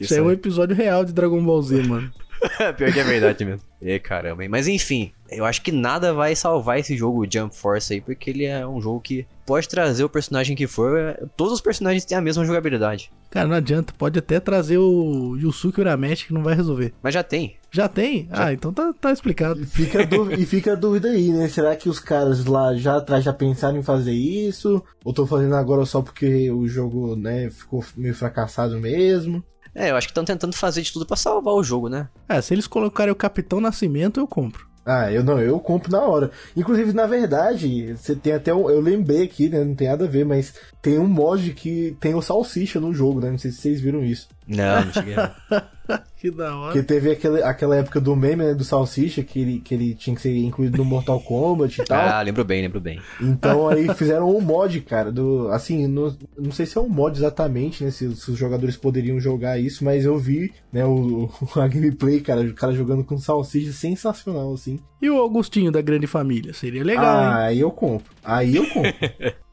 Isso 0.00 0.14
é 0.14 0.22
um 0.22 0.30
episódio 0.30 0.76
real 0.76 1.04
de 1.04 1.12
Dragon 1.12 1.42
Ball 1.44 1.60
Z, 1.62 1.82
mano. 1.82 2.12
Pior 2.76 2.92
que 2.92 3.00
é 3.00 3.04
verdade 3.04 3.44
mesmo. 3.44 3.62
E 3.80 3.98
caramba, 3.98 4.42
hein? 4.42 4.48
Mas 4.48 4.66
enfim, 4.66 5.12
eu 5.30 5.44
acho 5.44 5.62
que 5.62 5.70
nada 5.70 6.12
vai 6.12 6.34
salvar 6.34 6.78
esse 6.78 6.96
jogo 6.96 7.26
Jump 7.30 7.54
Force 7.54 7.92
aí, 7.92 8.00
porque 8.00 8.30
ele 8.30 8.44
é 8.44 8.66
um 8.66 8.80
jogo 8.80 9.00
que 9.00 9.26
pode 9.46 9.68
trazer 9.68 10.02
o 10.04 10.08
personagem 10.08 10.56
que 10.56 10.66
for. 10.66 10.98
é, 10.98 11.22
Todos 11.36 11.52
os 11.52 11.60
personagens 11.60 12.04
têm 12.04 12.18
a 12.18 12.20
mesma 12.20 12.44
jogabilidade. 12.44 13.10
Cara, 13.30 13.46
não 13.46 13.54
adianta. 13.56 13.94
Pode 13.96 14.18
até 14.18 14.40
trazer 14.40 14.78
o 14.78 15.36
Yusuke 15.36 15.80
Urameshi 15.80 16.26
que 16.26 16.34
não 16.34 16.42
vai 16.42 16.54
resolver. 16.54 16.92
Mas 17.02 17.14
já 17.14 17.22
tem. 17.22 17.56
Já 17.70 17.86
tem? 17.86 18.26
Ah, 18.30 18.52
então 18.52 18.72
tá, 18.72 18.92
tá 18.98 19.12
explicado. 19.12 19.60
E 19.60 19.66
fica, 19.66 20.00
e 20.36 20.46
fica 20.46 20.72
a 20.72 20.76
dúvida 20.76 21.10
aí, 21.10 21.30
né? 21.30 21.48
Será 21.48 21.76
que 21.76 21.88
os 21.88 22.00
caras 22.00 22.44
lá 22.46 22.74
já 22.74 22.96
atrás 22.96 23.22
já 23.22 23.32
pensaram 23.32 23.78
em 23.78 23.82
fazer 23.82 24.12
isso? 24.12 24.82
Ou 25.04 25.12
tô 25.12 25.26
fazendo 25.26 25.54
agora 25.54 25.84
só 25.84 26.02
porque 26.02 26.50
o 26.50 26.66
jogo, 26.66 27.14
né, 27.14 27.50
ficou 27.50 27.84
meio 27.96 28.14
fracassado 28.14 28.78
mesmo? 28.78 29.44
É, 29.78 29.92
eu 29.92 29.96
acho 29.96 30.08
que 30.08 30.10
estão 30.10 30.24
tentando 30.24 30.56
fazer 30.56 30.82
de 30.82 30.92
tudo 30.92 31.06
pra 31.06 31.16
salvar 31.16 31.54
o 31.54 31.62
jogo, 31.62 31.88
né? 31.88 32.08
É, 32.28 32.40
se 32.42 32.52
eles 32.52 32.66
colocarem 32.66 33.12
o 33.12 33.16
Capitão 33.16 33.60
Nascimento, 33.60 34.18
eu 34.18 34.26
compro. 34.26 34.66
Ah, 34.84 35.12
eu 35.12 35.22
não, 35.22 35.38
eu 35.38 35.60
compro 35.60 35.92
na 35.92 36.00
hora. 36.00 36.32
Inclusive, 36.56 36.92
na 36.92 37.06
verdade, 37.06 37.94
você 37.94 38.16
tem 38.16 38.32
até 38.32 38.52
um. 38.52 38.68
Eu 38.68 38.80
lembrei 38.80 39.22
aqui, 39.22 39.48
né? 39.48 39.62
Não 39.62 39.74
tem 39.74 39.86
nada 39.86 40.06
a 40.06 40.08
ver, 40.08 40.24
mas 40.24 40.54
tem 40.82 40.98
um 40.98 41.06
mod 41.06 41.52
que 41.52 41.96
tem 42.00 42.14
o 42.14 42.22
Salsicha 42.22 42.80
no 42.80 42.92
jogo, 42.92 43.20
né? 43.20 43.30
Não 43.30 43.38
sei 43.38 43.52
se 43.52 43.58
vocês 43.58 43.80
viram 43.80 44.02
isso. 44.02 44.28
Não, 44.48 44.84
não 44.84 44.92
cheguei. 44.92 45.14
Que 46.18 46.30
da 46.30 46.54
hora. 46.54 46.72
Porque 46.72 46.82
teve 46.86 47.12
aquele, 47.12 47.42
aquela 47.42 47.76
época 47.76 47.98
do 47.98 48.14
meme, 48.14 48.44
né, 48.44 48.52
do 48.52 48.62
Salsicha, 48.62 49.22
que 49.22 49.40
ele, 49.40 49.58
que 49.60 49.72
ele 49.72 49.94
tinha 49.94 50.14
que 50.14 50.20
ser 50.20 50.36
incluído 50.36 50.76
no 50.76 50.84
Mortal 50.84 51.18
Kombat 51.18 51.80
e 51.80 51.84
tal. 51.86 51.98
ah, 51.98 52.20
lembro 52.20 52.44
bem, 52.44 52.60
lembro 52.60 52.78
bem. 52.78 53.00
Então 53.18 53.68
aí 53.68 53.88
fizeram 53.96 54.28
um 54.36 54.38
mod, 54.40 54.78
cara, 54.82 55.10
do. 55.10 55.48
Assim, 55.50 55.86
no- 55.86 56.14
não 56.36 56.50
sei 56.52 56.66
se 56.66 56.76
é 56.76 56.80
um 56.80 56.90
mod 56.90 57.16
exatamente, 57.16 57.82
né? 57.82 57.90
Se, 57.90 58.14
se 58.16 58.30
os 58.30 58.36
jogadores 58.36 58.76
poderiam 58.76 59.18
jogar 59.18 59.58
isso, 59.58 59.82
mas 59.82 60.04
eu 60.04 60.18
vi, 60.18 60.52
né, 60.70 60.84
o, 60.84 61.30
a 61.56 61.66
gameplay, 61.66 62.20
cara, 62.20 62.42
o 62.42 62.52
cara 62.52 62.72
jogando 62.74 63.02
com 63.02 63.16
salsicha 63.16 63.72
sensacional, 63.72 64.52
assim. 64.52 64.78
E 65.00 65.08
o 65.08 65.16
Augustinho 65.16 65.72
da 65.72 65.80
Grande 65.80 66.06
Família? 66.06 66.52
Seria 66.52 66.84
legal, 66.84 67.04
hein? 67.22 67.28
ah, 67.28 67.44
aí 67.46 67.60
eu 67.60 67.70
compro. 67.70 68.12
Aí 68.22 68.56
eu 68.56 68.66
compro. 68.68 68.92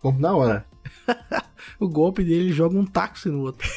compro 0.02 0.22
na 0.22 0.36
hora. 0.36 0.66
O 1.80 1.88
golpe 1.88 2.24
dele 2.26 2.46
ele 2.48 2.52
joga 2.52 2.78
um 2.78 2.86
táxi 2.86 3.30
no 3.30 3.40
outro. 3.42 3.70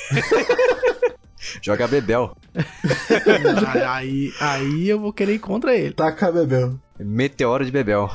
Joga 1.62 1.86
Bebel. 1.88 2.36
aí, 3.88 4.32
aí 4.40 4.88
eu 4.88 4.98
vou 4.98 5.12
querer 5.12 5.34
ir 5.34 5.38
contra 5.38 5.74
ele. 5.76 5.92
Taca 5.94 6.30
Bebel. 6.32 6.78
Meteoro 6.98 7.64
de 7.64 7.70
Bebel. 7.70 8.10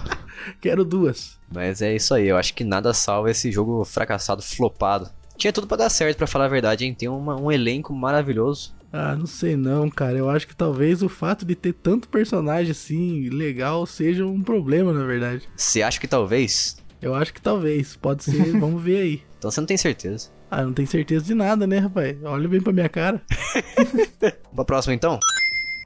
Quero 0.61 0.83
duas. 0.83 1.39
Mas 1.53 1.81
é 1.81 1.95
isso 1.95 2.13
aí, 2.13 2.27
eu 2.27 2.37
acho 2.37 2.53
que 2.53 2.63
nada 2.63 2.93
salva 2.93 3.29
esse 3.31 3.51
jogo 3.51 3.83
fracassado, 3.85 4.41
flopado. 4.41 5.09
Tinha 5.37 5.53
tudo 5.53 5.67
pra 5.67 5.77
dar 5.77 5.89
certo, 5.89 6.17
pra 6.17 6.27
falar 6.27 6.45
a 6.45 6.49
verdade, 6.49 6.85
hein? 6.85 6.93
Tem 6.93 7.07
uma- 7.09 7.39
um 7.39 7.51
elenco 7.51 7.93
maravilhoso. 7.93 8.75
Ah, 8.91 9.15
não 9.15 9.25
sei 9.25 9.55
não, 9.55 9.89
cara. 9.89 10.17
Eu 10.17 10.29
acho 10.29 10.47
que 10.47 10.55
talvez 10.55 11.01
o 11.01 11.09
fato 11.09 11.43
de 11.45 11.55
ter 11.55 11.73
tanto 11.73 12.07
personagem 12.07 12.71
assim 12.71 13.29
legal 13.29 13.85
seja 13.87 14.25
um 14.25 14.41
problema, 14.43 14.93
na 14.93 15.03
verdade. 15.05 15.47
Você 15.55 15.81
acha 15.81 15.99
que 15.99 16.07
talvez? 16.07 16.77
Eu 17.01 17.15
acho 17.15 17.33
que 17.33 17.41
talvez. 17.41 17.95
Pode 17.95 18.23
ser. 18.23 18.51
Vamos 18.59 18.81
ver 18.83 18.97
aí. 19.01 19.23
Então 19.39 19.49
você 19.49 19.59
não 19.59 19.65
tem 19.67 19.77
certeza. 19.77 20.29
Ah, 20.55 20.63
não 20.63 20.71
tenho 20.71 20.87
certeza 20.87 21.25
de 21.25 21.33
nada, 21.33 21.65
né, 21.65 21.79
rapaz? 21.79 22.15
Olha 22.23 22.47
bem 22.47 22.61
pra 22.61 22.71
minha 22.71 22.87
cara. 22.87 23.19
Pra 24.53 24.63
próxima 24.63 24.93
então? 24.93 25.19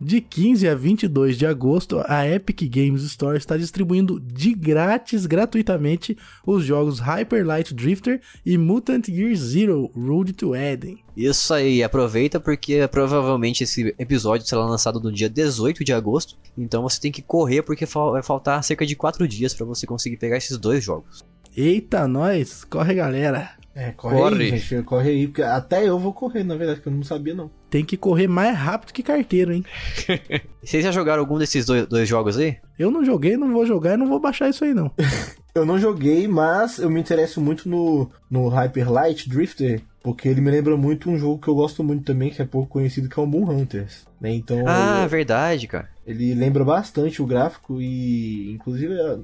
De 0.01 0.19
15 0.19 0.67
a 0.67 0.75
22 0.75 1.37
de 1.37 1.45
agosto, 1.45 2.03
a 2.05 2.27
Epic 2.27 2.63
Games 2.69 3.01
Store 3.03 3.37
está 3.37 3.55
distribuindo 3.55 4.19
de 4.19 4.53
grátis, 4.53 5.25
gratuitamente, 5.25 6.17
os 6.45 6.65
jogos 6.65 6.99
Hyper 6.99 7.45
Light 7.45 7.73
Drifter 7.73 8.21
e 8.45 8.57
Mutant 8.57 9.07
Year 9.07 9.33
Zero 9.35 9.89
Road 9.95 10.33
to 10.33 10.53
Eden. 10.53 10.99
Isso 11.15 11.53
aí, 11.53 11.81
aproveita 11.81 12.37
porque 12.37 12.85
provavelmente 12.89 13.63
esse 13.63 13.95
episódio 13.97 14.45
será 14.45 14.65
lançado 14.65 14.99
no 14.99 15.11
dia 15.11 15.29
18 15.29 15.83
de 15.85 15.93
agosto. 15.93 16.37
Então 16.57 16.83
você 16.83 16.99
tem 16.99 17.11
que 17.11 17.21
correr 17.21 17.63
porque 17.63 17.85
vai 17.85 18.21
faltar 18.21 18.61
cerca 18.65 18.85
de 18.85 18.97
4 18.97 19.25
dias 19.27 19.53
pra 19.53 19.65
você 19.65 19.87
conseguir 19.87 20.17
pegar 20.17 20.35
esses 20.35 20.57
dois 20.57 20.83
jogos. 20.83 21.25
Eita, 21.55 22.05
nós! 22.07 22.63
Corre, 22.65 22.93
galera! 22.93 23.56
É, 23.77 23.91
corre, 23.91 24.15
Corre. 24.15 24.43
aí, 24.43 24.57
gente. 24.57 24.83
Corre 24.83 25.09
aí, 25.11 25.27
porque 25.27 25.43
até 25.43 25.87
eu 25.87 25.99
vou 25.99 26.11
correr, 26.11 26.43
na 26.43 26.55
verdade, 26.55 26.81
que 26.81 26.87
eu 26.87 26.91
não 26.91 27.03
sabia, 27.03 27.35
não. 27.35 27.51
Tem 27.69 27.85
que 27.85 27.95
correr 27.95 28.27
mais 28.27 28.57
rápido 28.57 28.91
que 28.91 29.03
carteiro, 29.03 29.53
hein? 29.53 29.63
Vocês 30.65 30.83
já 30.83 30.91
jogaram 30.91 31.19
algum 31.21 31.37
desses 31.37 31.63
dois, 31.63 31.85
dois 31.85 32.09
jogos 32.09 32.39
aí? 32.39 32.57
Eu 32.79 32.89
não 32.89 33.05
joguei, 33.05 33.37
não 33.37 33.53
vou 33.53 33.67
jogar 33.67 33.93
e 33.93 33.97
não 33.97 34.07
vou 34.07 34.19
baixar 34.19 34.49
isso 34.49 34.65
aí, 34.65 34.73
não. 34.73 34.91
Eu 35.53 35.65
não 35.65 35.79
joguei, 35.79 36.27
mas 36.27 36.77
eu 36.77 36.87
me 36.87 36.99
interesso 36.99 37.41
muito 37.41 37.67
no, 37.67 38.07
no 38.29 38.47
Hyper 38.47 38.91
Light 38.91 39.27
Drifter, 39.27 39.81
porque 40.07 40.29
ele 40.29 40.39
me 40.39 40.49
lembra 40.49 40.77
muito 40.77 41.09
um 41.09 41.17
jogo 41.17 41.41
que 41.41 41.49
eu 41.49 41.55
gosto 41.55 41.83
muito 41.83 42.05
também, 42.05 42.29
que 42.29 42.41
é 42.41 42.45
pouco 42.45 42.69
conhecido, 42.69 43.09
que 43.09 43.19
é 43.19 43.21
o 43.21 43.25
Moon 43.25 43.49
Hunters. 43.51 44.05
Né? 44.21 44.33
Então, 44.33 44.63
Ah, 44.65 45.01
eu- 45.03 45.09
verdade, 45.09 45.67
cara. 45.67 45.89
ele 46.05 46.33
lembra 46.33 46.63
bastante 46.63 47.21
o 47.21 47.25
gráfico 47.25 47.81
e, 47.81 48.51
inclusive, 48.53 48.93
é, 48.93 49.17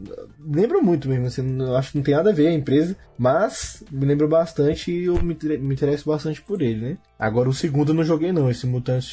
lembra 0.45 0.81
muito 0.81 1.07
mesmo. 1.07 1.25
Assim, 1.27 1.57
eu 1.61 1.77
acho 1.77 1.91
que 1.91 1.97
não 1.97 2.03
tem 2.03 2.13
nada 2.15 2.31
a 2.31 2.33
ver 2.33 2.47
a 2.47 2.53
empresa, 2.53 2.97
mas 3.17 3.81
me 3.89 4.05
lembra 4.05 4.27
bastante 4.27 4.91
e 4.91 5.05
eu 5.05 5.15
me, 5.23 5.37
me 5.57 5.73
interesso 5.73 6.09
bastante 6.09 6.41
por 6.41 6.61
ele, 6.61 6.81
né? 6.81 6.97
Agora, 7.17 7.47
o 7.47 7.53
segundo 7.53 7.91
eu 7.91 7.95
não 7.95 8.03
joguei, 8.03 8.33
não. 8.33 8.51
Esse 8.51 8.67
Mutant 8.67 9.05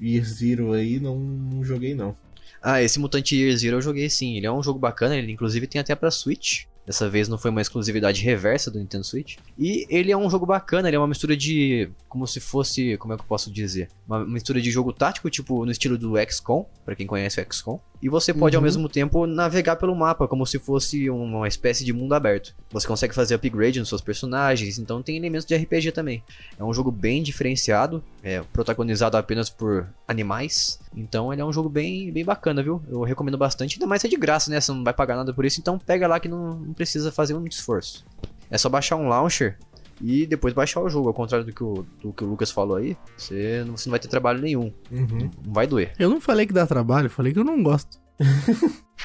Year 0.00 0.24
Zero 0.24 0.72
aí, 0.72 1.00
não, 1.00 1.18
não 1.18 1.64
joguei, 1.64 1.92
não. 1.92 2.14
Ah, 2.62 2.80
esse 2.82 3.00
Mutant 3.00 3.32
Year 3.32 3.56
Zero 3.56 3.78
eu 3.78 3.82
joguei 3.82 4.08
sim. 4.08 4.36
Ele 4.36 4.46
é 4.46 4.52
um 4.52 4.62
jogo 4.62 4.78
bacana, 4.78 5.16
ele 5.16 5.32
inclusive 5.32 5.66
tem 5.66 5.80
até 5.80 5.94
pra 5.96 6.10
Switch. 6.10 6.66
Dessa 6.90 7.08
vez 7.08 7.28
não 7.28 7.38
foi 7.38 7.52
uma 7.52 7.60
exclusividade 7.60 8.20
reversa 8.20 8.68
do 8.68 8.76
Nintendo 8.80 9.04
Switch. 9.04 9.36
E 9.56 9.86
ele 9.88 10.10
é 10.10 10.16
um 10.16 10.28
jogo 10.28 10.44
bacana, 10.44 10.88
ele 10.88 10.96
é 10.96 10.98
uma 10.98 11.06
mistura 11.06 11.36
de. 11.36 11.88
Como 12.08 12.26
se 12.26 12.40
fosse. 12.40 12.96
Como 12.96 13.12
é 13.14 13.16
que 13.16 13.22
eu 13.22 13.26
posso 13.28 13.48
dizer? 13.48 13.88
Uma 14.08 14.26
mistura 14.26 14.60
de 14.60 14.72
jogo 14.72 14.92
tático, 14.92 15.30
tipo 15.30 15.64
no 15.64 15.70
estilo 15.70 15.96
do 15.96 16.14
XCOM, 16.28 16.66
pra 16.84 16.96
quem 16.96 17.06
conhece 17.06 17.40
o 17.40 17.46
XCOM. 17.52 17.78
E 18.02 18.08
você 18.08 18.34
pode 18.34 18.56
ao 18.56 18.60
Uhum. 18.60 18.64
mesmo 18.64 18.88
tempo 18.88 19.24
navegar 19.26 19.76
pelo 19.76 19.94
mapa, 19.94 20.26
como 20.26 20.44
se 20.44 20.58
fosse 20.58 21.08
uma 21.10 21.46
espécie 21.46 21.84
de 21.84 21.92
mundo 21.92 22.12
aberto. 22.14 22.56
Você 22.72 22.88
consegue 22.88 23.14
fazer 23.14 23.34
upgrade 23.36 23.78
nos 23.78 23.88
seus 23.90 24.00
personagens, 24.00 24.76
então 24.78 25.00
tem 25.02 25.16
elementos 25.16 25.44
de 25.46 25.54
RPG 25.54 25.92
também. 25.92 26.24
É 26.58 26.64
um 26.64 26.72
jogo 26.72 26.90
bem 26.90 27.22
diferenciado, 27.22 28.02
é 28.22 28.40
protagonizado 28.52 29.16
apenas 29.16 29.48
por 29.50 29.86
animais. 30.08 30.80
Então 30.94 31.32
ele 31.32 31.40
é 31.40 31.44
um 31.44 31.52
jogo 31.52 31.68
bem, 31.68 32.12
bem 32.12 32.24
bacana, 32.24 32.62
viu? 32.62 32.82
Eu 32.88 33.02
recomendo 33.02 33.38
bastante. 33.38 33.76
Ainda 33.76 33.86
mais 33.86 34.04
é 34.04 34.08
de 34.08 34.16
graça, 34.16 34.50
né? 34.50 34.60
Você 34.60 34.72
não 34.72 34.82
vai 34.82 34.92
pagar 34.92 35.16
nada 35.16 35.32
por 35.32 35.44
isso, 35.44 35.60
então 35.60 35.78
pega 35.78 36.06
lá 36.06 36.18
que 36.18 36.28
não, 36.28 36.54
não 36.54 36.74
precisa 36.74 37.12
fazer 37.12 37.34
muito 37.34 37.52
esforço. 37.52 38.04
É 38.50 38.58
só 38.58 38.68
baixar 38.68 38.96
um 38.96 39.08
launcher 39.08 39.56
e 40.00 40.26
depois 40.26 40.54
baixar 40.54 40.80
o 40.80 40.88
jogo. 40.88 41.08
Ao 41.08 41.14
contrário 41.14 41.46
do 41.46 41.52
que 41.52 41.62
o, 41.62 41.86
do 42.02 42.12
que 42.12 42.24
o 42.24 42.26
Lucas 42.26 42.50
falou 42.50 42.76
aí, 42.76 42.96
você 43.16 43.62
não, 43.66 43.76
você 43.76 43.88
não 43.88 43.92
vai 43.92 44.00
ter 44.00 44.08
trabalho 44.08 44.40
nenhum. 44.40 44.72
Uhum. 44.90 45.30
Não 45.44 45.52
vai 45.52 45.66
doer. 45.66 45.92
Eu 45.98 46.10
não 46.10 46.20
falei 46.20 46.46
que 46.46 46.52
dá 46.52 46.66
trabalho, 46.66 47.08
falei 47.08 47.32
que 47.32 47.38
eu 47.38 47.44
não 47.44 47.62
gosto. 47.62 47.98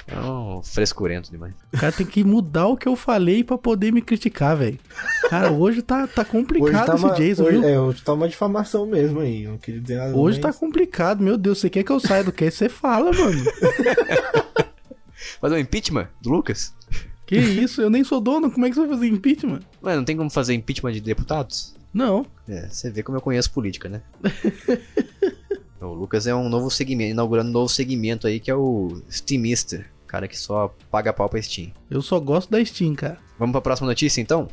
É 0.08 0.20
um 0.20 0.62
frescurento 0.62 1.32
demais. 1.32 1.54
O 1.74 1.78
cara 1.78 1.92
tem 1.92 2.06
que 2.06 2.24
mudar 2.24 2.68
o 2.68 2.76
que 2.78 2.88
eu 2.88 2.96
falei 2.96 3.44
pra 3.44 3.58
poder 3.58 3.92
me 3.92 4.02
criticar, 4.02 4.56
velho. 4.58 4.78
Cara, 5.30 5.52
hoje 5.52 5.82
tá, 5.82 6.06
tá 6.06 6.24
complicado 6.26 6.94
esse 6.96 7.06
uma, 7.06 7.14
Jason, 7.16 7.44
hoje, 7.44 7.58
viu? 7.60 7.68
é, 7.68 7.80
hoje 7.80 8.04
tá 8.04 8.14
uma 8.14 8.28
difamação 8.28 8.86
mesmo 8.86 9.22
aí. 9.22 9.48
Não 9.48 9.58
queria 9.58 9.80
dizer 9.82 9.96
nada 9.98 10.16
Hoje 10.16 10.40
mas- 10.42 10.54
tá 10.54 10.60
complicado, 10.60 11.24
meu 11.24 11.38
Deus. 11.38 11.60
Você 11.60 11.70
quer 11.70 11.84
que 11.84 11.92
eu 11.92 12.00
saia 12.00 12.24
do 12.24 12.32
cast? 12.32 12.58
Você 12.60 12.70
fala, 12.70 13.12
mano. 13.14 13.44
Fazer 15.40 15.56
um 15.56 15.60
impeachment 15.60 16.08
do 16.22 16.30
Lucas? 16.30 16.74
Que 17.26 17.38
isso? 17.38 17.82
Eu 17.82 17.90
nem 17.90 18.04
sou 18.04 18.20
dono. 18.22 18.52
Como 18.52 18.66
é 18.66 18.70
que 18.70 18.76
você 18.76 18.82
vai 18.82 18.90
fazer 18.90 19.08
impeachment? 19.08 19.62
Ué, 19.82 19.96
não 19.96 20.04
tem 20.06 20.16
como 20.16 20.30
fazer 20.30 20.54
impeachment 20.54 20.92
de 20.92 21.02
deputados? 21.02 21.74
Não. 21.94 22.26
É, 22.48 22.68
você 22.70 22.92
vê 22.92 23.02
como 23.02 23.18
eu 23.18 23.22
conheço 23.22 23.52
política, 23.52 23.88
né? 23.90 24.02
o 25.86 25.94
Lucas 25.94 26.28
é 26.28 26.36
um 26.36 26.50
novo 26.50 26.70
segmento, 26.70 27.12
inaugurando 27.12 27.50
um 27.50 27.54
novo 27.54 27.70
segmento 27.70 28.28
aí 28.28 28.40
que 28.40 28.52
é 28.52 28.56
o 28.56 29.02
Steamista. 29.10 29.86
Cara 30.08 30.28
que 30.28 30.38
só 30.38 30.74
paga 30.90 31.12
pau 31.12 31.28
pra 31.28 31.42
Steam. 31.42 31.72
Eu 31.90 32.02
só 32.02 32.20
gosto 32.20 32.50
da 32.50 32.64
Steam, 32.64 32.96
cara. 32.96 33.18
Vamos 33.38 33.52
pra 33.52 33.62
próxima 33.62 33.88
notícia 33.88 34.22
então? 34.22 34.48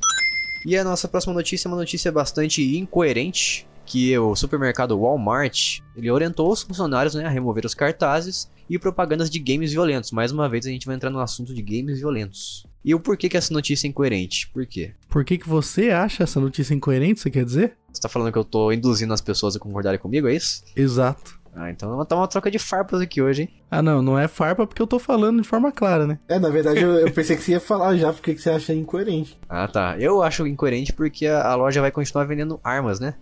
E 0.67 0.77
a 0.77 0.85
nossa 0.85 1.09
próxima 1.09 1.35
notícia 1.35 1.69
é 1.69 1.71
uma 1.71 1.77
notícia 1.77 2.11
bastante 2.11 2.77
incoerente, 2.77 3.67
que 3.85 4.17
o 4.17 4.35
supermercado 4.35 4.99
Walmart, 4.99 5.81
ele 5.97 6.11
orientou 6.11 6.51
os 6.51 6.63
funcionários 6.63 7.15
né, 7.15 7.25
a 7.25 7.29
remover 7.29 7.65
os 7.67 7.75
cartazes 7.75 8.51
e 8.69 8.79
propagandas 8.79 9.29
de 9.29 9.39
games 9.39 9.73
violentos. 9.73 10.13
Mais 10.13 10.33
uma 10.33 10.49
vez 10.49 10.67
a 10.67 10.71
gente 10.71 10.87
vai 10.87 10.95
entrar 10.95 11.11
no 11.11 11.21
assunto 11.21 11.53
de 11.53 11.63
games 11.63 11.99
violentos. 11.99 12.65
E 12.85 12.95
o 12.95 13.01
porquê 13.01 13.29
que 13.29 13.37
essa 13.37 13.55
notícia 13.55 13.87
é 13.87 13.91
incoerente? 13.91 14.49
Por 14.49 14.67
quê? 14.67 14.93
Por 15.09 15.25
que, 15.25 15.39
que 15.39 15.49
você 15.49 15.91
acha 15.91 16.25
essa 16.25 16.41
notícia 16.41 16.75
incoerente, 16.75 17.21
você 17.21 17.31
quer 17.31 17.45
dizer? 17.45 17.77
Você 17.93 18.01
tá 18.01 18.09
falando 18.09 18.33
que 18.33 18.39
eu 18.39 18.45
tô 18.45 18.73
induzindo 18.73 19.15
as 19.15 19.21
pessoas 19.21 19.55
a 19.55 19.61
concordarem 19.61 20.01
comigo, 20.01 20.27
é 20.27 20.35
isso? 20.35 20.65
Exato. 20.75 21.41
Ah, 21.55 21.71
então 21.71 22.03
tá 22.07 22.17
uma 22.17 22.27
troca 22.27 22.51
de 22.51 22.59
farpas 22.59 23.01
aqui 23.01 23.21
hoje, 23.21 23.43
hein? 23.43 23.51
Ah, 23.71 23.83
não, 23.83 24.01
não 24.01 24.19
é 24.19 24.27
farpa 24.27 24.67
porque 24.67 24.81
eu 24.81 24.87
tô 24.87 24.99
falando 24.99 25.43
de 25.43 25.47
forma 25.47 25.71
clara, 25.71 26.07
né? 26.07 26.19
É, 26.27 26.39
na 26.39 26.49
verdade, 26.49 26.81
eu, 26.81 26.93
eu 26.93 27.13
pensei 27.13 27.37
que 27.37 27.43
você 27.43 27.53
ia 27.53 27.61
falar 27.61 27.95
já 27.97 28.11
porque 28.11 28.35
que 28.35 28.41
você 28.41 28.51
acha 28.51 28.73
incoerente. 28.75 29.39
Ah, 29.49 29.69
tá. 29.69 29.97
Eu 29.99 30.23
acho 30.23 30.47
incoerente 30.47 30.95
porque 30.95 31.27
a, 31.27 31.47
a 31.51 31.55
loja 31.55 31.83
vai 31.83 31.91
continuar 31.91 32.25
vendendo 32.25 32.59
armas, 32.65 32.99
né? 32.99 33.15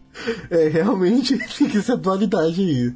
É, 0.48 0.68
realmente 0.68 1.36
fica 1.50 1.78
essa 1.78 1.96
dualidade 1.96 2.60
aí. 2.60 2.94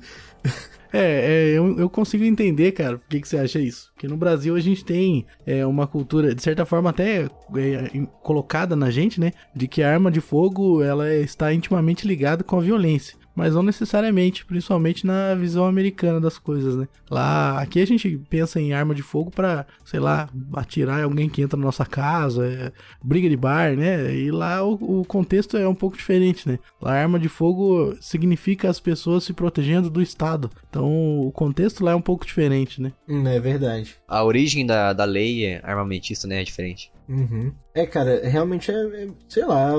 É, 0.96 1.00
é, 1.00 1.58
eu, 1.58 1.76
eu 1.76 1.90
consigo 1.90 2.22
entender, 2.22 2.70
cara, 2.70 2.98
por 2.98 3.08
que, 3.08 3.20
que 3.20 3.26
você 3.26 3.36
acha 3.36 3.58
isso. 3.58 3.90
Porque 3.92 4.06
no 4.06 4.16
Brasil 4.16 4.54
a 4.54 4.60
gente 4.60 4.84
tem 4.84 5.26
é, 5.44 5.66
uma 5.66 5.88
cultura, 5.88 6.32
de 6.32 6.40
certa 6.40 6.64
forma 6.64 6.90
até 6.90 7.24
é, 7.24 8.06
colocada 8.22 8.76
na 8.76 8.92
gente, 8.92 9.18
né? 9.18 9.32
De 9.52 9.66
que 9.66 9.82
a 9.82 9.92
arma 9.92 10.08
de 10.08 10.20
fogo, 10.20 10.84
ela 10.84 11.12
está 11.12 11.52
intimamente 11.52 12.06
ligada 12.06 12.44
com 12.44 12.56
a 12.56 12.62
violência. 12.62 13.16
Mas 13.34 13.54
não 13.54 13.62
necessariamente, 13.62 14.44
principalmente 14.44 15.06
na 15.06 15.34
visão 15.34 15.66
americana 15.66 16.20
das 16.20 16.38
coisas, 16.38 16.76
né? 16.76 16.86
Lá, 17.10 17.60
aqui 17.60 17.80
a 17.80 17.86
gente 17.86 18.18
pensa 18.30 18.60
em 18.60 18.72
arma 18.72 18.94
de 18.94 19.02
fogo 19.02 19.30
pra, 19.30 19.66
sei 19.84 20.00
lá, 20.00 20.28
atirar 20.54 21.00
em 21.00 21.04
alguém 21.04 21.28
que 21.28 21.42
entra 21.42 21.58
na 21.58 21.64
nossa 21.64 21.84
casa, 21.84 22.46
é, 22.46 22.72
briga 23.02 23.28
de 23.28 23.36
bar, 23.36 23.76
né? 23.76 24.14
E 24.14 24.30
lá 24.30 24.62
o, 24.62 25.00
o 25.00 25.04
contexto 25.04 25.56
é 25.56 25.66
um 25.66 25.74
pouco 25.74 25.96
diferente, 25.96 26.48
né? 26.48 26.58
Lá 26.80 26.92
arma 26.92 27.18
de 27.18 27.28
fogo 27.28 27.96
significa 28.00 28.68
as 28.68 28.78
pessoas 28.78 29.24
se 29.24 29.32
protegendo 29.32 29.90
do 29.90 30.00
Estado. 30.00 30.50
Então 30.70 31.20
o 31.20 31.32
contexto 31.32 31.84
lá 31.84 31.92
é 31.92 31.94
um 31.94 32.00
pouco 32.00 32.24
diferente, 32.24 32.80
né? 32.80 32.92
Hum, 33.08 33.26
é 33.26 33.40
verdade. 33.40 33.96
A 34.06 34.22
origem 34.24 34.64
da, 34.64 34.92
da 34.92 35.04
lei 35.04 35.44
é 35.44 35.60
armamentista, 35.64 36.26
né, 36.26 36.40
é 36.40 36.44
diferente. 36.44 36.93
Uhum. 37.08 37.52
É, 37.74 37.86
cara, 37.86 38.26
realmente 38.26 38.70
é, 38.70 38.74
é- 39.04 39.08
sei 39.28 39.44
lá, 39.44 39.72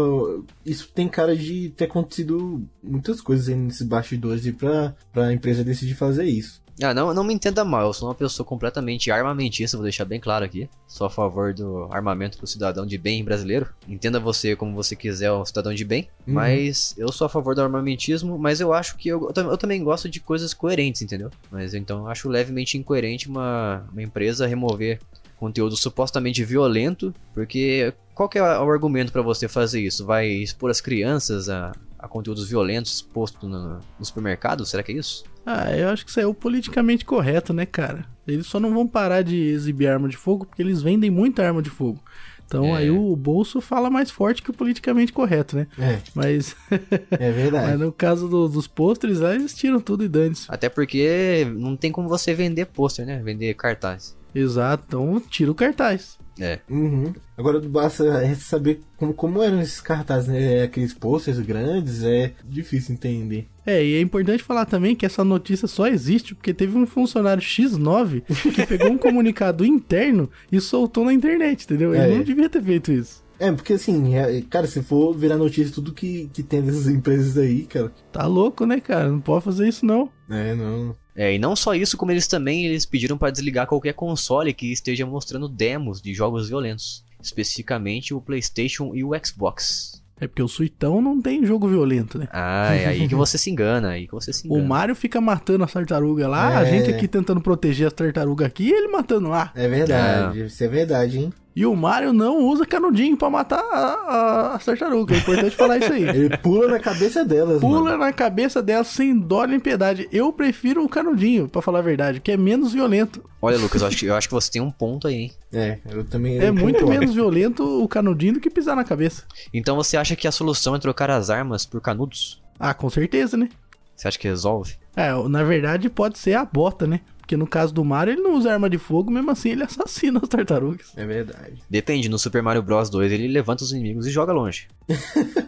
isso 0.65 0.91
tem 0.93 1.07
cara 1.07 1.35
de 1.35 1.69
ter 1.69 1.85
acontecido 1.85 2.63
muitas 2.83 3.21
coisas 3.21 3.49
aí 3.49 3.55
nesses 3.55 3.87
bastidores 3.87 4.45
e 4.45 4.51
pra, 4.51 4.95
pra 5.11 5.33
empresa 5.33 5.63
decidir 5.63 5.95
fazer 5.95 6.25
isso. 6.25 6.63
Ah, 6.81 6.93
não, 6.93 7.13
não 7.13 7.23
me 7.23 7.33
entenda 7.33 7.63
mal, 7.63 7.87
eu 7.87 7.93
sou 7.93 8.09
uma 8.09 8.15
pessoa 8.15 8.45
completamente 8.45 9.09
armamentista, 9.09 9.77
vou 9.77 9.85
deixar 9.85 10.03
bem 10.03 10.19
claro 10.19 10.43
aqui. 10.43 10.69
Sou 10.85 11.07
a 11.07 11.09
favor 11.09 11.53
do 11.53 11.87
armamento 11.89 12.37
do 12.37 12.45
cidadão 12.45 12.85
de 12.85 12.97
bem 12.97 13.23
brasileiro. 13.23 13.69
Entenda 13.87 14.19
você 14.19 14.57
como 14.57 14.75
você 14.75 14.93
quiser, 14.93 15.31
um 15.31 15.45
cidadão 15.45 15.73
de 15.73 15.85
bem. 15.85 16.09
Uhum. 16.27 16.33
Mas 16.33 16.93
eu 16.97 17.09
sou 17.13 17.25
a 17.25 17.29
favor 17.29 17.55
do 17.55 17.61
armamentismo, 17.61 18.37
mas 18.37 18.59
eu 18.59 18.73
acho 18.73 18.97
que 18.97 19.07
eu, 19.07 19.31
eu, 19.33 19.51
eu 19.51 19.57
também 19.57 19.81
gosto 19.81 20.09
de 20.09 20.19
coisas 20.19 20.53
coerentes, 20.53 21.01
entendeu? 21.01 21.31
Mas 21.49 21.73
então 21.73 21.99
eu 21.99 22.07
acho 22.09 22.27
levemente 22.27 22.77
incoerente 22.77 23.29
uma, 23.29 23.87
uma 23.93 24.03
empresa 24.03 24.45
remover 24.45 24.99
conteúdo 25.37 25.75
supostamente 25.75 26.43
violento, 26.43 27.13
porque 27.33 27.93
qual 28.13 28.29
que 28.29 28.37
é 28.37 28.41
o 28.41 28.69
argumento 28.71 29.11
pra 29.11 29.21
você 29.21 29.47
fazer 29.47 29.81
isso? 29.81 30.05
Vai 30.05 30.27
expor 30.27 30.69
as 30.69 30.79
crianças 30.81 31.49
a, 31.49 31.71
a 31.99 32.07
conteúdos 32.07 32.47
violentos 32.47 32.93
expostos 32.95 33.49
no, 33.49 33.79
no 33.99 34.05
supermercado? 34.05 34.65
Será 34.65 34.81
que 34.81 34.91
é 34.91 34.95
isso? 34.95 35.23
Ah, 35.45 35.71
eu 35.75 35.89
acho 35.89 36.03
que 36.05 36.09
isso 36.09 36.19
é 36.19 36.25
o 36.25 36.33
politicamente 36.33 37.05
correto, 37.05 37.53
né, 37.53 37.65
cara? 37.65 38.05
Eles 38.27 38.47
só 38.47 38.59
não 38.59 38.73
vão 38.73 38.87
parar 38.87 39.21
de 39.21 39.35
exibir 39.37 39.87
arma 39.87 40.09
de 40.09 40.17
fogo 40.17 40.45
porque 40.45 40.61
eles 40.61 40.81
vendem 40.81 41.11
muita 41.11 41.45
arma 41.45 41.61
de 41.61 41.69
fogo. 41.69 41.99
Então 42.47 42.75
É. 42.75 42.79
aí 42.79 42.91
o 42.91 43.15
bolso 43.15 43.59
fala 43.59 43.89
mais 43.89 44.09
forte 44.11 44.41
que 44.41 44.51
o 44.51 44.53
politicamente 44.53 45.11
correto, 45.11 45.55
né? 45.55 45.67
É, 45.79 45.99
Mas, 46.13 46.55
é 46.71 47.27
mas 47.27 47.35
verdade. 47.35 47.77
no 47.77 47.91
caso 47.91 48.27
do- 48.29 48.47
dos 48.47 48.67
pôsteres, 48.67 49.19
lá 49.19 49.33
eles 49.35 49.53
tiram 49.53 49.79
tudo 49.79 50.03
e 50.03 50.07
dane-se. 50.07 50.45
Até 50.47 50.69
porque 50.69 51.45
não 51.57 51.75
tem 51.75 51.91
como 51.91 52.07
você 52.07 52.33
vender 52.35 52.65
pôster, 52.67 53.05
né? 53.05 53.19
Vender 53.23 53.53
cartaz. 53.55 54.15
Exato, 54.35 54.83
então 54.87 55.21
tira 55.29 55.49
o 55.51 55.55
cartaz. 55.55 56.17
É. 56.37 56.59
Uhum. 56.69 57.13
Agora 57.37 57.61
basta 57.61 58.03
saber 58.35 58.81
como, 58.97 59.13
como 59.13 59.41
eram 59.41 59.61
esses 59.61 59.79
cartazes, 59.79 60.27
né? 60.27 60.63
Aqueles 60.63 60.93
posters 60.93 61.39
grandes, 61.39 62.03
é 62.03 62.33
difícil 62.43 62.93
entender. 62.93 63.47
É, 63.65 63.81
e 63.83 63.95
é 63.95 64.01
importante 64.01 64.43
falar 64.43 64.65
também 64.65 64.95
que 64.95 65.05
essa 65.05 65.23
notícia 65.23 65.65
só 65.67 65.87
existe 65.87 66.35
porque 66.35 66.53
teve 66.53 66.77
um 66.77 66.85
funcionário 66.85 67.41
X9 67.41 68.23
que 68.53 68.65
pegou 68.65 68.91
um 68.91 68.97
comunicado 68.99 69.65
interno 69.65 70.29
e 70.51 70.59
soltou 70.59 71.05
na 71.05 71.13
internet, 71.13 71.63
entendeu? 71.63 71.95
Ele 71.95 72.03
É. 72.13 72.17
não 72.17 72.23
devia 72.23 72.49
ter 72.49 72.61
feito 72.61 72.91
isso. 72.91 73.23
É, 73.39 73.51
porque 73.51 73.73
assim, 73.73 74.15
é- 74.15 74.41
cara, 74.49 74.67
se 74.67 74.81
for 74.81 75.13
virar 75.13 75.37
notícia 75.37 75.73
tudo 75.73 75.93
que, 75.93 76.29
que 76.33 76.43
tem 76.43 76.61
dessas 76.61 76.87
empresas 76.91 77.37
aí, 77.37 77.63
cara. 77.65 77.91
Tá 78.11 78.27
louco, 78.27 78.65
né, 78.65 78.79
cara? 78.81 79.09
Não 79.09 79.19
pode 79.21 79.43
fazer 79.45 79.67
isso 79.69 79.85
não. 79.85 80.09
É, 80.29 80.53
não. 80.53 80.95
É, 81.15 81.33
e 81.33 81.39
não 81.39 81.55
só 81.55 81.73
isso, 81.73 81.95
como 81.97 82.11
eles 82.11 82.27
também 82.27 82.65
eles 82.65 82.85
pediram 82.85 83.17
para 83.17 83.31
desligar 83.31 83.65
qualquer 83.67 83.93
console 83.93 84.53
que 84.53 84.71
esteja 84.71 85.05
mostrando 85.05 85.47
demos 85.47 86.01
de 86.01 86.13
jogos 86.13 86.49
violentos. 86.49 87.03
Especificamente 87.21 88.13
o 88.13 88.21
PlayStation 88.21 88.93
e 88.93 89.03
o 89.03 89.11
Xbox. 89.23 90.03
É 90.19 90.27
porque 90.27 90.41
o 90.41 90.47
Suitão 90.47 91.01
não 91.01 91.21
tem 91.21 91.45
jogo 91.45 91.67
violento, 91.67 92.17
né? 92.17 92.27
Ah, 92.31 92.73
é 92.73 92.85
aí 92.85 93.07
que 93.07 93.15
você 93.15 93.37
se 93.37 93.49
engana, 93.49 93.89
aí 93.89 94.07
que 94.07 94.13
você 94.13 94.31
se 94.31 94.43
O 94.47 94.53
engana. 94.53 94.67
Mario 94.67 94.95
fica 94.95 95.19
matando 95.19 95.63
as 95.65 95.73
tartarugas 95.73 96.27
lá, 96.29 96.57
a 96.59 96.61
É. 96.65 96.69
gente 96.69 96.89
aqui 96.89 97.05
tentando 97.07 97.41
proteger 97.41 97.87
as 97.87 97.93
tartarugas 97.93 98.47
aqui 98.47 98.63
e 98.69 98.71
ele 98.71 98.87
matando 98.87 99.27
lá. 99.29 99.51
É 99.55 99.67
verdade, 99.67 100.45
isso 100.45 100.63
é 100.63 100.67
verdade, 100.69 101.19
hein? 101.19 101.33
E 101.55 101.65
o 101.65 101.73
Mario 101.73 102.11
não 102.11 102.39
usa 102.43 102.65
canudinho 102.65 103.15
pra 103.15 103.29
matar 103.29 103.59
a, 103.61 103.77
a, 103.77 104.55
a 104.55 104.59
tartaruga. 104.59 105.15
É 105.15 105.19
importante 105.19 105.55
falar 105.55 105.77
isso 105.77 105.93
aí. 105.93 106.03
Ele 106.09 106.37
pula 106.37 106.67
na 106.67 106.79
cabeça 106.79 107.23
delas, 107.23 107.61
Pula 107.61 107.91
mano. 107.91 107.97
na 107.99 108.11
cabeça 108.11 108.61
dela 108.61 108.83
sem 108.83 109.17
dó 109.17 109.45
nem 109.45 109.57
piedade. 109.59 110.07
Eu 110.11 110.33
prefiro 110.33 110.83
o 110.83 110.89
canudinho, 110.89 111.47
pra 111.47 111.61
falar 111.61 111.79
a 111.79 111.81
verdade, 111.81 112.19
que 112.19 112.31
é 112.31 112.35
menos 112.35 112.73
violento. 112.73 113.23
Olha, 113.41 113.57
Lucas, 113.57 113.81
eu 113.81 113.87
acho, 113.87 113.97
que- 113.97 114.05
eu 114.07 114.15
acho 114.15 114.27
que 114.27 114.33
você 114.33 114.51
tem 114.51 114.61
um 114.61 114.69
ponto 114.71 115.07
aí, 115.07 115.15
hein? 115.15 115.31
É, 115.53 115.79
eu 115.89 116.03
também. 116.03 116.37
É 116.39 116.51
muito 116.51 116.79
concordo. 116.79 116.99
menos 116.99 117.15
violento 117.15 117.63
o 117.81 117.87
canudinho 117.87 118.33
do 118.33 118.39
que 118.41 118.49
pisar 118.49 118.75
na 118.75 118.83
cabeça. 118.83 119.23
Então 119.53 119.77
você 119.77 119.95
acha 119.95 120.13
que 120.15 120.27
a 120.27 120.31
solução 120.33 120.75
é 120.75 120.79
trocar 120.79 121.09
as 121.09 121.29
armas 121.29 121.65
por 121.65 121.79
canudos? 121.79 122.43
Ah, 122.59 122.73
com 122.73 122.89
certeza, 122.89 123.37
né? 123.37 123.47
Você 123.95 124.09
acha 124.09 124.19
que 124.19 124.27
resolve? 124.27 124.75
É, 124.93 125.13
na 125.29 125.41
verdade 125.43 125.89
pode 125.89 126.17
ser 126.17 126.33
a 126.33 126.43
bota, 126.43 126.85
né? 126.85 126.99
Porque 127.25 127.35
no 127.35 127.47
caso 127.47 127.73
do 127.73 127.83
Mario 127.83 128.13
ele 128.13 128.21
não 128.21 128.35
usa 128.35 128.53
arma 128.53 128.69
de 128.69 128.77
fogo, 128.77 129.09
mesmo 129.09 129.31
assim 129.31 129.49
ele 129.49 129.63
assassina 129.65 130.19
as 130.21 130.29
tartarugas. 130.29 130.93
É 130.95 131.03
verdade. 131.03 131.55
Depende, 131.67 132.07
no 132.07 132.19
Super 132.19 132.43
Mario 132.43 132.61
Bros 132.61 132.87
2 132.87 133.11
ele 133.11 133.27
levanta 133.27 133.63
os 133.63 133.71
inimigos 133.71 134.05
e 134.05 134.11
joga 134.11 134.31
longe. 134.31 134.67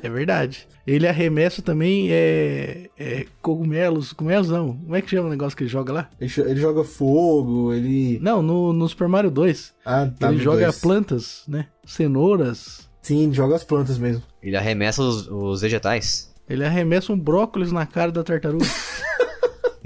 É 0.01 0.09
verdade. 0.09 0.67
Ele 0.85 1.07
arremessa 1.07 1.61
também 1.61 2.11
é, 2.11 2.89
é, 2.97 3.25
cogumelos. 3.41 4.13
Cogumelos 4.13 4.49
não. 4.49 4.77
Como 4.77 4.95
é 4.95 5.01
que 5.01 5.09
chama 5.09 5.27
o 5.27 5.29
negócio 5.29 5.57
que 5.57 5.63
ele 5.63 5.69
joga 5.69 5.91
lá? 5.91 6.09
Ele, 6.19 6.31
ele 6.37 6.59
joga 6.59 6.83
fogo, 6.83 7.73
ele. 7.73 8.19
Não, 8.21 8.41
no, 8.41 8.71
no 8.71 8.87
Super 8.87 9.07
Mario 9.07 9.31
2. 9.31 9.73
Ah, 9.85 10.07
tá. 10.07 10.31
ele 10.31 10.41
joga 10.41 10.63
dois. 10.63 10.79
plantas, 10.79 11.43
né? 11.47 11.67
Cenouras. 11.85 12.87
Sim, 13.01 13.23
ele 13.23 13.33
joga 13.33 13.55
as 13.55 13.63
plantas 13.63 13.97
mesmo. 13.97 14.23
Ele 14.41 14.55
arremessa 14.55 15.01
os, 15.01 15.27
os 15.27 15.61
vegetais. 15.61 16.33
Ele 16.49 16.63
arremessa 16.63 17.11
um 17.11 17.19
brócolis 17.19 17.71
na 17.71 17.85
cara 17.85 18.11
da 18.11 18.23
tartaruga. 18.23 18.65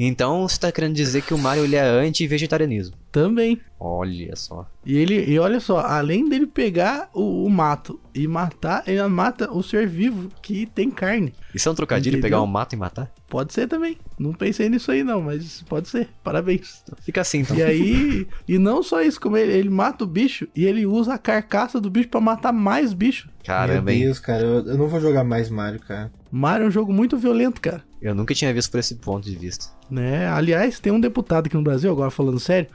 Então 0.03 0.47
você 0.47 0.59
tá 0.59 0.71
querendo 0.71 0.95
dizer 0.95 1.21
que 1.21 1.33
o 1.33 1.37
Mario 1.37 1.63
ele 1.63 1.75
é 1.75 1.81
anti-vegetarianismo. 1.81 2.95
também. 3.11 3.59
Olha 3.83 4.35
só. 4.35 4.65
E 4.85 4.95
ele, 4.95 5.25
e 5.29 5.39
olha 5.39 5.59
só, 5.59 5.79
além 5.79 6.29
dele 6.29 6.45
pegar 6.45 7.09
o, 7.13 7.43
o 7.45 7.49
mato 7.49 7.99
e 8.13 8.27
matar, 8.27 8.83
ele 8.87 9.01
mata 9.07 9.51
o 9.51 9.61
ser 9.63 9.87
vivo 9.87 10.29
que 10.41 10.65
tem 10.67 10.89
carne. 10.91 11.33
Isso 11.53 11.67
é 11.67 11.71
um 11.71 11.75
trocadilho, 11.75 12.15
Entendeu? 12.17 12.37
pegar 12.37 12.41
um 12.43 12.47
mato 12.47 12.73
e 12.73 12.77
matar? 12.77 13.11
Pode 13.27 13.53
ser 13.53 13.67
também. 13.67 13.97
Não 14.19 14.33
pensei 14.33 14.69
nisso 14.69 14.91
aí 14.91 15.03
não, 15.03 15.21
mas 15.21 15.61
pode 15.63 15.89
ser. 15.89 16.09
Parabéns. 16.23 16.83
Fica 17.01 17.21
assim 17.21 17.39
então. 17.39 17.57
E 17.57 17.63
aí, 17.63 18.27
e 18.47 18.57
não 18.59 18.83
só 18.83 19.01
isso, 19.01 19.19
como 19.19 19.35
ele, 19.35 19.51
ele 19.51 19.69
mata 19.69 20.03
o 20.03 20.07
bicho 20.07 20.47
e 20.55 20.65
ele 20.65 20.85
usa 20.85 21.15
a 21.15 21.17
carcaça 21.17 21.81
do 21.81 21.89
bicho 21.89 22.07
pra 22.09 22.21
matar 22.21 22.53
mais 22.53 22.93
bicho. 22.93 23.29
Caramba, 23.43 23.81
Meu 23.81 23.93
hein? 23.93 24.03
Deus, 24.05 24.19
cara, 24.19 24.43
eu, 24.43 24.65
eu 24.67 24.77
não 24.77 24.87
vou 24.87 24.99
jogar 24.99 25.23
mais 25.23 25.49
Mario, 25.49 25.79
cara. 25.79 26.11
Mario 26.31 26.65
é 26.65 26.67
um 26.67 26.71
jogo 26.71 26.93
muito 26.93 27.17
violento, 27.17 27.59
cara. 27.59 27.83
Eu 28.01 28.15
nunca 28.15 28.33
tinha 28.33 28.53
visto 28.53 28.71
por 28.71 28.79
esse 28.79 28.95
ponto 28.95 29.29
de 29.29 29.35
vista. 29.35 29.65
Né? 29.91 30.25
Aliás, 30.25 30.79
tem 30.79 30.89
um 30.93 31.01
deputado 31.01 31.47
aqui 31.47 31.55
no 31.57 31.61
Brasil, 31.61 31.91
agora 31.91 32.09
falando 32.09 32.39
sério. 32.39 32.69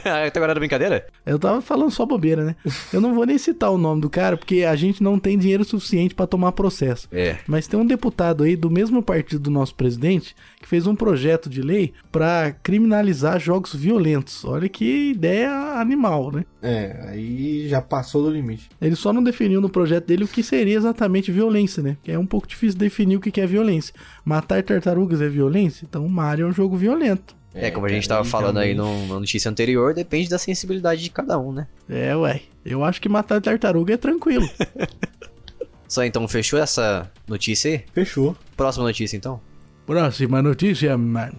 Até 0.00 0.38
agora 0.38 0.52
era 0.52 0.58
brincadeira? 0.58 1.06
Eu 1.26 1.38
tava 1.38 1.60
falando 1.60 1.90
só 1.90 2.06
bobeira, 2.06 2.42
né? 2.42 2.56
Eu 2.90 3.02
não 3.02 3.14
vou 3.14 3.26
nem 3.26 3.36
citar 3.36 3.70
o 3.70 3.76
nome 3.76 4.00
do 4.00 4.08
cara, 4.08 4.34
porque 4.34 4.64
a 4.64 4.74
gente 4.74 5.02
não 5.02 5.18
tem 5.18 5.36
dinheiro 5.36 5.62
suficiente 5.62 6.14
pra 6.14 6.26
tomar 6.26 6.52
processo. 6.52 7.06
É. 7.12 7.36
Mas 7.46 7.66
tem 7.66 7.78
um 7.78 7.84
deputado 7.84 8.44
aí 8.44 8.56
do 8.56 8.70
mesmo 8.70 9.02
partido 9.02 9.42
do 9.42 9.50
nosso 9.50 9.74
presidente 9.74 10.34
que 10.64 10.68
fez 10.70 10.86
um 10.86 10.96
projeto 10.96 11.50
de 11.50 11.60
lei 11.60 11.92
pra 12.10 12.50
criminalizar 12.62 13.38
jogos 13.38 13.74
violentos. 13.74 14.44
Olha 14.46 14.66
que 14.66 15.10
ideia 15.10 15.50
animal, 15.78 16.32
né? 16.32 16.44
É, 16.62 17.04
aí 17.08 17.68
já 17.68 17.82
passou 17.82 18.22
do 18.22 18.30
limite. 18.30 18.70
Ele 18.80 18.96
só 18.96 19.12
não 19.12 19.22
definiu 19.22 19.60
no 19.60 19.68
projeto 19.68 20.06
dele 20.06 20.24
o 20.24 20.28
que 20.28 20.42
seria 20.42 20.74
exatamente 20.76 21.30
violência, 21.30 21.82
né? 21.82 21.98
Que 22.02 22.10
é 22.12 22.18
um 22.18 22.24
pouco 22.26 22.48
difícil 22.48 22.78
definir 22.78 23.16
o 23.16 23.20
que 23.20 23.38
é 23.40 23.46
violência. 23.46 23.94
Matar 24.24 24.62
tartarugas 24.62 25.20
é 25.20 25.28
violência? 25.28 25.84
Então 25.88 26.08
Mario 26.08 26.46
é 26.46 26.48
um 26.48 26.52
jogo 26.52 26.76
violento. 26.78 27.36
É, 27.54 27.70
como 27.70 27.84
a 27.86 27.88
gente 27.90 28.08
cara, 28.08 28.20
tava 28.20 28.28
falando 28.28 28.58
aí 28.58 28.74
no- 28.74 29.06
na 29.06 29.20
notícia 29.20 29.50
anterior, 29.50 29.92
depende 29.94 30.28
da 30.30 30.38
sensibilidade 30.38 31.02
de 31.02 31.10
cada 31.10 31.38
um, 31.38 31.52
né? 31.52 31.66
É, 31.88 32.16
ué. 32.16 32.40
Eu 32.64 32.82
acho 32.82 33.00
que 33.02 33.08
matar 33.08 33.40
tartaruga 33.40 33.92
é 33.92 33.96
tranquilo. 33.98 34.48
Só 35.86 36.02
então, 36.04 36.26
fechou 36.26 36.58
essa 36.58 37.10
notícia 37.28 37.70
aí? 37.70 37.84
Fechou. 37.92 38.34
Próxima 38.56 38.84
notícia 38.86 39.16
então? 39.16 39.40
Próxima 39.86 40.40
notícia, 40.40 40.96
mano. 40.96 41.36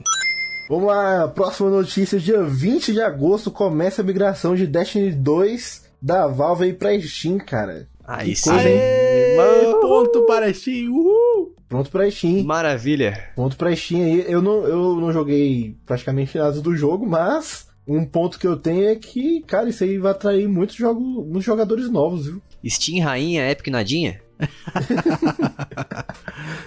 Vamos 0.69 0.87
lá, 0.87 1.27
próxima 1.27 1.69
notícia, 1.69 2.19
dia 2.19 2.43
20 2.43 2.93
de 2.93 3.01
agosto 3.01 3.51
começa 3.51 4.01
a 4.01 4.05
migração 4.05 4.55
de 4.55 4.65
Destiny 4.65 5.11
2 5.11 5.85
da 6.01 6.27
Valve 6.27 6.65
aí 6.65 6.73
pra 6.73 6.99
Steam, 6.99 7.37
cara. 7.37 7.87
Aí 8.03 8.35
sim. 8.35 8.51
ponto 9.81 10.25
para 10.25 10.51
Steam, 10.53 10.91
uhul! 10.91 11.55
Pronto 11.67 11.89
pra 11.89 12.09
Steam. 12.09 12.43
Maravilha. 12.43 13.29
Ponto 13.35 13.57
pra 13.57 13.75
Steam 13.75 14.03
aí. 14.03 14.25
Eu 14.27 14.41
não, 14.41 14.63
eu 14.63 14.95
não 14.95 15.11
joguei 15.11 15.75
praticamente 15.85 16.37
nada 16.37 16.61
do 16.61 16.75
jogo, 16.75 17.07
mas 17.07 17.67
um 17.87 18.05
ponto 18.05 18.39
que 18.39 18.47
eu 18.47 18.57
tenho 18.57 18.87
é 18.87 18.95
que, 18.95 19.41
cara, 19.41 19.69
isso 19.69 19.83
aí 19.83 19.97
vai 19.97 20.11
atrair 20.11 20.47
muitos, 20.47 20.75
jogo, 20.75 20.99
muitos 20.99 21.43
jogadores 21.43 21.89
novos, 21.89 22.27
viu? 22.27 22.41
Steam 22.67 23.03
Rainha, 23.03 23.49
Epic 23.49 23.67
Nadinha? 23.67 24.21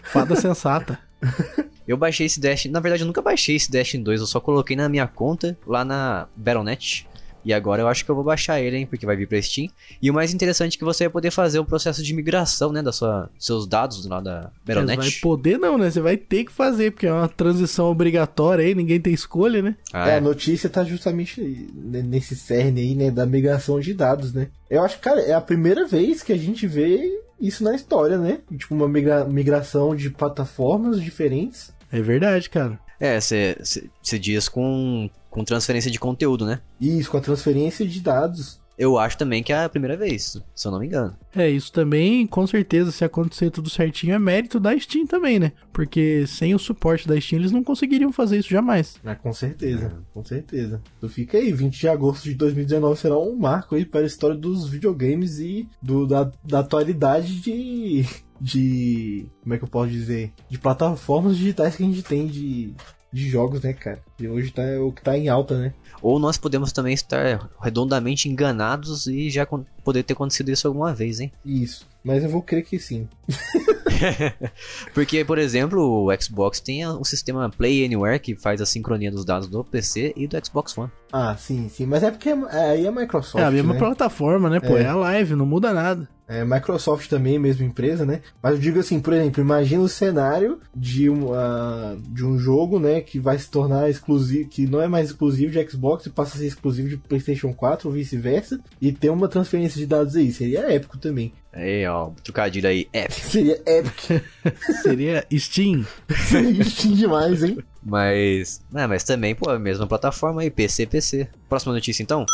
Fada 0.02 0.36
sensata. 0.36 0.98
Eu 1.88 1.96
baixei 1.96 2.26
esse 2.26 2.38
Destiny. 2.38 2.70
Na 2.72 2.80
verdade, 2.80 3.02
eu 3.02 3.06
nunca 3.06 3.22
baixei 3.22 3.56
esse 3.56 3.70
Destiny 3.70 4.04
2. 4.04 4.20
Eu 4.20 4.26
só 4.26 4.40
coloquei 4.40 4.76
na 4.76 4.90
minha 4.90 5.06
conta 5.06 5.56
lá 5.66 5.84
na 5.86 6.28
Battle.net. 6.36 7.06
E 7.44 7.54
agora 7.54 7.80
eu 7.80 7.88
acho 7.88 8.04
que 8.04 8.10
eu 8.10 8.14
vou 8.14 8.24
baixar 8.24 8.60
ele, 8.60 8.76
hein? 8.76 8.84
Porque 8.86 9.06
vai 9.06 9.16
vir 9.16 9.26
pra 9.26 9.40
Steam. 9.40 9.70
E 10.02 10.10
o 10.10 10.14
mais 10.14 10.34
interessante 10.34 10.74
é 10.74 10.78
que 10.78 10.84
você 10.84 11.04
vai 11.04 11.12
poder 11.12 11.30
fazer 11.30 11.58
o 11.58 11.64
processo 11.64 12.02
de 12.02 12.12
migração, 12.12 12.72
né? 12.72 12.82
Da 12.82 12.92
sua, 12.92 13.30
seus 13.38 13.66
dados 13.66 14.04
lá 14.04 14.20
da 14.20 14.50
Você 14.66 14.74
vai 14.74 14.84
Battle.net. 14.84 15.20
poder 15.22 15.56
não, 15.58 15.78
né? 15.78 15.90
Você 15.90 16.00
vai 16.02 16.18
ter 16.18 16.44
que 16.44 16.52
fazer, 16.52 16.90
porque 16.90 17.06
é 17.06 17.12
uma 17.12 17.28
transição 17.28 17.86
obrigatória 17.86 18.66
aí, 18.66 18.74
ninguém 18.74 19.00
tem 19.00 19.14
escolha, 19.14 19.62
né? 19.62 19.74
Ah, 19.90 20.10
É, 20.10 20.14
a 20.14 20.16
é. 20.16 20.20
notícia 20.20 20.68
tá 20.68 20.84
justamente 20.84 21.40
ne- 21.74 22.02
nesse 22.02 22.36
cerne 22.36 22.82
aí, 22.82 22.94
né, 22.94 23.10
da 23.10 23.24
migração 23.24 23.80
de 23.80 23.94
dados, 23.94 24.34
né? 24.34 24.48
Eu 24.68 24.82
acho 24.84 24.96
que, 24.96 25.02
cara, 25.04 25.22
é 25.22 25.32
a 25.32 25.40
primeira 25.40 25.86
vez 25.86 26.22
que 26.22 26.34
a 26.34 26.38
gente 26.38 26.66
vê 26.66 27.18
isso 27.40 27.62
na 27.64 27.74
história, 27.74 28.18
né? 28.18 28.38
Tipo, 28.56 28.74
uma 28.74 28.88
migra- 28.88 29.24
migração 29.24 29.94
de 29.94 30.10
plataformas 30.10 31.00
diferentes. 31.00 31.72
É 31.90 32.00
verdade, 32.00 32.50
cara. 32.50 32.78
É, 33.00 33.20
você 33.20 34.18
diz 34.18 34.48
com, 34.48 35.08
com 35.30 35.44
transferência 35.44 35.90
de 35.90 35.98
conteúdo, 36.00 36.44
né? 36.44 36.60
Isso, 36.80 37.10
com 37.10 37.16
a 37.16 37.20
transferência 37.20 37.86
de 37.86 38.00
dados. 38.00 38.57
Eu 38.78 38.96
acho 38.96 39.18
também 39.18 39.42
que 39.42 39.52
é 39.52 39.64
a 39.64 39.68
primeira 39.68 39.96
vez, 39.96 40.40
se 40.54 40.68
eu 40.68 40.70
não 40.70 40.78
me 40.78 40.86
engano. 40.86 41.16
É, 41.34 41.50
isso 41.50 41.72
também, 41.72 42.26
com 42.26 42.46
certeza, 42.46 42.92
se 42.92 43.04
acontecer 43.04 43.50
tudo 43.50 43.68
certinho, 43.68 44.14
é 44.14 44.18
mérito 44.18 44.60
da 44.60 44.78
Steam 44.78 45.04
também, 45.04 45.40
né? 45.40 45.52
Porque 45.72 46.24
sem 46.28 46.54
o 46.54 46.58
suporte 46.58 47.08
da 47.08 47.20
Steam, 47.20 47.40
eles 47.40 47.50
não 47.50 47.64
conseguiriam 47.64 48.12
fazer 48.12 48.38
isso 48.38 48.48
jamais. 48.48 48.96
Ah, 49.04 49.16
com 49.16 49.32
certeza, 49.32 50.00
com 50.14 50.24
certeza. 50.24 50.80
Então 50.96 51.08
fica 51.08 51.38
aí, 51.38 51.52
20 51.52 51.78
de 51.78 51.88
agosto 51.88 52.24
de 52.24 52.34
2019 52.34 53.00
será 53.00 53.18
um 53.18 53.36
marco 53.36 53.74
aí 53.74 53.84
para 53.84 54.00
a 54.00 54.06
história 54.06 54.36
dos 54.36 54.68
videogames 54.68 55.40
e 55.40 55.68
do, 55.82 56.06
da, 56.06 56.30
da 56.44 56.60
atualidade 56.60 57.40
de. 57.40 58.06
de. 58.40 59.26
como 59.42 59.54
é 59.54 59.58
que 59.58 59.64
eu 59.64 59.68
posso 59.68 59.90
dizer? 59.90 60.32
De 60.48 60.58
plataformas 60.58 61.36
digitais 61.36 61.74
que 61.74 61.82
a 61.82 61.86
gente 61.86 62.02
tem 62.02 62.28
de, 62.28 62.74
de 63.12 63.28
jogos, 63.28 63.62
né, 63.62 63.72
cara? 63.72 64.00
E 64.18 64.28
hoje 64.28 64.50
tá 64.50 64.62
é 64.62 64.78
o 64.78 64.92
que 64.92 65.02
tá 65.02 65.16
em 65.16 65.28
alta, 65.28 65.56
né? 65.58 65.72
Ou 66.02 66.18
nós 66.18 66.36
podemos 66.38 66.72
também 66.72 66.92
estar 66.94 67.48
redondamente 67.60 68.28
enganados 68.28 69.06
e 69.06 69.30
já 69.30 69.46
poder 69.82 70.02
ter 70.02 70.12
acontecido 70.12 70.50
isso 70.50 70.66
alguma 70.68 70.94
vez, 70.94 71.18
hein? 71.20 71.32
Isso. 71.44 71.86
Mas 72.04 72.22
eu 72.22 72.30
vou 72.30 72.40
crer 72.40 72.64
que 72.64 72.78
sim. 72.78 73.08
Porque, 74.94 75.24
por 75.24 75.38
exemplo, 75.38 75.80
o 76.06 76.22
Xbox 76.22 76.60
tem 76.60 76.86
um 76.86 77.04
sistema 77.04 77.50
Play 77.50 77.84
Anywhere 77.84 78.18
que 78.20 78.36
faz 78.36 78.60
a 78.60 78.66
sincronia 78.66 79.10
dos 79.10 79.24
dados 79.24 79.48
do 79.48 79.64
PC 79.64 80.12
e 80.16 80.26
do 80.26 80.44
Xbox 80.44 80.76
One. 80.78 80.90
Ah, 81.12 81.36
sim, 81.36 81.68
sim. 81.68 81.86
Mas 81.86 82.02
é 82.02 82.10
porque 82.10 82.28
é- 82.30 82.70
aí 82.70 82.86
é 82.86 82.90
Microsoft. 82.90 83.42
é 83.42 83.46
a 83.46 83.50
mesma 83.50 83.72
né? 83.74 83.78
plataforma, 83.78 84.48
né? 84.48 84.60
Pô, 84.60 84.76
É. 84.76 84.82
é. 84.82 84.86
a 84.86 84.94
live, 84.94 85.34
não 85.34 85.46
muda 85.46 85.72
nada. 85.72 86.08
É, 86.28 86.44
Microsoft 86.44 87.08
também, 87.08 87.38
mesma 87.38 87.64
empresa, 87.64 88.04
né? 88.04 88.20
Mas 88.42 88.52
eu 88.52 88.58
digo 88.58 88.78
assim, 88.78 89.00
por 89.00 89.14
exemplo, 89.14 89.42
imagina 89.42 89.82
o 89.82 89.88
cenário 89.88 90.60
de 90.76 91.08
um, 91.08 91.32
ah, 91.32 91.96
de 92.10 92.22
um 92.24 92.38
jogo, 92.38 92.78
né, 92.78 93.00
que 93.00 93.18
vai 93.18 93.38
se 93.38 93.50
tornar 93.50 93.88
exclusivo, 93.88 94.48
que 94.48 94.66
não 94.66 94.82
é 94.82 94.86
mais 94.86 95.08
exclusivo 95.08 95.50
de 95.50 95.70
Xbox 95.70 96.04
e 96.04 96.10
passa 96.10 96.36
a 96.36 96.38
ser 96.40 96.46
exclusivo 96.46 96.88
de 96.88 96.98
PlayStation 96.98 97.54
4 97.54 97.88
ou 97.88 97.94
vice-versa, 97.94 98.60
e 98.78 98.92
ter 98.92 99.08
uma 99.08 99.26
transferência 99.26 99.78
de 99.78 99.86
dados 99.86 100.16
aí. 100.16 100.30
Seria 100.30 100.70
épico 100.70 100.98
também. 100.98 101.32
Aí, 101.50 101.86
ó, 101.86 102.10
trocadilho 102.22 102.68
aí, 102.68 102.86
é. 102.92 103.08
Seria 103.10 103.60
épico. 103.64 104.20
Seria 104.82 105.26
Steam. 105.32 105.86
Seria 106.28 106.62
Steam 106.62 106.92
demais, 106.92 107.42
hein? 107.42 107.58
Mas. 107.82 108.60
Ah, 108.74 108.86
mas 108.86 109.02
também, 109.02 109.34
pô, 109.34 109.48
a 109.48 109.58
mesma 109.58 109.86
plataforma 109.86 110.42
aí, 110.42 110.50
PC, 110.50 110.86
PC. 110.86 111.26
Próxima 111.48 111.72
notícia 111.72 112.02
então? 112.02 112.26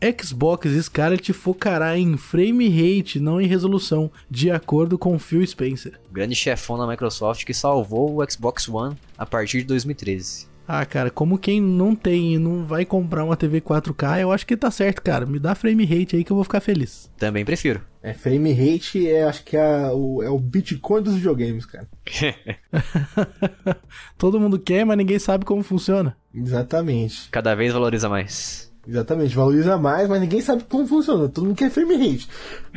Xbox 0.00 0.70
Scarlet 0.84 1.32
focará 1.32 1.98
em 1.98 2.16
frame 2.16 2.68
rate, 2.68 3.18
não 3.18 3.40
em 3.40 3.46
resolução, 3.46 4.10
de 4.30 4.50
acordo 4.50 4.96
com 4.96 5.18
Phil 5.18 5.44
Spencer. 5.44 5.98
Grande 6.10 6.36
chefão 6.36 6.78
da 6.78 6.86
Microsoft 6.86 7.44
que 7.44 7.52
salvou 7.52 8.16
o 8.16 8.30
Xbox 8.30 8.68
One 8.68 8.96
a 9.16 9.26
partir 9.26 9.58
de 9.58 9.64
2013. 9.64 10.46
Ah, 10.70 10.84
cara, 10.84 11.10
como 11.10 11.38
quem 11.38 11.62
não 11.62 11.96
tem 11.96 12.34
e 12.34 12.38
não 12.38 12.62
vai 12.62 12.84
comprar 12.84 13.24
uma 13.24 13.36
TV 13.36 13.58
4K, 13.58 14.20
eu 14.20 14.30
acho 14.30 14.46
que 14.46 14.54
tá 14.54 14.70
certo, 14.70 15.00
cara. 15.00 15.24
Me 15.24 15.38
dá 15.38 15.54
frame 15.54 15.82
rate 15.84 16.14
aí 16.14 16.22
que 16.22 16.30
eu 16.30 16.36
vou 16.36 16.44
ficar 16.44 16.60
feliz. 16.60 17.10
Também 17.16 17.42
prefiro. 17.42 17.80
É, 18.02 18.12
frame 18.12 18.52
rate 18.52 19.08
é, 19.08 19.24
acho 19.24 19.42
que 19.44 19.56
é 19.56 19.90
o, 19.90 20.22
é 20.22 20.28
o 20.28 20.38
Bitcoin 20.38 21.02
dos 21.02 21.14
videogames, 21.14 21.64
cara. 21.64 21.88
Todo 24.18 24.38
mundo 24.38 24.58
quer, 24.58 24.84
mas 24.84 24.98
ninguém 24.98 25.18
sabe 25.18 25.46
como 25.46 25.62
funciona. 25.62 26.14
Exatamente. 26.34 27.30
Cada 27.30 27.54
vez 27.54 27.72
valoriza 27.72 28.08
mais. 28.10 28.67
Exatamente, 28.88 29.36
valoriza 29.36 29.76
mais, 29.76 30.08
mas 30.08 30.18
ninguém 30.18 30.40
sabe 30.40 30.64
como 30.66 30.86
funciona. 30.86 31.28
Todo 31.28 31.44
mundo 31.44 31.56
quer 31.56 31.70
frame 31.70 31.94
rate. 31.94 32.26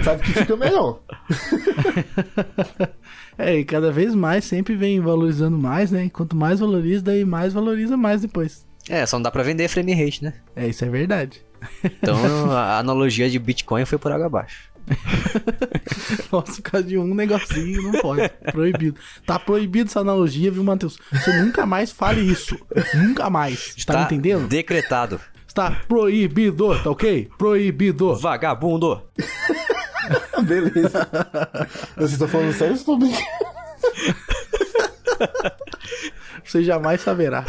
Sabe 0.04 0.22
que 0.22 0.34
fica 0.34 0.58
melhor. 0.58 1.00
é, 3.40 3.60
e 3.60 3.64
cada 3.64 3.94
vez 3.94 4.14
mais 4.14 4.44
sempre 4.44 4.76
vem 4.76 5.00
valorizando 5.00 5.58
mais, 5.58 5.90
né? 5.90 6.10
Quanto 6.10 6.36
mais 6.36 6.60
valoriza, 6.60 7.02
daí 7.02 7.24
mais 7.24 7.54
valoriza 7.54 7.96
mais 7.96 8.22
depois. 8.22 8.68
É, 8.90 9.06
só 9.06 9.16
não 9.18 9.24
dá 9.24 9.32
pra 9.32 9.42
vender 9.42 9.70
frame 9.70 9.94
rate, 9.94 10.22
né? 10.22 10.34
É, 10.54 10.68
isso 10.68 10.84
é 10.84 10.90
verdade. 10.90 11.42
Então 11.82 12.18
a 12.52 12.80
analogia 12.80 13.30
de 13.30 13.40
Bitcoin 13.40 13.86
foi 13.86 13.98
por 13.98 14.12
água 14.12 14.26
abaixo. 14.26 14.70
Nossa, 16.30 16.62
por 16.62 16.72
causa 16.72 16.88
de 16.88 16.98
um 16.98 17.14
negocinho 17.14 17.84
não 17.84 18.02
pode. 18.02 18.30
Proibido. 18.52 19.00
Tá 19.26 19.40
proibido 19.40 19.90
essa 19.90 20.02
analogia, 20.02 20.52
viu, 20.52 20.64
Matheus? 20.64 20.98
Você 21.10 21.32
nunca 21.42 21.66
mais 21.66 21.90
fale 21.90 22.20
isso. 22.20 22.58
Nunca 22.96 23.30
mais. 23.30 23.74
Está 23.78 23.94
tá 23.94 24.04
entendendo? 24.04 24.48
Decretado. 24.48 25.22
Está 25.52 25.70
proibido, 25.86 26.82
tá 26.82 26.90
ok? 26.90 27.30
Proibido. 27.38 28.16
Vagabundo. 28.16 29.02
Beleza. 30.48 31.06
Vocês 31.98 32.14
estão 32.14 32.30
falando 32.30 32.54
sério 32.54 32.72
ou 32.72 32.80
estou 32.80 32.98
brincando? 32.98 33.26
Você 36.46 36.64
jamais 36.64 37.02
saberá. 37.02 37.44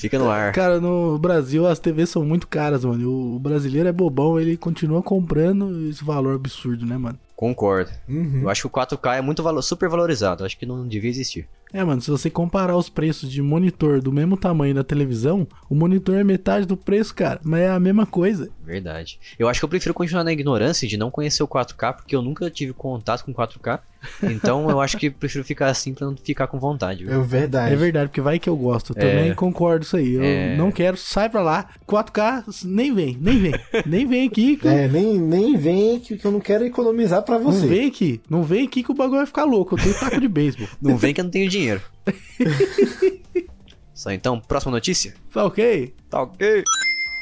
Fica 0.00 0.18
no 0.18 0.28
ar. 0.28 0.52
Cara, 0.52 0.80
no 0.80 1.16
Brasil 1.16 1.64
as 1.64 1.78
TVs 1.78 2.10
são 2.10 2.24
muito 2.24 2.48
caras, 2.48 2.84
mano. 2.84 3.36
O 3.36 3.38
brasileiro 3.38 3.88
é 3.88 3.92
bobão, 3.92 4.40
ele 4.40 4.56
continua 4.56 5.00
comprando 5.00 5.88
esse 5.88 6.02
valor 6.02 6.34
absurdo, 6.34 6.84
né, 6.84 6.98
mano? 6.98 7.20
Concordo. 7.36 7.92
Uhum. 8.08 8.40
Eu 8.42 8.48
acho 8.48 8.62
que 8.62 8.66
o 8.66 8.70
4K 8.82 9.18
é 9.18 9.20
muito 9.20 9.44
valo 9.44 9.62
super 9.62 9.88
valorizado. 9.88 10.44
Acho 10.44 10.58
que 10.58 10.66
não 10.66 10.88
devia 10.88 11.10
existir. 11.10 11.46
É, 11.74 11.82
mano, 11.82 12.00
se 12.00 12.08
você 12.08 12.30
comparar 12.30 12.76
os 12.76 12.88
preços 12.88 13.28
de 13.28 13.42
monitor 13.42 14.00
do 14.00 14.12
mesmo 14.12 14.36
tamanho 14.36 14.76
da 14.76 14.84
televisão, 14.84 15.44
o 15.68 15.74
monitor 15.74 16.14
é 16.14 16.22
metade 16.22 16.66
do 16.66 16.76
preço, 16.76 17.12
cara. 17.12 17.40
Mas 17.42 17.62
é 17.62 17.68
a 17.68 17.80
mesma 17.80 18.06
coisa. 18.06 18.48
Verdade. 18.64 19.18
Eu 19.36 19.48
acho 19.48 19.60
que 19.60 19.64
eu 19.64 19.68
prefiro 19.68 19.92
continuar 19.92 20.22
na 20.22 20.32
ignorância 20.32 20.86
de 20.86 20.96
não 20.96 21.10
conhecer 21.10 21.42
o 21.42 21.48
4K, 21.48 21.96
porque 21.96 22.14
eu 22.14 22.22
nunca 22.22 22.48
tive 22.48 22.72
contato 22.72 23.24
com 23.24 23.34
4K. 23.34 23.80
Então 24.22 24.68
eu 24.68 24.80
acho 24.80 24.96
que 24.98 25.10
prefiro 25.10 25.44
ficar 25.44 25.68
assim 25.68 25.94
pra 25.94 26.06
não 26.06 26.16
ficar 26.16 26.46
com 26.46 26.58
vontade. 26.58 27.04
Viu? 27.04 27.12
É 27.12 27.24
verdade. 27.24 27.72
É 27.72 27.76
verdade, 27.76 28.08
porque 28.08 28.20
vai 28.20 28.38
que 28.38 28.48
eu 28.48 28.56
gosto. 28.56 28.92
Eu 28.96 29.02
é... 29.02 29.10
também 29.10 29.34
concordo 29.34 29.84
isso 29.84 29.96
aí. 29.96 30.14
Eu 30.14 30.22
é... 30.22 30.56
não 30.56 30.70
quero, 30.70 30.96
sai 30.96 31.28
pra 31.28 31.42
lá. 31.42 31.68
4K, 31.88 32.64
nem 32.64 32.94
vem, 32.94 33.16
nem 33.20 33.38
vem. 33.38 33.54
nem 33.86 34.06
vem 34.06 34.28
aqui. 34.28 34.56
Que... 34.56 34.74
É, 34.74 34.88
nem, 34.88 35.20
nem 35.20 35.56
vem 35.56 36.00
que, 36.00 36.16
que 36.16 36.24
eu 36.24 36.32
não 36.32 36.40
quero 36.40 36.64
economizar 36.64 37.22
pra 37.22 37.38
você. 37.38 37.60
Não 37.60 37.68
vem 37.68 37.86
aqui. 37.86 38.20
Não 38.28 38.42
vem 38.42 38.66
aqui 38.66 38.82
que 38.82 38.90
o 38.90 38.94
bagulho 38.94 39.18
vai 39.18 39.26
ficar 39.26 39.44
louco. 39.44 39.74
Eu 39.76 39.82
tenho 39.82 39.94
taco 39.98 40.20
de 40.20 40.26
beisebol. 40.26 40.66
não 40.82 40.96
vem 40.96 41.14
que 41.14 41.20
eu 41.20 41.24
não 41.24 41.30
tenho 41.30 41.48
dinheiro. 41.48 41.63
Só 43.94 44.10
então, 44.10 44.40
próxima 44.40 44.72
notícia? 44.72 45.14
Tá 45.32 45.44
ok. 45.44 45.94
Tá 46.10 46.22
ok. 46.22 46.64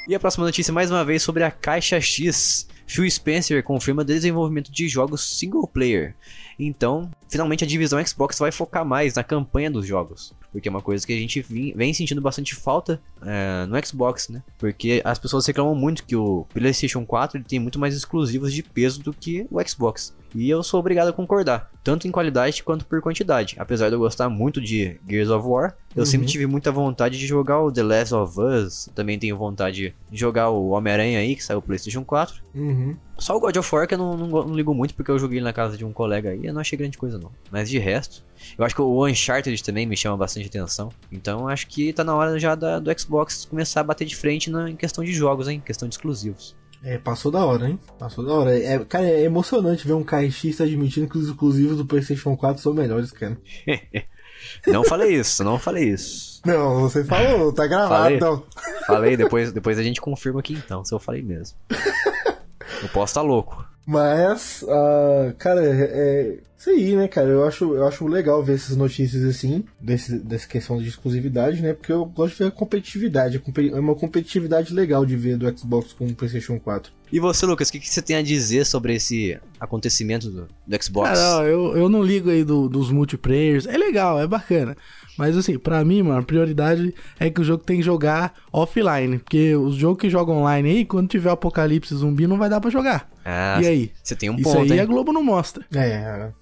E 0.08 0.14
a 0.14 0.20
próxima 0.20 0.44
notícia, 0.44 0.72
mais 0.72 0.90
uma 0.90 1.04
vez, 1.04 1.22
sobre 1.22 1.44
a 1.44 1.50
Caixa 1.50 2.00
X. 2.00 2.66
Phil 2.86 3.08
Spencer 3.10 3.62
confirma 3.62 4.04
desenvolvimento 4.04 4.70
de 4.70 4.88
jogos 4.88 5.38
single 5.38 5.66
player. 5.66 6.14
Então, 6.58 7.10
finalmente 7.28 7.64
a 7.64 7.66
divisão 7.66 8.04
Xbox 8.04 8.38
vai 8.38 8.52
focar 8.52 8.84
mais 8.84 9.14
na 9.14 9.24
campanha 9.24 9.70
dos 9.70 9.86
jogos. 9.86 10.34
Porque 10.50 10.68
é 10.68 10.70
uma 10.70 10.82
coisa 10.82 11.06
que 11.06 11.12
a 11.12 11.16
gente 11.16 11.40
vem 11.40 11.94
sentindo 11.94 12.20
bastante 12.20 12.54
falta 12.54 13.00
é, 13.22 13.64
no 13.66 13.86
Xbox, 13.86 14.28
né? 14.28 14.42
Porque 14.58 15.00
as 15.04 15.18
pessoas 15.18 15.46
reclamam 15.46 15.74
muito 15.74 16.04
que 16.04 16.16
o 16.16 16.44
PlayStation 16.52 17.06
4 17.06 17.42
tem 17.44 17.58
muito 17.58 17.78
mais 17.78 17.94
exclusivos 17.94 18.52
de 18.52 18.62
peso 18.62 19.02
do 19.02 19.12
que 19.12 19.46
o 19.50 19.66
Xbox. 19.66 20.14
E 20.34 20.48
eu 20.48 20.62
sou 20.62 20.80
obrigado 20.80 21.08
a 21.08 21.12
concordar, 21.12 21.70
tanto 21.82 22.08
em 22.08 22.10
qualidade 22.10 22.62
quanto 22.62 22.86
por 22.86 23.00
quantidade. 23.00 23.56
Apesar 23.58 23.88
de 23.88 23.94
eu 23.94 23.98
gostar 23.98 24.28
muito 24.28 24.60
de 24.60 24.98
Gears 25.08 25.30
of 25.30 25.46
War, 25.46 25.76
eu 25.94 26.00
uhum. 26.00 26.06
sempre 26.06 26.26
tive 26.26 26.46
muita 26.46 26.72
vontade 26.72 27.18
de 27.18 27.26
jogar 27.26 27.60
o 27.60 27.70
The 27.70 27.82
Last 27.82 28.14
of 28.14 28.40
Us. 28.40 28.90
Também 28.94 29.18
tenho 29.18 29.36
vontade 29.36 29.94
de 30.10 30.18
jogar 30.18 30.50
o 30.50 30.70
Homem-Aranha 30.70 31.18
aí, 31.18 31.36
que 31.36 31.44
saiu 31.44 31.58
o 31.58 31.62
PlayStation 31.62 32.04
4. 32.04 32.42
Uhum. 32.54 32.96
Só 33.18 33.36
o 33.36 33.40
God 33.40 33.56
of 33.56 33.74
War 33.74 33.86
que 33.86 33.94
eu 33.94 33.98
não, 33.98 34.16
não, 34.16 34.26
não, 34.26 34.54
ligo 34.54 34.74
muito 34.74 34.94
porque 34.94 35.10
eu 35.10 35.18
joguei 35.18 35.40
na 35.40 35.52
casa 35.52 35.76
de 35.76 35.84
um 35.84 35.92
colega 35.92 36.30
aí, 36.30 36.46
eu 36.46 36.52
não 36.52 36.60
achei 36.60 36.76
grande 36.78 36.98
coisa 36.98 37.18
não. 37.18 37.30
Mas 37.50 37.68
de 37.68 37.78
resto, 37.78 38.24
eu 38.58 38.64
acho 38.64 38.74
que 38.74 38.82
o 38.82 39.06
Uncharted 39.06 39.62
também 39.62 39.86
me 39.86 39.96
chama 39.96 40.16
bastante 40.16 40.46
atenção. 40.46 40.88
Então 41.10 41.46
acho 41.46 41.66
que 41.68 41.92
tá 41.92 42.02
na 42.02 42.16
hora 42.16 42.38
já 42.38 42.54
da, 42.54 42.78
do 42.78 42.98
Xbox 42.98 43.44
começar 43.44 43.80
a 43.80 43.84
bater 43.84 44.06
de 44.06 44.16
frente 44.16 44.50
na, 44.50 44.70
em 44.70 44.76
questão 44.76 45.04
de 45.04 45.12
jogos, 45.12 45.46
hein? 45.46 45.58
Em 45.58 45.60
questão 45.60 45.88
de 45.88 45.94
exclusivos. 45.94 46.56
É, 46.84 46.98
passou 46.98 47.30
da 47.30 47.44
hora, 47.44 47.68
hein? 47.68 47.78
Passou 47.98 48.24
da 48.24 48.34
hora. 48.34 48.58
É, 48.58 48.78
cara, 48.84 49.04
é 49.04 49.22
emocionante 49.22 49.86
ver 49.86 49.92
um 49.92 50.02
caixista 50.02 50.64
admitindo 50.64 51.08
que 51.08 51.16
os 51.16 51.28
exclusivos 51.28 51.76
do 51.76 51.86
PlayStation 51.86 52.36
4 52.36 52.60
são 52.60 52.74
melhores, 52.74 53.12
cara. 53.12 53.38
não 54.66 54.82
falei 54.82 55.14
isso, 55.14 55.44
não 55.44 55.58
falei 55.58 55.90
isso. 55.90 56.40
Não, 56.44 56.80
você 56.80 57.04
falou, 57.04 57.52
tá 57.52 57.68
gravado 57.68 58.02
falei, 58.02 58.16
então. 58.16 58.44
Falei, 58.84 59.16
depois, 59.16 59.52
depois 59.52 59.78
a 59.78 59.82
gente 59.82 60.00
confirma 60.00 60.40
aqui 60.40 60.54
então, 60.54 60.84
se 60.84 60.92
eu 60.92 60.98
falei 60.98 61.22
mesmo. 61.22 61.56
Eu 61.70 62.88
posso 62.88 63.12
estar 63.12 63.20
tá 63.20 63.26
louco. 63.26 63.64
Mas, 63.86 64.62
uh, 64.62 65.34
cara, 65.38 65.64
é, 65.64 65.70
é, 65.70 66.38
isso 66.62 66.70
aí, 66.70 66.94
né, 66.94 67.08
cara? 67.08 67.28
Eu 67.28 67.44
acho, 67.44 67.74
eu 67.74 67.86
acho 67.86 68.06
legal 68.06 68.42
ver 68.42 68.54
essas 68.54 68.76
notícias 68.76 69.24
assim, 69.24 69.64
desse, 69.80 70.16
dessa 70.18 70.46
questão 70.46 70.78
de 70.80 70.88
exclusividade, 70.88 71.60
né? 71.60 71.72
Porque 71.72 71.92
eu 71.92 72.04
gosto 72.04 72.34
de 72.34 72.44
ver 72.44 72.48
a 72.48 72.50
competitividade. 72.52 73.42
É 73.72 73.80
uma 73.80 73.96
competitividade 73.96 74.72
legal 74.72 75.04
de 75.04 75.16
ver 75.16 75.36
do 75.36 75.58
Xbox 75.58 75.92
com 75.92 76.06
o 76.06 76.14
PlayStation 76.14 76.60
4. 76.60 76.92
E 77.10 77.18
você, 77.20 77.44
Lucas, 77.44 77.68
o 77.68 77.72
que, 77.72 77.80
que, 77.80 77.90
você 77.90 78.00
tem 78.00 78.16
a 78.16 78.22
dizer 78.22 78.64
sobre 78.64 78.94
esse 78.94 79.38
acontecimento 79.60 80.30
do, 80.30 80.48
do 80.66 80.82
Xbox? 80.82 81.10
Cara, 81.10 81.46
eu, 81.46 81.76
eu 81.76 81.88
não 81.88 82.02
ligo 82.02 82.30
aí 82.30 82.44
do, 82.44 82.68
dos 82.68 82.90
multiplayers. 82.90 83.66
É 83.66 83.76
legal, 83.76 84.20
é 84.20 84.26
bacana. 84.26 84.76
Mas 85.18 85.36
assim, 85.36 85.58
pra 85.58 85.84
mim, 85.84 86.02
mano, 86.02 86.20
a 86.20 86.22
prioridade 86.22 86.94
é 87.18 87.28
que 87.28 87.40
o 87.40 87.44
jogo 87.44 87.64
tem 87.64 87.78
que 87.78 87.82
jogar 87.82 88.32
offline. 88.52 89.18
Porque 89.18 89.54
os 89.54 89.74
jogos 89.74 90.00
que 90.00 90.08
jogam 90.08 90.38
online 90.38 90.70
aí, 90.70 90.84
quando 90.86 91.08
tiver 91.08 91.30
apocalipse 91.30 91.94
zumbi, 91.94 92.26
não 92.26 92.38
vai 92.38 92.48
dar 92.48 92.60
pra 92.60 92.70
jogar. 92.70 93.10
Ah, 93.24 93.60
e 93.60 93.66
aí? 93.66 93.92
Você 94.02 94.16
tem 94.16 94.30
um 94.30 94.36
Isso 94.36 94.44
ponto. 94.44 94.64
Isso 94.64 94.72
aí 94.72 94.78
hein? 94.78 94.84
a 94.84 94.86
Globo 94.86 95.12
não 95.12 95.22
mostra. 95.22 95.64
É. 95.74 96.32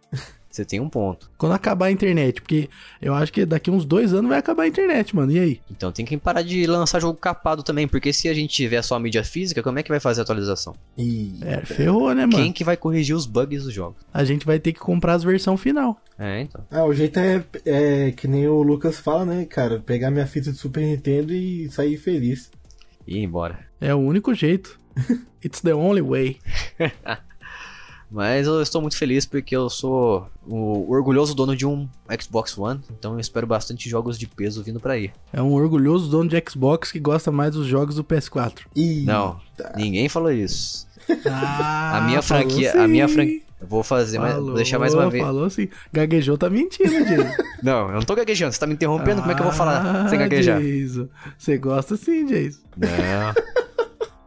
Você 0.51 0.65
tem 0.65 0.81
um 0.81 0.89
ponto. 0.89 1.31
Quando 1.39 1.53
acabar 1.53 1.87
a 1.87 1.91
internet, 1.93 2.41
porque 2.41 2.69
eu 3.01 3.15
acho 3.15 3.33
que 3.33 3.47
daqui 3.47 3.71
uns 3.71 3.85
dois 3.85 4.13
anos 4.13 4.29
vai 4.29 4.39
acabar 4.39 4.65
a 4.65 4.67
internet, 4.67 5.15
mano. 5.15 5.31
E 5.31 5.39
aí? 5.39 5.61
Então 5.71 5.93
tem 5.93 6.05
que 6.05 6.17
parar 6.17 6.43
de 6.43 6.67
lançar 6.67 7.01
jogo 7.01 7.17
capado 7.17 7.63
também, 7.63 7.87
porque 7.87 8.13
se 8.13 8.29
a 8.29 8.35
gente 8.35 8.53
tiver 8.53 8.83
só 8.83 8.97
a 8.97 9.01
mídia 9.01 9.23
física, 9.23 9.63
como 9.63 9.79
é 9.79 9.83
que 9.83 9.89
vai 9.89 10.01
fazer 10.01 10.21
a 10.21 10.25
atualização? 10.25 10.75
E... 10.99 11.39
É, 11.43 11.65
ferrou, 11.65 12.13
né, 12.15 12.27
mano? 12.27 12.37
Quem 12.37 12.53
que 12.53 12.65
vai 12.65 12.77
corrigir 12.77 13.15
os 13.15 13.27
bugs 13.27 13.63
dos 13.63 13.73
jogos? 13.73 13.97
A 14.13 14.25
gente 14.25 14.45
vai 14.45 14.59
ter 14.59 14.73
que 14.73 14.81
comprar 14.81 15.15
as 15.15 15.23
versões 15.23 15.61
final. 15.61 16.01
É, 16.19 16.41
então. 16.43 16.67
Ah, 16.69 16.85
o 16.85 16.93
jeito 16.93 17.19
é, 17.19 17.45
é 17.65 18.11
que 18.11 18.27
nem 18.27 18.49
o 18.49 18.61
Lucas 18.63 18.99
fala, 18.99 19.25
né, 19.25 19.45
cara? 19.45 19.79
Pegar 19.79 20.11
minha 20.11 20.27
fita 20.27 20.51
de 20.51 20.59
Super 20.59 20.83
Nintendo 20.83 21.33
e 21.33 21.71
sair 21.71 21.97
feliz. 21.97 22.51
E 23.07 23.19
ir 23.19 23.23
embora. 23.23 23.61
É 23.81 23.95
o 23.95 23.99
único 23.99 24.35
jeito. 24.35 24.81
It's 25.45 25.61
the 25.61 25.75
only 25.75 26.03
way. 26.03 26.39
Mas 28.11 28.47
eu 28.47 28.61
estou 28.61 28.81
muito 28.81 28.97
feliz 28.97 29.24
porque 29.24 29.55
eu 29.55 29.70
sou 29.70 30.28
o 30.47 30.91
orgulhoso 30.91 31.35
dono 31.35 31.55
de 31.55 31.65
um 31.65 31.89
Xbox 32.20 32.59
One, 32.59 32.81
então 32.91 33.12
eu 33.12 33.20
espero 33.20 33.47
bastante 33.47 33.89
jogos 33.89 34.19
de 34.19 34.27
peso 34.27 34.62
vindo 34.62 34.81
para 34.81 34.95
aí. 34.95 35.12
É 35.32 35.41
um 35.41 35.53
orgulhoso 35.53 36.11
dono 36.11 36.28
de 36.28 36.43
Xbox 36.49 36.91
que 36.91 36.99
gosta 36.99 37.31
mais 37.31 37.55
dos 37.55 37.66
jogos 37.66 37.95
do 37.95 38.05
PS4. 38.05 38.62
Não, 39.05 39.41
ninguém 39.77 40.09
falou 40.09 40.32
isso. 40.32 40.89
Ah, 41.27 41.99
a 41.99 42.01
minha 42.03 42.20
franquia, 42.20 42.73
a 42.82 42.89
minha 42.89 43.09
franquia 43.09 43.43
eu 43.61 43.66
vou 43.66 43.82
fazer 43.82 44.19
mais. 44.19 44.35
Vou 44.37 44.55
deixar 44.55 44.78
mais 44.78 44.95
uma 44.95 45.11
vez. 45.11 45.23
Falou 45.23 45.45
assim. 45.45 45.69
Gaguejou 45.93 46.39
tá 46.39 46.49
mentindo, 46.49 47.05
Jason. 47.05 47.31
não, 47.62 47.89
eu 47.89 47.95
não 47.95 48.03
tô 48.03 48.15
gaguejando. 48.15 48.53
Você 48.53 48.59
tá 48.59 48.66
me 48.66 48.73
interrompendo. 48.73 49.19
Ah, 49.19 49.23
como 49.23 49.32
é 49.32 49.35
que 49.35 49.41
eu 49.43 49.47
vou 49.47 49.53
falar 49.53 50.09
sem 50.09 50.19
gaguejar? 50.19 50.61
Jason. 50.61 51.09
Você 51.37 51.59
gosta 51.59 51.97
sim, 51.97 52.24
Jason. 52.24 52.61
Não. 52.77 53.61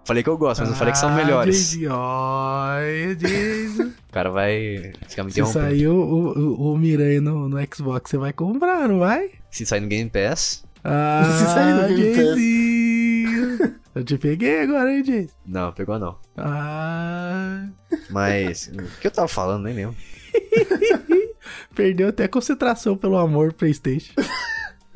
Falei 0.06 0.22
que 0.22 0.30
eu 0.30 0.38
gosto, 0.38 0.60
mas 0.60 0.70
não 0.70 0.76
falei 0.76 0.92
que 0.92 1.00
são 1.00 1.14
melhores. 1.16 1.78
Ai, 1.90 3.16
Jason. 3.16 3.84
O 3.84 4.12
cara 4.12 4.30
vai 4.30 4.92
ficar 5.08 5.24
me. 5.24 5.32
Se 5.32 5.46
sair 5.46 5.88
o, 5.88 5.96
o, 5.96 6.74
o 6.74 6.78
Miranha 6.78 7.22
no, 7.22 7.48
no 7.48 7.58
Xbox, 7.74 8.12
você 8.12 8.18
vai 8.18 8.34
comprar, 8.34 8.90
não 8.90 9.00
vai? 9.00 9.32
Se 9.50 9.66
sair 9.66 9.80
no 9.80 9.88
Game 9.88 10.10
Pass. 10.10 10.66
Ah, 10.84 11.24
Se 11.38 11.46
sair 11.46 11.74
no 11.74 11.96
Game 11.96 12.16
Pass. 12.16 13.74
Eu 13.96 14.04
te 14.04 14.18
peguei 14.18 14.62
agora, 14.62 14.92
hein, 14.92 15.04
Jason? 15.04 15.34
Não, 15.46 15.72
pegou 15.72 15.98
não. 15.98 16.18
Ah. 16.36 17.68
Mas, 18.10 18.70
o 18.74 19.00
que 19.00 19.08
eu 19.08 19.12
tava 19.12 19.28
falando, 19.28 19.64
nem 19.64 19.76
lembro. 19.76 19.96
Perdeu 21.74 22.10
até 22.10 22.28
concentração 22.28 22.98
pelo 22.98 23.18
amor 23.18 23.54
PlayStation. 23.54 24.14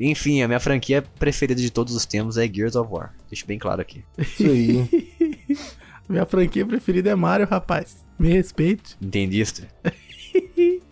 Enfim, 0.00 0.42
a 0.42 0.48
minha 0.48 0.60
franquia 0.60 1.02
preferida 1.18 1.60
de 1.60 1.70
todos 1.70 1.94
os 1.94 2.06
tempos 2.06 2.38
é 2.38 2.46
Gears 2.46 2.76
of 2.76 2.92
War. 2.92 3.14
Deixa 3.28 3.44
bem 3.46 3.58
claro 3.58 3.80
aqui. 3.80 4.04
Isso 4.16 4.44
aí. 4.44 5.06
minha 6.08 6.24
franquia 6.24 6.64
preferida 6.64 7.10
é 7.10 7.14
Mario, 7.14 7.46
rapaz. 7.46 8.04
Me 8.18 8.28
respeite. 8.28 8.96
Entendiste? 9.00 9.66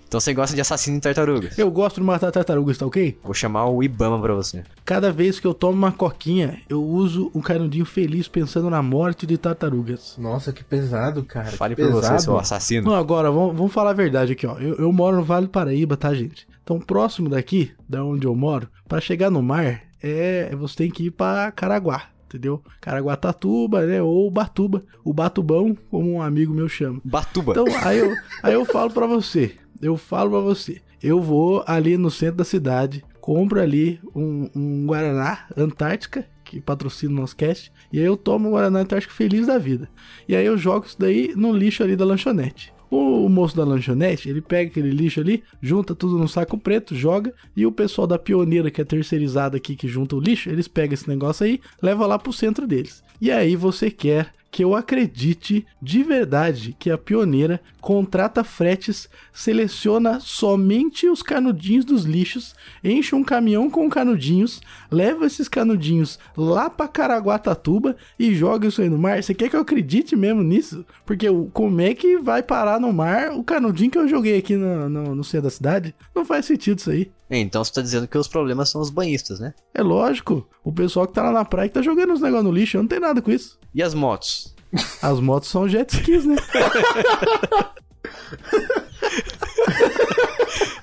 Então 0.08 0.20
você 0.20 0.32
gosta 0.32 0.54
de 0.54 0.60
assassino 0.60 0.98
e 0.98 1.00
tartarugas? 1.00 1.58
Eu 1.58 1.70
gosto 1.70 1.96
de 1.96 2.06
matar 2.06 2.30
tartarugas, 2.30 2.78
tá 2.78 2.86
ok? 2.86 3.18
Vou 3.24 3.34
chamar 3.34 3.66
o 3.66 3.82
Ibama 3.82 4.20
pra 4.20 4.34
você. 4.34 4.62
Cada 4.84 5.10
vez 5.10 5.40
que 5.40 5.46
eu 5.46 5.52
tomo 5.52 5.72
uma 5.72 5.90
coquinha, 5.90 6.60
eu 6.68 6.82
uso 6.82 7.30
um 7.34 7.40
canudinho 7.40 7.84
feliz 7.84 8.28
pensando 8.28 8.70
na 8.70 8.80
morte 8.80 9.26
de 9.26 9.36
tartarugas. 9.36 10.16
Nossa, 10.16 10.52
que 10.52 10.62
pesado, 10.62 11.24
cara. 11.24 11.50
Fale 11.50 11.74
por 11.74 11.90
você, 11.90 12.18
seu 12.20 12.38
assassino. 12.38 12.88
Não, 12.88 12.94
agora, 12.94 13.30
vamos, 13.30 13.56
vamos 13.56 13.72
falar 13.72 13.90
a 13.90 13.94
verdade 13.94 14.32
aqui, 14.32 14.46
ó. 14.46 14.56
Eu, 14.58 14.76
eu 14.76 14.92
moro 14.92 15.16
no 15.16 15.24
Vale 15.24 15.46
do 15.46 15.50
Paraíba, 15.50 15.96
tá, 15.96 16.14
gente? 16.14 16.46
Então, 16.66 16.80
próximo 16.80 17.28
daqui, 17.28 17.70
da 17.88 18.04
onde 18.04 18.26
eu 18.26 18.34
moro, 18.34 18.68
para 18.88 19.00
chegar 19.00 19.30
no 19.30 19.40
mar, 19.40 19.84
é 20.02 20.50
você 20.56 20.78
tem 20.78 20.90
que 20.90 21.04
ir 21.04 21.10
para 21.12 21.52
Caraguá. 21.52 22.08
entendeu? 22.24 22.60
Caraguatatuba, 22.80 23.86
né? 23.86 24.02
Ou 24.02 24.28
Batuba, 24.28 24.82
o 25.04 25.14
Batubão, 25.14 25.76
como 25.88 26.10
um 26.14 26.20
amigo 26.20 26.52
meu 26.52 26.68
chama. 26.68 27.00
Batuba. 27.04 27.52
Então, 27.52 27.66
aí 27.84 27.98
eu, 27.98 28.12
aí 28.42 28.52
eu 28.52 28.64
falo 28.64 28.90
pra 28.90 29.06
você, 29.06 29.54
eu 29.80 29.96
falo 29.96 30.30
pra 30.30 30.40
você, 30.40 30.82
eu 31.00 31.22
vou 31.22 31.62
ali 31.68 31.96
no 31.96 32.10
centro 32.10 32.38
da 32.38 32.44
cidade, 32.44 33.04
compro 33.20 33.60
ali 33.60 34.00
um, 34.12 34.50
um 34.52 34.86
Guaraná 34.86 35.46
Antártica, 35.56 36.26
que 36.44 36.60
patrocina 36.60 37.12
o 37.12 37.20
nosso 37.20 37.36
cast, 37.36 37.72
e 37.92 38.00
aí 38.00 38.04
eu 38.04 38.16
tomo 38.16 38.48
o 38.48 38.50
Guaraná 38.52 38.80
Antártica 38.80 39.14
feliz 39.14 39.46
da 39.46 39.56
vida. 39.56 39.88
E 40.28 40.34
aí 40.34 40.44
eu 40.44 40.58
jogo 40.58 40.86
isso 40.86 40.96
daí 40.98 41.32
no 41.36 41.52
lixo 41.52 41.84
ali 41.84 41.94
da 41.94 42.04
lanchonete. 42.04 42.74
O 42.90 43.28
moço 43.28 43.56
da 43.56 43.64
lanchonete, 43.64 44.28
ele 44.28 44.40
pega 44.40 44.70
aquele 44.70 44.90
lixo 44.90 45.20
ali, 45.20 45.42
junta 45.60 45.94
tudo 45.94 46.18
num 46.18 46.28
saco 46.28 46.56
preto, 46.56 46.94
joga, 46.94 47.34
e 47.56 47.66
o 47.66 47.72
pessoal 47.72 48.06
da 48.06 48.18
pioneira, 48.18 48.70
que 48.70 48.80
é 48.80 48.84
terceirizada 48.84 49.56
aqui, 49.56 49.74
que 49.74 49.88
junta 49.88 50.14
o 50.14 50.20
lixo, 50.20 50.48
eles 50.48 50.68
pegam 50.68 50.94
esse 50.94 51.08
negócio 51.08 51.44
aí, 51.44 51.60
leva 51.82 52.06
lá 52.06 52.18
pro 52.18 52.32
centro 52.32 52.66
deles. 52.66 53.02
E 53.20 53.30
aí 53.30 53.56
você 53.56 53.90
quer 53.90 54.32
que 54.56 54.64
eu 54.64 54.74
acredite 54.74 55.66
de 55.82 56.02
verdade 56.02 56.74
que 56.78 56.90
a 56.90 56.96
pioneira 56.96 57.60
contrata 57.78 58.42
fretes, 58.42 59.06
seleciona 59.30 60.18
somente 60.18 61.10
os 61.10 61.22
canudinhos 61.22 61.84
dos 61.84 62.04
lixos, 62.04 62.54
enche 62.82 63.14
um 63.14 63.22
caminhão 63.22 63.68
com 63.68 63.86
canudinhos, 63.90 64.62
leva 64.90 65.26
esses 65.26 65.46
canudinhos 65.46 66.18
lá 66.34 66.70
pra 66.70 66.88
Caraguatatuba 66.88 67.98
e 68.18 68.34
joga 68.34 68.66
isso 68.66 68.80
aí 68.80 68.88
no 68.88 68.96
mar. 68.96 69.22
Você 69.22 69.34
quer 69.34 69.50
que 69.50 69.56
eu 69.56 69.60
acredite 69.60 70.16
mesmo 70.16 70.42
nisso? 70.42 70.86
Porque 71.04 71.26
como 71.52 71.82
é 71.82 71.92
que 71.92 72.16
vai 72.16 72.42
parar 72.42 72.80
no 72.80 72.90
mar 72.94 73.32
o 73.32 73.44
canudinho 73.44 73.90
que 73.90 73.98
eu 73.98 74.08
joguei 74.08 74.38
aqui 74.38 74.56
no, 74.56 74.88
no, 74.88 75.14
no 75.16 75.22
centro 75.22 75.42
da 75.42 75.50
cidade? 75.50 75.94
Não 76.14 76.24
faz 76.24 76.46
sentido 76.46 76.78
isso 76.78 76.90
aí. 76.90 77.10
Então 77.30 77.64
você 77.64 77.72
tá 77.72 77.82
dizendo 77.82 78.06
que 78.06 78.16
os 78.16 78.28
problemas 78.28 78.68
são 78.68 78.80
os 78.80 78.90
banhistas, 78.90 79.40
né? 79.40 79.52
É 79.74 79.82
lógico, 79.82 80.48
o 80.62 80.72
pessoal 80.72 81.06
que 81.06 81.14
tá 81.14 81.22
lá 81.24 81.32
na 81.32 81.44
praia 81.44 81.68
que 81.68 81.74
tá 81.74 81.82
jogando 81.82 82.12
os 82.12 82.20
negócios 82.20 82.44
no 82.44 82.52
lixo, 82.52 82.76
eu 82.76 82.82
não 82.82 82.88
tenho 82.88 83.00
nada 83.00 83.20
com 83.20 83.30
isso. 83.30 83.58
E 83.74 83.82
as 83.82 83.94
motos? 83.94 84.54
As 85.02 85.18
motos 85.20 85.48
são 85.48 85.68
jet 85.68 85.92
skis, 85.92 86.24
né? 86.24 86.36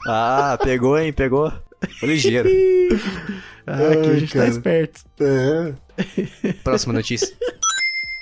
Ah, 0.05 0.57
pegou, 0.61 0.97
hein? 0.97 1.13
Pegou. 1.13 1.51
Foi 1.99 2.09
ligeiro. 2.09 2.49
Ah, 3.65 3.93
aqui 3.93 4.09
a 4.09 4.19
gente 4.19 4.33
cara. 4.33 4.45
tá 4.45 4.51
esperto. 4.51 5.01
É. 5.21 5.73
Próxima 6.65 6.91
notícia. 6.93 7.33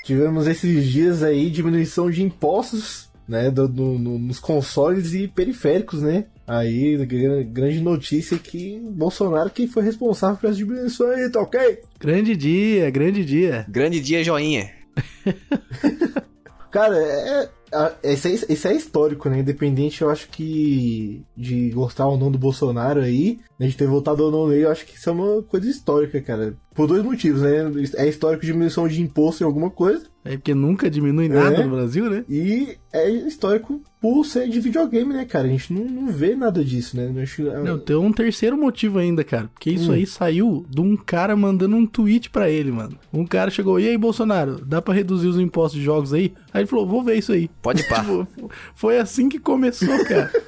Tivemos 0.06 0.45
esses 0.45 0.88
dias 0.88 1.23
aí 1.23 1.49
diminuição 1.49 2.11
de 2.11 2.22
impostos, 2.22 3.10
né, 3.27 3.49
do- 3.52 3.68
do- 3.68 3.98
no- 3.99 4.19
nos 4.19 4.39
consoles 4.39 5.14
e 5.14 5.27
periféricos, 5.27 6.02
né? 6.02 6.26
Aí, 6.48 6.98
gra- 7.06 7.43
grande 7.43 7.80
notícia 7.80 8.38
que 8.38 8.77
Bolsonaro 8.80 9.49
que 9.49 9.68
foi 9.68 9.84
responsável 9.84 10.38
por 10.38 10.48
essa 10.48 10.57
diminuição 10.57 11.07
aí, 11.10 11.30
tá 11.30 11.39
ok? 11.41 11.80
Grande 11.99 12.35
dia, 12.35 12.89
grande 12.89 13.23
dia. 13.23 13.65
Grande 13.69 13.99
dia, 14.02 14.23
joinha. 14.23 14.69
Cara, 16.72 16.98
é, 16.98 17.49
é- 17.73 18.11
esse, 18.14 18.27
é, 18.27 18.34
esse 18.34 18.68
é 18.68 18.76
histórico, 18.76 19.30
né? 19.30 19.39
Independente, 19.39 20.02
eu 20.02 20.10
acho 20.10 20.27
que 20.30 21.23
de 21.35 21.69
gostar 21.72 22.07
ou 22.07 22.18
não 22.18 22.31
do 22.31 22.38
Bolsonaro 22.38 23.02
aí, 23.02 23.39
né, 23.60 23.68
de 23.68 23.76
ter 23.77 23.88
votado 23.88 24.23
ou 24.23 24.31
não 24.31 24.48
nele, 24.48 24.64
eu 24.65 24.72
acho 24.72 24.85
que 24.85 24.95
isso 24.95 25.10
é 25.10 25.14
uma 25.14 25.41
coisa 25.43 25.69
histórica, 25.69 26.19
cara. 26.22 26.56
Por 26.73 26.88
dois 26.88 27.03
motivos, 27.03 27.41
né? 27.41 27.69
É 27.98 28.07
histórico 28.07 28.45
diminuição 28.45 28.88
de 28.88 29.02
imposto 29.02 29.43
em 29.43 29.45
alguma 29.45 29.69
coisa, 29.69 30.06
É 30.23 30.38
porque 30.38 30.53
nunca 30.53 30.89
diminui 30.89 31.27
nada 31.27 31.57
É. 31.57 31.64
no 31.65 31.76
Brasil, 31.76 32.10
né? 32.10 32.23
e 32.30 32.77
é 32.93 33.10
histórico 33.10 33.81
por 33.99 34.23
ser 34.26 34.48
de 34.48 34.60
videogame, 34.60 35.14
né, 35.14 35.26
cara? 35.26 35.48
A 35.48 35.49
gente 35.52 35.73
não, 35.73 35.84
não 35.84 36.07
vê 36.11 36.34
nada 36.35 36.64
disso, 36.64 36.95
né? 36.95 37.11
Eu 37.14 37.22
acho- 37.22 37.43
Não, 37.43 37.77
tem 37.77 37.95
um 37.95 38.11
terceiro 38.14 38.57
motivo 38.57 38.99
ainda, 38.99 39.23
cara. 39.23 39.49
Porque 39.53 39.69
isso 39.69 39.91
Hum. 39.91 39.95
aí 39.95 40.06
saiu 40.07 40.65
de 40.69 40.80
um 40.80 40.95
cara 40.95 41.35
mandando 41.35 41.76
um 41.76 41.85
tweet 41.85 42.30
pra 42.30 42.49
ele, 42.49 42.72
mano. 42.72 42.98
Um 43.14 43.26
cara 43.26 43.52
chegou, 43.52 43.80
e 43.80 43.88
aí, 43.89 43.98
Bolsonaro, 43.98 44.64
dá 44.65 44.81
pra 44.81 44.93
reduzir 44.93 45.27
os 45.27 45.39
impostos 45.39 45.77
de 45.80 45.85
jogos 45.85 46.14
aí? 46.14 46.34
Aí 46.53 46.61
ele 46.61 46.68
falou, 46.68 46.88
vou 46.88 47.03
ver 47.03 47.18
isso 47.18 47.31
aí. 47.34 47.49
Pode 47.61 47.83
pá. 47.88 47.99
Tipo, 48.01 48.27
foi 48.75 48.97
assim 48.97 49.29
que 49.29 49.39
começou, 49.39 50.03
cara. 50.05 50.31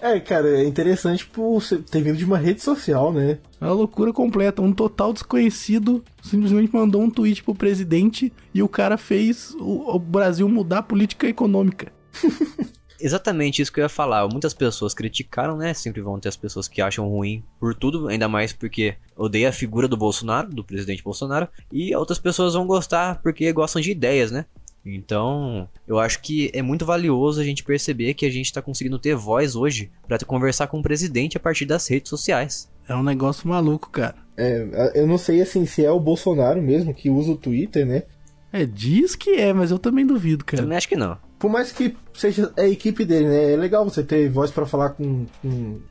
É, 0.00 0.20
cara, 0.20 0.48
é 0.60 0.64
interessante 0.64 1.26
por 1.26 1.60
ser- 1.60 1.82
ter 1.82 2.00
vindo 2.00 2.16
de 2.16 2.24
uma 2.24 2.38
rede 2.38 2.62
social, 2.62 3.12
né? 3.12 3.38
É 3.60 3.64
uma 3.64 3.72
loucura 3.72 4.12
completa. 4.12 4.62
Um 4.62 4.72
total 4.72 5.12
desconhecido 5.12 6.04
simplesmente 6.22 6.72
mandou 6.72 7.02
um 7.02 7.10
tweet 7.10 7.42
pro 7.42 7.52
presidente 7.52 8.32
e 8.54 8.62
o 8.62 8.68
cara 8.68 8.96
fez 8.96 9.56
o, 9.58 9.96
o 9.96 9.98
Brasil 9.98 10.48
mudar 10.48 10.78
a 10.78 10.82
política 10.84 11.26
econômica. 11.26 11.90
Exatamente 13.00 13.62
isso 13.62 13.72
que 13.72 13.80
eu 13.80 13.82
ia 13.84 13.88
falar. 13.88 14.26
Muitas 14.28 14.54
pessoas 14.54 14.94
criticaram, 14.94 15.56
né? 15.56 15.74
Sempre 15.74 16.00
vão 16.00 16.18
ter 16.18 16.28
as 16.28 16.36
pessoas 16.36 16.66
que 16.66 16.80
acham 16.80 17.08
ruim 17.08 17.44
por 17.58 17.74
tudo, 17.74 18.08
ainda 18.08 18.28
mais 18.28 18.52
porque 18.52 18.94
odeia 19.16 19.48
a 19.48 19.52
figura 19.52 19.86
do 19.86 19.96
Bolsonaro, 19.96 20.48
do 20.48 20.64
presidente 20.64 21.02
Bolsonaro, 21.02 21.48
e 21.72 21.94
outras 21.94 22.18
pessoas 22.20 22.54
vão 22.54 22.66
gostar 22.68 23.20
porque 23.22 23.52
gostam 23.52 23.80
de 23.82 23.90
ideias, 23.92 24.30
né? 24.30 24.46
Então, 24.84 25.68
eu 25.86 25.98
acho 25.98 26.20
que 26.22 26.50
é 26.54 26.62
muito 26.62 26.86
valioso 26.86 27.40
a 27.40 27.44
gente 27.44 27.62
perceber 27.64 28.14
que 28.14 28.24
a 28.24 28.30
gente 28.30 28.52
tá 28.52 28.62
conseguindo 28.62 28.98
ter 28.98 29.14
voz 29.14 29.54
hoje 29.54 29.90
pra 30.06 30.18
conversar 30.20 30.66
com 30.66 30.78
o 30.78 30.82
presidente 30.82 31.36
a 31.36 31.40
partir 31.40 31.66
das 31.66 31.86
redes 31.88 32.08
sociais. 32.08 32.70
É 32.88 32.94
um 32.94 33.02
negócio 33.02 33.48
maluco, 33.48 33.90
cara. 33.90 34.16
É, 34.36 34.92
eu 34.94 35.06
não 35.06 35.18
sei 35.18 35.42
assim 35.42 35.66
se 35.66 35.84
é 35.84 35.90
o 35.90 36.00
Bolsonaro 36.00 36.62
mesmo 36.62 36.94
que 36.94 37.10
usa 37.10 37.32
o 37.32 37.36
Twitter, 37.36 37.84
né? 37.84 38.04
É, 38.52 38.64
diz 38.64 39.14
que 39.14 39.30
é, 39.32 39.52
mas 39.52 39.70
eu 39.70 39.78
também 39.78 40.06
duvido, 40.06 40.42
Eu 40.42 40.46
cara. 40.46 40.62
também 40.62 40.78
acho 40.78 40.88
que 40.88 40.96
não. 40.96 41.18
Por 41.38 41.48
mais 41.50 41.70
que 41.70 41.96
seja 42.14 42.52
a 42.56 42.66
equipe 42.66 43.04
dele, 43.04 43.28
né? 43.28 43.52
É 43.52 43.56
legal 43.56 43.84
você 43.84 44.02
ter 44.02 44.28
voz 44.28 44.50
pra 44.50 44.66
falar 44.66 44.90
com, 44.90 45.24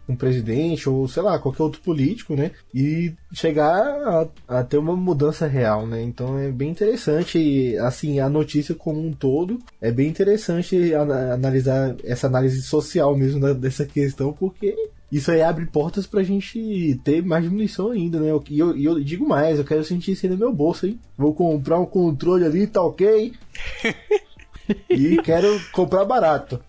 com, 0.06 0.16
presidente 0.18 0.90
ou, 0.90 1.08
sei 1.08 1.24
lá, 1.24 1.40
qualquer 1.40 1.64
outro 1.64 1.82
político, 1.82 2.36
né? 2.36 2.52
E 2.74 3.14
chegar 3.34 3.72
a, 3.80 4.28
a 4.60 4.64
ter 4.64 4.78
uma 4.78 4.96
mudança 4.96 5.48
real, 5.48 5.88
né? 5.88 6.02
Então 6.04 6.38
é 6.38 6.52
bem 6.52 6.70
interessante, 6.70 7.38
e, 7.40 7.78
assim, 7.78 8.20
a 8.20 8.28
notícia 8.30 8.76
como 8.76 9.00
um 9.00 9.14
todo. 9.14 9.58
É 9.80 9.90
bem 9.92 10.10
interessante 10.10 10.92
ana- 10.94 11.34
analisar 11.34 11.96
essa 12.04 12.28
análise 12.28 12.62
social 12.62 13.16
mesmo 13.16 13.40
da- 13.40 13.54
dessa 13.54 13.86
questão, 13.86 14.34
porque 14.34 14.76
isso 15.10 15.32
aí 15.32 15.42
abre 15.42 15.66
portas 15.66 16.06
pra 16.06 16.24
gente 16.24 17.00
ter 17.06 17.24
mais 17.24 17.46
diminuição 17.46 17.92
ainda, 17.92 18.20
né? 18.20 18.28
E 18.50 18.60
eu, 18.60 18.78
eu 18.78 19.00
digo 19.02 19.26
mais, 19.26 19.58
eu 19.58 19.64
quero 19.64 19.84
sentir 19.86 20.12
isso 20.12 20.26
aí 20.26 20.32
no 20.32 20.38
meu 20.38 20.52
bolso, 20.52 20.86
hein? 20.86 21.00
Vou 21.18 21.34
comprar 21.34 21.80
um 21.80 21.86
controle 21.86 22.44
ali, 22.44 22.68
tá 22.68 22.82
ok? 22.82 23.32
e 24.90 25.18
quero 25.22 25.60
comprar 25.72 26.06
barato. 26.06 26.60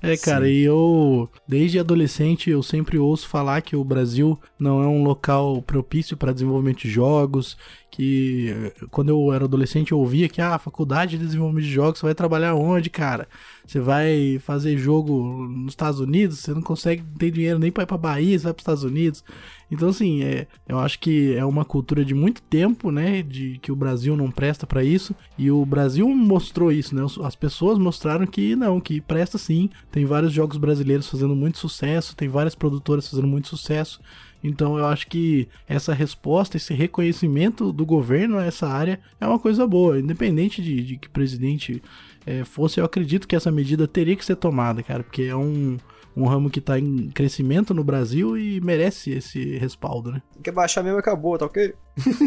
É, 0.00 0.16
cara, 0.16 0.48
e 0.48 0.60
eu, 0.60 1.28
desde 1.46 1.78
adolescente, 1.78 2.50
eu 2.50 2.62
sempre 2.62 2.98
ouço 2.98 3.28
falar 3.28 3.60
que 3.62 3.74
o 3.74 3.82
Brasil 3.82 4.38
não 4.58 4.82
é 4.82 4.86
um 4.86 5.02
local 5.02 5.60
propício 5.60 6.16
para 6.16 6.32
desenvolvimento 6.32 6.82
de 6.82 6.90
jogos, 6.90 7.56
que 7.98 8.54
quando 8.92 9.08
eu 9.08 9.32
era 9.32 9.44
adolescente 9.44 9.90
eu 9.90 9.98
ouvia 9.98 10.28
que 10.28 10.40
ah, 10.40 10.54
a 10.54 10.58
faculdade 10.58 11.18
de 11.18 11.24
desenvolvimento 11.24 11.64
de 11.64 11.72
jogos, 11.72 11.98
você 11.98 12.06
vai 12.06 12.14
trabalhar 12.14 12.54
onde, 12.54 12.88
cara? 12.88 13.28
Você 13.66 13.80
vai 13.80 14.38
fazer 14.38 14.78
jogo 14.78 15.48
nos 15.48 15.72
Estados 15.72 15.98
Unidos, 15.98 16.38
você 16.38 16.54
não 16.54 16.62
consegue 16.62 17.02
ter 17.18 17.32
dinheiro 17.32 17.58
nem 17.58 17.72
para 17.72 17.82
ir 17.82 17.86
pra 17.86 17.98
Bahia, 17.98 18.38
você 18.38 18.44
vai 18.44 18.52
pros 18.54 18.62
Estados 18.62 18.84
Unidos. 18.84 19.24
Então, 19.70 19.88
assim, 19.88 20.22
é, 20.22 20.46
eu 20.66 20.78
acho 20.78 20.98
que 21.00 21.34
é 21.34 21.44
uma 21.44 21.64
cultura 21.64 22.04
de 22.04 22.14
muito 22.14 22.40
tempo, 22.40 22.90
né? 22.90 23.20
De 23.20 23.58
que 23.58 23.70
o 23.70 23.76
Brasil 23.76 24.16
não 24.16 24.30
presta 24.30 24.66
pra 24.66 24.82
isso. 24.82 25.14
E 25.36 25.50
o 25.50 25.66
Brasil 25.66 26.08
mostrou 26.08 26.72
isso, 26.72 26.94
né? 26.94 27.04
As 27.22 27.36
pessoas 27.36 27.78
mostraram 27.78 28.26
que 28.26 28.56
não, 28.56 28.80
que 28.80 29.00
presta 29.00 29.36
sim. 29.36 29.68
Tem 29.90 30.06
vários 30.06 30.32
jogos 30.32 30.56
brasileiros 30.56 31.08
fazendo 31.08 31.36
muito 31.36 31.58
sucesso, 31.58 32.16
tem 32.16 32.28
várias 32.28 32.54
produtoras 32.54 33.08
fazendo 33.08 33.28
muito 33.28 33.48
sucesso. 33.48 34.00
Então 34.42 34.78
eu 34.78 34.86
acho 34.86 35.06
que 35.06 35.48
essa 35.66 35.92
resposta, 35.92 36.56
esse 36.56 36.74
reconhecimento 36.74 37.72
do 37.72 37.84
governo 37.84 38.38
a 38.38 38.44
essa 38.44 38.66
área 38.66 39.00
é 39.20 39.26
uma 39.26 39.38
coisa 39.38 39.66
boa. 39.66 39.98
Independente 39.98 40.62
de, 40.62 40.82
de 40.82 40.96
que 40.96 41.08
presidente 41.08 41.82
eh, 42.26 42.44
fosse, 42.44 42.80
eu 42.80 42.84
acredito 42.84 43.26
que 43.26 43.36
essa 43.36 43.50
medida 43.50 43.88
teria 43.88 44.16
que 44.16 44.24
ser 44.24 44.36
tomada, 44.36 44.82
cara, 44.82 45.02
porque 45.02 45.22
é 45.22 45.36
um, 45.36 45.76
um 46.16 46.26
ramo 46.26 46.50
que 46.50 46.60
tá 46.60 46.78
em 46.78 47.08
crescimento 47.10 47.72
no 47.72 47.84
Brasil 47.84 48.36
e 48.36 48.60
merece 48.60 49.12
esse 49.12 49.56
respaldo, 49.56 50.12
né? 50.12 50.22
Quer 50.42 50.52
baixar 50.52 50.82
mesmo 50.82 50.98
acabou, 50.98 51.38
tá 51.38 51.46
ok? 51.46 51.74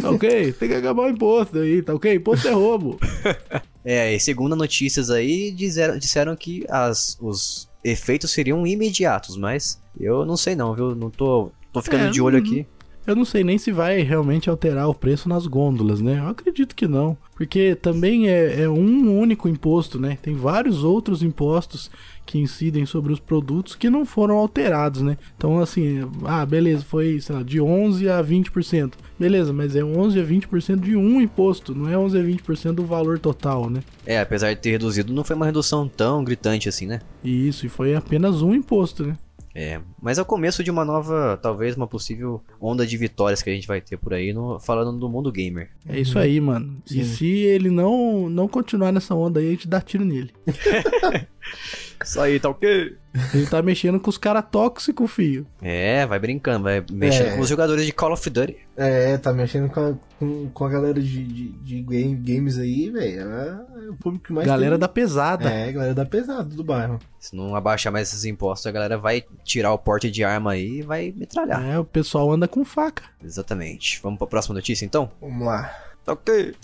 Tá 0.01 0.09
ok? 0.09 0.53
Tem 0.59 0.69
que 0.69 0.75
acabar 0.75 1.03
o 1.03 1.09
imposto 1.09 1.57
aí, 1.59 1.81
tá 1.81 1.93
ok? 1.93 2.15
Imposto 2.15 2.47
é 2.47 2.51
roubo. 2.51 2.99
É, 3.83 4.13
e 4.13 4.19
segundo 4.19 4.55
notícias 4.55 5.09
aí, 5.09 5.49
disseram, 5.49 5.97
disseram 5.97 6.35
que 6.35 6.63
as, 6.69 7.17
os 7.19 7.67
efeitos 7.83 8.29
seriam 8.29 8.65
imediatos, 8.67 9.35
mas 9.35 9.81
eu 9.99 10.23
não 10.23 10.37
sei 10.37 10.55
não, 10.55 10.75
viu? 10.75 10.93
Não 10.93 11.09
tô, 11.09 11.51
tô 11.71 11.81
ficando 11.81 12.05
É, 12.05 12.09
de 12.09 12.21
olho 12.21 12.37
não- 12.37 12.43
aqui. 12.45 12.65
Eu 13.07 13.15
não 13.15 13.25
sei 13.25 13.43
nem 13.43 13.57
se 13.57 13.71
vai 13.71 14.01
realmente 14.03 14.47
alterar 14.47 14.87
o 14.87 14.93
preço 14.93 15.27
nas 15.27 15.47
gôndolas, 15.47 15.99
né? 16.01 16.19
Eu 16.19 16.27
acredito 16.27 16.75
que 16.75 16.87
não. 16.87 17.17
Porque 17.33 17.73
também 17.73 18.29
é, 18.29 18.61
é 18.61 18.69
um 18.69 19.19
único 19.19 19.49
imposto, 19.49 19.99
né? 19.99 20.19
Tem 20.21 20.35
vários 20.35 20.83
outros 20.83 21.23
impostos 21.23 21.89
que 22.27 22.37
incidem 22.37 22.85
sobre 22.85 23.11
os 23.11 23.19
produtos 23.19 23.73
que 23.75 23.89
não 23.89 24.05
foram 24.05 24.37
alterados, 24.37 25.01
né? 25.01 25.17
Então, 25.35 25.59
assim, 25.59 26.07
ah, 26.25 26.45
beleza, 26.45 26.85
foi, 26.85 27.19
sei 27.19 27.35
lá, 27.35 27.41
de 27.41 27.59
11% 27.59 28.07
a 28.11 28.21
20%. 28.21 28.93
Beleza, 29.19 29.51
mas 29.51 29.75
é 29.75 29.83
11% 29.83 30.19
a 30.19 30.23
20% 30.23 30.79
de 30.79 30.95
um 30.95 31.19
imposto, 31.19 31.73
não 31.73 31.89
é 31.89 31.97
11% 31.97 32.19
a 32.19 32.23
20% 32.23 32.73
do 32.75 32.85
valor 32.85 33.17
total, 33.17 33.67
né? 33.67 33.79
É, 34.05 34.19
apesar 34.19 34.53
de 34.53 34.59
ter 34.61 34.69
reduzido, 34.69 35.11
não 35.11 35.23
foi 35.23 35.35
uma 35.35 35.47
redução 35.47 35.87
tão 35.87 36.23
gritante 36.23 36.69
assim, 36.69 36.85
né? 36.85 37.01
Isso, 37.23 37.65
e 37.65 37.69
foi 37.69 37.95
apenas 37.95 38.43
um 38.43 38.53
imposto, 38.53 39.03
né? 39.07 39.17
É, 39.53 39.81
mas 40.01 40.17
é 40.17 40.21
o 40.21 40.25
começo 40.25 40.63
de 40.63 40.71
uma 40.71 40.85
nova, 40.85 41.37
talvez 41.41 41.75
uma 41.75 41.87
possível 41.87 42.41
onda 42.59 42.85
de 42.85 42.95
vitórias 42.97 43.41
que 43.41 43.49
a 43.49 43.53
gente 43.53 43.67
vai 43.67 43.81
ter 43.81 43.97
por 43.97 44.13
aí, 44.13 44.31
no, 44.33 44.59
falando 44.59 44.97
do 44.97 45.09
mundo 45.09 45.31
gamer. 45.31 45.69
É 45.87 45.99
isso 45.99 46.17
aí, 46.17 46.39
mano. 46.39 46.81
E 46.89 47.03
Sim. 47.03 47.15
se 47.15 47.27
ele 47.27 47.69
não, 47.69 48.29
não 48.29 48.47
continuar 48.47 48.91
nessa 48.91 49.13
onda 49.13 49.39
aí, 49.39 49.47
a 49.47 49.51
gente 49.51 49.67
dá 49.67 49.81
tiro 49.81 50.05
nele. 50.05 50.31
Isso 52.03 52.19
aí, 52.19 52.39
tá 52.39 52.49
ok? 52.49 52.97
Ele 53.33 53.45
tá 53.45 53.61
mexendo 53.61 53.99
com 53.99 54.09
os 54.09 54.17
caras 54.17 54.43
tóxicos, 54.49 55.11
filho. 55.11 55.45
É, 55.61 56.05
vai 56.05 56.17
brincando, 56.17 56.63
vai 56.63 56.83
mexendo 56.91 57.27
É. 57.27 57.35
com 57.35 57.41
os 57.41 57.49
jogadores 57.49 57.85
de 57.85 57.91
Call 57.91 58.13
of 58.13 58.29
Duty. 58.29 58.57
É, 58.77 59.17
tá 59.17 59.31
mexendo 59.33 59.69
com 59.69 59.79
a, 59.81 59.93
com, 60.17 60.49
com 60.49 60.65
a 60.65 60.69
galera 60.69 60.99
de, 61.01 61.23
de, 61.25 61.49
de 61.49 61.81
game- 61.81 62.15
games 62.15 62.57
aí, 62.57 62.89
velho. 62.89 63.21
É 63.21 63.89
o 63.89 63.95
público 63.95 64.25
que 64.27 64.33
mais 64.33 64.47
Galera 64.47 64.75
tem. 64.75 64.79
da 64.79 64.87
pesada. 64.87 65.49
É, 65.49 65.71
galera 65.71 65.93
da 65.93 66.05
pesada 66.05 66.43
do 66.55 66.63
bairro. 66.63 66.97
Se 67.19 67.35
não 67.35 67.53
abaixar 67.55 67.91
mais 67.91 68.07
esses 68.07 68.23
impostos, 68.25 68.65
a 68.65 68.71
galera 68.71 68.97
vai 68.97 69.23
tirar 69.43 69.73
o 69.73 69.77
porte 69.77 70.09
de 70.09 70.23
arma 70.23 70.53
aí 70.53 70.79
e 70.79 70.81
vai 70.81 71.13
metralhar. 71.15 71.63
É, 71.63 71.77
o 71.77 71.83
pessoal 71.85 72.31
anda 72.31 72.47
com 72.47 72.63
faca. 72.65 73.03
Exatamente. 73.23 73.99
Vamos 74.01 74.17
pra 74.17 74.27
próxima 74.27 74.55
notícia 74.55 74.85
então? 74.85 75.11
Vamos 75.21 75.45
lá. 75.45 75.69
Tá 76.05 76.13
ok. 76.13 76.55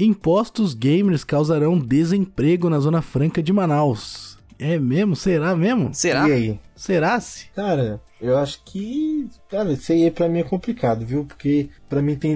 Impostos 0.00 0.74
gamers 0.74 1.22
causarão 1.22 1.78
desemprego 1.78 2.68
na 2.68 2.80
Zona 2.80 3.00
Franca 3.00 3.40
de 3.42 3.52
Manaus. 3.52 4.33
É 4.58 4.78
mesmo? 4.78 5.14
Será 5.16 5.54
mesmo? 5.56 5.92
Será? 5.94 6.28
E 6.28 6.32
aí? 6.32 6.60
Será-se? 6.76 7.46
Cara, 7.54 8.00
eu 8.20 8.36
acho 8.36 8.62
que. 8.64 9.28
Cara, 9.50 9.72
isso 9.72 9.92
aí 9.92 10.10
pra 10.10 10.28
mim 10.28 10.40
é 10.40 10.44
complicado, 10.44 11.04
viu? 11.06 11.24
Porque 11.24 11.68
pra 11.88 12.02
mim 12.02 12.16
tem. 12.16 12.34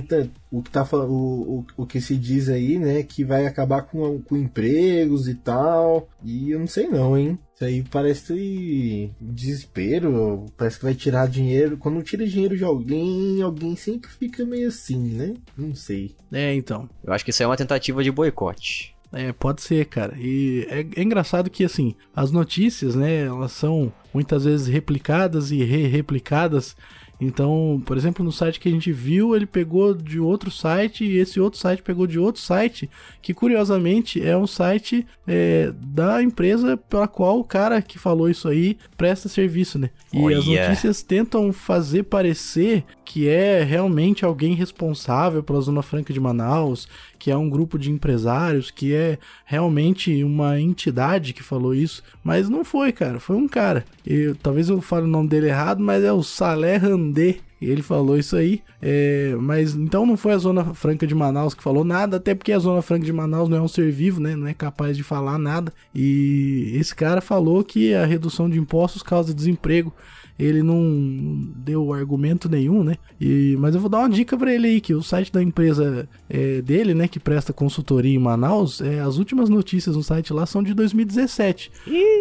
O 0.51 0.62
que, 0.62 0.70
tá, 0.70 0.85
fal- 0.85 1.09
o, 1.09 1.59
o, 1.61 1.66
o 1.82 1.86
que 1.86 2.01
se 2.01 2.16
diz 2.16 2.49
aí, 2.49 2.78
né? 2.78 3.03
Que 3.03 3.24
vai 3.24 3.47
acabar 3.47 3.82
com, 3.82 4.20
com 4.23 4.36
empregos 4.36 5.28
e 5.28 5.35
tal. 5.35 6.09
E 6.24 6.51
eu 6.53 6.59
não 6.61 6.66
sei 6.66 6.86
não, 6.89 7.19
hein? 7.19 7.39
Isso 7.55 7.65
aí 7.65 7.82
parece 7.82 9.11
desespero. 9.20 10.47
Parece 10.57 10.78
que 10.78 10.85
vai 10.85 10.95
tirar 10.95 11.28
dinheiro. 11.28 11.77
Quando 11.77 12.03
tira 12.03 12.27
dinheiro 12.27 12.57
de 12.57 12.65
alguém, 12.65 13.43
alguém 13.43 13.74
sempre 13.77 14.11
fica 14.11 14.45
meio 14.45 14.69
assim, 14.69 14.99
né? 14.99 15.35
Não 15.57 15.74
sei. 15.74 16.15
É, 16.32 16.55
então. 16.55 16.89
Eu 17.05 17.12
acho 17.12 17.24
que 17.24 17.31
isso 17.31 17.43
aí 17.43 17.45
é 17.45 17.49
uma 17.49 17.57
tentativa 17.57 18.03
de 18.03 18.11
boicote. 18.12 18.95
É, 19.12 19.32
pode 19.32 19.62
ser, 19.62 19.86
cara. 19.86 20.14
E 20.18 20.66
é, 20.68 20.86
é 21.01 21.02
engraçado 21.02 21.48
que, 21.48 21.64
assim, 21.64 21.94
as 22.14 22.30
notícias, 22.30 22.94
né, 22.94 23.26
elas 23.26 23.52
são 23.52 23.93
muitas 24.12 24.44
vezes 24.44 24.66
replicadas 24.66 25.51
e 25.51 25.62
re-replicadas. 25.64 26.76
Então, 27.20 27.82
por 27.85 27.97
exemplo, 27.97 28.24
no 28.24 28.30
site 28.30 28.60
que 28.60 28.68
a 28.68 28.72
gente 28.72 28.93
viu, 28.93 29.35
ele 29.35 29.47
pegou 29.47 29.93
de 29.93 30.20
outro 30.20 30.51
site 30.51 31.05
e 31.05 31.18
esse 31.18 31.40
outro 31.40 31.59
site 31.59 31.82
pegou 31.82 32.06
de 32.06 32.18
outro 32.18 32.40
site, 32.40 32.89
que 33.20 33.35
curiosamente 33.35 34.22
é 34.24 34.36
um 34.36 34.47
site 34.47 35.05
é, 35.26 35.72
da 35.76 36.22
empresa 36.22 36.76
pela 36.76 37.09
qual 37.09 37.40
o 37.40 37.44
cara 37.44 37.82
que 37.82 37.98
falou 37.98 38.30
isso 38.30 38.47
aí 38.47 38.78
presta 38.97 39.28
serviço, 39.28 39.78
né? 39.78 39.90
E 40.12 40.18
as 40.32 40.47
Olha. 40.47 40.62
notícias 40.62 41.02
tentam 41.02 41.52
fazer 41.52 42.05
parecer 42.05 42.85
que 43.05 43.26
é 43.26 43.64
realmente 43.64 44.24
alguém 44.24 44.55
responsável 44.55 45.43
pela 45.43 45.60
Zona 45.60 45.82
Franca 45.82 46.12
de 46.12 46.20
Manaus, 46.20 46.86
que 47.19 47.31
é 47.31 47.36
um 47.36 47.49
grupo 47.49 47.78
de 47.78 47.90
empresários, 47.90 48.70
que 48.70 48.95
é 48.95 49.19
realmente 49.45 50.23
uma 50.23 50.61
entidade 50.61 51.32
que 51.32 51.43
falou 51.43 51.74
isso, 51.74 52.03
mas 52.23 52.49
não 52.49 52.65
foi, 52.65 52.93
cara, 52.93 53.19
foi 53.19 53.36
um 53.36 53.49
cara. 53.49 53.85
Eu, 54.07 54.35
talvez 54.36 54.69
eu 54.69 54.81
fale 54.81 55.05
o 55.05 55.09
nome 55.09 55.28
dele 55.28 55.49
errado, 55.49 55.82
mas 55.82 56.05
é 56.05 56.12
o 56.12 56.23
Salé 56.23 56.77
Randê. 56.77 57.36
Ele 57.61 57.82
falou 57.82 58.16
isso 58.16 58.36
aí, 58.36 58.62
é, 58.81 59.35
mas 59.40 59.74
então 59.74 60.07
não 60.07 60.16
foi 60.16 60.32
a 60.32 60.39
Zona 60.39 60.73
Franca 60.74 61.05
de 61.05 61.15
Manaus 61.15 61.55
que 61.55 61.62
falou 61.62 61.82
nada, 61.82 62.16
até 62.16 62.32
porque 62.32 62.53
a 62.53 62.59
Zona 62.59 62.81
Franca 62.82 63.05
de 63.05 63.12
Manaus 63.12 63.49
não 63.49 63.57
é 63.57 63.61
um 63.61 63.66
ser 63.66 63.90
vivo, 63.90 64.20
né? 64.20 64.36
Não 64.36 64.47
é 64.47 64.55
capaz 64.55 64.97
de 64.97 65.03
falar 65.03 65.39
nada. 65.39 65.73
E 65.93 66.73
esse 66.77 66.95
cara 66.95 67.20
falou 67.20 67.65
que 67.65 67.93
a 67.95 68.07
redução 68.07 68.49
de 68.49 68.61
impostos 68.61 69.03
causa 69.03 69.35
desemprego 69.35 69.93
ele 70.39 70.62
não 70.62 71.51
deu 71.56 71.93
argumento 71.93 72.48
nenhum, 72.48 72.85
né? 72.85 72.97
E, 73.20 73.56
mas 73.59 73.74
eu 73.74 73.81
vou 73.81 73.90
dar 73.90 73.98
uma 73.98 74.09
dica 74.09 74.36
pra 74.36 74.55
ele 74.55 74.69
aí, 74.69 74.81
que 74.81 74.94
o 74.94 75.02
site 75.02 75.32
da 75.32 75.43
empresa 75.43 76.09
é, 76.31 76.62
dele, 76.62 76.94
né, 76.94 77.09
que 77.09 77.19
presta 77.19 77.52
consultoria 77.52 78.15
em 78.15 78.19
Manaus, 78.19 78.81
é, 78.81 79.01
as 79.01 79.19
últimas 79.19 79.48
notícias 79.48 79.97
no 79.97 80.02
site 80.02 80.32
lá 80.32 80.47
são 80.47 80.62
de 80.62 80.73
2017. 80.74 81.73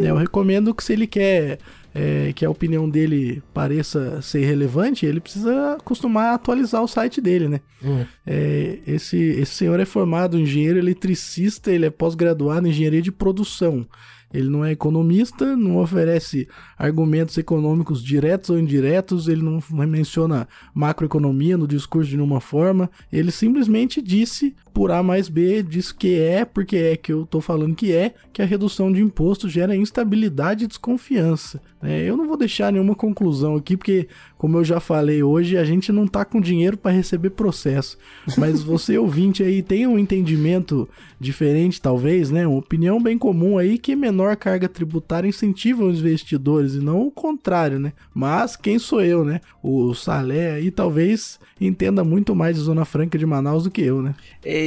É, 0.02 0.10
eu 0.10 0.16
recomendo 0.16 0.74
que 0.74 0.84
se 0.84 0.94
ele 0.94 1.06
quer 1.06 1.60
é, 1.94 2.32
que 2.34 2.46
a 2.46 2.50
opinião 2.50 2.90
dele 2.90 3.42
pareça 3.54 4.22
ser 4.22 4.46
relevante, 4.46 5.06
ele 5.06 5.20
precisa 5.20 5.74
acostumar 5.74 6.32
a 6.32 6.34
atualizar 6.36 6.84
o 6.84 6.88
site 6.88 7.20
dele, 7.20 7.48
né? 7.48 7.62
Hum. 7.84 8.06
É, 8.26 8.80
esse, 8.86 9.18
esse 9.18 9.54
senhor 9.54 9.80
é 9.80 9.86
formado 9.86 10.38
em 10.38 10.44
engenheiro 10.44 10.78
eletricista, 10.78 11.72
ele 11.72 11.86
é 11.86 11.90
pós-graduado 11.90 12.68
em 12.68 12.70
engenharia 12.70 13.02
de 13.02 13.12
produção. 13.12 13.88
Ele 14.34 14.50
não 14.50 14.64
é 14.64 14.72
economista, 14.72 15.56
não 15.56 15.78
oferece 15.78 16.48
argumentos 16.78 17.38
econômicos 17.38 18.04
diretos 18.04 18.50
ou 18.50 18.60
indiretos, 18.60 19.28
ele 19.28 19.42
não 19.42 19.62
menciona 19.88 20.48
macroeconomia 20.74 21.58
no 21.58 21.68
discurso 21.68 22.10
de 22.10 22.18
nenhuma 22.18 22.42
forma. 22.42 22.90
Ele 23.12 23.32
simplesmente 23.32 24.02
disse, 24.02 24.56
por 24.78 24.92
A 24.92 25.02
mais 25.02 25.28
B, 25.28 25.64
disse 25.64 25.92
que 25.92 26.20
é, 26.20 26.46
porque 26.46 26.76
é 26.76 26.96
que 26.96 27.12
eu 27.12 27.26
tô 27.26 27.42
falando 27.42 27.74
que 27.74 27.92
é, 27.92 28.14
que 28.32 28.44
a 28.44 28.46
redução 28.46 28.92
de 28.92 29.02
imposto 29.02 29.50
gera 29.50 29.76
instabilidade 29.76 30.66
e 30.66 30.68
desconfiança. 30.68 31.60
É, 31.82 32.04
eu 32.04 32.18
não 32.18 32.28
vou 32.28 32.38
deixar 32.38 32.72
nenhuma 32.72 32.96
conclusão 32.96 33.56
aqui, 33.56 33.78
porque, 33.78 34.08
como 34.38 34.58
eu 34.58 34.64
já 34.64 34.80
falei 34.80 35.22
hoje, 35.22 35.58
a 35.58 35.64
gente 35.64 35.92
não 35.92 36.08
tá 36.08 36.26
com 36.26 36.42
dinheiro 36.42 36.76
para 36.76 36.92
receber 36.92 37.32
processo. 37.32 37.98
Mas 38.36 38.64
você, 38.64 38.98
ouvinte 39.00 39.44
aí, 39.44 39.62
tem 39.62 39.86
um 39.86 39.98
entendimento 39.98 40.90
diferente, 41.20 41.80
talvez, 41.80 42.32
né? 42.32 42.48
Uma 42.48 42.58
opinião 42.58 43.02
bem 43.02 43.18
comum 43.18 43.60
aí 43.60 43.78
que 43.78 43.96
menor 43.96 44.36
carga 44.36 44.68
tributária 44.68 45.28
incentiva 45.28 45.86
os 45.86 46.00
investidores 46.00 46.74
e 46.74 46.80
não 46.80 47.02
o 47.02 47.12
contrário, 47.12 47.80
né? 47.80 47.94
Mas 48.14 48.56
quem 48.56 48.80
sou 48.80 49.02
eu, 49.02 49.24
né? 49.24 49.40
O 49.62 49.94
Salé 49.94 50.54
aí 50.54 50.72
talvez 50.72 51.40
entenda 51.62 52.04
muito 52.04 52.36
mais 52.36 52.56
de 52.56 52.62
Zona 52.64 52.86
Franca 52.86 53.20
de 53.20 53.26
Manaus 53.26 53.64
do 53.64 53.72
que 53.72 53.82
eu, 53.82 54.02
né? 54.02 54.16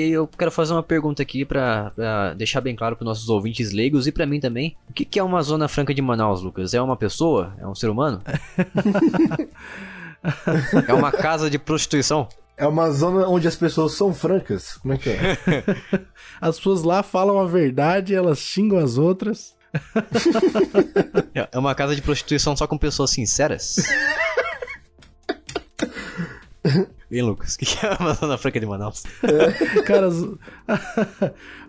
E 0.00 0.12
eu 0.12 0.26
quero 0.26 0.50
fazer 0.50 0.72
uma 0.72 0.82
pergunta 0.82 1.22
aqui 1.22 1.44
pra, 1.44 1.90
pra 1.90 2.32
deixar 2.34 2.62
bem 2.62 2.74
claro 2.74 2.96
para 2.96 3.04
nossos 3.04 3.28
ouvintes 3.28 3.70
leigos 3.70 4.06
e 4.06 4.12
pra 4.12 4.24
mim 4.24 4.40
também. 4.40 4.74
O 4.88 4.94
que, 4.94 5.04
que 5.04 5.18
é 5.18 5.22
uma 5.22 5.42
zona 5.42 5.68
franca 5.68 5.92
de 5.92 6.00
Manaus, 6.00 6.42
Lucas? 6.42 6.72
É 6.72 6.80
uma 6.80 6.96
pessoa? 6.96 7.54
É 7.58 7.66
um 7.66 7.74
ser 7.74 7.90
humano? 7.90 8.22
é 10.88 10.94
uma 10.94 11.12
casa 11.12 11.50
de 11.50 11.58
prostituição? 11.58 12.26
É 12.56 12.66
uma 12.66 12.90
zona 12.90 13.28
onde 13.28 13.46
as 13.46 13.56
pessoas 13.56 13.92
são 13.92 14.14
francas. 14.14 14.78
Como 14.78 14.94
é 14.94 14.98
que 14.98 15.10
é? 15.10 15.36
As 16.40 16.56
pessoas 16.56 16.82
lá 16.82 17.02
falam 17.02 17.38
a 17.38 17.46
verdade, 17.46 18.14
elas 18.14 18.38
xingam 18.38 18.78
as 18.78 18.96
outras. 18.98 19.54
É 21.52 21.58
uma 21.58 21.74
casa 21.74 21.94
de 21.94 22.02
prostituição 22.02 22.56
só 22.56 22.66
com 22.66 22.76
pessoas 22.76 23.10
sinceras? 23.10 23.76
Bem, 27.10 27.22
Lucas, 27.22 27.54
o 27.54 27.58
que, 27.58 27.66
é 27.84 27.90
uma 27.98 28.14
zona 28.14 28.38
franca 28.38 28.60
de 28.60 28.66
Manaus? 28.66 29.02
Cara, 29.84 30.08
a 30.08 30.10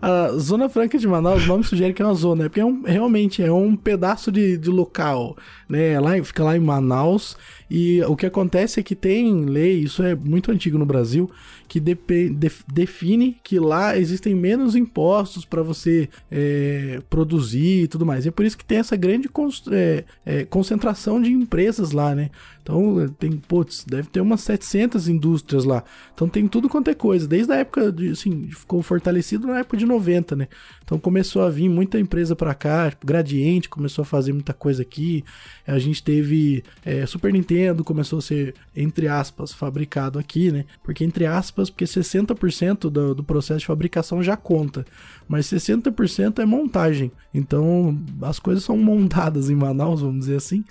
a 0.02 0.28
Zona 0.38 0.68
Franca 0.68 0.98
de 0.98 1.06
Manaus, 1.06 1.44
o 1.44 1.46
nome 1.46 1.64
sugere 1.64 1.92
que 1.92 2.02
é 2.02 2.04
uma 2.04 2.14
zona, 2.14 2.44
é 2.44 2.48
porque 2.48 2.60
é 2.60 2.64
um- 2.64 2.82
realmente 2.82 3.42
é 3.42 3.52
um 3.52 3.74
pedaço 3.76 4.30
de, 4.32 4.56
de 4.56 4.70
local, 4.70 5.36
né? 5.68 5.98
Lá, 6.00 6.18
em- 6.18 6.24
fica 6.24 6.42
lá 6.44 6.56
em 6.56 6.60
Manaus. 6.60 7.36
E 7.70 8.02
o 8.02 8.14
que 8.16 8.26
acontece 8.26 8.78
é 8.78 8.82
que 8.82 8.94
tem 8.94 9.44
lei, 9.46 9.78
isso 9.80 10.02
é 10.02 10.14
muito 10.14 10.50
antigo 10.52 10.76
no 10.76 10.84
Brasil, 10.84 11.30
que 11.66 11.80
define 11.80 13.38
que 13.42 13.58
lá 13.58 13.96
existem 13.96 14.34
menos 14.34 14.76
impostos 14.76 15.44
para 15.44 15.62
você 15.62 16.08
é, 16.30 17.00
produzir 17.08 17.84
e 17.84 17.88
tudo 17.88 18.04
mais. 18.04 18.26
E 18.26 18.28
é 18.28 18.30
por 18.30 18.44
isso 18.44 18.58
que 18.58 18.64
tem 18.64 18.78
essa 18.78 18.94
grande 18.94 19.30
é, 19.70 20.04
é, 20.26 20.44
concentração 20.44 21.20
de 21.22 21.32
empresas 21.32 21.92
lá, 21.92 22.14
né? 22.14 22.30
Então 22.62 23.08
tem, 23.18 23.32
putz, 23.32 23.84
deve 23.84 24.08
ter 24.08 24.20
umas 24.20 24.40
700 24.42 25.08
indústrias 25.08 25.64
lá. 25.64 25.82
Então 26.14 26.28
tem 26.28 26.46
tudo 26.46 26.68
quanto 26.68 26.88
é 26.88 26.94
coisa. 26.94 27.26
Desde 27.26 27.52
a 27.52 27.56
época, 27.56 27.90
de, 27.90 28.10
assim, 28.10 28.48
ficou 28.50 28.80
fortalecido 28.82 29.48
na 29.48 29.58
época 29.58 29.76
de 29.76 29.84
90, 29.84 30.36
né? 30.36 30.48
Então 30.84 30.98
começou 30.98 31.42
a 31.42 31.50
vir 31.50 31.68
muita 31.68 31.98
empresa 31.98 32.36
pra 32.36 32.54
cá, 32.54 32.90
tipo, 32.90 33.06
Gradiente 33.06 33.68
começou 33.68 34.02
a 34.02 34.06
fazer 34.06 34.32
muita 34.32 34.52
coisa 34.52 34.82
aqui. 34.82 35.24
A 35.66 35.78
gente 35.78 36.02
teve 36.02 36.62
é, 36.84 37.04
Super 37.04 37.32
Nintendo, 37.32 37.82
começou 37.82 38.20
a 38.20 38.22
ser, 38.22 38.54
entre 38.76 39.08
aspas, 39.08 39.52
fabricado 39.52 40.18
aqui, 40.18 40.52
né? 40.52 40.64
Porque, 40.84 41.04
entre 41.04 41.26
aspas, 41.26 41.68
porque 41.68 41.84
60% 41.84 42.90
do, 42.90 43.14
do 43.14 43.24
processo 43.24 43.60
de 43.60 43.66
fabricação 43.66 44.22
já 44.22 44.36
conta. 44.36 44.84
Mas 45.28 45.46
60% 45.46 46.38
é 46.38 46.44
montagem. 46.44 47.10
Então 47.34 47.98
as 48.22 48.38
coisas 48.38 48.62
são 48.62 48.76
montadas 48.76 49.50
em 49.50 49.54
Manaus, 49.54 50.00
vamos 50.00 50.20
dizer 50.20 50.36
assim. 50.36 50.64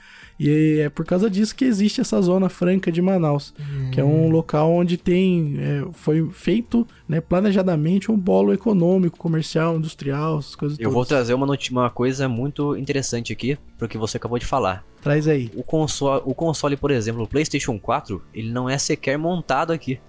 E 0.44 0.80
é 0.80 0.90
por 0.90 1.06
causa 1.06 1.30
disso 1.30 1.56
que 1.56 1.64
existe 1.64 2.02
essa 2.02 2.20
zona 2.20 2.50
franca 2.50 2.92
de 2.92 3.00
Manaus, 3.00 3.54
que 3.92 4.02
é 4.02 4.04
um 4.04 4.28
local 4.30 4.72
onde 4.72 4.98
tem 4.98 5.56
é, 5.60 5.86
foi 5.94 6.28
feito 6.32 6.88
né, 7.08 7.22
planejadamente 7.22 8.12
um 8.12 8.20
polo 8.20 8.52
econômico, 8.52 9.20
comercial, 9.20 9.78
industrial, 9.78 10.40
essas 10.40 10.56
coisas 10.56 10.80
Eu 10.80 10.90
vou 10.90 11.06
todas. 11.06 11.10
trazer 11.10 11.36
uma, 11.36 11.46
uma 11.70 11.90
coisa 11.92 12.28
muito 12.28 12.76
interessante 12.76 13.32
aqui 13.32 13.56
pro 13.78 13.88
que 13.88 14.00
você 14.00 14.18
acabou 14.18 14.40
de 14.40 14.46
falar. 14.48 14.84
Traz 15.00 15.28
aí. 15.28 15.52
O 15.56 15.62
console, 15.62 16.24
o 16.26 16.34
console, 16.34 16.76
por 16.76 16.90
exemplo, 16.90 17.22
o 17.22 17.28
PlayStation 17.28 17.78
4, 17.78 18.20
ele 18.34 18.52
não 18.52 18.68
é 18.68 18.80
sequer 18.80 19.18
montado 19.18 19.72
aqui. 19.72 20.00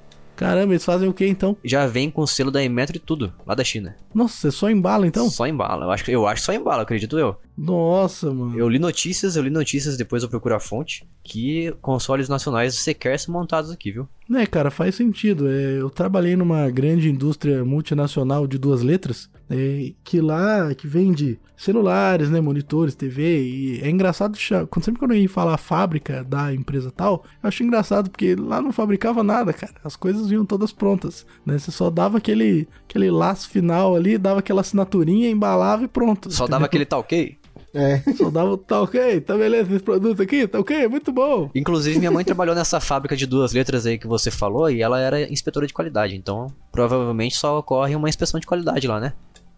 Caramba, 0.43 0.73
eles 0.73 0.85
fazem 0.85 1.09
o 1.09 1.12
que 1.12 1.27
então? 1.27 1.56
Já 1.64 1.86
vem 1.86 2.10
com 2.10 2.23
o 2.23 2.27
selo 2.27 2.51
da 2.51 2.62
Inmetro 2.62 2.97
e 2.97 3.01
tudo, 3.01 3.32
lá 3.47 3.55
da 3.55 3.62
China. 3.62 3.97
Nossa, 4.14 4.35
você 4.36 4.51
só 4.51 4.70
embala 4.70 5.06
então? 5.06 5.31
Só 5.31 5.47
embala. 5.47 5.86
Eu 5.86 5.90
acho, 5.90 6.10
eu 6.10 6.27
acho 6.27 6.43
só 6.43 6.52
embala, 6.52 6.82
acredito 6.82 7.19
eu. 7.19 7.36
Nossa, 7.56 8.32
mano. 8.32 8.59
Eu 8.59 8.69
li 8.69 8.78
notícias, 8.78 9.36
eu 9.36 9.43
li 9.43 9.51
notícias, 9.51 9.97
depois 9.97 10.23
eu 10.23 10.28
procuro 10.28 10.55
a 10.55 10.60
fonte, 10.60 11.06
que 11.23 11.73
consoles 11.81 12.28
nacionais 12.28 12.74
sequer 12.74 13.19
são 13.19 13.32
montados 13.32 13.70
aqui, 13.70 13.93
viu? 13.93 14.09
Né, 14.28 14.47
cara, 14.47 14.70
faz 14.70 14.94
sentido. 14.94 15.49
É, 15.49 15.81
eu 15.81 15.90
trabalhei 15.90 16.36
numa 16.36 16.69
grande 16.70 17.09
indústria 17.09 17.65
multinacional 17.65 18.47
de 18.47 18.59
duas 18.59 18.82
letras, 18.82 19.31
é, 19.51 19.93
que 20.03 20.20
lá, 20.20 20.74
que 20.74 20.86
vende 20.86 21.39
celulares, 21.57 22.31
né, 22.31 22.40
monitores, 22.40 22.94
TV, 22.94 23.43
e 23.43 23.81
é 23.82 23.90
engraçado, 23.90 24.36
quando, 24.69 24.85
sempre 24.85 24.99
quando 24.99 25.12
eu 25.12 25.19
ia 25.19 25.28
falar 25.28 25.57
fábrica 25.59 26.24
da 26.24 26.53
empresa 26.53 26.90
tal, 26.90 27.24
eu 27.43 27.49
acho 27.49 27.62
engraçado, 27.62 28.11
porque 28.11 28.35
lá 28.35 28.61
não 28.61 28.73
fabricava 28.73 29.23
nada, 29.23 29.53
cara. 29.53 29.74
As 29.85 29.94
coisas 29.94 30.28
vinham 30.28 30.44
todas 30.44 30.73
prontas, 30.73 31.24
né? 31.47 31.59
Você 31.59 31.70
só 31.70 31.90
dava 31.90 32.19
aquele, 32.19 32.66
aquele 32.89 33.11
laço 33.11 33.49
final 33.49 33.94
ali, 33.94 34.19
dava 34.19 34.40
aquela 34.40 34.62
assinaturinha, 34.62 35.31
embalava 35.31 35.85
e 35.85 35.89
pronto. 35.89 36.31
Só 36.31 36.44
entendeu? 36.44 36.51
dava 36.51 36.66
aquele 36.66 36.86
ok? 36.90 37.39
É. 37.74 37.99
Só 38.15 38.31
dava 38.31 38.57
tá 38.59 38.82
ok, 38.82 39.20
tá 39.23 39.36
beleza 39.36 39.74
esse 39.74 39.82
produto 39.82 40.20
aqui, 40.23 40.47
tá 40.47 40.61
ok, 40.61 40.86
muito 40.89 41.11
bom. 41.11 41.51
Inclusive, 41.55 41.99
minha 41.99 42.11
mãe 42.11 42.24
trabalhou 42.24 42.55
nessa 42.55 42.81
fábrica 42.81 43.16
de 43.16 43.27
duas 43.27 43.53
letras 43.53 43.86
aí 43.86 43.99
que 43.99 44.07
você 44.07 44.31
falou 44.31 44.70
e 44.70 44.82
ela 44.82 45.01
era 45.01 45.31
inspetora 45.32 45.66
de 45.66 45.73
qualidade, 45.73 46.15
então 46.15 46.49
provavelmente 46.70 47.36
só 47.36 47.59
ocorre 47.59 47.97
uma 47.97 48.09
inspeção 48.09 48.39
de 48.39 48.47
qualidade 48.47 48.86
lá, 48.86 49.01
né? 49.01 49.15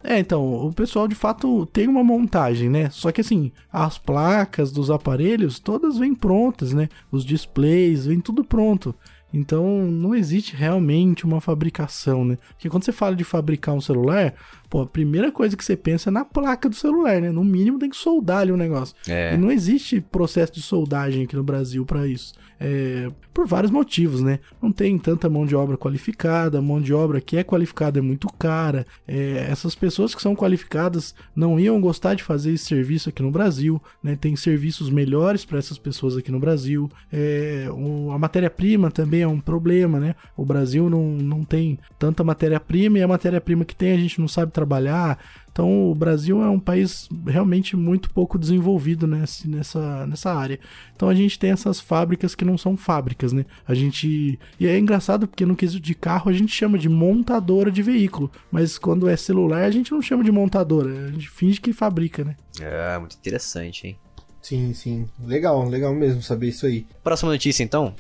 É, 0.06 0.18
então, 0.18 0.66
o 0.66 0.70
pessoal 0.70 1.08
de 1.08 1.14
fato 1.14 1.64
tem 1.72 1.88
uma 1.88 2.04
montagem, 2.04 2.68
né? 2.68 2.90
Só 2.90 3.10
que 3.10 3.22
assim, 3.22 3.50
as 3.72 3.96
placas 3.96 4.70
dos 4.70 4.90
aparelhos 4.90 5.58
todas 5.58 5.96
vêm 5.96 6.14
prontas, 6.14 6.74
né? 6.74 6.90
Os 7.10 7.24
displays, 7.24 8.04
vem 8.04 8.20
tudo 8.20 8.44
pronto. 8.44 8.94
Então, 9.36 9.82
não 9.82 10.14
existe 10.14 10.54
realmente 10.54 11.24
uma 11.24 11.40
fabricação, 11.40 12.24
né? 12.24 12.38
Porque 12.50 12.70
quando 12.70 12.84
você 12.84 12.92
fala 12.92 13.16
de 13.16 13.24
fabricar 13.24 13.74
um 13.74 13.80
celular, 13.80 14.32
pô, 14.70 14.82
a 14.82 14.86
primeira 14.86 15.32
coisa 15.32 15.56
que 15.56 15.64
você 15.64 15.76
pensa 15.76 16.08
é 16.08 16.12
na 16.12 16.24
placa 16.24 16.68
do 16.68 16.76
celular, 16.76 17.20
né? 17.20 17.32
No 17.32 17.42
mínimo 17.42 17.80
tem 17.80 17.90
que 17.90 17.96
soldar 17.96 18.42
ali 18.42 18.52
o 18.52 18.56
negócio. 18.56 18.94
É. 19.08 19.34
E 19.34 19.36
não 19.36 19.50
existe 19.50 20.00
processo 20.00 20.52
de 20.52 20.62
soldagem 20.62 21.24
aqui 21.24 21.34
no 21.34 21.42
Brasil 21.42 21.84
para 21.84 22.06
isso. 22.06 22.32
É, 22.60 23.10
por 23.32 23.46
vários 23.46 23.70
motivos, 23.70 24.22
né? 24.22 24.38
Não 24.62 24.70
tem 24.70 24.96
tanta 24.98 25.28
mão 25.28 25.44
de 25.44 25.56
obra 25.56 25.76
qualificada, 25.76 26.62
mão 26.62 26.80
de 26.80 26.94
obra 26.94 27.20
que 27.20 27.36
é 27.36 27.44
qualificada 27.44 27.98
é 27.98 28.02
muito 28.02 28.28
cara. 28.38 28.86
É, 29.06 29.46
essas 29.50 29.74
pessoas 29.74 30.14
que 30.14 30.22
são 30.22 30.36
qualificadas 30.36 31.14
não 31.34 31.58
iam 31.58 31.80
gostar 31.80 32.14
de 32.14 32.22
fazer 32.22 32.52
esse 32.52 32.64
serviço 32.64 33.08
aqui 33.08 33.22
no 33.22 33.30
Brasil, 33.30 33.82
né? 34.02 34.16
Tem 34.16 34.36
serviços 34.36 34.88
melhores 34.88 35.44
para 35.44 35.58
essas 35.58 35.78
pessoas 35.78 36.16
aqui 36.16 36.30
no 36.30 36.38
Brasil. 36.38 36.90
É, 37.12 37.68
o, 37.70 38.12
a 38.12 38.18
matéria-prima 38.18 38.90
também 38.90 39.22
é 39.22 39.28
um 39.28 39.40
problema, 39.40 39.98
né? 39.98 40.14
O 40.36 40.44
Brasil 40.44 40.88
não, 40.88 41.02
não 41.16 41.44
tem 41.44 41.78
tanta 41.98 42.22
matéria-prima 42.22 42.98
e 42.98 43.02
a 43.02 43.08
matéria-prima 43.08 43.64
que 43.64 43.74
tem 43.74 43.92
a 43.92 43.98
gente 43.98 44.20
não 44.20 44.28
sabe 44.28 44.52
trabalhar. 44.52 45.18
Então 45.54 45.88
o 45.88 45.94
Brasil 45.94 46.42
é 46.42 46.50
um 46.50 46.58
país 46.58 47.08
realmente 47.24 47.76
muito 47.76 48.10
pouco 48.10 48.36
desenvolvido 48.36 49.06
nessa, 49.06 49.46
nessa, 49.46 50.04
nessa 50.04 50.34
área. 50.34 50.58
Então 50.96 51.08
a 51.08 51.14
gente 51.14 51.38
tem 51.38 51.52
essas 51.52 51.78
fábricas 51.78 52.34
que 52.34 52.44
não 52.44 52.58
são 52.58 52.76
fábricas, 52.76 53.32
né? 53.32 53.46
A 53.66 53.72
gente. 53.72 54.36
E 54.58 54.66
é 54.66 54.76
engraçado 54.76 55.28
porque 55.28 55.46
no 55.46 55.54
quesito 55.54 55.80
de 55.80 55.94
carro 55.94 56.28
a 56.28 56.32
gente 56.32 56.52
chama 56.52 56.76
de 56.76 56.88
montadora 56.88 57.70
de 57.70 57.84
veículo. 57.84 58.32
Mas 58.50 58.76
quando 58.78 59.08
é 59.08 59.16
celular 59.16 59.62
a 59.62 59.70
gente 59.70 59.92
não 59.92 60.02
chama 60.02 60.24
de 60.24 60.32
montadora. 60.32 61.06
A 61.06 61.12
gente 61.12 61.30
finge 61.30 61.60
que 61.60 61.72
fabrica, 61.72 62.24
né? 62.24 62.34
É, 62.60 62.98
muito 62.98 63.14
interessante, 63.14 63.86
hein? 63.86 63.98
Sim, 64.42 64.74
sim. 64.74 65.08
Legal, 65.24 65.68
legal 65.68 65.94
mesmo 65.94 66.20
saber 66.20 66.48
isso 66.48 66.66
aí. 66.66 66.84
Próxima 67.04 67.30
notícia 67.30 67.62
então. 67.62 67.94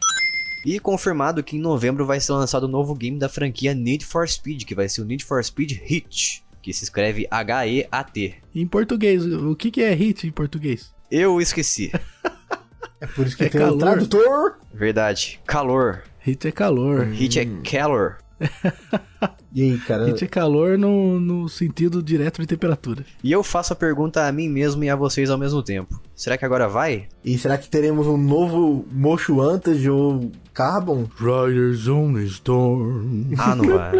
E 0.66 0.80
confirmado 0.80 1.44
que 1.44 1.56
em 1.56 1.60
novembro 1.60 2.04
vai 2.04 2.18
ser 2.18 2.32
lançado 2.32 2.64
o 2.64 2.66
um 2.66 2.70
novo 2.70 2.94
game 2.94 3.18
da 3.18 3.28
franquia 3.28 3.74
Need 3.74 4.04
for 4.04 4.28
Speed, 4.28 4.64
que 4.64 4.74
vai 4.74 4.88
ser 4.88 5.02
o 5.02 5.04
Need 5.04 5.24
for 5.24 5.44
Speed 5.44 5.72
Hit, 5.72 6.43
que 6.64 6.72
se 6.72 6.84
escreve 6.84 7.26
H-E-A-T. 7.30 8.34
Em 8.54 8.66
português, 8.66 9.22
o 9.26 9.54
que, 9.54 9.70
que 9.70 9.82
é 9.82 9.92
Hit 9.92 10.26
em 10.26 10.30
português? 10.30 10.94
Eu 11.10 11.38
esqueci. 11.38 11.92
é 13.02 13.06
por 13.06 13.26
isso 13.26 13.36
que 13.36 13.44
é 13.44 13.48
tem 13.50 13.60
calor. 13.60 13.74
um 13.74 13.78
tradutor. 13.78 14.54
Verdade, 14.72 15.40
calor. 15.46 16.04
Hit 16.20 16.48
é 16.48 16.50
calor. 16.50 17.04
Hit 17.08 17.38
é 17.38 17.44
calor. 17.62 18.16
E 19.56 19.62
aí, 19.62 19.78
cara? 19.78 20.06
Hit 20.06 20.24
é 20.24 20.26
calor 20.26 20.76
no, 20.76 21.20
no 21.20 21.48
sentido 21.48 22.02
direto 22.02 22.40
de 22.40 22.46
temperatura. 22.48 23.04
E 23.22 23.30
eu 23.30 23.40
faço 23.44 23.72
a 23.72 23.76
pergunta 23.76 24.26
a 24.26 24.32
mim 24.32 24.48
mesmo 24.48 24.82
e 24.82 24.90
a 24.90 24.96
vocês 24.96 25.30
ao 25.30 25.38
mesmo 25.38 25.62
tempo. 25.62 26.00
Será 26.16 26.36
que 26.36 26.44
agora 26.44 26.66
vai? 26.66 27.06
E 27.24 27.38
será 27.38 27.56
que 27.56 27.68
teremos 27.68 28.08
um 28.08 28.16
novo 28.16 28.84
Mocho 28.90 29.36
Vantage 29.36 29.88
ou 29.88 30.32
Carbon? 30.52 31.06
Riders 31.16 31.86
on 31.86 32.14
the 32.14 32.22
Storm. 32.24 33.26
Ah, 33.38 33.54
não 33.54 33.68
vai. 33.78 33.92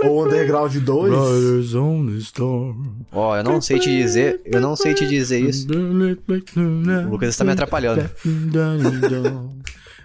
Ou 0.00 0.24
Underground 0.24 0.74
2? 0.74 1.12
Riders 1.12 1.74
on 1.74 2.06
the 2.06 2.16
Storm. 2.18 3.04
Ó, 3.12 3.30
oh, 3.30 3.36
eu 3.36 3.44
não 3.44 3.60
sei 3.60 3.78
te 3.78 3.90
dizer, 3.90 4.40
eu 4.44 4.60
não 4.60 4.74
sei 4.74 4.94
te 4.94 5.06
dizer 5.06 5.40
isso. 5.40 5.68
O 5.70 7.10
Lucas 7.10 7.28
está 7.30 7.44
me 7.44 7.52
atrapalhando. 7.52 8.10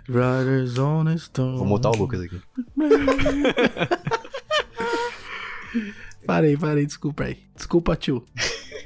Riders 0.08 0.78
on 0.78 1.06
the 1.06 1.16
Storm. 1.16 1.58
Vou 1.58 1.66
mutar 1.66 1.92
o 1.92 1.98
Lucas 1.98 2.22
aqui. 2.22 2.40
parei, 6.26 6.58
parei, 6.58 6.86
desculpa 6.86 7.24
aí. 7.24 7.38
Desculpa, 7.56 7.96
tio. 7.96 8.24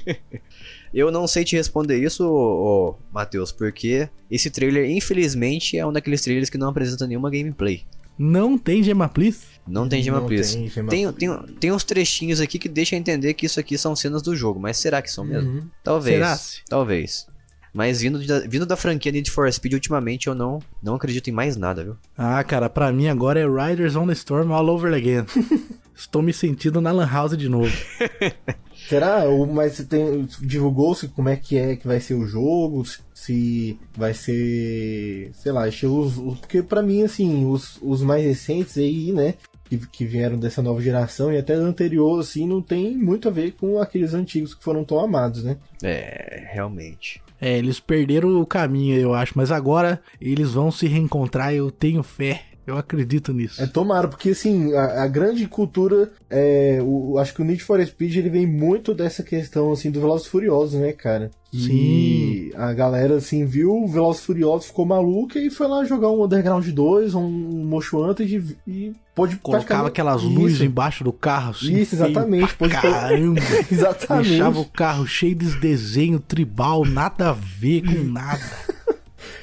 Eu 0.92 1.10
não 1.10 1.26
sei 1.26 1.42
te 1.42 1.56
responder 1.56 1.96
isso, 1.96 2.28
ô, 2.28 2.96
Matheus, 3.10 3.50
porque 3.50 4.10
esse 4.30 4.50
trailer, 4.50 4.90
infelizmente, 4.90 5.78
é 5.78 5.86
um 5.86 5.92
daqueles 5.92 6.20
trailers 6.20 6.50
que 6.50 6.58
não 6.58 6.68
apresenta 6.68 7.06
nenhuma 7.06 7.30
gameplay. 7.30 7.84
Não 8.18 8.58
tem 8.58 8.82
Gemaplis? 8.82 9.46
Não 9.66 9.88
tem 9.88 10.02
Gemaplis. 10.02 10.54
Tem, 10.54 10.68
tem, 10.68 11.12
tem, 11.12 11.38
tem, 11.60 11.72
uns 11.72 11.84
trechinhos 11.84 12.40
aqui 12.40 12.58
que 12.58 12.68
deixam 12.68 12.98
entender 12.98 13.34
que 13.34 13.46
isso 13.46 13.60
aqui 13.60 13.78
são 13.78 13.94
cenas 13.94 14.22
do 14.22 14.34
jogo, 14.34 14.58
mas 14.58 14.76
será 14.76 15.00
que 15.00 15.10
são 15.10 15.24
mesmo? 15.24 15.50
Uhum. 15.50 15.68
Talvez. 15.84 16.16
Será? 16.16 16.38
Talvez. 16.68 17.26
Mas 17.72 18.02
vindo, 18.02 18.18
de, 18.18 18.48
vindo 18.48 18.66
da 18.66 18.76
franquia 18.76 19.10
Need 19.10 19.30
for 19.30 19.50
Speed, 19.50 19.72
ultimamente 19.72 20.26
eu 20.26 20.34
não, 20.34 20.58
não 20.82 20.94
acredito 20.94 21.28
em 21.30 21.32
mais 21.32 21.56
nada, 21.56 21.82
viu? 21.82 21.96
Ah, 22.18 22.42
cara, 22.44 22.68
pra 22.68 22.92
mim 22.92 23.08
agora 23.08 23.40
é 23.40 23.46
Riders 23.46 23.96
on 23.96 24.06
the 24.06 24.12
Storm 24.12 24.52
all 24.52 24.68
over 24.68 24.92
again. 24.92 25.24
Estou 25.94 26.20
me 26.22 26.32
sentindo 26.32 26.80
na 26.80 26.90
Lan 26.90 27.06
House 27.06 27.36
de 27.36 27.48
novo. 27.48 27.72
Será? 28.88 29.22
Mas 29.52 29.78
tem, 29.86 30.26
divulgou-se 30.40 31.08
como 31.08 31.28
é 31.28 31.36
que 31.36 31.56
é 31.56 31.76
que 31.76 31.86
vai 31.86 32.00
ser 32.00 32.14
o 32.14 32.26
jogo? 32.26 32.82
Se 33.14 33.78
vai 33.96 34.12
ser. 34.12 35.30
Sei 35.34 35.52
lá, 35.52 35.68
estilos. 35.68 36.14
Porque 36.40 36.62
pra 36.62 36.82
mim, 36.82 37.02
assim, 37.02 37.46
os, 37.46 37.78
os 37.80 38.02
mais 38.02 38.24
recentes 38.24 38.76
aí, 38.78 39.12
né? 39.12 39.34
Que, 39.72 39.86
que 39.86 40.04
vieram 40.04 40.38
dessa 40.38 40.60
nova 40.60 40.82
geração 40.82 41.32
e 41.32 41.38
até 41.38 41.54
anterior, 41.54 42.20
assim, 42.20 42.46
não 42.46 42.60
tem 42.60 42.94
muito 42.94 43.26
a 43.26 43.30
ver 43.30 43.52
com 43.52 43.80
aqueles 43.80 44.12
antigos 44.12 44.54
que 44.54 44.62
foram 44.62 44.84
tão 44.84 45.00
amados, 45.00 45.42
né? 45.42 45.56
É, 45.82 46.46
realmente. 46.52 47.22
É, 47.40 47.56
eles 47.56 47.80
perderam 47.80 48.38
o 48.38 48.44
caminho, 48.44 48.98
eu 48.98 49.14
acho, 49.14 49.32
mas 49.34 49.50
agora 49.50 49.98
eles 50.20 50.52
vão 50.52 50.70
se 50.70 50.86
reencontrar, 50.86 51.54
eu 51.54 51.70
tenho 51.70 52.02
fé. 52.02 52.42
Eu 52.66 52.76
acredito 52.76 53.32
nisso. 53.32 53.60
É 53.60 53.66
tomara, 53.66 54.06
porque 54.06 54.30
assim, 54.30 54.72
a, 54.74 55.02
a 55.02 55.06
grande 55.08 55.46
cultura, 55.48 56.12
é, 56.30 56.78
o, 56.82 57.18
acho 57.18 57.34
que 57.34 57.42
o 57.42 57.44
Need 57.44 57.62
for 57.62 57.84
Speed 57.84 58.16
ele 58.16 58.30
vem 58.30 58.46
muito 58.46 58.94
dessa 58.94 59.22
questão 59.22 59.72
assim 59.72 59.90
do 59.90 60.00
Velozes 60.00 60.26
Furiosos, 60.26 60.78
né, 60.78 60.92
cara? 60.92 61.30
Sim. 61.52 61.70
E 61.70 62.52
a 62.56 62.72
galera 62.72 63.16
assim 63.16 63.44
viu 63.44 63.72
o 63.72 63.88
Velozes 63.88 64.22
Furiosos 64.22 64.68
ficou 64.68 64.86
maluca 64.86 65.38
e 65.38 65.50
foi 65.50 65.66
lá 65.66 65.84
jogar 65.84 66.08
um 66.10 66.24
Underground 66.24 66.66
2, 66.66 67.14
um 67.14 67.28
Motion 67.28 68.08
Hunter 68.08 68.26
e 68.66 68.94
pode 69.14 69.36
colocava 69.36 69.88
aquelas 69.88 70.22
luzes 70.22 70.62
embaixo 70.62 71.04
do 71.04 71.12
carro 71.12 71.50
assim. 71.50 71.74
Isso, 71.74 71.96
exatamente. 71.96 72.54
Pode 72.54 72.72
caramba. 72.72 73.40
exatamente. 73.70 74.28
Deixava 74.30 74.60
o 74.60 74.64
carro 74.64 75.06
cheio 75.06 75.34
de 75.34 75.50
desenho 75.58 76.20
tribal, 76.20 76.84
nada 76.84 77.30
a 77.30 77.32
ver 77.32 77.82
com 77.82 78.02
nada. 78.04 78.40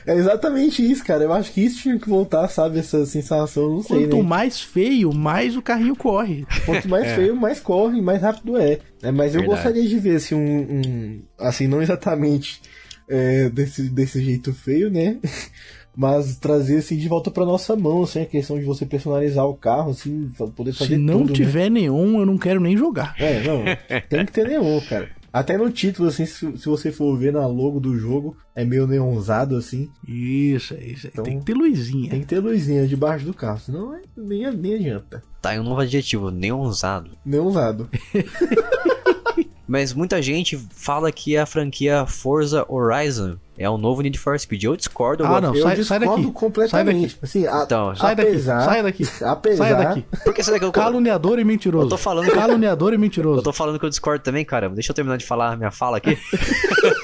É 0.06 0.16
exatamente 0.16 0.82
isso, 0.82 1.04
cara. 1.04 1.24
Eu 1.24 1.34
acho 1.34 1.52
que 1.52 1.62
isso 1.62 1.82
tinha 1.82 2.00
que 2.00 2.10
voltar, 2.10 2.48
sabe? 2.48 2.80
Essa 2.80 3.06
sensação, 3.06 3.70
não 3.70 3.84
sei. 3.84 4.02
Quanto 4.02 4.18
né? 4.18 4.24
mais 4.24 4.62
feio, 4.62 5.14
mais 5.14 5.56
o 5.56 5.62
carrinho 5.62 5.96
corre. 5.96 6.46
Quanto 6.66 6.88
mais 6.90 7.06
é. 7.06 7.16
feio, 7.16 7.36
mais 7.36 7.60
corre, 7.60 8.02
mais 8.02 8.22
rápido 8.22 8.58
é. 8.58 8.80
é 9.02 9.12
mas 9.12 9.36
eu 9.36 9.44
gostaria 9.44 9.88
de 9.88 9.98
ver 10.00 10.18
assim, 10.18 10.36
um, 10.36 10.60
um. 10.60 11.22
Assim, 11.38 11.68
não 11.68 11.82
exatamente 11.82 12.62
é, 13.08 13.50
desse, 13.50 13.90
desse 13.90 14.24
jeito 14.24 14.54
feio, 14.54 14.90
né? 14.90 15.18
mas 16.00 16.38
trazer 16.38 16.78
assim 16.78 16.96
de 16.96 17.10
volta 17.10 17.30
para 17.30 17.46
nossa 17.46 17.76
mão, 17.76 18.04
assim, 18.04 18.22
a 18.22 18.26
questão 18.26 18.58
de 18.58 18.64
você 18.64 18.86
personalizar 18.86 19.46
o 19.46 19.54
carro, 19.54 19.92
assim, 19.92 20.32
poder 20.56 20.72
fazer 20.72 20.96
Se 20.96 20.98
não 20.98 21.20
tudo, 21.20 21.30
né? 21.30 21.36
tiver 21.36 21.70
né? 21.70 21.82
eu 21.82 22.26
não 22.26 22.38
quero 22.38 22.62
nem 22.62 22.78
jogar. 22.78 23.16
É, 23.20 23.44
não, 23.44 23.64
tem 24.08 24.26
que 24.26 24.32
ter 24.32 24.48
nenhum, 24.48 24.80
cara. 24.88 25.10
Até 25.32 25.58
no 25.58 25.70
título, 25.70 26.10
assim, 26.10 26.26
se, 26.26 26.58
se, 26.58 26.66
você 26.66 26.92
for 26.92 27.18
ver 27.18 27.34
na 27.34 27.46
logo 27.46 27.80
do 27.80 27.98
jogo, 27.98 28.36
é 28.56 28.66
meio 28.66 28.88
neonzado, 28.88 29.56
assim. 29.56 29.90
Isso, 30.08 30.74
é 30.74 30.84
isso. 30.84 31.08
Então, 31.08 31.24
tem 31.24 31.40
que 31.40 31.46
ter 31.46 31.54
luzinha. 31.54 32.10
Tem 32.10 32.22
que 32.22 32.28
ter 32.28 32.40
luzinha 32.40 32.88
debaixo 32.88 33.26
do 33.26 33.34
carro, 33.34 33.60
senão 33.60 33.94
é, 33.94 34.02
nem, 34.18 34.52
nem 34.52 34.76
adianta. 34.76 35.22
Tá 35.42 35.52
aí 35.52 35.60
um 35.60 35.64
novo 35.64 35.82
adjetivo, 35.82 36.32
neonzado. 36.32 37.12
Neonzado. 37.24 37.90
Mas 39.68 39.94
muita 39.94 40.20
gente 40.20 40.58
fala 40.72 41.12
que 41.12 41.38
a 41.38 41.46
franquia 41.46 42.04
Forza 42.08 42.66
Horizon 42.68 43.38
é 43.60 43.70
um 43.70 43.78
novo 43.78 44.02
Need 44.02 44.18
for 44.18 44.40
Speed. 44.40 44.64
Eu 44.64 44.76
discordo. 44.76 45.26
Ah, 45.26 45.42
não, 45.42 45.54
Eu 45.54 45.62
sai- 45.64 45.84
sai 45.84 46.00
discordo 46.00 46.22
daqui. 46.24 46.34
completamente. 46.34 47.18
Assim, 47.22 47.46
a- 47.46 47.64
Então, 47.66 47.96
Sai 47.96 48.16
daqui, 48.16 48.30
apesar, 48.32 48.62
sai 48.62 48.84
daqui. 48.84 49.04
Apesar, 49.24 49.64
Saia 49.66 49.76
daqui. 49.76 50.06
Por 50.24 50.34
que 50.34 50.44
será 50.44 50.58
que 50.58 50.66
eu... 50.66 50.72
Caluniador 50.72 51.38
e 51.40 51.44
mentiroso. 51.44 51.86
Eu 51.86 51.90
tô 51.90 51.98
falando 51.98 52.32
Caluniador 52.32 52.94
e 52.94 52.98
mentiroso. 52.98 53.40
Eu 53.40 53.44
tô 53.44 53.54
falando 53.54 53.78
que 53.78 53.86
eu 53.86 53.90
discordo 53.90 54.24
também, 54.24 54.46
cara. 54.46 54.70
Deixa 54.70 54.92
eu 54.92 54.96
terminar 54.96 55.18
de 55.18 55.26
falar 55.26 55.52
a 55.54 55.58
minha 55.58 55.72
fala 55.72 55.98
aqui. 55.98 56.18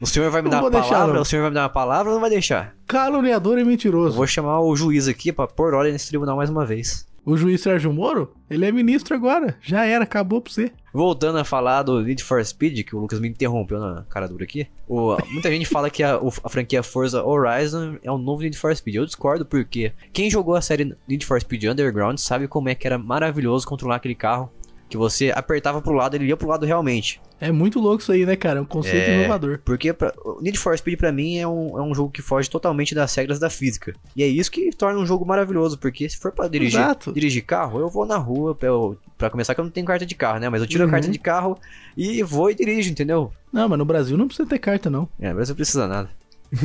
o 0.00 0.06
senhor 0.06 0.30
vai 0.30 0.42
me 0.42 0.50
Não 0.50 0.58
dar 0.58 0.64
uma 0.64 0.70
deixar, 0.70 0.88
palavra? 0.90 1.14
não. 1.14 1.22
O 1.22 1.24
senhor 1.24 1.42
vai 1.42 1.50
me 1.50 1.54
dar 1.54 1.62
uma 1.62 1.68
palavra 1.68 2.10
ou 2.10 2.14
não 2.14 2.20
vai 2.20 2.30
deixar? 2.30 2.74
Caluniador 2.86 3.58
e 3.58 3.62
Eu 3.62 3.66
mentiroso. 3.66 4.16
vou 4.16 4.26
chamar 4.26 4.60
o 4.60 4.76
juiz 4.76 5.08
aqui 5.08 5.32
pra 5.32 5.46
pôr 5.46 5.74
ordem 5.74 5.92
nesse 5.92 6.08
tribunal 6.08 6.36
mais 6.36 6.50
uma 6.50 6.64
vez. 6.64 7.06
O 7.24 7.36
juiz 7.36 7.60
Sérgio 7.60 7.92
Moro, 7.92 8.32
ele 8.48 8.64
é 8.64 8.70
ministro 8.70 9.14
agora. 9.16 9.56
Já 9.60 9.84
era, 9.84 10.04
acabou 10.04 10.40
pra 10.40 10.52
você. 10.52 10.70
Voltando 10.96 11.36
a 11.38 11.44
falar 11.44 11.82
do 11.82 12.00
Need 12.00 12.24
for 12.24 12.42
Speed, 12.42 12.82
que 12.86 12.96
o 12.96 12.98
Lucas 13.00 13.20
me 13.20 13.28
interrompeu 13.28 13.78
na 13.78 14.04
cara 14.08 14.26
dura 14.26 14.44
aqui. 14.44 14.66
o- 14.88 15.14
muita 15.30 15.50
gente 15.50 15.66
fala 15.66 15.90
que 15.90 16.02
a, 16.02 16.18
o- 16.18 16.32
a 16.42 16.48
franquia 16.48 16.82
Forza 16.82 17.22
Horizon 17.22 17.98
é 18.02 18.10
um 18.10 18.16
novo 18.16 18.40
Need 18.42 18.56
for 18.56 18.74
Speed. 18.74 18.94
Eu 18.96 19.04
discordo 19.04 19.44
porque 19.44 19.92
quem 20.12 20.30
jogou 20.30 20.54
a 20.54 20.62
série 20.62 20.96
Need 21.06 21.26
for 21.26 21.38
Speed 21.38 21.64
Underground 21.64 22.16
sabe 22.18 22.48
como 22.48 22.70
é 22.70 22.74
que 22.74 22.86
era 22.86 22.96
maravilhoso 22.96 23.66
controlar 23.66 23.96
aquele 23.96 24.14
carro. 24.14 24.50
Que 24.88 24.96
você 24.96 25.32
apertava 25.34 25.82
pro 25.82 25.92
lado, 25.92 26.14
ele 26.14 26.26
ia 26.26 26.36
pro 26.36 26.48
lado 26.48 26.64
realmente. 26.64 27.20
É 27.40 27.50
muito 27.52 27.80
louco 27.80 28.00
isso 28.00 28.12
aí, 28.12 28.24
né, 28.24 28.34
cara? 28.36 28.60
É 28.60 28.62
um 28.62 28.66
conceito 28.66 29.10
É, 29.10 29.18
inovador. 29.18 29.58
Porque 29.64 29.92
pra, 29.92 30.12
Need 30.40 30.58
for 30.58 30.78
Speed 30.78 30.96
pra 30.98 31.10
mim 31.12 31.36
é 31.38 31.46
um, 31.46 31.78
é 31.78 31.82
um 31.82 31.94
jogo 31.94 32.10
que 32.10 32.22
foge 32.22 32.48
totalmente 32.48 32.94
das 32.94 33.14
regras 33.14 33.38
da 33.38 33.50
física. 33.50 33.94
E 34.14 34.22
é 34.22 34.26
isso 34.26 34.50
que 34.50 34.70
torna 34.70 34.98
um 34.98 35.04
jogo 35.04 35.26
maravilhoso, 35.26 35.76
porque 35.76 36.08
se 36.08 36.16
for 36.16 36.32
pra 36.32 36.48
dirigir, 36.48 36.78
Exato. 36.80 37.12
dirigir 37.12 37.44
carro, 37.44 37.80
eu 37.80 37.88
vou 37.90 38.06
na 38.06 38.16
rua, 38.16 38.54
pra, 38.54 38.68
eu- 38.68 38.96
pra 39.18 39.28
começar 39.28 39.54
que 39.54 39.60
eu 39.60 39.64
não 39.64 39.70
tenho 39.72 39.84
carta 39.86 40.06
de 40.06 40.14
carro, 40.14 40.38
né? 40.38 40.48
Mas 40.48 40.60
eu 40.62 40.66
tiro 40.68 40.84
Uhum. 40.84 40.88
a 40.88 40.92
carta 40.92 41.08
de 41.10 41.18
carro 41.18 41.58
e 41.96 42.22
vou 42.22 42.50
e 42.50 42.54
dirijo, 42.54 42.90
entendeu? 42.90 43.30
Não, 43.52 43.68
mas 43.68 43.78
no 43.78 43.84
Brasil 43.84 44.16
não 44.16 44.28
precisa 44.28 44.48
ter 44.48 44.58
carta, 44.58 44.88
não. 44.88 45.08
É, 45.20 45.32
mas 45.34 45.48
não 45.48 45.56
precisa 45.56 45.86
nada. 45.88 46.08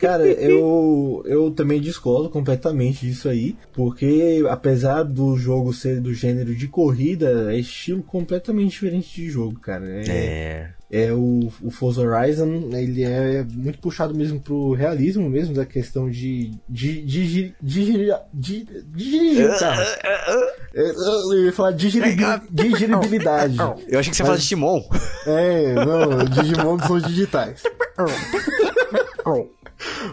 Cara, 0.00 0.26
eu, 0.26 1.22
eu 1.26 1.50
também 1.50 1.80
discordo 1.80 2.28
completamente 2.28 3.06
disso 3.06 3.28
aí, 3.28 3.56
porque 3.72 4.44
apesar 4.48 5.02
do 5.04 5.36
jogo 5.36 5.72
ser 5.72 6.00
do 6.00 6.12
gênero 6.12 6.54
de 6.54 6.68
corrida, 6.68 7.52
é 7.52 7.58
estilo 7.58 8.02
completamente 8.02 8.72
diferente 8.72 9.14
de 9.14 9.28
jogo, 9.30 9.58
cara. 9.60 9.86
É, 10.06 10.70
É. 10.90 11.06
é 11.06 11.12
o, 11.12 11.48
o 11.62 11.70
Forza 11.70 12.02
Horizon, 12.02 12.68
ele 12.72 13.02
é 13.04 13.42
muito 13.50 13.78
puxado 13.78 14.14
mesmo 14.14 14.38
pro 14.40 14.72
realismo 14.72 15.28
mesmo, 15.30 15.54
da 15.54 15.64
questão 15.64 16.10
de 16.10 16.50
de 16.68 17.00
de 17.02 17.26
de, 17.26 17.54
de, 17.62 18.14
de, 18.34 18.64
de 18.64 18.82
dirigir 18.94 19.50
o 19.50 19.58
carro. 19.58 19.82
É, 20.78 20.90
Eu 20.90 21.44
ia 21.46 21.52
falar 21.54 21.70
digeribil- 21.72 22.40
digeribilidade. 22.50 23.56
Eu 23.88 23.98
achei 23.98 24.10
que 24.10 24.16
você 24.18 24.22
fala 24.24 24.36
de 24.36 24.46
Timon. 24.46 24.82
É, 25.26 25.72
não, 25.72 26.24
Digimon 26.26 26.78
são 26.80 26.98
digitais. 27.00 27.62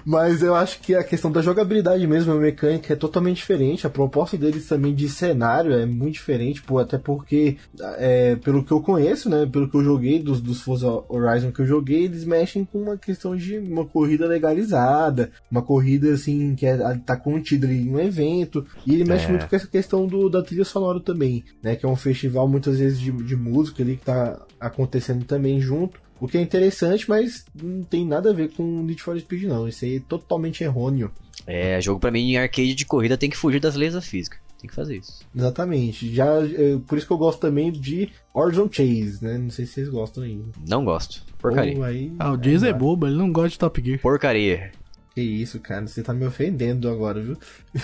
Mas 0.06 0.42
eu 0.42 0.56
acho 0.56 0.80
que 0.80 0.96
a 0.96 1.04
questão 1.04 1.32
da 1.32 1.42
jogabilidade 1.42 2.06
mesmo, 2.08 2.34
a 2.34 2.36
mecânica 2.36 2.94
é 2.94 2.96
totalmente 2.96 3.38
diferente. 3.38 3.86
A 3.88 3.90
proposta 3.90 4.38
deles 4.38 4.68
também 4.68 4.94
de 4.94 5.08
cenário 5.10 5.74
é 5.74 5.86
muito 5.86 6.14
diferente, 6.14 6.62
pô, 6.62 6.80
até 6.80 6.98
porque, 6.98 7.58
é, 7.98 8.36
pelo 8.38 8.64
que 8.64 8.72
eu 8.72 8.82
conheço, 8.82 9.30
né, 9.30 9.48
pelo 9.52 9.70
que 9.70 9.76
eu 9.76 9.84
joguei, 9.84 10.20
dos, 10.20 10.42
dos 10.42 10.62
Forza 10.62 11.04
Horizon 11.10 11.52
que 11.52 11.62
eu 11.62 11.66
joguei, 11.66 12.06
eles 12.06 12.26
mexem 12.26 12.66
com 12.66 12.80
uma 12.80 12.98
questão 12.98 13.36
de 13.36 13.58
uma 13.58 13.86
corrida 13.86 14.26
legalizada, 14.26 15.32
uma 15.50 15.62
corrida 15.62 16.14
assim, 16.14 16.56
que 16.56 16.66
é, 16.66 16.78
tá 17.06 17.16
contida 17.16 17.68
ali 17.68 17.82
em 17.88 17.90
um 17.94 18.00
evento, 18.00 18.66
e 18.86 18.94
ele 18.94 19.04
mexe 19.06 19.26
É. 19.26 19.30
muito 19.30 19.48
com 19.48 19.56
essa 19.56 19.68
questão 19.68 20.06
do, 20.08 20.30
da 20.30 20.42
trilha 20.42 20.66
sonora 20.66 21.00
também, 21.00 21.44
né, 21.62 21.76
que 21.76 21.86
é 21.86 21.90
um 21.90 21.96
festival 21.96 22.48
muitas 22.48 22.80
vezes 22.80 23.00
de, 23.00 23.12
de 23.12 23.36
música 23.36 23.84
ali 23.84 23.96
que 23.98 24.06
tá 24.06 24.40
acontecendo 24.60 25.26
também 25.26 25.60
junto. 25.60 26.03
O 26.24 26.28
que 26.28 26.38
é 26.38 26.42
interessante, 26.42 27.10
mas 27.10 27.44
não 27.62 27.84
tem 27.84 28.06
nada 28.06 28.30
a 28.30 28.34
ver 28.34 28.50
com 28.54 28.64
Need 28.84 29.02
for 29.04 29.20
Speed, 29.20 29.44
não. 29.44 29.68
Isso 29.68 29.84
aí 29.84 29.98
é 29.98 30.00
totalmente 30.00 30.64
errôneo. 30.64 31.12
É, 31.46 31.82
jogo 31.82 32.00
pra 32.00 32.12
mim 32.12 32.32
em 32.32 32.38
arcade 32.38 32.74
de 32.74 32.86
corrida 32.86 33.18
tem 33.18 33.30
que 33.30 33.36
fugir 33.36 33.60
das 33.60 33.76
leis 33.76 33.94
da 33.94 34.00
física. 34.02 34.38
Tem 34.58 34.70
que 34.70 34.74
fazer 34.76 34.96
isso. 35.00 35.20
Exatamente. 35.36 36.16
Já, 36.16 36.26
é, 36.26 36.78
por 36.88 36.98
isso 36.98 37.06
que 37.06 37.12
eu 37.12 37.18
gosto 37.18 37.40
também 37.42 37.70
de 37.74 38.10
Horizon 38.34 38.70
Chase, 38.72 39.20
né? 39.22 39.38
Não 39.38 39.50
sei 39.50 39.66
se 39.66 39.74
vocês 39.74 39.90
gostam 39.90 40.24
ainda. 40.24 40.46
Não 40.66 40.86
gosto. 40.86 41.22
Porcaria. 41.38 41.76
Ou 41.78 41.84
aí, 41.84 42.14
Ah, 42.18 42.32
o 42.32 42.38
Jason 42.38 42.68
é 42.68 42.72
vai. 42.72 42.80
bobo, 42.80 43.06
ele 43.06 43.18
não 43.18 43.30
gosta 43.30 43.50
de 43.50 43.60
Top 43.60 43.84
Gear. 43.84 44.00
Porcaria. 44.00 44.72
Que 45.14 45.22
isso, 45.22 45.60
cara. 45.60 45.86
Você 45.86 46.02
tá 46.02 46.14
me 46.14 46.26
ofendendo 46.26 46.88
agora, 46.90 47.22
viu? 47.22 47.38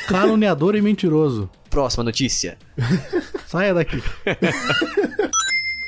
Caluniador 0.08 0.76
e 0.78 0.82
mentiroso. 0.82 1.50
Próxima 1.70 2.06
notícia. 2.06 2.58
Saia 3.48 3.74
daqui. 3.74 4.02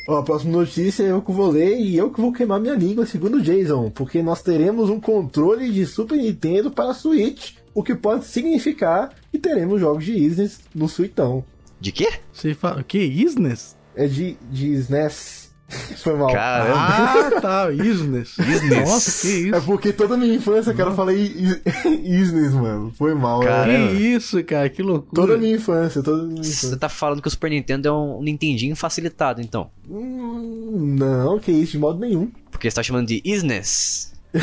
Ó, 0.08 0.18
a 0.18 0.24
próxima 0.24 0.52
notícia 0.52 1.04
é 1.04 1.12
eu 1.12 1.22
que 1.22 1.32
vou 1.32 1.52
ler 1.52 1.80
e 1.80 1.96
eu 1.96 2.10
que 2.10 2.20
vou 2.20 2.34
queimar 2.34 2.60
minha 2.60 2.74
língua, 2.74 3.06
segundo 3.06 3.38
o 3.38 3.42
Jason, 3.42 3.90
porque 3.92 4.24
nós 4.24 4.42
teremos 4.42 4.90
um 4.90 5.00
controle 5.00 5.70
de 5.72 5.86
Super 5.86 6.18
Nintendo 6.18 6.72
para 6.72 6.94
Switch, 6.94 7.54
o 7.74 7.84
que 7.84 7.94
pode 7.94 8.26
significar 8.26 9.14
que 9.32 9.38
teremos 9.38 9.80
jogos 9.80 10.04
de 10.04 10.18
SNES 10.18 10.60
no 10.74 10.90
Switchão. 10.90 11.44
De 11.80 11.92
quê? 11.92 12.10
Você 12.34 12.54
fala. 12.54 12.84
Que? 12.84 13.00
Isnes? 13.00 13.76
É 13.96 14.08
de, 14.08 14.38
de 14.52 14.74
SNES. 14.74 15.51
Foi 16.04 16.16
mal. 16.16 16.32
Caramba. 16.32 16.76
Ah, 16.78 17.32
tá. 17.42 17.72
Isnes. 17.72 18.38
Isnes. 18.38 18.80
Nossa, 18.90 19.22
que 19.22 19.28
É 19.54 19.58
isso. 19.58 19.66
porque 19.66 19.94
toda 19.94 20.16
a 20.16 20.18
minha 20.18 20.36
infância, 20.36 20.74
cara, 20.74 20.90
eu 20.90 20.96
falei 20.96 21.18
is- 21.22 21.62
Isnes, 22.04 22.54
mano. 22.54 22.92
Foi 22.98 23.14
mal, 23.14 23.40
Cara, 23.42 23.66
né? 23.68 23.74
Que 23.74 23.84
Caramba. 23.86 24.02
isso, 24.02 24.44
cara. 24.44 24.70
Que 24.70 24.82
loucura. 24.84 25.14
Toda 25.14 25.36
a 25.36 25.38
minha 25.38 25.56
infância, 25.56 26.02
toda 26.04 26.24
minha 26.24 26.44
Você 26.44 26.50
infância. 26.52 26.78
tá 26.78 26.90
falando 26.90 27.22
que 27.22 27.28
o 27.28 27.32
Super 27.32 27.50
Nintendo 27.52 27.88
é 27.88 27.92
um 27.92 28.22
Nintendinho 28.22 28.76
facilitado, 28.76 29.42
então. 29.42 29.70
Hum, 29.90 30.96
não, 31.00 31.40
que 31.40 31.52
isso, 31.52 31.74
de 31.74 31.78
modo 31.80 32.00
nenhum. 32.00 32.30
Porque 32.52 32.70
você 32.70 32.76
tá 32.76 32.84
chamando 32.84 33.08
de 33.08 33.22
SNES. 33.26 34.12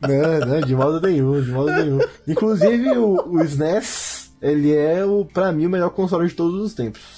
Não, 0.00 0.46
não, 0.46 0.60
de 0.60 0.74
modo 0.76 1.00
nenhum, 1.06 1.42
de 1.42 1.50
modo 1.50 1.72
nenhum. 1.72 1.98
Inclusive, 2.26 2.90
o, 2.96 3.30
o 3.30 3.42
SNES, 3.42 4.30
ele 4.40 4.72
é, 4.74 5.04
o, 5.04 5.24
pra 5.24 5.50
mim, 5.52 5.66
o 5.66 5.70
melhor 5.70 5.90
console 5.90 6.28
de 6.28 6.34
todos 6.34 6.60
os 6.62 6.72
tempos. 6.74 7.17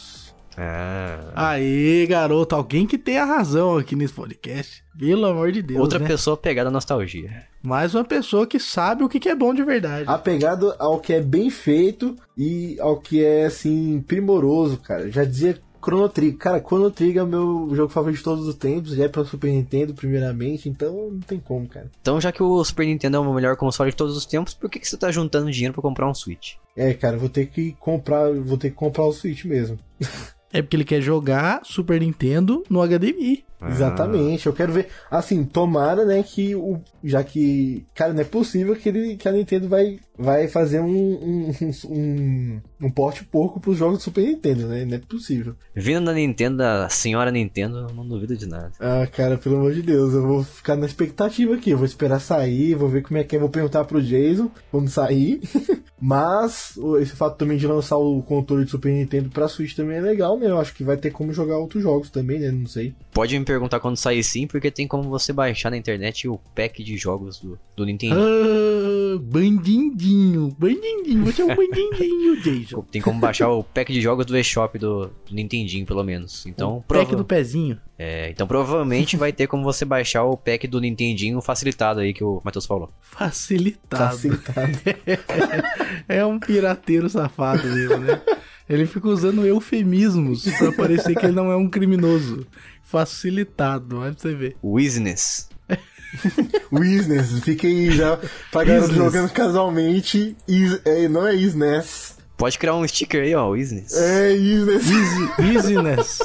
Ah. 0.63 1.33
Aí, 1.35 2.07
garoto. 2.07 2.55
Alguém 2.55 2.87
que 2.87 2.99
tenha 2.99 3.25
razão 3.25 3.79
aqui 3.79 3.97
nesse 3.97 4.13
podcast. 4.13 4.85
Pelo 4.99 5.25
amor 5.25 5.51
de 5.51 5.63
Deus, 5.63 5.81
Outra 5.81 5.99
né? 5.99 6.07
pessoa 6.07 6.37
pegada 6.37 6.69
à 6.69 6.73
nostalgia. 6.73 7.45
Mais 7.63 7.95
uma 7.95 8.05
pessoa 8.05 8.47
que 8.47 8.59
sabe 8.59 9.03
o 9.03 9.09
que 9.09 9.27
é 9.29 9.35
bom 9.35 9.55
de 9.55 9.63
verdade. 9.63 10.05
Apegado 10.07 10.75
ao 10.79 11.01
que 11.01 11.15
é 11.15 11.21
bem 11.21 11.49
feito 11.49 12.15
e 12.37 12.77
ao 12.79 12.99
que 13.01 13.25
é, 13.25 13.47
assim, 13.47 14.05
primoroso, 14.07 14.77
cara. 14.77 15.11
Já 15.11 15.25
dizia 15.25 15.59
Chrono 15.83 16.09
Trigger. 16.11 16.39
Cara, 16.39 16.61
Chrono 16.61 16.91
Trigger 16.91 17.23
é 17.23 17.25
o 17.25 17.29
meu 17.29 17.75
jogo 17.75 17.91
favorito 17.91 18.19
de 18.19 18.25
todos 18.25 18.47
os 18.47 18.55
tempos. 18.55 18.95
Já 18.95 19.05
é 19.05 19.09
pra 19.09 19.25
Super 19.25 19.51
Nintendo, 19.51 19.95
primeiramente. 19.95 20.69
Então, 20.69 21.11
não 21.11 21.21
tem 21.21 21.39
como, 21.39 21.67
cara. 21.67 21.91
Então, 22.03 22.21
já 22.21 22.31
que 22.31 22.43
o 22.43 22.63
Super 22.63 22.87
Nintendo 22.87 23.17
é 23.17 23.21
o 23.21 23.33
melhor 23.35 23.57
console 23.57 23.91
de 23.91 23.97
todos 23.97 24.15
os 24.15 24.27
tempos, 24.27 24.53
por 24.53 24.69
que, 24.69 24.79
que 24.79 24.87
você 24.87 24.99
tá 24.99 25.11
juntando 25.11 25.51
dinheiro 25.51 25.73
pra 25.73 25.83
comprar 25.83 26.07
um 26.07 26.15
Switch? 26.15 26.57
É, 26.77 26.93
cara, 26.93 27.17
vou 27.17 27.31
ter 27.31 27.47
que 27.47 27.75
comprar, 27.81 28.31
vou 28.33 28.59
ter 28.59 28.69
que 28.69 28.77
comprar 28.77 29.05
o 29.05 29.13
Switch 29.13 29.47
mesmo. 29.47 29.79
É 30.53 30.61
porque 30.61 30.77
ele 30.77 30.85
quer 30.85 31.01
jogar 31.01 31.61
Super 31.65 32.01
Nintendo 32.01 32.65
no 32.69 32.81
HDMI. 32.87 33.45
Exatamente, 33.69 34.47
eu 34.47 34.53
quero 34.53 34.73
ver. 34.73 34.89
Assim, 35.11 35.45
tomara, 35.45 36.05
né, 36.05 36.23
que 36.23 36.55
o. 36.55 36.81
Já 37.05 37.23
que. 37.25 37.85
Cara, 37.95 38.13
não 38.13 38.21
é 38.21 38.25
possível 38.25 38.75
que, 38.77 38.89
ele, 38.89 39.17
que 39.17 39.29
a 39.29 39.33
Nintendo 39.33 39.69
vai, 39.69 39.99
vai 40.19 40.49
fazer 40.49 40.81
um, 40.81 40.87
um, 40.89 41.53
um, 41.89 42.61
um 42.83 42.91
porte 42.91 43.25
porco 43.25 43.61
pros 43.61 43.77
jogos 43.77 43.99
do 43.99 44.03
Super 44.05 44.25
Nintendo, 44.27 44.67
né? 44.67 44.85
Não 44.85 44.97
é 44.97 44.99
possível. 45.01 45.55
Vindo 45.75 46.05
da 46.07 46.13
Nintendo, 46.13 46.57
da 46.59 46.89
senhora 46.89 47.31
Nintendo, 47.31 47.87
eu 47.89 47.95
não 47.95 48.07
duvido 48.07 48.37
de 48.37 48.47
nada. 48.47 48.73
Ah, 48.81 49.07
cara, 49.07 49.37
pelo 49.37 49.57
amor 49.57 49.73
de 49.75 49.83
Deus, 49.83 50.15
eu 50.15 50.27
vou 50.27 50.43
ficar 50.45 50.77
na 50.77 50.87
expectativa 50.87 51.55
aqui. 51.55 51.71
Eu 51.71 51.79
vou 51.79 51.87
esperar 51.87 52.21
sair, 52.21 52.75
vou 52.75 52.89
ver 52.89 53.03
como 53.03 53.19
é 53.19 53.25
que 53.25 53.37
é. 53.37 53.39
Vou 53.39 53.49
perguntar 53.49 53.85
pro 53.85 54.03
Jason 54.03 54.51
quando 54.71 54.89
sair. 54.89 55.41
Mas 56.03 56.77
o- 56.79 56.97
esse 56.99 57.13
fato 57.13 57.37
também 57.37 57.59
de 57.59 57.67
lançar 57.67 57.99
o 57.99 58.23
controle 58.23 58.65
de 58.65 58.71
Super 58.71 58.91
Nintendo 58.91 59.29
pra 59.29 59.49
Switch 59.49 59.75
também 59.77 59.99
é 59.99 60.01
legal, 60.01 60.39
né? 60.39 60.47
Eu 60.47 60.59
acho 60.59 60.75
que 60.75 60.83
vai 60.83 60.97
ter 60.97 61.11
como 61.11 61.31
jogar 61.33 61.59
outros 61.59 61.83
jogos 61.83 62.09
também, 62.09 62.39
né? 62.39 62.51
Não 62.51 62.67
sei. 62.67 62.95
Pode 63.13 63.39
me 63.39 63.45
perguntar 63.53 63.81
quando 63.81 63.97
sair 63.97 64.23
sim, 64.23 64.47
porque 64.47 64.71
tem 64.71 64.87
como 64.87 65.05
você 65.05 65.33
baixar 65.33 65.71
na 65.71 65.77
internet 65.77 66.29
o 66.29 66.39
pack 66.55 66.83
de 66.85 66.97
jogos 66.97 67.39
do, 67.41 67.59
do 67.77 67.85
Nintendo. 67.85 68.17
Ah, 68.21 69.19
bandindinho. 69.21 70.55
Bandindinho. 70.59 71.25
Você 71.25 71.43
é 71.43 71.45
um 71.45 71.55
bandindinho, 71.55 72.41
Jason. 72.43 72.83
Tem 72.91 73.01
como 73.03 73.19
baixar 73.21 73.49
o 73.51 73.63
pack 73.65 73.93
de 73.93 74.01
jogos 74.01 74.27
do 74.27 74.37
eShop 74.37 74.79
do, 74.79 75.07
do 75.07 75.35
Nintendinho, 75.35 75.85
pelo 75.87 76.03
menos. 76.05 76.47
Então, 76.47 76.77
O 76.79 76.83
pack 76.83 76.87
prova- 77.07 77.17
do 77.17 77.25
pezinho. 77.25 77.79
é, 77.99 78.31
então 78.31 78.47
provavelmente 78.47 79.17
vai 79.17 79.33
ter 79.33 79.47
como 79.47 79.63
você 79.65 79.85
baixar 79.85 80.25
o 80.25 80.37
pack 80.37 80.67
do 80.67 80.81
Nintendinho 80.81 81.41
facilitado 81.41 82.01
aí 82.01 82.13
que 82.15 82.23
o 82.25 82.41
Matheus 82.45 82.67
falou. 82.67 82.91
Facilitado. 83.01 84.13
Facilitado. 84.17 84.79
É 86.09 86.25
um 86.25 86.39
pirateiro 86.39 87.09
safado 87.09 87.65
mesmo, 87.69 87.99
né? 87.99 88.21
Ele 88.69 88.87
fica 88.87 89.09
usando 89.09 89.45
eufemismos 89.45 90.45
pra 90.59 90.73
parecer 90.73 91.17
que 91.17 91.27
ele 91.27 91.35
não 91.35 91.51
é 91.51 91.57
um 91.57 91.69
criminoso. 91.69 92.47
Facilitado, 92.91 93.99
olha 94.01 94.13
pra 94.13 94.21
você 94.21 94.35
ver. 94.35 94.57
O 94.61 94.75
Business. 94.75 95.49
Wisnes, 96.73 97.39
fiquei 97.45 97.91
já 97.93 98.19
Isnes. 98.67 98.97
jogando 98.97 99.31
casualmente. 99.31 100.37
Is, 100.49 100.81
é, 100.85 101.09
não 101.09 101.25
é 101.27 101.35
Isnes. 101.37 102.19
Pode 102.37 102.59
criar 102.59 102.75
um 102.75 102.89
sticker 102.89 103.23
aí, 103.23 103.35
ó, 103.35 103.49
o 103.51 103.57
Easiness. 103.57 103.95
É, 103.95 104.33
Easiness. 104.33 104.83
Easy, 104.91 105.55
easiness. 105.55 106.19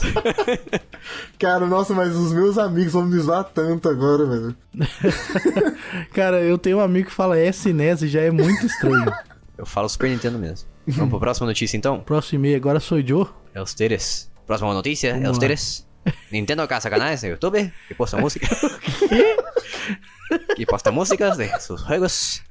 Cara, 1.38 1.68
nossa, 1.68 1.94
mas 1.94 2.16
os 2.16 2.32
meus 2.34 2.58
amigos 2.58 2.94
vão 2.94 3.06
me 3.06 3.20
zoar 3.20 3.44
tanto 3.44 3.88
agora, 3.90 4.26
velho. 4.26 4.56
Cara, 6.14 6.42
eu 6.42 6.58
tenho 6.58 6.78
um 6.78 6.82
amigo 6.82 7.10
que 7.10 7.14
fala 7.14 7.38
SNES 7.40 8.02
e 8.04 8.08
já 8.08 8.22
é 8.22 8.32
muito 8.32 8.66
estranho. 8.66 9.12
Eu 9.58 9.66
falo 9.66 9.88
Super 9.88 10.10
Nintendo 10.10 10.40
mesmo. 10.40 10.68
Vamos 10.88 11.10
pra 11.12 11.20
próxima 11.20 11.46
notícia 11.48 11.78
então? 11.78 12.00
Próximo 12.00 12.40
e-mail 12.40 12.56
agora 12.56 12.80
sou 12.80 13.06
Joe. 13.06 13.28
É 13.54 13.62
os 13.62 13.74
Teres. 13.74 14.32
Próxima 14.48 14.74
notícia 14.74 15.12
Vamos 15.12 15.28
é 15.28 15.32
os 15.32 15.38
lá. 15.38 15.42
Teres. 15.42 15.85
Nintendo 16.32 16.68
caça 16.68 16.90
canais 16.90 17.24
no 17.24 17.30
YouTube 17.30 17.72
que 17.88 17.96
posta 17.96 18.18
música. 18.18 18.48
que 20.56 20.66
posta 20.66 20.92
músicas 20.92 21.38
de 21.38 21.48
sus 21.60 21.82
juegos. 21.82 22.44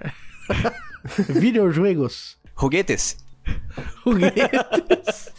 Videojuegos. 1.28 2.36
Juguetes. 2.56 3.18
Foguetes. 4.02 5.32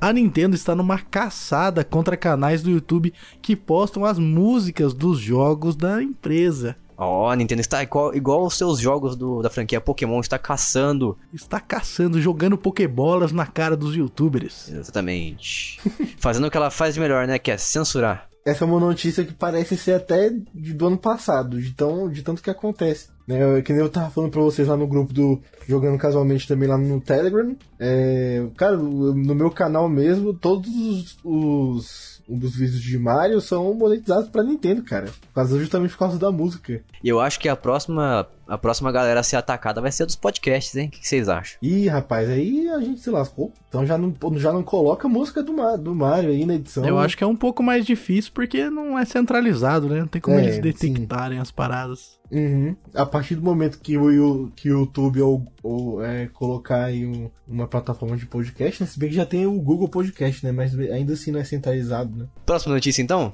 A 0.00 0.12
Nintendo 0.12 0.56
está 0.56 0.74
numa 0.74 0.98
caçada 0.98 1.84
contra 1.84 2.16
canais 2.16 2.62
do 2.62 2.70
YouTube 2.70 3.12
que 3.42 3.54
postam 3.54 4.04
as 4.04 4.18
músicas 4.18 4.94
dos 4.94 5.18
jogos 5.18 5.76
da 5.76 6.02
empresa. 6.02 6.76
Ó, 7.02 7.30
a 7.30 7.34
Nintendo 7.34 7.62
está 7.62 7.82
igual, 7.82 8.14
igual 8.14 8.44
os 8.44 8.54
seus 8.58 8.78
jogos 8.78 9.16
do, 9.16 9.40
da 9.40 9.48
franquia 9.48 9.80
Pokémon, 9.80 10.20
está 10.20 10.38
caçando. 10.38 11.16
Está 11.32 11.58
caçando, 11.58 12.20
jogando 12.20 12.58
pokebolas 12.58 13.32
na 13.32 13.46
cara 13.46 13.74
dos 13.76 13.96
youtubers. 13.96 14.68
Exatamente. 14.68 15.80
Fazendo 16.20 16.46
o 16.46 16.50
que 16.50 16.56
ela 16.56 16.70
faz 16.70 16.94
de 16.94 17.00
melhor, 17.00 17.26
né? 17.26 17.38
Que 17.38 17.50
é 17.50 17.56
censurar. 17.56 18.28
Essa 18.44 18.64
é 18.64 18.66
uma 18.66 18.80
notícia 18.80 19.22
que 19.24 19.34
parece 19.34 19.76
ser 19.76 19.92
até 19.94 20.30
de- 20.54 20.72
do 20.72 20.86
ano 20.86 20.96
passado, 20.96 21.60
de, 21.60 21.72
tão, 21.72 22.08
de 22.08 22.22
tanto 22.22 22.42
que 22.42 22.48
acontece. 22.50 23.08
Né? 23.26 23.60
Que 23.62 23.72
nem 23.72 23.82
eu 23.82 23.88
tava 23.90 24.10
falando 24.10 24.30
pra 24.30 24.40
vocês 24.40 24.66
lá 24.66 24.76
no 24.76 24.86
grupo 24.86 25.12
do 25.12 25.40
Jogando 25.68 25.98
Casualmente 25.98 26.48
também 26.48 26.68
lá 26.68 26.76
no 26.78 27.00
Telegram. 27.00 27.54
É, 27.78 28.46
cara, 28.56 28.76
no 28.78 29.34
meu 29.34 29.50
canal 29.50 29.88
mesmo, 29.88 30.32
todos 30.32 31.18
os, 31.22 32.19
os, 32.30 32.44
os 32.44 32.56
vídeos 32.56 32.80
de 32.80 32.98
Mario 32.98 33.40
são 33.40 33.72
monetizados 33.74 34.28
pra 34.28 34.42
Nintendo, 34.42 34.82
cara. 34.82 35.06
Por 35.06 35.34
causa, 35.34 35.58
justamente 35.58 35.90
por 35.92 35.98
causa 35.98 36.18
da 36.18 36.30
música. 36.30 36.80
E 37.02 37.08
eu 37.08 37.20
acho 37.20 37.40
que 37.40 37.48
a 37.48 37.56
próxima, 37.56 38.26
a 38.46 38.58
próxima 38.58 38.92
galera 38.92 39.20
a 39.20 39.22
ser 39.22 39.36
atacada 39.36 39.80
vai 39.80 39.90
ser 39.92 40.06
dos 40.06 40.16
podcasts, 40.16 40.76
hein? 40.76 40.88
O 40.88 40.90
que 40.90 41.00
que 41.00 41.08
vocês 41.08 41.28
acham? 41.28 41.58
Ih, 41.62 41.88
rapaz, 41.88 42.28
aí 42.28 42.68
a 42.68 42.80
gente 42.80 43.00
se 43.00 43.10
lascou. 43.10 43.52
Então 43.68 43.84
já 43.86 43.96
não, 43.96 44.14
já 44.36 44.52
não 44.52 44.62
coloca 44.62 45.06
a 45.06 45.10
música 45.10 45.42
do, 45.42 45.52
do 45.78 45.94
Mario 45.94 46.30
aí 46.30 46.44
na 46.44 46.54
edição. 46.54 46.84
Eu 46.86 46.98
acho 46.98 47.16
que 47.16 47.24
é 47.24 47.26
um 47.26 47.36
pouco 47.36 47.62
mais 47.62 47.84
difícil 47.86 48.32
porque 48.34 48.68
não 48.70 48.98
é 48.98 49.04
centralizado, 49.04 49.88
né? 49.88 50.00
Não 50.00 50.06
tem 50.08 50.20
como 50.20 50.38
É, 50.38 50.44
eles 50.44 50.58
detectarem 50.60 51.38
as 51.38 51.50
paradas. 51.50 52.19
Uhum. 52.30 52.76
A 52.94 53.04
partir 53.04 53.34
do 53.34 53.42
momento 53.42 53.80
que 53.80 53.96
o, 53.98 54.50
que 54.54 54.70
o 54.70 54.80
YouTube 54.80 55.20
ou, 55.20 55.46
ou, 55.62 56.04
é, 56.04 56.26
colocar 56.28 56.84
aí 56.84 57.04
um- 57.04 57.28
uma 57.46 57.66
plataforma 57.66 58.16
de 58.16 58.26
podcast, 58.26 58.82
né? 58.82 58.88
Se 58.88 58.98
bem 58.98 59.08
que 59.08 59.14
já 59.16 59.26
tem 59.26 59.46
o 59.46 59.60
Google 59.60 59.88
Podcast, 59.88 60.44
né? 60.44 60.52
Mas 60.52 60.78
ainda 60.78 61.12
assim 61.14 61.32
não 61.32 61.40
é 61.40 61.44
centralizado, 61.44 62.16
né? 62.16 62.26
Próxima 62.46 62.74
notícia 62.74 63.02
então? 63.02 63.32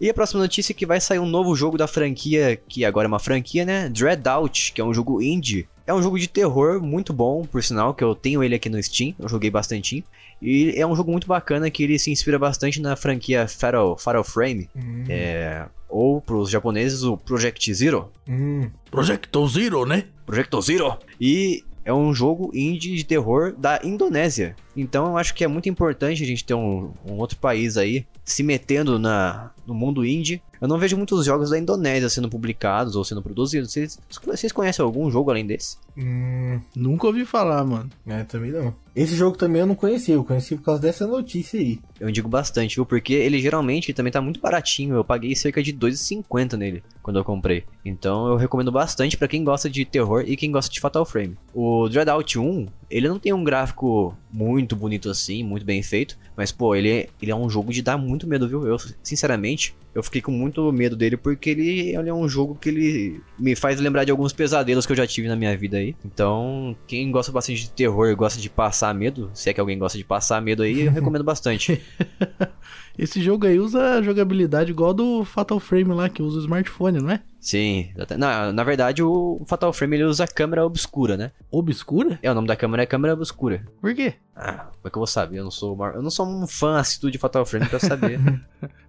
E 0.00 0.08
a 0.10 0.14
próxima 0.14 0.40
notícia 0.40 0.72
é 0.72 0.74
que 0.74 0.86
vai 0.86 1.00
sair 1.00 1.18
um 1.18 1.26
novo 1.26 1.54
jogo 1.54 1.76
da 1.78 1.86
franquia, 1.86 2.58
que 2.68 2.84
agora 2.84 3.06
é 3.06 3.08
uma 3.08 3.20
franquia, 3.20 3.64
né? 3.64 3.88
Dreadout, 3.88 4.72
que 4.72 4.80
é 4.80 4.84
um 4.84 4.92
jogo 4.94 5.22
indie. 5.22 5.68
É 5.86 5.92
um 5.94 6.02
jogo 6.02 6.18
de 6.18 6.26
terror 6.28 6.80
muito 6.80 7.12
bom, 7.12 7.42
por 7.44 7.62
sinal, 7.62 7.92
que 7.94 8.02
eu 8.02 8.14
tenho 8.14 8.42
ele 8.42 8.54
aqui 8.54 8.68
no 8.68 8.82
Steam, 8.82 9.14
eu 9.18 9.28
joguei 9.28 9.50
bastante. 9.50 10.04
E 10.42 10.74
é 10.76 10.84
um 10.84 10.96
jogo 10.96 11.12
muito 11.12 11.26
bacana 11.26 11.70
que 11.70 11.84
ele 11.84 11.98
se 11.98 12.10
inspira 12.10 12.38
bastante 12.38 12.80
na 12.80 12.96
franquia 12.96 13.46
Fatal, 13.46 13.96
Fatal 13.96 14.24
Frame, 14.24 14.68
é, 15.08 15.66
ou 15.88 16.20
pros 16.20 16.50
japoneses 16.50 17.04
o 17.04 17.16
Project 17.16 17.72
Zero. 17.72 18.10
Hum. 18.28 18.68
Projecto 18.90 19.46
Zero, 19.46 19.86
né? 19.86 20.04
Project 20.26 20.60
Zero. 20.62 20.98
E 21.20 21.62
é 21.84 21.92
um 21.92 22.14
jogo 22.14 22.50
indie 22.54 22.96
de 22.96 23.04
terror 23.04 23.54
da 23.56 23.80
Indonésia. 23.84 24.56
Então 24.76 25.06
eu 25.06 25.16
acho 25.16 25.34
que 25.34 25.44
é 25.44 25.48
muito 25.48 25.68
importante 25.68 26.22
a 26.22 26.26
gente 26.26 26.44
ter 26.44 26.54
um, 26.54 26.92
um 27.06 27.14
outro 27.14 27.36
país 27.38 27.76
aí 27.76 28.06
se 28.24 28.42
metendo 28.42 28.98
na, 28.98 29.50
no 29.66 29.74
mundo 29.74 30.04
indie. 30.04 30.42
Eu 30.60 30.68
não 30.68 30.78
vejo 30.78 30.96
muitos 30.96 31.24
jogos 31.24 31.50
da 31.50 31.58
Indonésia 31.58 32.08
sendo 32.08 32.28
publicados 32.28 32.94
ou 32.94 33.04
sendo 33.04 33.22
produzidos. 33.22 33.72
Vocês, 33.72 33.98
vocês 34.24 34.52
conhecem 34.52 34.84
algum 34.84 35.10
jogo 35.10 35.30
além 35.30 35.46
desse? 35.46 35.76
Hum. 35.96 36.60
Nunca 36.74 37.06
ouvi 37.06 37.24
falar, 37.24 37.64
mano. 37.64 37.90
É, 38.06 38.22
também 38.24 38.52
não. 38.52 38.74
Esse 38.94 39.16
jogo 39.16 39.36
também 39.36 39.60
eu 39.60 39.66
não 39.66 39.74
conhecia, 39.74 40.14
eu 40.14 40.24
conheci 40.24 40.54
por 40.54 40.64
causa 40.64 40.82
dessa 40.82 41.06
notícia 41.06 41.58
aí. 41.58 41.80
Eu 41.98 42.08
indico 42.08 42.28
bastante, 42.28 42.76
viu? 42.76 42.84
Porque 42.84 43.14
ele 43.14 43.40
geralmente 43.40 43.92
também 43.94 44.12
tá 44.12 44.20
muito 44.20 44.40
baratinho. 44.40 44.94
Eu 44.94 45.04
paguei 45.04 45.34
cerca 45.34 45.62
de 45.62 45.72
2,50 45.72 46.56
nele 46.56 46.82
quando 47.02 47.18
eu 47.18 47.24
comprei. 47.24 47.64
Então 47.84 48.28
eu 48.28 48.36
recomendo 48.36 48.70
bastante 48.70 49.16
pra 49.16 49.26
quem 49.28 49.42
gosta 49.42 49.68
de 49.68 49.84
terror 49.84 50.22
e 50.26 50.36
quem 50.36 50.52
gosta 50.52 50.72
de 50.72 50.78
Fatal 50.78 51.04
Frame. 51.04 51.36
O 51.54 51.88
Dreadout 51.88 52.38
1, 52.38 52.66
ele 52.90 53.08
não 53.08 53.18
tem 53.18 53.32
um 53.32 53.42
gráfico 53.42 54.14
muito 54.30 54.76
bonito 54.76 55.08
assim, 55.10 55.42
muito 55.42 55.64
bem 55.64 55.82
feito. 55.82 56.18
Mas, 56.36 56.52
pô, 56.52 56.74
ele, 56.74 57.08
ele 57.20 57.30
é 57.30 57.34
um 57.34 57.48
jogo 57.48 57.72
de 57.72 57.82
dar 57.82 57.96
muito 57.96 58.26
medo, 58.26 58.48
viu? 58.48 58.66
Eu, 58.66 58.76
sinceramente, 59.02 59.51
eu 59.94 60.02
fiquei 60.02 60.22
com 60.22 60.32
muito 60.32 60.72
medo 60.72 60.96
dele 60.96 61.16
porque 61.16 61.50
ele, 61.50 61.94
ele 61.94 62.08
é 62.08 62.14
um 62.14 62.28
jogo 62.28 62.54
que 62.54 62.68
ele 62.68 63.20
me 63.38 63.54
faz 63.54 63.78
lembrar 63.78 64.04
de 64.04 64.10
alguns 64.10 64.32
pesadelos 64.32 64.86
que 64.86 64.92
eu 64.92 64.96
já 64.96 65.06
tive 65.06 65.28
na 65.28 65.36
minha 65.36 65.56
vida 65.56 65.76
aí. 65.76 65.94
Então, 66.04 66.76
quem 66.86 67.10
gosta 67.10 67.30
bastante 67.30 67.62
de 67.62 67.70
terror 67.70 68.08
e 68.08 68.14
gosta 68.14 68.40
de 68.40 68.48
passar 68.48 68.94
medo, 68.94 69.30
se 69.34 69.50
é 69.50 69.52
que 69.52 69.60
alguém 69.60 69.78
gosta 69.78 69.98
de 69.98 70.04
passar 70.04 70.40
medo 70.40 70.62
aí, 70.62 70.82
eu 70.82 70.92
recomendo 70.92 71.24
bastante. 71.24 71.80
Esse 72.98 73.22
jogo 73.22 73.46
aí 73.46 73.58
usa 73.58 73.94
a 73.98 74.02
jogabilidade 74.02 74.70
igual 74.70 74.92
do 74.92 75.24
Fatal 75.24 75.58
Frame 75.58 75.92
lá, 75.94 76.08
que 76.08 76.22
usa 76.22 76.38
o 76.38 76.42
smartphone, 76.42 77.00
não 77.00 77.10
é? 77.10 77.20
Sim, 77.40 77.90
na, 78.18 78.52
na 78.52 78.62
verdade 78.64 79.02
o 79.02 79.42
Fatal 79.46 79.72
Frame 79.72 79.96
ele 79.96 80.04
usa 80.04 80.26
câmera 80.28 80.64
obscura, 80.64 81.16
né? 81.16 81.32
Obscura? 81.50 82.18
É, 82.22 82.30
o 82.30 82.34
nome 82.34 82.46
da 82.46 82.54
câmera 82.54 82.82
é 82.84 82.86
câmera 82.86 83.14
obscura. 83.14 83.64
Por 83.80 83.92
quê? 83.94 84.14
Ah, 84.36 84.66
como 84.70 84.86
é 84.86 84.90
que 84.90 84.96
eu 84.96 85.00
vou 85.00 85.06
saber? 85.06 85.38
Eu 85.38 85.44
não 85.44 85.50
sou, 85.50 85.74
uma- 85.74 85.88
eu 85.90 86.02
não 86.02 86.10
sou 86.10 86.26
um 86.26 86.46
fã 86.46 86.76
assíduo 86.78 87.10
de 87.10 87.18
Fatal 87.18 87.44
Frame 87.46 87.68
pra 87.68 87.78
saber. 87.80 88.20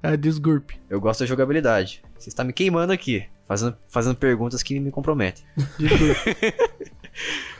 É 0.03 0.17
Disgurp. 0.17 0.71
eu 0.89 0.99
gosto 0.99 1.21
da 1.21 1.25
jogabilidade. 1.25 2.03
Você 2.19 2.27
está 2.29 2.43
me 2.43 2.51
queimando 2.51 2.91
aqui, 2.91 3.23
fazendo, 3.47 3.75
fazendo 3.87 4.15
perguntas 4.15 4.61
que 4.61 4.77
me 4.79 4.91
comprometem. 4.91 5.43
Disgurp. 5.79 6.17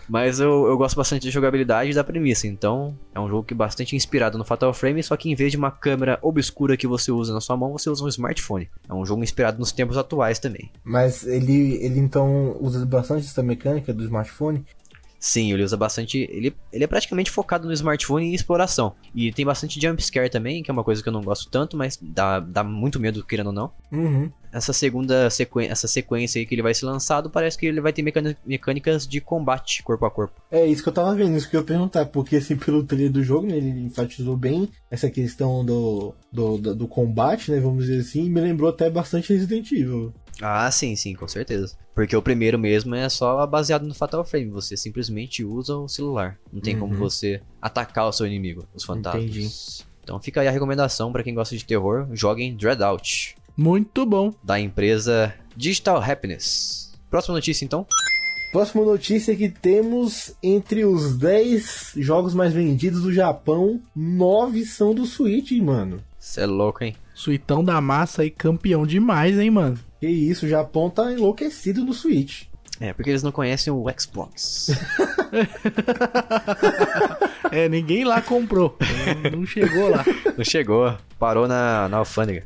Mas 0.08 0.40
eu, 0.40 0.66
eu 0.68 0.78
gosto 0.78 0.96
bastante 0.96 1.26
da 1.26 1.32
jogabilidade 1.32 1.92
e 1.92 1.94
da 1.94 2.04
premissa, 2.04 2.46
então 2.46 2.98
é 3.16 3.20
um 3.20 3.28
jogo 3.28 3.44
que 3.44 3.54
é 3.54 3.58
bastante 3.58 3.96
inspirado 3.96 4.38
no 4.38 4.44
Fatal 4.44 4.74
Frame, 4.74 5.02
só 5.02 5.16
que 5.16 5.30
em 5.30 5.36
vez 5.36 5.52
de 5.52 5.58
uma 5.58 5.72
câmera 5.72 6.20
obscura 6.22 6.76
que 6.76 6.88
você 6.88 7.12
usa 7.12 7.34
na 7.34 7.42
sua 7.42 7.56
mão, 7.56 7.72
você 7.72 7.90
usa 7.90 8.04
um 8.04 8.08
smartphone. 8.08 8.70
É 8.88 8.94
um 8.94 9.06
jogo 9.06 9.24
inspirado 9.24 9.60
nos 9.60 9.72
tempos 9.72 9.98
atuais 9.98 10.40
também. 10.40 10.70
Mas 10.84 11.26
ele, 11.26 11.76
ele 11.84 12.00
então 12.00 12.58
usa 12.60 12.86
bastante 12.86 13.26
essa 13.26 13.42
mecânica 13.42 13.94
do 13.94 14.04
smartphone. 14.04 14.66
Sim, 15.24 15.54
ele 15.54 15.64
usa 15.64 15.78
bastante. 15.78 16.18
Ele, 16.30 16.54
ele 16.70 16.84
é 16.84 16.88
praticamente 16.88 17.32
focado 17.32 17.66
no 17.66 17.72
smartphone 17.72 18.30
e 18.30 18.36
exploração. 18.36 18.94
E 19.16 19.32
tem 19.32 19.46
bastante 19.46 19.80
jumpscare 19.80 20.30
também, 20.30 20.62
que 20.62 20.70
é 20.70 20.74
uma 20.74 20.84
coisa 20.84 21.02
que 21.02 21.08
eu 21.08 21.14
não 21.14 21.22
gosto 21.22 21.50
tanto, 21.50 21.78
mas 21.78 21.98
dá, 22.02 22.42
dá 22.42 22.62
muito 22.62 23.00
medo, 23.00 23.24
querendo 23.24 23.48
ou 23.48 23.54
não. 23.54 23.72
Uhum. 23.90 24.30
Essa 24.54 24.72
segunda 24.72 25.30
sequência, 25.32 25.72
essa 25.72 25.88
sequência 25.88 26.40
aí 26.40 26.46
que 26.46 26.54
ele 26.54 26.62
vai 26.62 26.74
ser 26.74 26.86
lançado, 26.86 27.30
parece 27.30 27.58
que 27.58 27.66
ele 27.66 27.82
vai 27.82 27.92
ter 27.92 28.04
mecâni- 28.04 28.38
mecânicas 28.46 29.08
de 29.08 29.20
combate 29.20 29.82
corpo 29.84 30.06
a 30.06 30.12
corpo. 30.12 30.40
É 30.52 30.66
isso 30.66 30.84
que 30.84 30.90
eu 30.90 30.94
tava 30.94 31.16
vendo, 31.16 31.36
isso 31.36 31.50
que 31.50 31.56
eu 31.56 31.62
ia 31.62 31.66
perguntar, 31.66 32.06
porque 32.06 32.36
assim, 32.36 32.56
pelo 32.56 32.84
trailer 32.84 33.12
do 33.12 33.24
jogo, 33.24 33.48
né, 33.48 33.58
ele 33.58 33.70
enfatizou 33.70 34.38
bem 34.38 34.70
essa 34.92 35.10
questão 35.10 35.66
do, 35.66 36.14
do, 36.32 36.58
do, 36.60 36.76
do 36.76 36.88
combate, 36.88 37.52
né, 37.52 37.60
vamos 37.60 37.86
dizer 37.86 38.02
assim, 38.02 38.26
e 38.26 38.30
me 38.30 38.40
lembrou 38.40 38.70
até 38.70 38.90
bastante 38.90 39.34
Resident 39.34 39.72
Evil. 39.72 40.14
Ah, 40.42 40.70
sim, 40.72 40.96
sim, 40.96 41.14
com 41.14 41.28
certeza. 41.28 41.76
Porque 41.96 42.16
o 42.16 42.22
primeiro 42.22 42.58
mesmo 42.58 42.96
é 42.96 43.08
só 43.08 43.46
baseado 43.46 43.86
no 43.86 43.94
Fatal 43.94 44.26
Frame. 44.26 44.50
Você 44.50 44.76
simplesmente 44.76 45.44
usa 45.44 45.76
o 45.78 45.88
celular. 45.88 46.40
Não 46.52 46.60
tem 46.60 46.78
como 46.78 46.92
Uhum. 46.94 47.00
você 47.00 47.40
atacar 47.62 48.08
o 48.08 48.12
seu 48.12 48.26
inimigo, 48.26 48.68
os 48.74 48.84
fantasmas. 48.84 49.24
Entendi. 49.24 49.50
Então 50.04 50.20
fica 50.20 50.42
aí 50.42 50.48
a 50.48 50.52
recomendação 50.52 51.12
pra 51.12 51.24
quem 51.24 51.36
gosta 51.36 51.56
de 51.56 51.64
terror, 51.64 52.08
joguem 52.14 52.56
Dreadout. 52.56 53.36
Muito 53.56 54.06
bom. 54.06 54.34
da 54.44 54.60
empresa 54.60 55.34
Digital 55.56 56.02
Happiness. 56.02 56.92
Próxima 57.10 57.36
notícia 57.36 57.64
então. 57.66 57.86
Próxima 58.52 58.84
notícia 58.86 59.32
é 59.32 59.36
que 59.36 59.50
temos 59.50 60.34
entre 60.42 60.86
os 60.86 61.18
10 61.18 61.94
jogos 61.98 62.34
mais 62.36 62.54
vendidos 62.54 63.02
do 63.02 63.12
Japão, 63.14 63.82
9 63.96 64.64
são 64.66 64.94
do 64.94 65.06
Switch, 65.06 65.52
hein, 65.52 65.62
mano. 65.64 66.04
Cê 66.20 66.42
é 66.42 66.46
louco, 66.46 66.84
hein? 66.84 66.96
Suitão 67.16 67.64
da 67.64 67.80
massa 67.82 68.22
aí, 68.22 68.30
campeão 68.30 68.86
demais, 68.86 69.40
hein, 69.40 69.50
mano? 69.52 69.80
Que 70.00 70.08
isso, 70.08 70.46
o 70.46 70.50
Japão 70.50 70.90
tá 70.90 71.12
enlouquecido 71.12 71.84
no 71.84 71.94
Switch. 71.94 72.44
É, 72.80 72.92
porque 72.94 73.10
eles 73.10 73.24
não 73.24 73.32
conhecem 73.32 73.72
o 73.74 73.86
Xbox. 74.00 74.70
É, 77.52 77.70
ninguém 77.70 78.04
lá 78.04 78.20
comprou. 78.20 78.76
Não- 79.24 79.40
Não 79.42 79.46
chegou 79.46 79.88
lá. 79.90 80.04
não 80.36 80.44
chegou, 80.44 80.98
parou 81.20 81.48
na, 81.48 81.88
na 81.88 81.98
alfândega. 81.98 82.46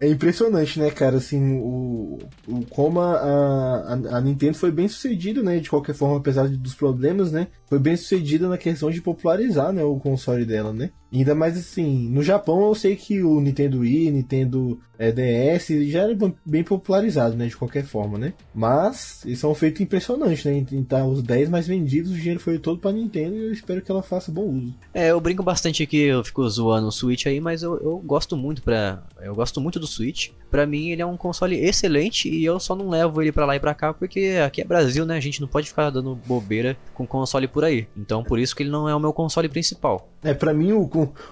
É 0.00 0.08
impressionante, 0.08 0.78
né, 0.78 0.90
cara, 0.90 1.16
assim, 1.16 1.58
o, 1.60 2.18
o 2.48 2.66
como 2.68 3.00
a, 3.00 3.14
a, 3.14 3.92
a 4.16 4.20
Nintendo 4.20 4.54
foi 4.54 4.70
bem 4.70 4.88
sucedida, 4.88 5.42
né, 5.42 5.60
de 5.60 5.70
qualquer 5.70 5.94
forma, 5.94 6.18
apesar 6.18 6.48
dos 6.48 6.74
problemas, 6.74 7.30
né, 7.30 7.46
foi 7.66 7.78
bem 7.78 7.96
sucedida 7.96 8.48
na 8.48 8.58
questão 8.58 8.90
de 8.90 9.00
popularizar, 9.00 9.72
né, 9.72 9.82
o 9.84 9.96
console 9.98 10.44
dela, 10.44 10.72
né. 10.72 10.90
Ainda 11.12 11.32
mais 11.32 11.56
assim, 11.56 12.08
no 12.08 12.24
Japão 12.24 12.66
eu 12.66 12.74
sei 12.74 12.96
que 12.96 13.22
o 13.22 13.40
Nintendo 13.40 13.80
Wii, 13.80 14.10
Nintendo 14.10 14.80
é, 14.98 15.12
DS 15.12 15.68
já 15.88 16.02
era 16.02 16.16
bem 16.44 16.64
popularizado, 16.64 17.36
né, 17.36 17.46
de 17.46 17.56
qualquer 17.56 17.84
forma, 17.84 18.18
né. 18.18 18.34
Mas 18.52 19.22
isso 19.24 19.46
é 19.46 19.48
um 19.48 19.54
feito 19.54 19.82
impressionante, 19.82 20.46
né, 20.48 20.64
em 20.72 20.80
estar 20.80 21.06
os 21.06 21.22
10 21.22 21.48
mais 21.48 21.68
vendidos, 21.68 22.10
o 22.10 22.16
dinheiro 22.16 22.40
foi 22.40 22.58
todo 22.58 22.80
pra 22.80 22.92
Nintendo 22.92 23.36
e 23.36 23.46
eu 23.46 23.52
espero 23.52 23.80
que 23.80 23.90
ela 23.90 24.02
faça 24.02 24.32
bom 24.32 24.48
uso. 24.50 24.74
É, 24.92 25.12
eu 25.12 25.20
brinco 25.20 25.42
bastante 25.42 25.84
aqui, 25.84 25.98
eu 25.98 26.24
fico 26.24 26.48
zoando 26.48 26.88
o 26.88 26.92
Switch 26.92 27.26
aí, 27.26 27.40
mas 27.40 27.62
eu, 27.62 27.78
eu 27.78 27.98
gosto 27.98 28.36
muito 28.36 28.60
pra. 28.62 29.04
Eu 29.22 29.34
gosto 29.34 29.60
muito 29.60 29.78
do 29.78 29.86
Switch. 29.94 30.30
Pra 30.50 30.66
mim 30.66 30.90
ele 30.90 31.02
é 31.02 31.06
um 31.06 31.16
console 31.16 31.58
excelente 31.58 32.28
e 32.28 32.44
eu 32.44 32.60
só 32.60 32.76
não 32.76 32.88
levo 32.88 33.20
ele 33.20 33.32
pra 33.32 33.44
lá 33.44 33.56
e 33.56 33.60
pra 33.60 33.74
cá 33.74 33.92
porque 33.92 34.40
aqui 34.44 34.60
é 34.60 34.64
Brasil, 34.64 35.04
né? 35.04 35.16
A 35.16 35.20
gente 35.20 35.40
não 35.40 35.48
pode 35.48 35.66
ficar 35.68 35.90
dando 35.90 36.14
bobeira 36.14 36.76
com 36.94 37.04
console 37.04 37.48
por 37.48 37.64
aí. 37.64 37.88
Então 37.96 38.22
por 38.22 38.38
isso 38.38 38.54
que 38.54 38.62
ele 38.62 38.70
não 38.70 38.88
é 38.88 38.94
o 38.94 39.00
meu 39.00 39.12
console 39.12 39.48
principal. 39.48 40.08
É, 40.24 40.32
pra 40.32 40.54
mim 40.54 40.72
o, 40.72 40.88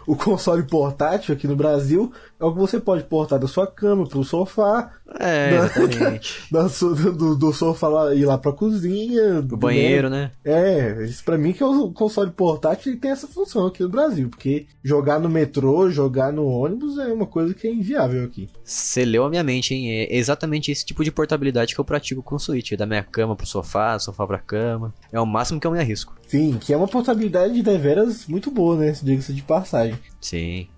o 0.07 0.15
console 0.15 0.63
portátil 0.65 1.35
aqui 1.35 1.49
no 1.49 1.57
Brasil 1.57 2.13
é 2.39 2.45
o 2.45 2.53
que 2.53 2.59
você 2.59 2.79
pode 2.79 3.05
portar 3.05 3.39
da 3.39 3.47
sua 3.47 3.67
cama 3.67 4.07
pro 4.07 4.23
sofá. 4.23 4.93
É, 5.19 5.51
da, 5.57 5.65
exatamente. 5.65 6.43
Da, 6.51 6.63
do, 6.65 7.37
do, 7.37 7.53
sofá 7.53 7.89
lá, 7.89 8.15
ir 8.15 8.25
lá 8.25 8.37
pra 8.37 8.53
cozinha. 8.53 9.43
Pro 9.47 9.57
banheiro, 9.57 10.11
né? 10.11 10.33
É, 10.45 11.05
isso 11.05 11.25
pra 11.25 11.39
mim 11.39 11.53
que 11.53 11.63
é 11.63 11.67
o 11.67 11.91
console 11.93 12.31
portátil 12.31 12.99
tem 12.99 13.11
essa 13.11 13.27
função 13.27 13.67
aqui 13.67 13.83
no 13.83 13.89
Brasil. 13.89 14.29
Porque 14.29 14.67
jogar 14.83 15.21
no 15.21 15.29
metrô, 15.29 15.89
jogar 15.91 16.33
no 16.33 16.47
ônibus 16.47 16.99
é 16.99 17.13
uma 17.13 17.27
coisa 17.27 17.55
que 17.55 17.67
é 17.67 17.73
inviável 17.73 18.25
aqui. 18.25 18.49
Você 18.65 19.05
leu 19.05 19.25
a 19.25 19.31
minha 19.31 19.45
mente, 19.45 19.75
hein? 19.75 19.91
É 19.91 20.17
exatamente 20.17 20.71
esse 20.71 20.85
tipo 20.85 21.05
de 21.05 21.13
portabilidade 21.13 21.75
que 21.75 21.81
eu 21.81 21.85
pratico 21.85 22.23
com 22.23 22.35
o 22.35 22.39
Switch. 22.39 22.73
Da 22.73 22.87
minha 22.87 23.03
cama 23.03 23.37
pro 23.37 23.47
sofá, 23.47 23.99
sofá 23.99 24.27
pra 24.27 24.39
cama. 24.39 24.93
É 25.13 25.21
o 25.21 25.27
máximo 25.27 25.61
que 25.61 25.67
eu 25.67 25.71
me 25.71 25.79
arrisco. 25.79 26.15
Sim, 26.27 26.59
que 26.59 26.73
é 26.73 26.77
uma 26.77 26.89
portabilidade 26.89 27.55
de 27.55 27.63
deveras 27.63 28.27
muito 28.27 28.51
boa, 28.51 28.77
né? 28.77 28.82
Diga-se 29.03 29.33
de 29.33 29.43
passagem. 29.43 29.99
Sim. 30.21 30.69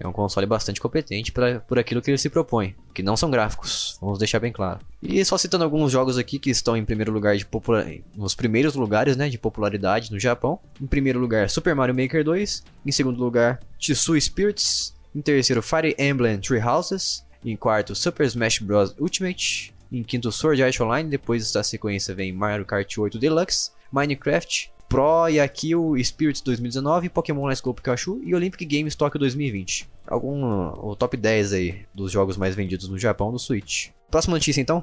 É 0.00 0.06
um 0.06 0.12
console 0.12 0.46
bastante 0.46 0.80
competente 0.80 1.32
pra, 1.32 1.58
por 1.58 1.76
aquilo 1.76 2.00
que 2.00 2.08
ele 2.08 2.18
se 2.18 2.30
propõe, 2.30 2.74
que 2.94 3.02
não 3.02 3.16
são 3.16 3.30
gráficos, 3.30 3.98
vamos 4.00 4.16
deixar 4.16 4.38
bem 4.38 4.52
claro. 4.52 4.78
E 5.02 5.24
só 5.24 5.36
citando 5.36 5.64
alguns 5.64 5.90
jogos 5.90 6.16
aqui 6.16 6.38
que 6.38 6.50
estão 6.50 6.76
em 6.76 6.84
primeiro 6.84 7.10
lugar 7.10 7.36
de 7.36 7.44
popular... 7.44 7.84
nos 8.14 8.32
primeiros 8.32 8.76
lugares, 8.76 9.16
né, 9.16 9.28
de 9.28 9.36
popularidade 9.36 10.12
no 10.12 10.20
Japão. 10.20 10.60
Em 10.80 10.86
primeiro 10.86 11.18
lugar, 11.18 11.50
Super 11.50 11.74
Mario 11.74 11.96
Maker 11.96 12.22
2, 12.22 12.62
em 12.86 12.92
segundo 12.92 13.18
lugar, 13.18 13.58
Tsu 13.76 14.20
Spirits, 14.20 14.94
em 15.12 15.20
terceiro, 15.20 15.62
Fire 15.62 15.96
Emblem 15.98 16.38
Three 16.38 16.62
Houses, 16.62 17.26
em 17.44 17.56
quarto, 17.56 17.92
Super 17.94 18.24
Smash 18.26 18.60
Bros. 18.60 18.94
Ultimate, 19.00 19.74
em 19.90 20.04
quinto, 20.04 20.30
Sword 20.30 20.62
Art 20.62 20.80
Online, 20.80 21.10
depois 21.10 21.50
da 21.50 21.64
sequência 21.64 22.14
vem 22.14 22.32
Mario 22.32 22.64
Kart 22.64 22.96
8 22.96 23.18
Deluxe, 23.18 23.72
Minecraft, 23.90 24.70
Pro 24.88 25.28
e 25.28 25.38
aqui 25.38 25.74
o 25.74 26.02
Spirits 26.02 26.40
2019, 26.40 27.10
Pokémon 27.10 27.46
Let's 27.46 27.60
Go 27.60 27.74
Pikachu 27.74 28.20
e 28.24 28.34
Olympic 28.34 28.64
Games 28.64 28.94
Tokyo 28.94 29.20
2020. 29.20 29.86
Algum 30.06 30.42
o 30.42 30.96
top 30.96 31.16
10 31.16 31.52
aí 31.52 31.82
dos 31.94 32.10
jogos 32.10 32.38
mais 32.38 32.54
vendidos 32.54 32.88
no 32.88 32.98
Japão 32.98 33.30
do 33.30 33.38
Switch. 33.38 33.88
Próxima 34.10 34.36
notícia 34.36 34.60
então. 34.60 34.82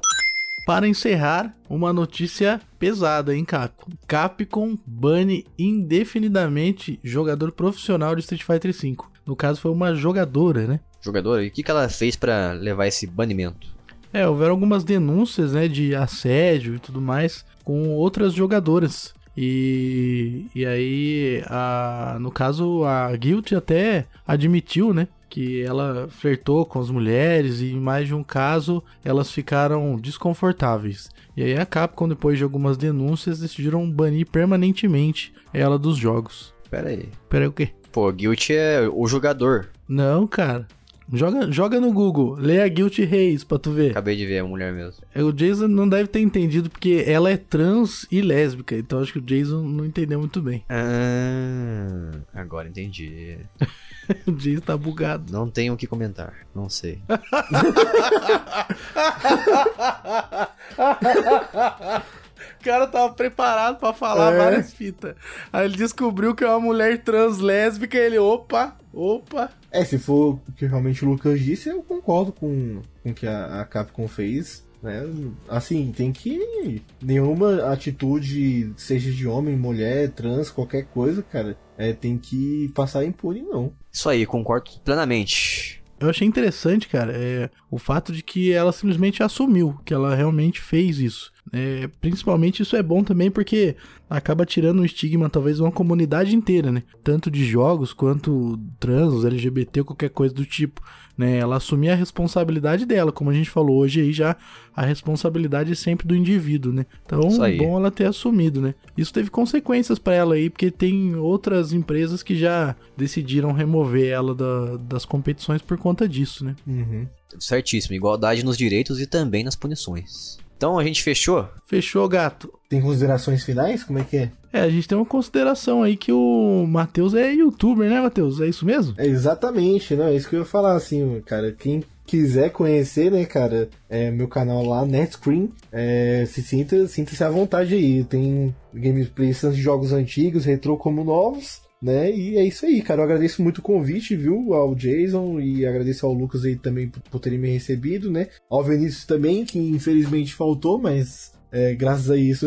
Para 0.64 0.88
encerrar, 0.88 1.54
uma 1.68 1.92
notícia 1.92 2.60
pesada, 2.78 3.34
hein, 3.34 3.44
Capcom? 3.44 3.92
Capcom 4.06 4.76
bane 4.84 5.46
indefinidamente 5.58 6.98
jogador 7.02 7.52
profissional 7.52 8.14
de 8.14 8.20
Street 8.20 8.42
Fighter 8.42 8.72
V. 8.72 8.96
No 9.24 9.36
caso, 9.36 9.60
foi 9.60 9.70
uma 9.70 9.94
jogadora, 9.94 10.66
né? 10.66 10.80
Jogadora? 11.00 11.44
E 11.44 11.48
o 11.48 11.50
que, 11.50 11.62
que 11.62 11.70
ela 11.70 11.88
fez 11.88 12.16
para 12.16 12.52
levar 12.52 12.86
esse 12.86 13.06
banimento? 13.06 13.74
É, 14.12 14.26
houveram 14.26 14.52
algumas 14.52 14.82
denúncias, 14.82 15.52
né, 15.52 15.68
de 15.68 15.94
assédio 15.94 16.76
e 16.76 16.78
tudo 16.78 17.00
mais 17.00 17.44
com 17.62 17.90
outras 17.90 18.32
jogadoras. 18.32 19.12
E, 19.36 20.46
e 20.54 20.64
aí, 20.64 21.42
a, 21.46 22.16
no 22.20 22.30
caso, 22.30 22.84
a 22.84 23.14
Guild 23.16 23.54
até 23.54 24.06
admitiu, 24.26 24.94
né? 24.94 25.08
Que 25.28 25.62
ela 25.62 26.08
flertou 26.08 26.64
com 26.64 26.80
as 26.80 26.90
mulheres 26.90 27.60
e 27.60 27.72
em 27.72 27.80
mais 27.80 28.06
de 28.06 28.14
um 28.14 28.24
caso 28.24 28.82
elas 29.04 29.30
ficaram 29.30 29.96
desconfortáveis. 29.96 31.10
E 31.36 31.42
aí 31.42 31.58
a 31.58 31.66
Capcom, 31.66 32.08
depois 32.08 32.38
de 32.38 32.44
algumas 32.44 32.78
denúncias, 32.78 33.40
decidiram 33.40 33.90
banir 33.90 34.26
permanentemente 34.26 35.34
ela 35.52 35.78
dos 35.78 35.98
jogos. 35.98 36.54
Pera 36.70 36.88
aí. 36.88 37.08
Pera 37.28 37.44
aí 37.44 37.48
o 37.48 37.52
quê? 37.52 37.70
Pô, 37.92 38.10
Guild 38.10 38.52
é 38.54 38.88
o 38.90 39.06
jogador. 39.06 39.68
Não, 39.88 40.26
cara. 40.26 40.66
Joga, 41.12 41.52
joga 41.52 41.80
no 41.80 41.92
Google, 41.92 42.34
lê 42.34 42.60
a 42.60 42.68
Guilty 42.68 43.04
Reis 43.04 43.44
pra 43.44 43.58
tu 43.58 43.70
ver. 43.70 43.92
Acabei 43.92 44.16
de 44.16 44.26
ver, 44.26 44.36
é 44.36 44.42
mulher 44.42 44.72
mesmo. 44.72 45.04
É, 45.14 45.22
o 45.22 45.32
Jason 45.32 45.68
não 45.68 45.88
deve 45.88 46.08
ter 46.08 46.20
entendido 46.20 46.68
porque 46.68 47.04
ela 47.06 47.30
é 47.30 47.36
trans 47.36 48.06
e 48.10 48.20
lésbica, 48.20 48.76
então 48.76 49.00
acho 49.00 49.12
que 49.12 49.20
o 49.20 49.22
Jason 49.22 49.62
não 49.62 49.84
entendeu 49.84 50.18
muito 50.18 50.42
bem. 50.42 50.64
Ah, 50.68 52.10
agora 52.34 52.68
entendi. 52.68 53.38
o 54.26 54.32
Jason 54.32 54.62
tá 54.62 54.76
bugado. 54.76 55.32
Não 55.32 55.48
tenho 55.48 55.74
o 55.74 55.76
que 55.76 55.86
comentar, 55.86 56.34
não 56.54 56.68
sei. 56.68 56.98
O 62.66 62.68
cara 62.68 62.86
tava 62.88 63.14
preparado 63.14 63.78
para 63.78 63.92
falar 63.94 64.34
é. 64.34 64.38
várias 64.38 64.74
fitas. 64.74 65.14
Aí 65.52 65.66
ele 65.66 65.76
descobriu 65.76 66.34
que 66.34 66.42
é 66.42 66.48
uma 66.48 66.58
mulher 66.58 67.00
trans 67.00 67.38
lésbica 67.38 67.96
e 67.96 68.00
ele, 68.00 68.18
opa, 68.18 68.76
opa. 68.92 69.50
É, 69.70 69.84
se 69.84 70.00
for 70.00 70.40
o 70.48 70.52
que 70.56 70.66
realmente 70.66 71.04
o 71.04 71.08
Lucas 71.08 71.40
disse, 71.40 71.68
eu 71.68 71.80
concordo 71.80 72.32
com, 72.32 72.82
com 73.04 73.10
o 73.10 73.14
que 73.14 73.24
a, 73.24 73.60
a 73.60 73.64
Capcom 73.64 74.08
fez. 74.08 74.66
Né? 74.82 75.08
Assim, 75.48 75.92
tem 75.96 76.10
que. 76.10 76.82
Nenhuma 77.00 77.72
atitude, 77.72 78.72
seja 78.76 79.12
de 79.12 79.28
homem, 79.28 79.56
mulher, 79.56 80.10
trans, 80.10 80.50
qualquer 80.50 80.86
coisa, 80.86 81.22
cara, 81.22 81.56
é, 81.78 81.92
tem 81.92 82.18
que 82.18 82.68
passar 82.74 83.04
impune, 83.04 83.42
não. 83.42 83.72
Isso 83.92 84.08
aí, 84.08 84.26
concordo 84.26 84.72
plenamente. 84.84 85.80
Eu 86.00 86.10
achei 86.10 86.26
interessante, 86.26 86.88
cara, 86.88 87.12
é, 87.14 87.48
o 87.70 87.78
fato 87.78 88.12
de 88.12 88.24
que 88.24 88.52
ela 88.52 88.72
simplesmente 88.72 89.22
assumiu 89.22 89.78
que 89.84 89.94
ela 89.94 90.16
realmente 90.16 90.60
fez 90.60 90.98
isso. 90.98 91.35
É, 91.52 91.88
principalmente 92.00 92.62
isso 92.62 92.76
é 92.76 92.82
bom 92.82 93.04
também 93.04 93.30
porque 93.30 93.76
acaba 94.10 94.44
tirando 94.44 94.80
o 94.80 94.84
estigma, 94.84 95.30
talvez, 95.30 95.60
uma 95.60 95.70
comunidade 95.70 96.34
inteira, 96.34 96.72
né? 96.72 96.82
Tanto 97.04 97.30
de 97.30 97.44
jogos 97.44 97.92
quanto 97.92 98.58
trans, 98.80 99.24
LGBT, 99.24 99.84
qualquer 99.84 100.10
coisa 100.10 100.34
do 100.34 100.44
tipo. 100.44 100.80
Né? 101.16 101.38
Ela 101.38 101.56
assumir 101.56 101.88
a 101.88 101.94
responsabilidade 101.94 102.84
dela, 102.84 103.10
como 103.10 103.30
a 103.30 103.32
gente 103.32 103.48
falou 103.48 103.78
hoje 103.78 104.00
aí 104.00 104.12
já, 104.12 104.36
a 104.74 104.84
responsabilidade 104.84 105.72
é 105.72 105.74
sempre 105.74 106.06
do 106.06 106.14
indivíduo, 106.14 106.72
né? 106.72 106.84
Então, 107.06 107.20
bom 107.56 107.78
ela 107.78 107.90
ter 107.90 108.04
assumido, 108.04 108.60
né? 108.60 108.74
Isso 108.98 109.14
teve 109.14 109.30
consequências 109.30 109.98
para 109.98 110.14
ela 110.14 110.34
aí, 110.34 110.50
porque 110.50 110.70
tem 110.70 111.16
outras 111.16 111.72
empresas 111.72 112.22
que 112.22 112.36
já 112.36 112.76
decidiram 112.96 113.52
remover 113.52 114.08
ela 114.08 114.34
da, 114.34 114.76
das 114.76 115.06
competições 115.06 115.62
por 115.62 115.78
conta 115.78 116.06
disso, 116.06 116.44
né? 116.44 116.54
Uhum. 116.66 117.06
Certíssimo, 117.38 117.94
igualdade 117.94 118.44
nos 118.44 118.58
direitos 118.58 119.00
e 119.00 119.06
também 119.06 119.42
nas 119.42 119.56
punições. 119.56 120.38
Então 120.56 120.78
a 120.78 120.84
gente 120.84 121.02
fechou? 121.02 121.48
Fechou, 121.66 122.08
gato. 122.08 122.52
Tem 122.68 122.80
considerações 122.80 123.44
finais? 123.44 123.84
Como 123.84 123.98
é 123.98 124.04
que 124.04 124.16
é? 124.16 124.30
É, 124.52 124.60
a 124.60 124.70
gente 124.70 124.88
tem 124.88 124.96
uma 124.96 125.04
consideração 125.04 125.82
aí 125.82 125.96
que 125.96 126.10
o 126.10 126.66
Matheus 126.66 127.14
é 127.14 127.32
youtuber, 127.32 127.90
né, 127.90 128.00
Matheus? 128.00 128.40
É 128.40 128.48
isso 128.48 128.64
mesmo? 128.64 128.94
É 128.96 129.06
exatamente, 129.06 129.94
não, 129.94 130.06
é 130.06 130.14
isso 130.14 130.28
que 130.28 130.34
eu 130.34 130.40
ia 130.40 130.46
falar, 130.46 130.74
assim, 130.74 131.22
cara. 131.26 131.52
Quem 131.52 131.84
quiser 132.06 132.50
conhecer, 132.50 133.10
né, 133.10 133.24
cara, 133.26 133.68
é 133.88 134.10
meu 134.10 134.28
canal 134.28 134.64
lá, 134.64 134.86
Netscreen, 134.86 135.52
é, 135.70 136.24
se 136.26 136.42
sinta, 136.42 136.86
sinta-se 136.86 137.22
à 137.22 137.28
vontade 137.28 137.74
aí. 137.74 138.02
Tem 138.04 138.54
gameplays 138.72 139.40
de 139.42 139.60
jogos 139.60 139.92
antigos, 139.92 140.46
retrô 140.46 140.76
como 140.76 141.04
novos 141.04 141.65
né? 141.82 142.10
E 142.10 142.36
é 142.36 142.44
isso 142.44 142.66
aí, 142.66 142.82
cara. 142.82 143.00
Eu 143.00 143.04
agradeço 143.04 143.42
muito 143.42 143.58
o 143.58 143.62
convite, 143.62 144.16
viu, 144.16 144.54
ao 144.54 144.74
Jason 144.74 145.40
e 145.40 145.66
agradeço 145.66 146.06
ao 146.06 146.12
Lucas 146.12 146.44
aí 146.44 146.56
também 146.56 146.88
por, 146.88 147.00
por 147.02 147.20
terem 147.20 147.38
me 147.38 147.50
recebido, 147.50 148.10
né? 148.10 148.28
Ao 148.50 148.64
Vinícius 148.64 149.04
também, 149.04 149.44
que 149.44 149.58
infelizmente 149.58 150.34
faltou, 150.34 150.78
mas 150.78 151.32
é, 151.52 151.74
graças 151.74 152.10
a 152.10 152.16
isso. 152.16 152.46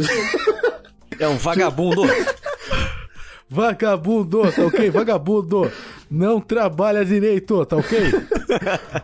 É 1.20 1.28
um 1.28 1.38
vagabundo. 1.38 2.02
vagabundo, 3.50 4.52
tá 4.52 4.66
ok? 4.66 4.90
Vagabundo. 4.90 5.72
Não 6.10 6.42
trabalha 6.42 7.06
direito, 7.06 7.64
tá 7.66 7.78
ok? 7.78 8.00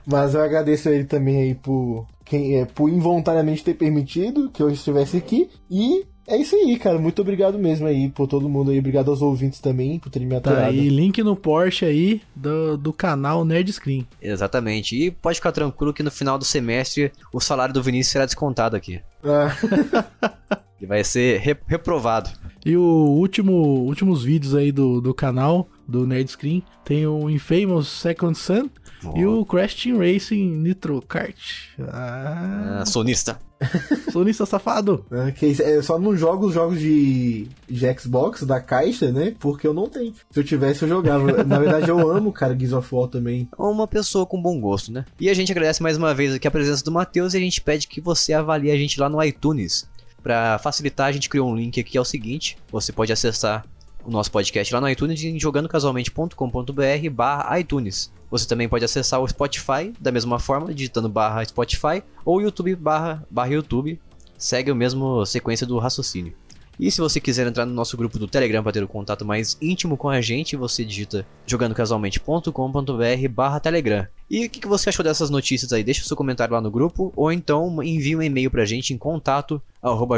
Mas 0.06 0.34
eu 0.34 0.42
agradeço 0.42 0.90
a 0.90 0.92
ele 0.92 1.04
também 1.04 1.42
aí 1.42 1.56
por, 1.56 2.08
quem, 2.24 2.60
é, 2.60 2.66
por 2.66 2.90
involuntariamente 2.90 3.64
ter 3.64 3.76
permitido 3.76 4.50
que 4.50 4.62
eu 4.62 4.70
estivesse 4.70 5.18
aqui. 5.18 5.50
E 5.70 6.06
é 6.28 6.38
isso 6.38 6.56
aí, 6.56 6.78
cara. 6.78 6.98
Muito 7.00 7.22
obrigado 7.22 7.58
mesmo 7.58 7.86
aí 7.88 8.10
por 8.10 8.28
todo 8.28 8.50
mundo 8.50 8.72
aí. 8.72 8.80
Obrigado 8.80 9.10
aos 9.12 9.22
ouvintes 9.22 9.60
também 9.60 10.00
por 10.00 10.10
terem 10.10 10.28
me 10.28 10.36
aturado. 10.36 10.62
Tá 10.62 10.68
aí, 10.68 10.90
link 10.90 11.22
no 11.24 11.36
Porsche 11.36 11.86
aí 11.86 12.22
do, 12.36 12.78
do 12.78 12.92
canal 12.94 13.44
Nerd 13.46 13.72
Screen. 13.72 14.08
Exatamente. 14.22 14.96
E 14.96 15.12
pode 15.12 15.38
ficar 15.38 15.52
tranquilo 15.52 15.94
que 15.94 16.04
no 16.04 16.12
final 16.12 16.38
do 16.38 16.46
semestre 16.46 17.12
o 17.34 17.40
salário 17.40 17.74
do 17.74 17.84
Vinícius 17.84 18.12
será 18.12 18.26
descontado 18.26 18.76
aqui. 18.76 19.00
Ah. 19.24 19.56
Ele 20.80 20.88
vai 20.88 21.04
ser 21.04 21.40
re 21.40 21.56
reprovado. 21.68 22.30
E 22.66 22.76
o 22.76 22.82
último 22.82 23.54
últimos 23.86 24.24
vídeos 24.24 24.54
aí 24.56 24.72
do, 24.72 25.00
do 25.00 25.14
canal 25.14 25.70
do 25.88 26.06
Nerd 26.06 26.30
Screen. 26.30 26.64
Tem 26.84 27.06
o 27.08 27.30
Infamous 27.30 27.88
Second 27.88 28.38
Son 28.38 28.70
Oh. 29.08 29.16
e 29.18 29.26
o 29.26 29.46
Crash 29.46 29.76
Team 29.76 30.00
Racing 30.00 30.48
Nitro 30.50 31.00
Kart. 31.02 31.36
Ah, 31.80 32.80
Ah, 32.82 32.86
sonista. 32.86 33.40
sonista 34.12 34.46
safado. 34.46 35.06
né, 35.10 35.32
que 35.32 35.56
é 35.62 35.82
só 35.82 35.98
não 35.98 36.16
jogo 36.16 36.48
os 36.48 36.54
jogos 36.54 36.80
de, 36.80 37.48
de 37.70 38.00
Xbox 38.00 38.44
da 38.44 38.60
caixa, 38.60 39.12
né? 39.12 39.34
Porque 39.40 39.68
eu 39.68 39.74
não 39.74 39.88
tenho. 39.88 40.14
Se 40.30 40.40
eu 40.40 40.44
tivesse, 40.44 40.84
eu 40.84 40.90
jogava. 40.90 41.44
Na 41.44 41.60
verdade, 41.60 41.90
eu 41.90 42.10
amo, 42.10 42.32
cara, 42.32 42.58
Gears 42.58 42.74
of 42.74 42.94
War 42.94 43.08
também. 43.08 43.48
Uma 43.58 43.88
pessoa 43.88 44.26
com 44.26 44.42
bom 44.42 44.60
gosto, 44.60 44.92
né? 44.92 45.06
E 45.20 45.30
a 45.30 45.34
gente 45.34 45.52
agradece 45.52 45.82
mais 45.82 45.98
uma 45.98 46.14
vez 46.14 46.34
aqui 46.34 46.48
a 46.48 46.52
presença 46.52 46.84
do 46.84 46.92
Matheus 46.92 47.34
e 47.34 47.38
a 47.38 47.42
gente 47.42 47.62
pede 47.62 47.88
que 47.88 48.02
você 48.02 48.34
avalie 48.34 48.72
a 48.72 48.78
gente 48.78 49.00
lá 49.00 49.10
no 49.10 49.22
iTunes. 49.24 49.88
Pra 50.22 50.58
facilitar, 50.58 51.08
a 51.08 51.12
gente 51.12 51.30
criou 51.30 51.50
um 51.50 51.56
link 51.56 51.80
aqui, 51.80 51.98
é 51.98 52.02
o 52.02 52.06
seguinte: 52.06 52.58
você 52.72 52.92
pode 52.92 53.14
acessar 53.14 53.64
o 54.04 54.12
nosso 54.12 54.32
podcast 54.32 54.74
lá 54.74 54.80
no 54.80 54.90
iTunes 54.90 55.24
em 55.24 55.40
jogandocasualmente.com.br 55.40 57.10
barra 57.12 57.60
iTunes. 57.60 58.12
Você 58.30 58.48
também 58.48 58.68
pode 58.68 58.84
acessar 58.84 59.22
o 59.22 59.28
Spotify 59.28 59.94
da 60.00 60.12
mesma 60.12 60.40
forma, 60.40 60.74
digitando 60.74 61.10
barra 61.10 61.46
Spotify 61.46 62.04
ou 62.24 62.42
YouTube 62.42 62.76
barra, 62.76 63.26
barra 63.30 63.50
YouTube. 63.50 64.00
Segue 64.38 64.72
a 64.72 64.76
mesma 64.76 65.26
sequência 65.26 65.66
do 65.66 65.78
raciocínio. 65.78 66.34
E 66.80 66.92
se 66.92 67.02
você 67.02 67.20
quiser 67.20 67.48
entrar 67.48 67.66
no 67.66 67.74
nosso 67.74 67.98
grupo 67.98 68.20
do 68.20 68.28
Telegram 68.28 68.64
para 68.64 68.72
ter 68.72 68.82
o 68.82 68.86
um 68.86 68.88
contato 68.88 69.26
mais 69.26 69.58
íntimo 69.62 69.98
com 69.98 70.10
a 70.10 70.22
gente, 70.22 70.56
você 70.56 70.84
digita 70.84 71.26
jogandocasualmente.com.br 71.46 73.30
barra 73.30 73.60
Telegram. 73.60 74.08
E 74.30 74.46
o 74.46 74.50
que, 74.50 74.68
você 74.68 74.90
achou 74.90 75.04
dessas 75.04 75.30
notícias 75.30 75.72
aí? 75.72 75.84
Deixa 75.84 76.02
o 76.02 76.06
seu 76.06 76.18
comentário 76.18 76.54
lá 76.54 76.62
no 76.62 76.72
grupo 76.72 77.14
ou 77.16 77.32
então 77.32 77.82
envie 77.84 78.16
um 78.16 78.22
e-mail 78.22 78.50
pra 78.50 78.66
gente 78.66 78.94
em 78.94 78.98
contato 78.98 79.62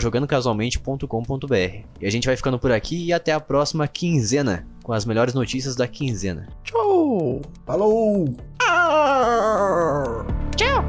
jogandocasualmente.com.br. 0.02 1.54
E 2.00 2.06
a 2.06 2.10
gente 2.10 2.26
vai 2.26 2.38
ficando 2.38 2.58
por 2.58 2.72
aqui 2.72 3.06
e 3.06 3.14
até 3.14 3.34
a 3.34 3.40
próxima 3.40 3.88
quinzena 3.88 4.66
com 4.82 4.94
as 4.94 5.06
melhores 5.06 5.34
notícias 5.34 5.76
da 5.76 5.88
quinzena. 5.88 6.48
Tchau! 6.64 7.42
Falou! 7.66 8.34
Ah! 8.62 10.26
Tchau! 10.56 10.86